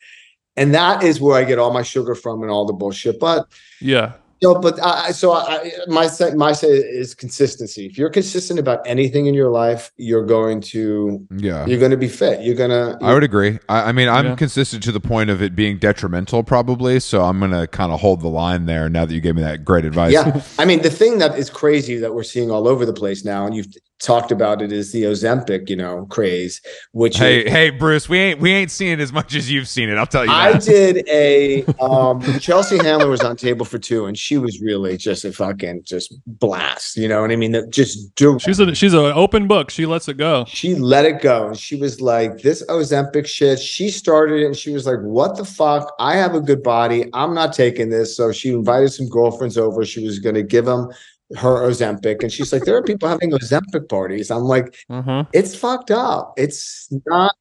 And 0.57 0.73
that 0.73 1.03
is 1.03 1.19
where 1.19 1.35
I 1.37 1.43
get 1.43 1.59
all 1.59 1.73
my 1.73 1.83
sugar 1.83 2.15
from 2.15 2.41
and 2.41 2.49
all 2.51 2.65
the 2.65 2.73
bullshit. 2.73 3.19
But 3.19 3.45
Yeah. 3.81 4.13
you 4.41 4.47
know, 4.53 4.59
but 4.59 4.79
I, 4.81 5.11
so 5.11 5.33
I, 5.33 5.69
my 5.87 6.07
say, 6.07 6.33
my 6.33 6.53
say 6.53 6.67
is 6.69 7.13
consistency. 7.13 7.85
If 7.87 7.97
you're 7.97 8.09
consistent 8.09 8.57
about 8.59 8.79
anything 8.87 9.25
in 9.25 9.33
your 9.33 9.49
life, 9.49 9.91
you're 9.97 10.25
going 10.25 10.61
to 10.73 11.27
Yeah. 11.37 11.65
you're 11.65 11.79
going 11.79 11.91
to 11.91 11.97
be 11.97 12.07
fit. 12.07 12.41
You're 12.45 12.55
gonna. 12.55 12.97
I 13.01 13.13
would 13.13 13.23
agree. 13.23 13.59
I, 13.67 13.89
I 13.89 13.91
mean, 13.91 14.07
I'm 14.07 14.25
Yeah. 14.27 14.35
consistent 14.35 14.81
to 14.83 14.91
the 14.93 15.01
point 15.01 15.29
of 15.29 15.41
it 15.41 15.55
being 15.57 15.77
detrimental, 15.77 16.41
probably. 16.43 16.99
So 17.01 17.23
I'm 17.23 17.37
gonna 17.39 17.67
kind 17.67 17.91
of 17.91 17.99
hold 17.99 18.21
the 18.21 18.29
line 18.43 18.65
there. 18.65 18.87
Now 18.89 19.03
that 19.05 19.13
you 19.13 19.19
gave 19.21 19.35
me 19.35 19.41
that 19.41 19.65
great 19.65 19.83
advice. 19.83 20.13
yeah, 20.13 20.41
I 20.57 20.63
mean 20.63 20.81
the 20.83 20.89
thing 21.01 21.17
that 21.19 21.37
is 21.37 21.49
crazy 21.49 21.97
that 21.97 22.13
we're 22.15 22.23
seeing 22.33 22.49
all 22.51 22.65
over 22.67 22.85
the 22.85 22.93
place 22.93 23.25
now, 23.25 23.45
and 23.45 23.53
you've 23.55 23.67
talked 23.99 24.31
about 24.31 24.61
it, 24.61 24.71
is 24.71 24.91
the 24.91 25.03
Ozempic, 25.03 25.69
you 25.69 25.75
know, 25.75 26.05
craze. 26.09 26.61
Which 26.91 27.17
Hey, 27.17 27.45
is, 27.45 27.51
hey, 27.51 27.69
Bruce, 27.69 28.09
we 28.09 28.19
ain't 28.19 28.39
we 28.39 28.51
ain't 28.51 28.71
seen 28.71 28.89
it 28.89 28.99
as 28.99 29.13
much 29.13 29.35
as 29.35 29.49
you've 29.49 29.67
seen 29.67 29.89
it. 29.89 29.97
I'll 29.97 30.05
tell 30.05 30.25
you 30.25 30.31
I 30.31 30.53
that. 30.53 30.61
did 30.63 31.07
a 31.07 31.63
um 31.79 32.21
Chelsea 32.39 32.77
Handler 32.77 33.09
was 33.09 33.21
on 33.21 33.35
table 33.35 33.65
for 33.65 33.77
two, 33.77 34.05
and 34.05 34.17
she 34.17 34.37
was 34.37 34.61
really 34.61 34.97
just 34.97 35.25
a 35.25 35.31
fucking 35.31 35.83
just 35.83 36.13
blast. 36.25 36.97
You 36.97 37.07
know 37.07 37.21
what 37.21 37.31
I 37.31 37.35
mean? 37.35 37.51
That 37.53 37.69
just 37.71 38.13
do. 38.15 38.37
She's 38.39 38.59
a 38.59 38.75
she's 38.75 38.93
an 38.93 38.99
open 38.99 39.47
book. 39.47 39.69
She 39.69 39.85
lets 39.85 40.07
it 40.07 40.17
go. 40.17 40.45
She 40.47 40.75
let 40.75 41.05
it 41.05 41.21
go, 41.21 41.47
and 41.47 41.57
she 41.57 41.75
was 41.75 42.01
like, 42.01 42.39
"This 42.41 42.63
Ozempic 42.67 43.25
shit." 43.27 43.59
She 43.59 43.89
started 43.89 44.41
it, 44.41 44.45
and 44.45 44.55
she 44.55 44.71
was 44.71 44.85
like, 44.85 44.99
"What 45.01 45.37
the 45.37 45.45
fuck? 45.45 45.93
I 45.99 46.15
have 46.15 46.35
a 46.35 46.41
good 46.41 46.63
body. 46.63 47.09
I'm 47.13 47.33
not 47.33 47.53
taking 47.53 47.89
this." 47.89 48.15
So 48.15 48.31
she 48.31 48.49
invited 48.49 48.89
some 48.91 49.07
girlfriends 49.09 49.57
over. 49.57 49.85
She 49.85 50.05
was 50.05 50.19
going 50.19 50.35
to 50.35 50.43
give 50.43 50.65
them 50.65 50.89
her 51.37 51.67
Ozempic, 51.69 52.21
and 52.21 52.31
she's 52.31 52.53
like, 52.53 52.63
"There 52.63 52.77
are 52.77 52.83
people 52.83 53.09
having 53.09 53.31
Ozempic 53.31 53.89
parties." 53.89 54.29
I'm 54.31 54.43
like, 54.43 54.75
Uh-huh. 54.89 55.25
"It's 55.33 55.55
fucked 55.55 55.91
up. 55.91 56.33
It's 56.37 56.87
not 57.07 57.33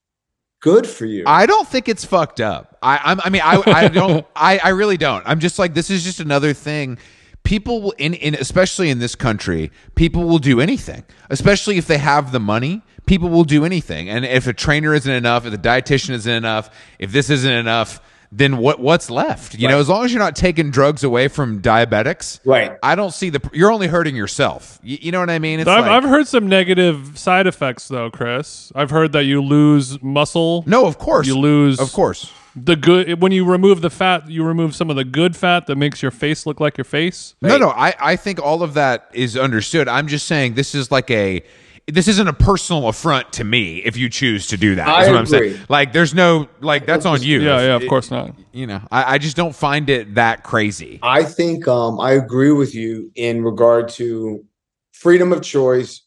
good 0.61 0.87
for 0.87 1.07
you." 1.07 1.25
I 1.27 1.47
don't 1.47 1.69
think 1.69 1.89
it's 1.89 2.05
fucked 2.05 2.41
up. 2.41 2.77
I 2.83 3.01
I'm, 3.05 3.21
I 3.25 3.31
mean 3.31 3.43
I 3.45 3.63
I 3.67 3.89
don't 3.89 4.27
I 4.35 4.59
I 4.59 4.69
really 4.71 4.97
don't. 4.97 5.23
I'm 5.27 5.41
just 5.41 5.59
like 5.59 5.75
this 5.75 5.91
is 5.91 6.03
just 6.05 6.21
another 6.21 6.53
thing. 6.53 6.99
People 7.43 7.83
will 7.83 7.95
in 7.99 8.15
in 8.15 8.35
especially 8.35 8.89
in 8.89 9.01
this 9.01 9.15
country, 9.15 9.71
people 9.95 10.25
will 10.25 10.39
do 10.39 10.61
anything. 10.61 11.05
Especially 11.29 11.77
if 11.77 11.87
they 11.87 11.99
have 11.99 12.33
the 12.33 12.41
money, 12.41 12.81
people 13.07 13.29
will 13.29 13.45
do 13.45 13.67
anything. 13.67 14.09
And 14.09 14.25
if 14.25 14.47
a 14.47 14.55
trainer 14.55 14.95
isn't 14.95 15.13
enough, 15.13 15.45
if 15.45 15.53
the 15.53 15.59
dietitian 15.59 16.11
isn't 16.11 16.33
enough, 16.33 16.71
if 16.99 17.13
this 17.13 17.29
isn't 17.29 17.53
enough, 17.53 18.01
then 18.37 18.57
what 18.57 18.81
what's 18.81 19.11
left? 19.11 19.55
You 19.55 19.69
know, 19.69 19.79
as 19.79 19.89
long 19.89 20.05
as 20.05 20.13
you're 20.13 20.19
not 20.23 20.35
taking 20.35 20.71
drugs 20.73 21.05
away 21.05 21.29
from 21.29 21.63
diabetics, 21.63 22.41
Right. 22.45 22.77
I 22.83 22.95
don't 22.97 23.13
see 23.13 23.31
the 23.31 23.41
you're 23.53 23.71
only 23.71 23.87
hurting 23.87 24.17
yourself. 24.17 24.79
You, 24.83 24.99
you 25.01 25.13
know 25.13 25.21
what 25.21 25.31
I 25.31 25.39
mean? 25.39 25.61
It's 25.61 25.69
I've, 25.69 25.83
like, 25.87 25.91
I've 25.93 26.09
heard 26.09 26.27
some 26.27 26.49
negative 26.49 27.17
side 27.19 27.47
effects 27.47 27.87
though, 27.89 28.11
Chris. 28.11 28.73
I've 28.75 28.91
heard 28.91 29.13
that 29.13 29.25
you 29.25 29.41
lose 29.41 30.03
muscle. 30.03 30.65
no, 30.67 30.87
of 30.87 30.99
course. 30.99 31.27
You 31.27 31.39
lose 31.39 31.79
Of 31.79 31.93
course. 31.93 32.33
the 32.57 32.75
good 32.77 33.21
when 33.23 33.31
you 33.31 33.45
remove 33.45 33.81
the 33.83 33.91
fat. 33.91 34.29
You 34.29 34.43
remove 34.45 34.75
some 34.75 34.91
of 34.91 34.97
the 34.97 35.05
good 35.05 35.37
fat 35.37 35.67
that 35.67 35.77
makes 35.77 36.03
your 36.03 36.11
face 36.11 36.45
look 36.45 36.59
like 36.59 36.77
your 36.77 36.85
face. 36.85 37.35
No, 37.41 37.57
no, 37.57 37.71
I, 37.71 37.95
I 38.01 38.17
think 38.17 38.41
all 38.43 38.63
of 38.65 38.75
that 38.75 39.09
is 39.13 39.37
understood. 39.37 39.87
I'm 39.87 40.09
just 40.09 40.27
saying 40.27 40.55
this 40.55 40.75
is 40.75 40.91
like 40.91 41.11
a 41.11 41.43
this 41.87 42.09
isn't 42.09 42.29
a 42.29 42.33
personal 42.33 42.89
affront 42.89 43.33
to 43.35 43.45
me 43.45 43.79
if 43.79 43.97
you 43.97 44.09
choose 44.09 44.47
to 44.49 44.57
do 44.57 44.75
that. 44.77 44.89
I 44.89 45.03
is 45.03 45.09
what 45.09 45.19
I'm 45.19 45.25
agree. 45.25 45.53
saying. 45.53 45.67
Like 45.69 45.93
there's 45.93 46.15
no 46.15 46.49
like 46.61 46.87
that's 46.87 47.05
on 47.05 47.23
you. 47.23 47.41
Yeah, 47.43 47.61
yeah, 47.61 47.77
of 47.77 47.87
course 47.89 48.11
not. 48.11 48.35
You 48.53 48.67
know, 48.67 48.81
I, 48.91 49.15
I 49.15 49.19
just 49.19 49.37
don't 49.37 49.55
find 49.55 49.91
it 49.91 50.15
that 50.15 50.45
crazy. 50.45 50.99
I 51.03 51.25
think 51.25 51.69
um, 51.69 52.01
I 52.01 52.13
agree 52.13 52.53
with 52.53 52.75
you 52.75 53.11
in 53.15 53.45
regard 53.45 53.89
to 53.91 54.45
freedom 54.93 55.33
of 55.33 55.43
choice. 55.43 56.01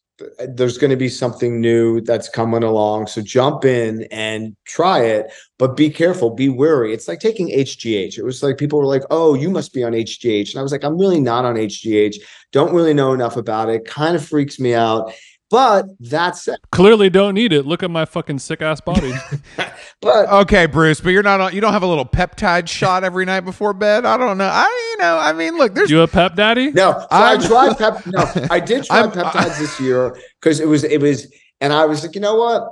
There's 0.48 0.80
going 0.80 0.90
to 0.90 0.98
be 0.98 1.10
something 1.10 1.62
new 1.62 2.02
that's 2.02 2.28
coming 2.28 2.64
along. 2.64 3.06
So 3.06 3.22
jump 3.22 3.66
in 3.66 4.08
and 4.10 4.56
try 4.66 5.02
it, 5.04 5.32
but 5.60 5.78
be 5.78 5.92
careful, 5.92 6.32
be 6.32 6.50
wary. 6.50 6.92
It's 6.92 7.08
like 7.08 7.20
taking 7.20 7.50
HGH. 7.50 8.18
It 8.18 8.24
was 8.24 8.42
like 8.42 8.58
people 8.58 8.80
were 8.80 8.88
like, 8.88 9.04
oh, 9.12 9.36
you 9.36 9.52
must 9.52 9.74
be 9.74 9.84
on 9.84 9.92
HGH. 9.92 10.50
And 10.50 10.60
I 10.60 10.64
was 10.64 10.72
like, 10.72 10.84
I'm 10.84 10.98
really 10.98 11.20
not 11.20 11.46
on 11.46 11.54
HGH. 11.54 12.16
Don't 12.52 12.74
really 12.74 12.96
know 12.96 13.14
enough 13.14 13.38
about 13.38 13.70
it. 13.70 13.86
Kind 13.86 14.16
of 14.16 14.26
freaks 14.26 14.60
me 14.60 14.74
out. 14.74 15.14
But 15.50 15.86
that 16.12 16.36
said, 16.36 16.58
Clearly, 16.72 17.10
don't 17.10 17.34
need 17.34 17.54
it. 17.54 17.66
Look 17.66 17.82
at 17.82 17.90
my 17.90 18.04
fucking 18.04 18.40
sick 18.40 18.62
ass 18.62 18.82
body. 18.82 19.14
but 20.02 20.30
Okay, 20.30 20.66
Bruce, 20.66 21.00
but 21.00 21.10
you're 21.10 21.24
not 21.24 21.40
on, 21.40 21.56
you 21.56 21.62
don't 21.62 21.72
have 21.72 21.84
a 21.84 21.88
little 21.88 22.06
peptide 22.06 22.68
shot 22.68 23.06
every 23.06 23.24
night 23.24 23.42
before 23.42 23.74
bed. 23.74 24.06
I 24.06 24.18
don't 24.18 24.38
know. 24.38 24.50
I 24.52 24.96
you 24.98 25.04
know, 25.04 25.18
I 25.18 25.32
mean, 25.32 25.58
look, 25.58 25.74
there's 25.74 25.90
you 25.90 26.02
a 26.02 26.08
pep 26.08 26.36
daddy? 26.36 26.72
No, 26.72 27.00
so 27.00 27.08
i 27.12 27.38
tried 27.38 27.78
pep. 27.78 28.06
No, 28.08 28.26
I 28.52 28.60
did 28.60 28.84
try 28.84 29.00
I'm- 29.00 29.12
peptides 29.12 29.58
this 29.58 29.80
year 29.80 30.18
because 30.42 30.60
it 30.60 30.68
was 30.68 30.84
it 30.84 31.00
was, 31.02 31.32
and 31.62 31.72
I 31.72 31.86
was 31.86 32.04
like, 32.04 32.16
you 32.16 32.22
know 32.22 32.36
what? 32.36 32.70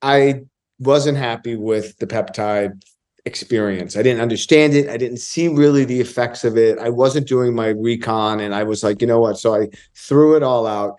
I 0.00 0.44
wasn't 0.78 1.18
happy 1.18 1.56
with 1.56 1.98
the 1.98 2.06
peptide 2.06 2.82
experience. 3.26 3.96
I 3.98 4.02
didn't 4.02 4.22
understand 4.22 4.72
it. 4.72 4.88
I 4.88 4.96
didn't 4.96 5.18
see 5.18 5.48
really 5.48 5.84
the 5.84 6.00
effects 6.00 6.42
of 6.42 6.56
it. 6.56 6.78
I 6.78 6.88
wasn't 6.88 7.28
doing 7.28 7.54
my 7.54 7.68
recon, 7.68 8.40
and 8.40 8.54
I 8.54 8.62
was 8.62 8.82
like, 8.82 9.02
you 9.02 9.06
know 9.06 9.20
what? 9.20 9.38
So 9.38 9.54
I 9.54 9.68
threw 9.94 10.36
it 10.36 10.42
all 10.42 10.66
out. 10.66 10.98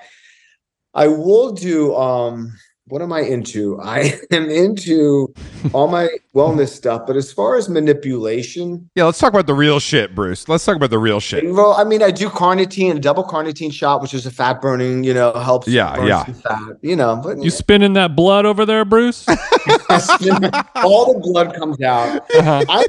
I 0.93 1.07
will 1.07 1.51
do. 1.51 1.95
um 1.95 2.51
What 2.87 3.01
am 3.01 3.13
I 3.13 3.21
into? 3.21 3.79
I 3.81 4.19
am 4.31 4.49
into 4.49 5.33
all 5.73 5.87
my 5.87 6.09
wellness 6.35 6.69
stuff, 6.69 7.03
but 7.07 7.15
as 7.15 7.31
far 7.31 7.55
as 7.55 7.69
manipulation, 7.69 8.89
Yeah, 8.95 9.05
let's 9.05 9.19
talk 9.19 9.31
about 9.31 9.47
the 9.47 9.53
real 9.53 9.79
shit, 9.79 10.13
Bruce. 10.13 10.49
Let's 10.49 10.65
talk 10.65 10.75
about 10.75 10.89
the 10.89 10.99
real 10.99 11.19
shit. 11.21 11.45
well, 11.53 11.73
I 11.73 11.85
mean, 11.85 12.03
I 12.03 12.11
do 12.11 12.27
carnitine, 12.29 12.97
a 12.97 12.99
double 12.99 13.23
carnitine 13.23 13.71
shot, 13.71 14.01
which 14.01 14.13
is 14.13 14.25
a 14.25 14.31
fat 14.31 14.59
burning, 14.61 15.05
you 15.05 15.13
know, 15.13 15.31
helps. 15.33 15.67
Yeah, 15.69 15.95
burn 15.95 16.07
yeah. 16.07 16.25
some 16.25 16.33
fat, 16.33 16.77
you 16.81 16.95
know, 16.97 17.15
but 17.23 17.41
You 17.41 17.49
spinning 17.51 17.93
that 17.93 18.15
blood 18.15 18.45
over 18.45 18.65
there, 18.65 18.83
Bruce? 18.83 19.25
all 19.29 21.13
the 21.13 21.19
blood 21.21 21.53
comes 21.55 21.81
out. 21.81 22.23
Uh-huh. 22.35 22.65
I, 22.67 22.85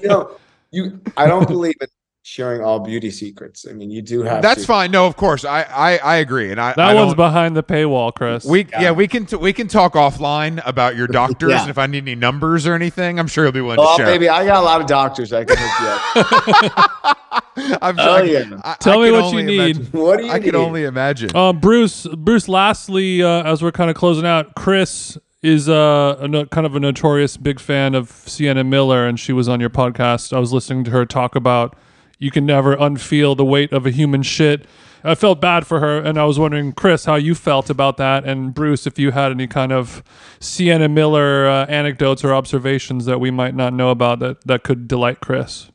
you 0.00 0.08
know, 0.08 0.30
you. 0.70 1.00
I 1.18 1.26
don't 1.26 1.46
believe 1.48 1.74
in 1.80 1.88
sharing 2.24 2.60
all 2.62 2.78
beauty 2.78 3.10
secrets. 3.10 3.66
I 3.68 3.72
mean, 3.72 3.90
you 3.90 4.00
do 4.00 4.22
have. 4.22 4.42
That's 4.42 4.60
to. 4.62 4.66
fine. 4.66 4.90
No, 4.92 5.06
of 5.06 5.16
course. 5.16 5.44
I 5.44 5.62
I, 5.62 5.96
I 5.98 6.16
agree. 6.16 6.50
And 6.52 6.60
I 6.60 6.72
That 6.74 6.90
I 6.90 6.94
one's 6.94 7.14
behind 7.14 7.56
the 7.56 7.62
paywall, 7.64 8.14
Chris. 8.14 8.44
We 8.44 8.66
yeah. 8.70 8.80
Yeah. 8.82 8.90
we 8.92 9.08
can 9.08 9.26
t- 9.26 9.36
we 9.36 9.52
can 9.52 9.66
talk 9.68 9.94
offline 9.94 10.62
about 10.64 10.94
your 10.96 11.06
doctors 11.20 11.50
Yeah. 11.50 11.62
and 11.62 11.70
if 11.70 11.78
I 11.78 11.86
need 11.86 12.04
any 12.04 12.14
numbers 12.14 12.66
or 12.66 12.74
anything, 12.74 13.18
I'm 13.18 13.26
sure 13.26 13.44
you'll 13.44 13.52
be 13.52 13.60
willing 13.60 13.78
Oh, 13.80 13.96
to 13.96 14.02
share. 14.04 14.06
baby, 14.06 14.28
I 14.28 14.44
got 14.46 14.62
a 14.62 14.64
lot 14.64 14.80
of 14.80 14.86
doctors 14.86 15.32
I 15.32 15.44
can 15.44 15.56
hook 15.58 15.80
you 15.80 16.70
up. 16.70 17.18
I'm 17.82 17.98
Oh, 17.98 18.14
I- 18.16 18.22
yeah. 18.22 18.44
I- 18.64 18.76
Tell 18.80 19.00
I 19.00 19.04
me 19.06 19.10
what 19.12 19.34
you 19.34 19.42
need. 19.42 19.76
imagine- 19.76 19.86
What 20.00 20.18
do 20.18 20.26
you 20.26 20.30
I 20.32 20.38
need? 20.38 20.44
can 20.46 20.54
only 20.56 20.84
imagine. 20.84 21.30
Uh, 21.34 21.52
Bruce, 21.52 22.06
Bruce. 22.16 22.48
Lastly, 22.48 23.22
uh, 23.22 23.42
as 23.42 23.62
we're 23.62 23.72
kind 23.72 23.90
of 23.90 23.96
closing 23.96 24.26
out, 24.26 24.54
Chris 24.54 25.18
is 25.42 25.68
uh, 25.68 26.16
a 26.20 26.28
no- 26.28 26.46
kind 26.46 26.66
of 26.66 26.76
a 26.76 26.80
notorious 26.80 27.36
big 27.36 27.58
fan 27.58 27.94
of 27.94 28.10
Sienna 28.10 28.62
Miller, 28.64 29.06
and 29.06 29.18
she 29.18 29.32
was 29.32 29.48
on 29.48 29.58
your 29.60 29.70
podcast. 29.70 30.32
I 30.32 30.38
was 30.38 30.52
listening 30.52 30.84
to 30.84 30.90
her 30.92 31.04
talk 31.04 31.34
about 31.34 31.76
you 32.22 32.30
can 32.30 32.46
never 32.46 32.76
unfeel 32.76 33.36
the 33.36 33.44
weight 33.44 33.72
of 33.72 33.84
a 33.84 33.90
human 33.90 34.22
shit. 34.22 34.64
I 35.02 35.16
felt 35.16 35.40
bad 35.40 35.66
for 35.66 35.80
her, 35.80 35.98
and 35.98 36.16
I 36.16 36.24
was 36.24 36.38
wondering, 36.38 36.72
Chris, 36.72 37.04
how 37.04 37.16
you 37.16 37.34
felt 37.34 37.68
about 37.68 37.96
that, 37.96 38.24
and 38.24 38.54
Bruce, 38.54 38.86
if 38.86 38.96
you 38.96 39.10
had 39.10 39.32
any 39.32 39.48
kind 39.48 39.72
of 39.72 40.04
Sienna 40.38 40.88
Miller 40.88 41.48
uh, 41.48 41.66
anecdotes 41.66 42.22
or 42.22 42.32
observations 42.32 43.06
that 43.06 43.18
we 43.18 43.32
might 43.32 43.56
not 43.56 43.72
know 43.72 43.90
about 43.90 44.20
that 44.20 44.46
that 44.46 44.62
could 44.62 44.86
delight 44.86 45.18
Chris. 45.18 45.72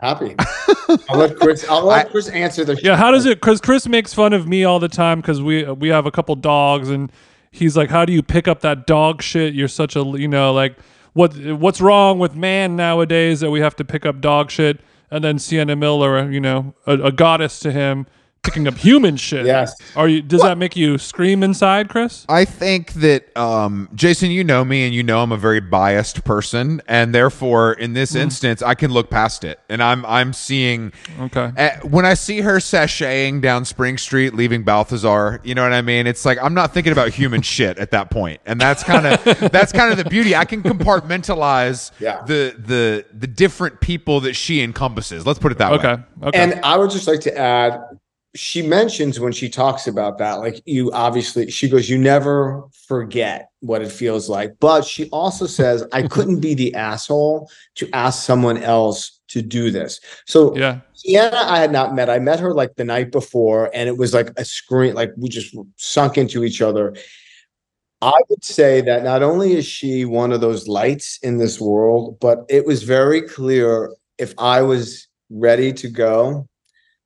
Happy. 0.00 0.34
I'll 1.08 1.18
let 1.18 1.36
Chris. 1.36 1.64
I'll 1.68 1.84
let 1.84 2.10
Chris 2.10 2.28
answer 2.28 2.64
the. 2.64 2.74
Yeah, 2.82 2.96
how 2.96 3.12
does 3.12 3.24
it? 3.24 3.40
Because 3.40 3.60
Chris 3.60 3.86
makes 3.86 4.12
fun 4.12 4.32
of 4.32 4.48
me 4.48 4.64
all 4.64 4.80
the 4.80 4.88
time 4.88 5.20
because 5.20 5.40
we 5.40 5.62
we 5.62 5.90
have 5.90 6.06
a 6.06 6.10
couple 6.10 6.34
dogs, 6.34 6.90
and 6.90 7.12
he's 7.52 7.76
like, 7.76 7.90
"How 7.90 8.04
do 8.04 8.12
you 8.12 8.22
pick 8.22 8.48
up 8.48 8.60
that 8.62 8.88
dog 8.88 9.22
shit? 9.22 9.54
You're 9.54 9.68
such 9.68 9.94
a 9.94 10.00
you 10.02 10.26
know 10.26 10.52
like 10.52 10.76
what 11.12 11.36
what's 11.36 11.80
wrong 11.80 12.18
with 12.18 12.34
man 12.34 12.74
nowadays 12.74 13.38
that 13.38 13.52
we 13.52 13.60
have 13.60 13.76
to 13.76 13.84
pick 13.84 14.04
up 14.04 14.20
dog 14.20 14.50
shit?" 14.50 14.80
And 15.14 15.22
then 15.22 15.38
Sienna 15.38 15.76
Miller, 15.76 16.28
you 16.28 16.40
know, 16.40 16.74
a, 16.88 16.94
a 16.94 17.12
goddess 17.12 17.60
to 17.60 17.70
him, 17.70 18.08
picking 18.44 18.68
up 18.68 18.74
human 18.76 19.16
shit. 19.16 19.46
Yes. 19.46 19.74
Are 19.96 20.06
you? 20.06 20.22
Does 20.22 20.42
that 20.42 20.58
make 20.58 20.76
you 20.76 20.98
scream 20.98 21.42
inside, 21.42 21.88
Chris? 21.88 22.24
I 22.28 22.44
think 22.44 22.92
that 22.94 23.36
um, 23.36 23.88
Jason, 23.94 24.30
you 24.30 24.44
know 24.44 24.64
me, 24.64 24.84
and 24.84 24.94
you 24.94 25.02
know 25.02 25.20
I'm 25.22 25.32
a 25.32 25.36
very 25.36 25.60
biased 25.60 26.24
person, 26.24 26.80
and 26.86 27.14
therefore, 27.14 27.72
in 27.72 27.92
this 27.94 28.14
instance, 28.14 28.62
I 28.62 28.74
can 28.74 28.90
look 28.92 29.10
past 29.10 29.44
it, 29.44 29.58
and 29.68 29.82
I'm 29.82 30.04
I'm 30.06 30.32
seeing. 30.32 30.92
Okay. 31.20 31.50
Uh, 31.56 31.70
when 31.88 32.04
I 32.06 32.14
see 32.14 32.40
her 32.42 32.58
sashaying 32.58 33.40
down 33.40 33.64
Spring 33.64 33.98
Street, 33.98 34.34
leaving 34.34 34.62
Balthazar, 34.62 35.40
you 35.42 35.54
know 35.54 35.62
what 35.62 35.72
I 35.72 35.82
mean. 35.82 36.06
It's 36.06 36.24
like 36.24 36.38
I'm 36.42 36.54
not 36.54 36.72
thinking 36.74 36.92
about 36.92 37.08
human 37.10 37.42
shit 37.54 37.78
at 37.78 37.90
that 37.92 38.10
point, 38.10 38.40
and 38.46 38.60
that's 38.60 38.82
kind 38.84 39.06
of 39.06 39.24
that's 39.50 39.72
kind 39.72 39.90
of 39.90 39.96
the 39.98 40.08
beauty. 40.08 40.36
I 40.36 40.44
can 40.44 40.62
compartmentalize 40.62 41.90
Yeah. 41.98 42.22
the 42.26 42.54
the 42.58 43.04
the 43.16 43.26
different 43.26 43.80
people 43.80 44.20
that 44.20 44.34
she 44.34 44.62
encompasses. 44.62 45.26
Let's 45.26 45.38
put 45.38 45.52
it 45.52 45.58
that 45.58 45.70
way. 45.72 45.78
Okay. 45.78 45.96
Okay. 46.22 46.38
And 46.38 46.60
I 46.64 46.76
would 46.76 46.90
just 46.90 47.06
like 47.06 47.20
to 47.20 47.36
add, 47.36 47.80
she 48.34 48.62
mentions 48.62 49.20
when 49.20 49.32
she 49.32 49.48
talks 49.48 49.86
about 49.86 50.18
that, 50.18 50.34
like 50.34 50.60
you 50.64 50.90
obviously, 50.92 51.50
she 51.50 51.68
goes, 51.68 51.88
you 51.88 51.96
never 51.96 52.64
forget 52.88 53.50
what 53.60 53.80
it 53.80 53.92
feels 53.92 54.28
like. 54.28 54.54
But 54.58 54.84
she 54.84 55.08
also 55.10 55.46
says, 55.46 55.86
I 55.92 56.02
couldn't 56.08 56.40
be 56.40 56.54
the 56.54 56.74
asshole 56.74 57.48
to 57.76 57.88
ask 57.92 58.24
someone 58.24 58.58
else 58.58 59.20
to 59.28 59.40
do 59.40 59.70
this. 59.70 60.00
So 60.26 60.56
yeah. 60.56 60.80
Sienna, 60.94 61.36
I 61.36 61.58
had 61.58 61.70
not 61.70 61.94
met. 61.94 62.10
I 62.10 62.18
met 62.18 62.40
her 62.40 62.52
like 62.52 62.74
the 62.74 62.84
night 62.84 63.12
before, 63.12 63.70
and 63.74 63.88
it 63.88 63.98
was 63.98 64.14
like 64.14 64.30
a 64.36 64.44
screen, 64.44 64.94
like 64.94 65.12
we 65.16 65.28
just 65.28 65.54
sunk 65.76 66.18
into 66.18 66.44
each 66.44 66.60
other. 66.60 66.94
I 68.02 68.20
would 68.28 68.44
say 68.44 68.80
that 68.82 69.04
not 69.04 69.22
only 69.22 69.52
is 69.52 69.64
she 69.64 70.04
one 70.04 70.32
of 70.32 70.40
those 70.40 70.68
lights 70.68 71.18
in 71.22 71.38
this 71.38 71.60
world, 71.60 72.18
but 72.20 72.44
it 72.48 72.66
was 72.66 72.82
very 72.82 73.22
clear 73.22 73.94
if 74.18 74.34
I 74.38 74.62
was 74.62 75.08
ready 75.30 75.72
to 75.72 75.88
go, 75.88 76.46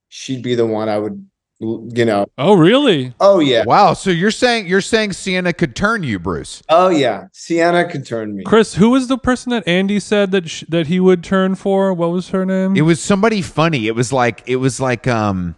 she'd 0.08 0.42
be 0.42 0.54
the 0.54 0.66
one 0.66 0.88
I 0.88 0.98
would, 0.98 1.26
you 1.60 2.04
know. 2.04 2.26
Oh, 2.38 2.54
really? 2.54 3.14
Oh 3.20 3.40
yeah, 3.40 3.64
Wow. 3.64 3.94
So 3.94 4.10
you're 4.10 4.30
saying 4.30 4.66
you're 4.66 4.80
saying 4.80 5.12
Sienna 5.14 5.52
could 5.52 5.74
turn 5.74 6.02
you, 6.02 6.18
Bruce? 6.18 6.62
oh 6.68 6.88
yeah. 6.88 7.24
Sienna 7.32 7.88
could 7.90 8.06
turn 8.06 8.36
me. 8.36 8.44
Chris, 8.44 8.74
who 8.74 8.90
was 8.90 9.08
the 9.08 9.18
person 9.18 9.50
that 9.50 9.66
Andy 9.66 9.98
said 10.00 10.30
that 10.32 10.48
sh- 10.48 10.64
that 10.68 10.86
he 10.86 11.00
would 11.00 11.24
turn 11.24 11.54
for? 11.56 11.92
What 11.92 12.10
was 12.10 12.28
her 12.30 12.44
name? 12.46 12.76
It 12.76 12.82
was 12.82 13.02
somebody 13.02 13.42
funny. 13.42 13.86
It 13.88 13.94
was 13.94 14.12
like 14.12 14.42
it 14.46 14.56
was 14.56 14.80
like 14.80 15.06
um. 15.08 15.54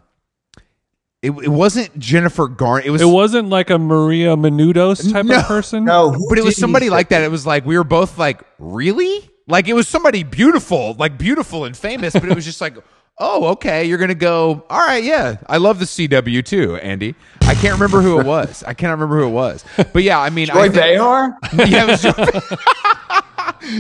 It, 1.23 1.33
it 1.33 1.51
wasn't 1.51 1.99
Jennifer 1.99 2.49
Garner. 2.49 2.83
It 2.87 2.89
was 2.89 3.03
It 3.03 3.07
wasn't 3.07 3.51
like 3.51 3.69
a 3.69 3.79
Maria 3.79 4.37
Menounos 4.37 5.13
type 5.13 5.27
No. 5.27 5.41
of 5.41 5.45
person. 5.45 5.85
No, 5.85 6.17
but 6.31 6.39
it 6.39 6.45
was 6.45 6.57
somebody 6.57 6.89
like 6.89 7.11
that. 7.11 7.21
It 7.23 7.31
was 7.31 7.45
like 7.45 7.67
we 7.67 7.77
were 7.77 7.85
both 7.85 8.17
like, 8.17 8.41
really? 8.59 9.29
Like 9.47 9.69
it 9.69 9.75
was 9.75 9.87
somebody 9.87 10.23
beautiful, 10.23 10.95
like 10.95 11.19
beautiful 11.19 11.67
and 11.67 11.77
famous, 11.77 12.15
but 12.15 12.25
it 12.25 12.35
was 12.35 12.47
just 12.47 12.63
like, 12.63 12.75
oh, 13.21 13.47
okay, 13.53 13.85
you're 13.85 13.99
gonna 13.99 14.15
go. 14.15 14.65
All 14.69 14.81
right, 14.81 15.05
yeah, 15.05 15.37
I 15.47 15.59
love 15.59 15.79
the 15.79 15.85
CW 15.85 16.45
too, 16.45 16.77
Andy. 16.77 17.15
I 17.43 17.55
can't 17.55 17.75
remember 17.75 18.01
who 18.01 18.19
it 18.19 18.27
was. 18.27 18.63
I 18.65 18.75
can't 18.75 18.91
remember 18.93 19.19
who 19.19 19.27
it 19.27 19.31
was, 19.33 19.65
but 19.93 20.03
yeah, 20.03 20.19
I 20.19 20.31
mean, 20.31 20.51
I 20.51 20.55
Joy 20.55 20.71
think- 20.71 20.97
Behar. 20.99 21.39
yeah, 21.69 21.85
it 21.85 21.87
was 21.89 22.03
Joy- 22.03 22.57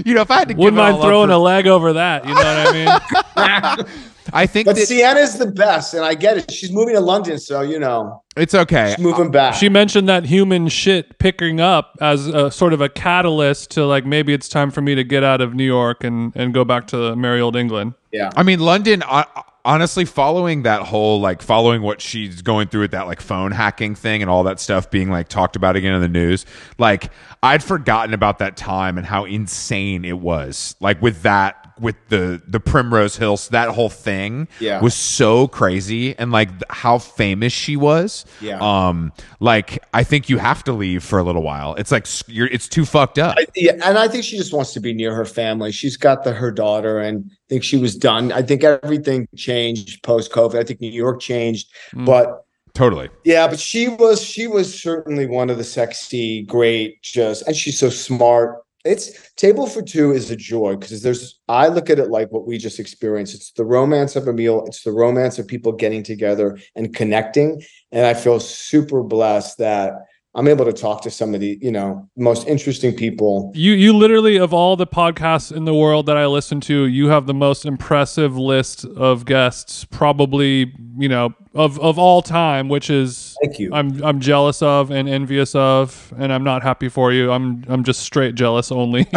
you 0.04 0.14
know, 0.14 0.20
if 0.22 0.30
I 0.30 0.38
had 0.40 0.48
to, 0.48 0.54
Wouldn't 0.54 0.72
give 0.72 0.74
mind 0.74 0.96
all 0.96 1.02
throwing 1.02 1.28
for- 1.28 1.34
a 1.34 1.38
leg 1.38 1.66
over 1.66 1.92
that. 1.94 2.24
You 2.26 2.34
know 2.34 2.40
what 2.40 2.46
I 2.46 2.72
mean? 2.72 3.86
I 4.32 4.46
think 4.46 4.66
But 4.66 4.76
that 4.76 4.86
Sienna's 4.86 5.38
the 5.38 5.46
best, 5.46 5.92
and 5.94 6.04
I 6.04 6.14
get 6.14 6.36
it. 6.36 6.50
She's 6.52 6.70
moving 6.70 6.94
to 6.94 7.00
London, 7.00 7.38
so 7.38 7.62
you 7.62 7.80
know 7.80 8.22
it's 8.36 8.54
okay. 8.54 8.94
she's 8.94 9.02
moving 9.04 9.30
back. 9.32 9.54
She 9.54 9.68
mentioned 9.68 10.08
that 10.08 10.24
human 10.24 10.68
shit 10.68 11.18
picking 11.18 11.60
up 11.60 11.96
as 12.00 12.28
a 12.28 12.48
sort 12.50 12.72
of 12.72 12.80
a 12.80 12.88
catalyst 12.88 13.72
to 13.72 13.84
like 13.86 14.06
maybe 14.06 14.32
it's 14.32 14.48
time 14.48 14.70
for 14.70 14.82
me 14.82 14.94
to 14.94 15.02
get 15.02 15.24
out 15.24 15.40
of 15.40 15.54
New 15.54 15.64
York 15.64 16.04
and 16.04 16.32
and 16.36 16.54
go 16.54 16.64
back 16.64 16.86
to 16.88 17.16
merry 17.16 17.40
old 17.40 17.56
England. 17.56 17.94
yeah. 18.12 18.30
I 18.36 18.42
mean, 18.44 18.60
London. 18.60 19.02
Uh, 19.02 19.24
honestly, 19.64 20.04
following 20.04 20.62
that 20.62 20.82
whole 20.82 21.20
like 21.20 21.42
following 21.42 21.82
what 21.82 22.00
she's 22.00 22.42
going 22.42 22.68
through 22.68 22.82
with 22.82 22.90
that 22.92 23.06
like 23.06 23.20
phone 23.20 23.52
hacking 23.52 23.94
thing 23.94 24.22
and 24.22 24.30
all 24.30 24.44
that 24.44 24.60
stuff 24.60 24.90
being 24.90 25.10
like 25.10 25.28
talked 25.28 25.56
about 25.56 25.76
again 25.76 25.94
in 25.94 26.00
the 26.00 26.08
news, 26.08 26.46
like 26.78 27.10
I'd 27.42 27.62
forgotten 27.62 28.14
about 28.14 28.38
that 28.38 28.56
time 28.56 28.98
and 28.98 29.06
how 29.06 29.24
insane 29.24 30.04
it 30.04 30.18
was. 30.18 30.76
Like 30.80 31.00
with 31.00 31.22
that, 31.22 31.59
with 31.80 31.96
the 32.10 32.42
the 32.46 32.60
Primrose 32.60 33.16
Hills, 33.16 33.48
that 33.48 33.70
whole 33.70 33.88
thing 33.88 34.48
Yeah. 34.60 34.80
was 34.80 34.94
so 34.94 35.48
crazy 35.48 36.14
and 36.18 36.30
like 36.30 36.50
how 36.70 36.98
famous 36.98 37.52
she 37.52 37.76
was. 37.76 38.24
Yeah. 38.40 38.58
Um, 38.60 39.12
like 39.40 39.82
I 39.94 40.04
think 40.04 40.28
you 40.28 40.38
have 40.38 40.62
to 40.64 40.72
leave 40.72 41.02
for 41.02 41.18
a 41.18 41.22
little 41.22 41.42
while. 41.42 41.74
It's 41.76 41.90
like 41.90 42.06
you're. 42.28 42.48
It's 42.48 42.68
too 42.68 42.84
fucked 42.84 43.18
up. 43.18 43.36
I, 43.38 43.46
yeah, 43.56 43.72
and 43.84 43.96
I 43.98 44.08
think 44.08 44.24
she 44.24 44.36
just 44.36 44.52
wants 44.52 44.72
to 44.74 44.80
be 44.80 44.92
near 44.92 45.14
her 45.14 45.24
family. 45.24 45.72
She's 45.72 45.96
got 45.96 46.22
the 46.24 46.32
her 46.32 46.50
daughter, 46.50 47.00
and 47.00 47.24
I 47.30 47.34
think 47.48 47.64
she 47.64 47.76
was 47.76 47.96
done. 47.96 48.30
I 48.32 48.42
think 48.42 48.62
everything 48.62 49.26
changed 49.36 50.02
post 50.02 50.32
COVID. 50.32 50.56
I 50.58 50.64
think 50.64 50.80
New 50.80 50.90
York 50.92 51.20
changed, 51.20 51.68
Mm. 51.94 52.04
but 52.06 52.44
totally. 52.74 53.08
yeah, 53.24 53.48
but 53.48 53.58
she 53.58 53.88
was 53.88 54.22
she 54.22 54.46
was 54.46 54.78
certainly 54.80 55.26
one 55.26 55.50
of 55.50 55.56
the 55.58 55.64
sexy, 55.64 56.42
great, 56.42 57.02
just 57.02 57.46
and 57.46 57.56
she's 57.56 57.78
so 57.78 57.88
smart. 57.90 58.58
It's 58.84 59.32
table 59.34 59.66
for 59.66 59.82
two 59.82 60.12
is 60.12 60.30
a 60.30 60.36
joy 60.36 60.76
because 60.76 61.02
there's 61.02 61.38
I 61.48 61.68
look 61.68 61.90
at 61.90 61.98
it 61.98 62.08
like 62.08 62.32
what 62.32 62.46
we 62.46 62.56
just 62.56 62.80
experienced. 62.80 63.34
It's 63.34 63.52
the 63.52 63.64
romance 63.64 64.16
of 64.16 64.26
a 64.26 64.32
meal. 64.32 64.64
It's 64.66 64.84
the 64.84 64.92
romance 64.92 65.38
of 65.38 65.46
people 65.46 65.72
getting 65.72 66.02
together 66.02 66.58
and 66.74 66.94
connecting. 66.94 67.62
And 67.92 68.06
I 68.06 68.14
feel 68.14 68.40
super 68.40 69.02
blessed 69.02 69.58
that 69.58 69.92
I'm 70.34 70.46
able 70.46 70.64
to 70.64 70.72
talk 70.72 71.02
to 71.02 71.10
some 71.10 71.34
of 71.34 71.40
the 71.40 71.58
you 71.60 71.72
know 71.72 72.08
most 72.16 72.46
interesting 72.46 72.94
people 72.94 73.50
You 73.54 73.72
you 73.72 73.92
literally 73.92 74.36
of 74.38 74.54
all 74.54 74.76
the 74.76 74.86
podcasts 74.86 75.54
in 75.54 75.64
the 75.64 75.74
world 75.74 76.06
that 76.06 76.16
I 76.16 76.26
listen 76.26 76.60
to, 76.62 76.84
you 76.84 77.08
have 77.08 77.26
the 77.26 77.34
most 77.34 77.66
impressive 77.66 78.36
list 78.36 78.84
of 78.84 79.24
guests, 79.24 79.84
probably 79.86 80.72
you 80.96 81.08
know 81.08 81.34
of 81.54 81.80
of 81.80 81.98
all 81.98 82.22
time, 82.22 82.68
which 82.68 82.90
is 82.90 83.36
Thank 83.42 83.58
you. 83.58 83.74
I'm 83.74 84.02
I'm 84.04 84.20
jealous 84.20 84.62
of 84.62 84.90
and 84.90 85.08
envious 85.08 85.54
of, 85.54 86.12
and 86.16 86.32
I'm 86.32 86.44
not 86.44 86.62
happy 86.62 86.88
for 86.88 87.12
you. 87.12 87.32
I'm 87.32 87.64
I'm 87.68 87.82
just 87.82 88.00
straight 88.00 88.36
jealous 88.36 88.70
only. 88.70 89.08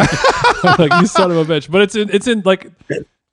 like 0.78 0.92
you 1.00 1.06
son 1.06 1.30
of 1.30 1.36
a 1.36 1.44
bitch. 1.44 1.70
But 1.70 1.82
it's 1.82 1.94
in, 1.94 2.10
it's 2.10 2.26
in 2.26 2.42
like 2.44 2.72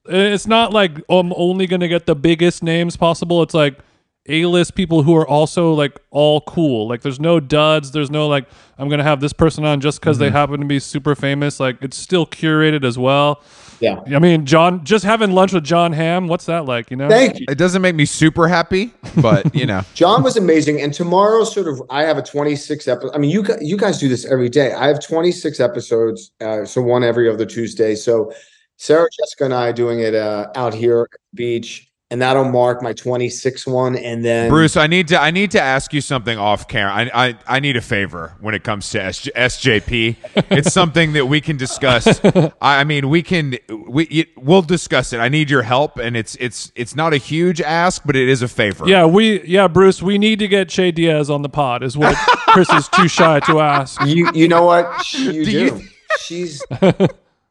it's 0.05 0.47
not 0.47 0.71
like 0.71 0.97
I'm 1.09 1.33
only 1.35 1.65
gonna 1.65 1.87
get 1.87 2.05
the 2.05 2.15
biggest 2.15 2.61
names 2.61 2.95
possible. 2.95 3.41
It's 3.41 3.55
like 3.55 3.79
A-list 4.27 4.75
people 4.75 5.01
who 5.03 5.15
are 5.15 5.27
also 5.27 5.73
like 5.73 5.99
all 6.11 6.41
cool. 6.41 6.87
Like 6.87 7.01
there's 7.01 7.19
no 7.19 7.39
duds. 7.39 7.91
There's 7.91 8.11
no 8.11 8.27
like 8.27 8.47
I'm 8.77 8.87
gonna 8.89 9.03
have 9.03 9.19
this 9.19 9.33
person 9.33 9.65
on 9.65 9.81
just 9.81 9.99
because 9.99 10.17
Mm-hmm. 10.17 10.23
they 10.25 10.29
happen 10.31 10.59
to 10.59 10.65
be 10.65 10.79
super 10.79 11.15
famous. 11.15 11.59
Like 11.59 11.77
it's 11.81 11.97
still 11.97 12.25
curated 12.27 12.83
as 12.85 12.97
well. 12.97 13.41
Yeah. 13.79 13.99
I 14.15 14.19
mean, 14.19 14.45
John, 14.45 14.83
just 14.85 15.03
having 15.03 15.31
lunch 15.31 15.53
with 15.53 15.63
John 15.63 15.91
Hamm. 15.91 16.27
What's 16.27 16.45
that 16.45 16.65
like? 16.65 16.91
You 16.91 16.97
know? 16.97 17.09
Thank 17.09 17.39
you. 17.39 17.47
It 17.49 17.57
doesn't 17.57 17.81
make 17.81 17.95
me 17.95 18.05
super 18.05 18.47
happy, 18.47 18.93
but 19.23 19.55
you 19.55 19.65
know. 19.65 19.81
John 19.95 20.21
was 20.21 20.37
amazing. 20.37 20.79
And 20.81 20.93
tomorrow, 20.93 21.43
sort 21.43 21.67
of, 21.67 21.81
I 21.89 22.03
have 22.03 22.19
a 22.19 22.21
26 22.21 22.87
episode. 22.87 23.11
I 23.15 23.17
mean, 23.17 23.31
you 23.31 23.43
you 23.59 23.77
guys 23.77 23.97
do 23.97 24.07
this 24.07 24.23
every 24.25 24.49
day. 24.49 24.71
I 24.73 24.85
have 24.87 25.03
26 25.03 25.59
episodes, 25.59 26.31
uh, 26.41 26.63
so 26.63 26.79
one 26.83 27.03
every 27.03 27.27
other 27.27 27.43
Tuesday. 27.45 27.95
So 27.95 28.31
Sarah, 28.77 29.07
Jessica, 29.19 29.45
and 29.45 29.53
I 29.55 29.69
are 29.69 29.73
doing 29.73 29.99
it 30.01 30.13
uh, 30.13 30.51
out 30.55 30.75
here 30.75 31.01
at 31.01 31.09
the 31.11 31.35
beach, 31.35 31.90
and 32.11 32.21
that'll 32.21 32.43
mark 32.43 32.83
my 32.83 32.93
26th 32.93 33.65
one. 33.65 33.95
And 33.95 34.23
then 34.23 34.49
Bruce, 34.49 34.77
I 34.77 34.85
need 34.85 35.07
to 35.07 35.19
I 35.19 35.31
need 35.31 35.49
to 35.51 35.61
ask 35.61 35.93
you 35.93 36.01
something 36.01 36.37
off 36.37 36.67
camera. 36.67 36.93
I 36.93 37.27
I, 37.29 37.37
I 37.47 37.59
need 37.59 37.77
a 37.77 37.81
favor 37.81 38.35
when 38.41 38.53
it 38.53 38.63
comes 38.63 38.89
to 38.91 38.99
SJ, 38.99 39.31
SJP. 39.33 40.15
it's 40.51 40.71
something 40.73 41.13
that 41.13 41.25
we 41.25 41.41
can 41.41 41.57
discuss. 41.57 42.19
I, 42.23 42.51
I 42.61 42.83
mean, 42.83 43.09
we 43.09 43.23
can 43.23 43.57
we 43.87 44.03
it, 44.05 44.27
we'll 44.37 44.61
discuss 44.61 45.13
it. 45.13 45.19
I 45.19 45.29
need 45.29 45.49
your 45.49 45.63
help, 45.63 45.97
and 45.97 46.15
it's 46.15 46.35
it's 46.35 46.71
it's 46.75 46.95
not 46.95 47.13
a 47.13 47.17
huge 47.17 47.61
ask, 47.61 48.03
but 48.05 48.15
it 48.15 48.29
is 48.29 48.41
a 48.41 48.47
favor. 48.47 48.87
Yeah, 48.87 49.05
we 49.05 49.41
yeah, 49.47 49.67
Bruce, 49.67 50.03
we 50.03 50.17
need 50.17 50.39
to 50.39 50.47
get 50.47 50.69
Che 50.69 50.91
Diaz 50.91 51.29
on 51.29 51.41
the 51.41 51.49
pod. 51.49 51.81
Is 51.81 51.97
what 51.97 52.15
Chris 52.47 52.69
is 52.71 52.87
too 52.89 53.07
shy 53.07 53.39
to 53.41 53.61
ask. 53.61 53.99
you 54.05 54.29
you 54.33 54.47
know 54.47 54.65
what 54.65 55.13
you 55.13 55.31
Do 55.45 55.45
do. 55.45 55.51
you- 55.51 55.81
She's 56.19 56.61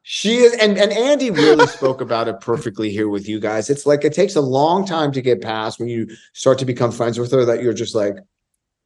she 0.02 0.38
is, 0.38 0.54
and 0.54 0.78
and 0.78 0.92
Andy 0.92 1.30
really 1.30 1.66
spoke 1.66 2.00
about 2.00 2.26
it 2.26 2.40
perfectly 2.40 2.90
here 2.90 3.08
with 3.08 3.28
you 3.28 3.38
guys. 3.38 3.68
It's 3.68 3.84
like 3.86 4.04
it 4.04 4.12
takes 4.14 4.34
a 4.34 4.40
long 4.40 4.86
time 4.86 5.12
to 5.12 5.20
get 5.20 5.42
past 5.42 5.78
when 5.78 5.88
you 5.88 6.08
start 6.32 6.58
to 6.60 6.64
become 6.64 6.90
friends 6.90 7.18
with 7.18 7.30
her. 7.32 7.44
That 7.44 7.62
you're 7.62 7.74
just 7.74 7.94
like, 7.94 8.16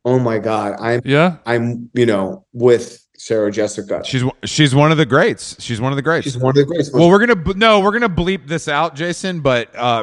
oh 0.05 0.19
my 0.19 0.39
god, 0.39 0.77
I'm 0.81 1.01
Yeah. 1.05 1.37
I'm 1.47 1.89
you 1.95 2.07
know 2.07 2.45
with 2.53 3.01
Sarah 3.17 3.53
Jessica. 3.53 4.03
she's 4.05 4.25
she's 4.45 4.75
one 4.75 4.91
of 4.91 4.99
the 4.99 5.07
greats. 5.07 5.57
She's 5.63 5.81
one 5.81 5.93
of 5.93 5.97
the 5.97 6.03
greats. 6.03 6.25
She's 6.25 6.37
one 6.37 6.51
of 6.51 6.57
the 6.57 6.65
greatest. 6.65 6.93
well, 6.93 7.09
we're 7.09 7.25
gonna 7.25 7.55
no, 7.55 7.81
we're 7.81 7.93
gonna 7.93 8.09
bleep 8.09 8.49
this 8.49 8.67
out, 8.67 8.97
Jason. 8.97 9.41
But 9.41 9.75
uh, 9.77 10.03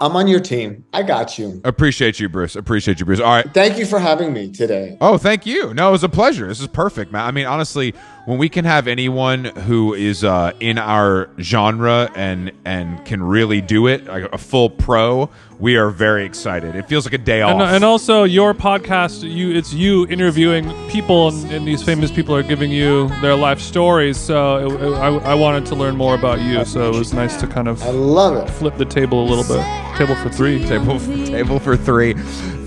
I'm 0.00 0.14
on 0.14 0.28
your 0.28 0.40
team. 0.40 0.84
I 0.92 1.02
got 1.02 1.38
you. 1.38 1.60
appreciate 1.64 2.20
you, 2.20 2.28
Bruce. 2.28 2.56
Appreciate 2.56 3.00
you, 3.00 3.06
Bruce. 3.06 3.20
All 3.20 3.32
right. 3.34 3.52
Thank 3.52 3.78
you 3.78 3.86
for 3.86 3.98
having 3.98 4.32
me 4.32 4.50
today. 4.50 4.96
Oh, 5.00 5.18
thank 5.18 5.44
you. 5.44 5.74
No, 5.74 5.88
it 5.88 5.92
was 5.92 6.04
a 6.04 6.08
pleasure. 6.08 6.46
This 6.46 6.60
is 6.60 6.68
perfect, 6.68 7.10
man. 7.10 7.24
I 7.24 7.30
mean, 7.32 7.46
honestly, 7.46 7.94
when 8.28 8.36
we 8.36 8.50
can 8.50 8.66
have 8.66 8.86
anyone 8.86 9.46
who 9.46 9.94
is 9.94 10.22
uh, 10.22 10.52
in 10.60 10.76
our 10.76 11.30
genre 11.40 12.10
and 12.14 12.52
and 12.66 13.02
can 13.06 13.22
really 13.22 13.62
do 13.62 13.86
it, 13.86 14.04
like 14.04 14.30
a 14.34 14.36
full 14.36 14.68
pro, 14.68 15.30
we 15.58 15.78
are 15.78 15.88
very 15.88 16.26
excited. 16.26 16.76
It 16.76 16.86
feels 16.86 17.06
like 17.06 17.14
a 17.14 17.18
day 17.24 17.40
off. 17.40 17.52
And, 17.52 17.62
and 17.76 17.84
also 17.84 18.24
your 18.24 18.52
podcast, 18.52 19.22
you 19.22 19.52
it's 19.56 19.72
you 19.72 20.06
interviewing 20.08 20.70
people, 20.90 21.28
and, 21.28 21.52
and 21.52 21.66
these 21.66 21.82
famous 21.82 22.10
people 22.12 22.36
are 22.36 22.42
giving 22.42 22.70
you 22.70 23.08
their 23.22 23.34
life 23.34 23.60
stories. 23.60 24.18
So 24.18 24.58
it, 24.76 24.82
it- 24.82 24.92
I, 24.98 25.06
I 25.32 25.34
wanted 25.34 25.64
to 25.66 25.74
learn 25.74 25.96
more 25.96 26.14
about 26.14 26.38
you. 26.42 26.66
So 26.66 26.90
it 26.92 26.98
was 26.98 27.14
nice 27.14 27.34
to 27.40 27.46
kind 27.46 27.66
of 27.66 27.82
I 27.82 27.90
love 27.90 28.36
it. 28.36 28.50
flip 28.50 28.76
the 28.76 28.84
table 28.84 29.22
a 29.24 29.26
little 29.26 29.44
bit. 29.56 29.64
Table 29.96 30.16
for 30.16 30.28
three. 30.28 30.62
table 30.66 30.98
table 31.24 31.58
for 31.58 31.78
three. 31.78 32.14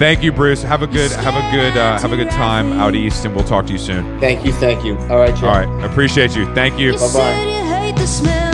Thank 0.02 0.24
you, 0.24 0.32
Bruce. 0.32 0.64
Have 0.64 0.82
a 0.82 0.88
good 0.88 1.12
have 1.12 1.36
a 1.36 1.56
good 1.56 1.78
uh, 1.78 2.00
have 2.00 2.12
a 2.12 2.18
good 2.18 2.32
time 2.32 2.74
out 2.74 2.96
east, 2.96 3.24
and 3.24 3.36
we'll 3.36 3.44
talk 3.44 3.68
to 3.68 3.72
you 3.72 3.78
soon. 3.78 4.20
Thank 4.20 4.44
you. 4.44 4.52
Thank 4.52 4.84
you. 4.84 4.98
All 4.98 5.20
right, 5.20 5.36
Joe. 5.36 5.48
All 5.48 5.54
right, 5.54 5.86
appreciate 5.86 6.36
you. 6.36 6.52
Thank 6.56 6.80
you. 6.80 6.94
Bye-bye. 6.94 7.94
said 8.08 8.51